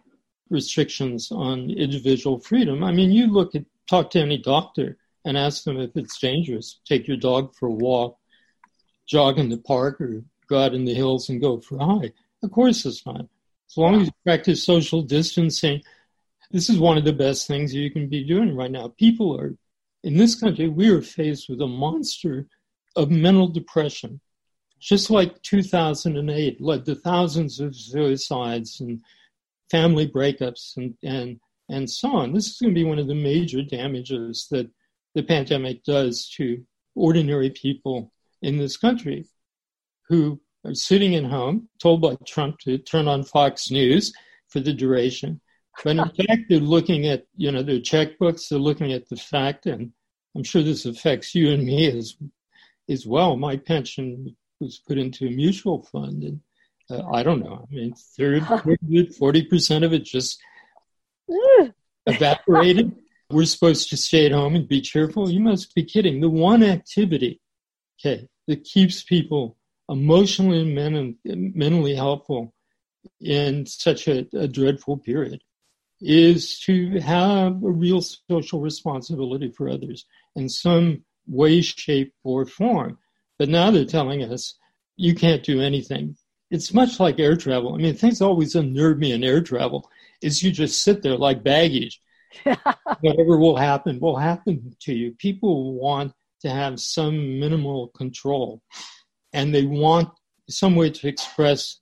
restrictions 0.49 1.31
on 1.31 1.69
individual 1.69 2.39
freedom. 2.39 2.83
I 2.83 2.91
mean, 2.91 3.11
you 3.11 3.27
look 3.27 3.55
at, 3.55 3.65
talk 3.87 4.09
to 4.11 4.19
any 4.19 4.37
doctor 4.37 4.97
and 5.25 5.37
ask 5.37 5.63
them 5.63 5.79
if 5.79 5.91
it's 5.95 6.19
dangerous. 6.19 6.79
Take 6.85 7.07
your 7.07 7.17
dog 7.17 7.53
for 7.55 7.67
a 7.67 7.71
walk, 7.71 8.17
jog 9.07 9.37
in 9.37 9.49
the 9.49 9.57
park, 9.57 10.01
or 10.01 10.23
go 10.47 10.59
out 10.59 10.73
in 10.73 10.85
the 10.85 10.93
hills 10.93 11.29
and 11.29 11.41
go 11.41 11.59
for 11.59 11.77
a 11.77 11.85
hike. 11.85 12.15
Of 12.41 12.51
course 12.51 12.85
it's 12.85 13.05
not. 13.05 13.27
As 13.69 13.77
long 13.77 14.01
as 14.01 14.07
you 14.07 14.13
practice 14.23 14.63
social 14.63 15.03
distancing, 15.03 15.83
this 16.49 16.69
is 16.69 16.79
one 16.79 16.97
of 16.97 17.05
the 17.05 17.13
best 17.13 17.47
things 17.47 17.73
you 17.73 17.91
can 17.91 18.09
be 18.09 18.23
doing 18.23 18.55
right 18.55 18.71
now. 18.71 18.93
People 18.97 19.39
are, 19.39 19.55
in 20.03 20.17
this 20.17 20.33
country, 20.33 20.67
we 20.67 20.89
are 20.89 21.03
faced 21.03 21.47
with 21.49 21.61
a 21.61 21.67
monster 21.67 22.47
of 22.95 23.11
mental 23.11 23.47
depression. 23.47 24.19
Just 24.79 25.11
like 25.11 25.41
2008 25.43 26.59
led 26.59 26.85
to 26.85 26.95
thousands 26.95 27.59
of 27.59 27.75
suicides 27.75 28.81
and 28.81 29.01
family 29.69 30.07
breakups 30.07 30.75
and, 30.77 30.95
and, 31.03 31.39
and 31.69 31.87
so 31.87 32.09
on. 32.15 32.33
This 32.33 32.47
is 32.47 32.57
going 32.57 32.73
to 32.73 32.79
be 32.79 32.85
one 32.85 32.97
of 32.97 33.07
the 33.07 33.13
major 33.13 33.61
damages 33.61 34.47
that 34.49 34.67
the 35.13 35.21
pandemic 35.21 35.83
does 35.83 36.27
to 36.37 36.65
ordinary 36.95 37.51
people 37.51 38.11
in 38.41 38.57
this 38.57 38.77
country 38.77 39.25
who 40.07 40.39
are 40.65 40.75
sitting 40.75 41.15
at 41.15 41.25
home, 41.25 41.69
told 41.81 42.01
by 42.01 42.15
Trump 42.25 42.59
to 42.59 42.77
turn 42.77 43.07
on 43.07 43.23
Fox 43.23 43.71
News 43.71 44.13
for 44.49 44.59
the 44.59 44.73
duration. 44.73 45.41
But 45.83 45.97
in 45.97 45.97
fact, 46.27 46.43
they're 46.49 46.59
looking 46.59 47.07
at, 47.07 47.25
you 47.35 47.51
know, 47.51 47.63
their 47.63 47.79
checkbooks, 47.79 48.49
they're 48.49 48.59
looking 48.59 48.91
at 48.91 49.07
the 49.09 49.15
fact, 49.15 49.65
and 49.65 49.91
I'm 50.35 50.43
sure 50.43 50.61
this 50.61 50.85
affects 50.85 51.33
you 51.33 51.51
and 51.51 51.63
me 51.63 51.87
as, 51.87 52.15
as 52.89 53.05
well. 53.05 53.35
My 53.35 53.57
pension 53.57 54.35
was 54.59 54.79
put 54.79 54.97
into 54.97 55.27
a 55.27 55.31
mutual 55.31 55.83
fund, 55.83 56.23
and 56.23 56.41
uh, 56.89 57.07
I 57.11 57.23
don't 57.23 57.43
know. 57.43 57.67
I 57.69 57.73
mean, 57.73 57.93
30, 58.17 58.39
40% 58.41 59.85
of 59.85 59.93
it 59.93 60.03
just 60.03 60.41
evaporated. 62.05 62.95
We're 63.31 63.45
supposed 63.45 63.91
to 63.91 63.97
stay 63.97 64.25
at 64.25 64.31
home 64.31 64.55
and 64.55 64.67
be 64.67 64.81
cheerful. 64.81 65.29
You 65.29 65.39
must 65.39 65.75
be 65.75 65.83
kidding. 65.83 66.19
The 66.19 66.29
one 66.29 66.63
activity, 66.63 67.39
okay, 67.99 68.27
that 68.47 68.63
keeps 68.63 69.03
people 69.03 69.55
emotionally 69.89 70.61
and 70.61 70.75
men- 70.75 71.17
mentally 71.55 71.95
helpful 71.95 72.53
in 73.19 73.65
such 73.65 74.07
a, 74.07 74.27
a 74.33 74.47
dreadful 74.47 74.97
period 74.97 75.41
is 76.01 76.59
to 76.59 76.99
have 76.99 77.63
a 77.63 77.71
real 77.71 78.01
social 78.01 78.61
responsibility 78.61 79.49
for 79.49 79.69
others 79.69 80.05
in 80.35 80.47
some 80.47 81.03
way, 81.27 81.61
shape, 81.61 82.13
or 82.23 82.45
form. 82.45 82.97
But 83.37 83.49
now 83.49 83.71
they're 83.71 83.85
telling 83.85 84.23
us 84.23 84.55
you 84.95 85.15
can't 85.15 85.43
do 85.43 85.61
anything. 85.61 86.15
It's 86.51 86.73
much 86.73 86.99
like 86.99 87.19
air 87.19 87.35
travel. 87.35 87.73
I 87.73 87.77
mean, 87.77 87.95
things 87.95 88.21
always 88.21 88.55
unnerve 88.55 88.97
me 88.97 89.11
in 89.11 89.23
air 89.23 89.41
travel 89.41 89.89
is 90.21 90.41
you 90.41 90.51
just 90.51 90.83
sit 90.83 91.01
there 91.01 91.17
like 91.17 91.43
baggage. 91.43 92.01
Whatever 93.01 93.37
will 93.37 93.55
happen 93.55 93.99
will 93.99 94.17
happen 94.17 94.75
to 94.81 94.93
you. 94.93 95.11
People 95.11 95.73
want 95.73 96.13
to 96.41 96.49
have 96.49 96.79
some 96.79 97.39
minimal 97.39 97.89
control 97.89 98.61
and 99.33 99.53
they 99.53 99.65
want 99.65 100.09
some 100.49 100.75
way 100.75 100.89
to 100.89 101.07
express 101.07 101.79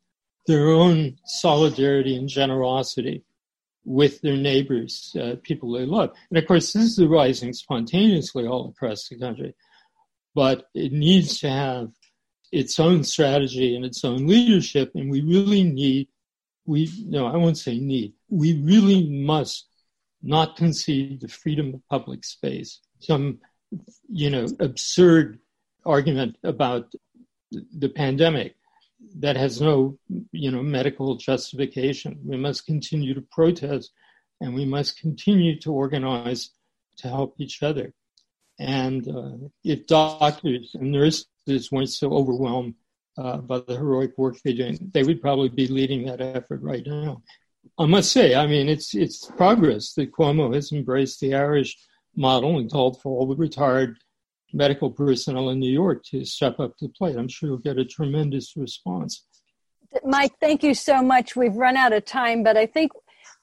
their 0.47 0.67
own 0.67 1.17
solidarity 1.25 2.15
and 2.15 2.29
generosity 2.29 3.23
with 3.85 4.19
their 4.21 4.35
neighbors, 4.35 5.15
uh, 5.19 5.35
people 5.43 5.71
they 5.71 5.85
love. 5.85 6.11
And 6.29 6.37
of 6.37 6.45
course, 6.45 6.73
this 6.73 6.83
is 6.83 6.99
arising 6.99 7.53
spontaneously 7.53 8.45
all 8.45 8.69
across 8.69 9.07
the 9.07 9.17
country, 9.17 9.55
but 10.35 10.65
it 10.73 10.91
needs 10.91 11.39
to 11.39 11.49
have 11.49 11.89
its 12.51 12.79
own 12.79 13.03
strategy 13.03 13.75
and 13.75 13.85
its 13.85 14.03
own 14.03 14.27
leadership. 14.27 14.91
And 14.95 15.09
we 15.09 15.21
really 15.21 15.63
need, 15.63 16.09
we, 16.65 16.91
no, 17.05 17.27
I 17.27 17.37
won't 17.37 17.57
say 17.57 17.79
need, 17.79 18.13
we 18.29 18.61
really 18.61 19.09
must 19.09 19.67
not 20.21 20.57
concede 20.57 21.21
the 21.21 21.29
freedom 21.29 21.73
of 21.73 21.87
public 21.89 22.25
space. 22.25 22.81
Some, 22.99 23.39
you 24.09 24.29
know, 24.29 24.47
absurd 24.59 25.39
argument 25.85 26.37
about 26.43 26.93
the 27.51 27.89
pandemic 27.89 28.55
that 29.19 29.37
has 29.37 29.61
no, 29.61 29.97
you 30.31 30.51
know, 30.51 30.63
medical 30.63 31.15
justification. 31.15 32.19
We 32.23 32.37
must 32.37 32.65
continue 32.65 33.13
to 33.13 33.21
protest 33.31 33.91
and 34.41 34.53
we 34.53 34.65
must 34.65 34.99
continue 34.99 35.59
to 35.61 35.71
organize 35.71 36.51
to 36.97 37.07
help 37.07 37.35
each 37.39 37.63
other. 37.63 37.93
And 38.59 39.07
uh, 39.07 39.47
if 39.63 39.85
doctors 39.85 40.75
and 40.75 40.91
nurses 40.91 41.71
weren't 41.71 41.89
so 41.89 42.11
overwhelmed 42.11 42.75
uh, 43.17 43.37
by 43.37 43.59
the 43.59 43.75
heroic 43.75 44.17
work 44.17 44.37
they're 44.43 44.53
doing, 44.53 44.91
they 44.93 45.03
would 45.03 45.21
probably 45.21 45.49
be 45.49 45.67
leading 45.67 46.05
that 46.05 46.21
effort 46.21 46.61
right 46.61 46.85
now. 46.85 47.21
I 47.77 47.85
must 47.85 48.11
say, 48.11 48.33
I 48.33 48.47
mean, 48.47 48.69
it's 48.69 48.95
it's 48.95 49.25
progress 49.31 49.93
that 49.93 50.11
Cuomo 50.11 50.53
has 50.55 50.71
embraced 50.71 51.19
the 51.19 51.35
Irish 51.35 51.77
model 52.15 52.57
and 52.57 52.71
called 52.71 53.01
for 53.01 53.19
all 53.19 53.27
the 53.27 53.35
retired 53.35 53.97
medical 54.53 54.89
personnel 54.89 55.49
in 55.49 55.59
New 55.59 55.71
York 55.71 56.03
to 56.05 56.25
step 56.25 56.59
up 56.59 56.77
to 56.77 56.87
the 56.87 56.93
plate. 56.93 57.17
I'm 57.17 57.27
sure 57.27 57.49
you'll 57.49 57.57
get 57.57 57.77
a 57.77 57.85
tremendous 57.85 58.55
response. 58.55 59.23
Mike, 60.03 60.33
thank 60.39 60.63
you 60.63 60.73
so 60.73 61.01
much. 61.01 61.35
We've 61.35 61.55
run 61.55 61.77
out 61.77 61.93
of 61.93 62.05
time, 62.05 62.43
but 62.43 62.57
I 62.57 62.65
think, 62.65 62.91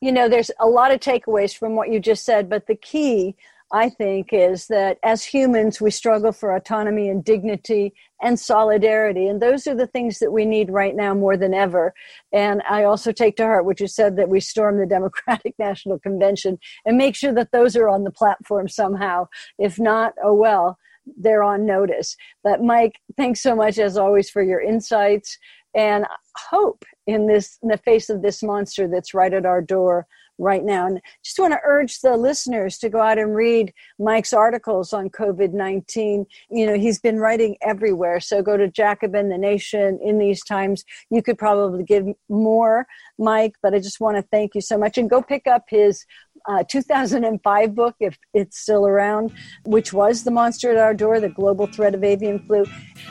you 0.01 0.13
know, 0.13 0.29
there's 0.29 0.51
a 0.61 0.67
lot 0.67 0.93
of 0.93 1.01
takeaways 1.01 1.57
from 1.57 1.75
what 1.75 1.91
you 1.91 2.01
just 2.01 2.25
said. 2.25 2.49
But 2.49 2.67
the 2.67 2.75
key, 2.75 3.35
I 3.73 3.89
think, 3.89 4.29
is 4.33 4.67
that 4.69 4.99
as 5.03 5.25
humans, 5.25 5.81
we 5.81 5.91
struggle 5.91 6.33
for 6.33 6.55
autonomy 6.55 7.09
and 7.09 7.25
dignity 7.25 7.95
and 8.23 8.39
solidarity. 8.39 9.27
And 9.27 9.41
those 9.41 9.67
are 9.67 9.75
the 9.75 9.87
things 9.87 10.19
that 10.19 10.33
we 10.33 10.45
need 10.45 10.71
right 10.71 10.95
now 10.95 11.15
more 11.15 11.37
than 11.37 11.55
ever. 11.55 11.95
And 12.33 12.63
I 12.69 12.85
also 12.85 13.11
take 13.11 13.37
to 13.37 13.45
heart 13.45 13.65
what 13.65 13.81
you 13.81 13.87
said 13.87 14.17
that 14.17 14.29
we 14.29 14.41
storm 14.41 14.79
the 14.79 14.87
Democratic 14.99 15.55
National 15.59 15.99
Convention 15.99 16.59
and 16.85 16.99
make 16.99 17.15
sure 17.15 17.33
that 17.33 17.53
those 17.53 17.75
are 17.75 17.89
on 17.89 18.05
the 18.05 18.11
platform 18.11 18.69
somehow. 18.69 19.29
If 19.59 19.79
not, 19.79 20.15
oh 20.23 20.35
well 20.35 20.79
they're 21.17 21.43
on 21.43 21.67
notice. 21.67 22.17
But 22.43 22.63
Mike, 22.63 23.01
thanks 23.17 23.41
so 23.41 23.55
much 23.55 23.79
as 23.79 23.97
always 23.97 24.31
for 24.31 24.43
your 24.43 24.61
insights 24.61 25.39
and 25.75 26.07
hope 26.51 26.85
in 27.07 27.27
this 27.27 27.59
in 27.63 27.69
the 27.69 27.79
face 27.79 28.09
of 28.09 28.23
this 28.23 28.43
monster 28.43 28.89
that's 28.89 29.15
right 29.15 29.33
at 29.33 29.47
our 29.47 29.61
door 29.61 30.07
right 30.39 30.65
now. 30.65 30.87
And 30.87 31.01
just 31.23 31.39
want 31.39 31.53
to 31.53 31.61
urge 31.65 32.01
the 32.01 32.17
listeners 32.17 32.79
to 32.79 32.89
go 32.89 33.01
out 33.01 33.19
and 33.19 33.35
read 33.35 33.73
Mike's 33.99 34.33
articles 34.33 34.93
on 34.93 35.11
COVID 35.11 35.53
19. 35.53 36.27
You 36.51 36.67
know, 36.67 36.75
he's 36.75 37.01
been 37.01 37.19
writing 37.19 37.57
everywhere. 37.63 38.21
So 38.21 38.43
go 38.43 38.57
to 38.57 38.69
Jacobin, 38.69 39.29
The 39.29 39.39
Nation 39.39 39.99
in 40.03 40.19
these 40.19 40.43
times. 40.43 40.85
You 41.11 41.23
could 41.23 41.39
probably 41.39 41.85
give 41.85 42.07
more, 42.29 42.87
Mike, 43.19 43.55
but 43.63 43.75
I 43.75 43.79
just 43.79 44.01
want 44.01 44.17
to 44.17 44.23
thank 44.23 44.55
you 44.55 44.61
so 44.61 44.79
much. 44.79 44.99
And 44.99 45.11
go 45.11 45.23
pick 45.23 45.47
up 45.47 45.65
his 45.69 46.05
uh, 46.47 46.65
2005 46.69 47.75
book, 47.75 47.95
if 48.01 48.19
it's 48.33 48.59
still 48.59 48.87
around, 48.87 49.33
which 49.65 49.93
was 49.93 50.25
The 50.25 50.31
Monster 50.31 50.71
at 50.71 50.77
Our 50.77 50.95
Door, 50.95 51.21
The 51.21 51.29
Global 51.29 51.67
Threat 51.67 51.95
of 51.95 52.05
Avian 52.05 52.39
Flu. 52.41 52.65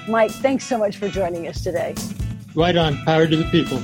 Mike, 0.08 0.32
thanks 0.32 0.66
so 0.66 0.78
much 0.78 0.98
for 0.98 1.08
joining 1.08 1.48
us 1.48 1.64
today. 1.64 1.96
Right 2.56 2.76
on. 2.76 2.98
Power 3.06 3.28
to 3.28 3.36
the 3.36 3.46
people. 3.46 3.82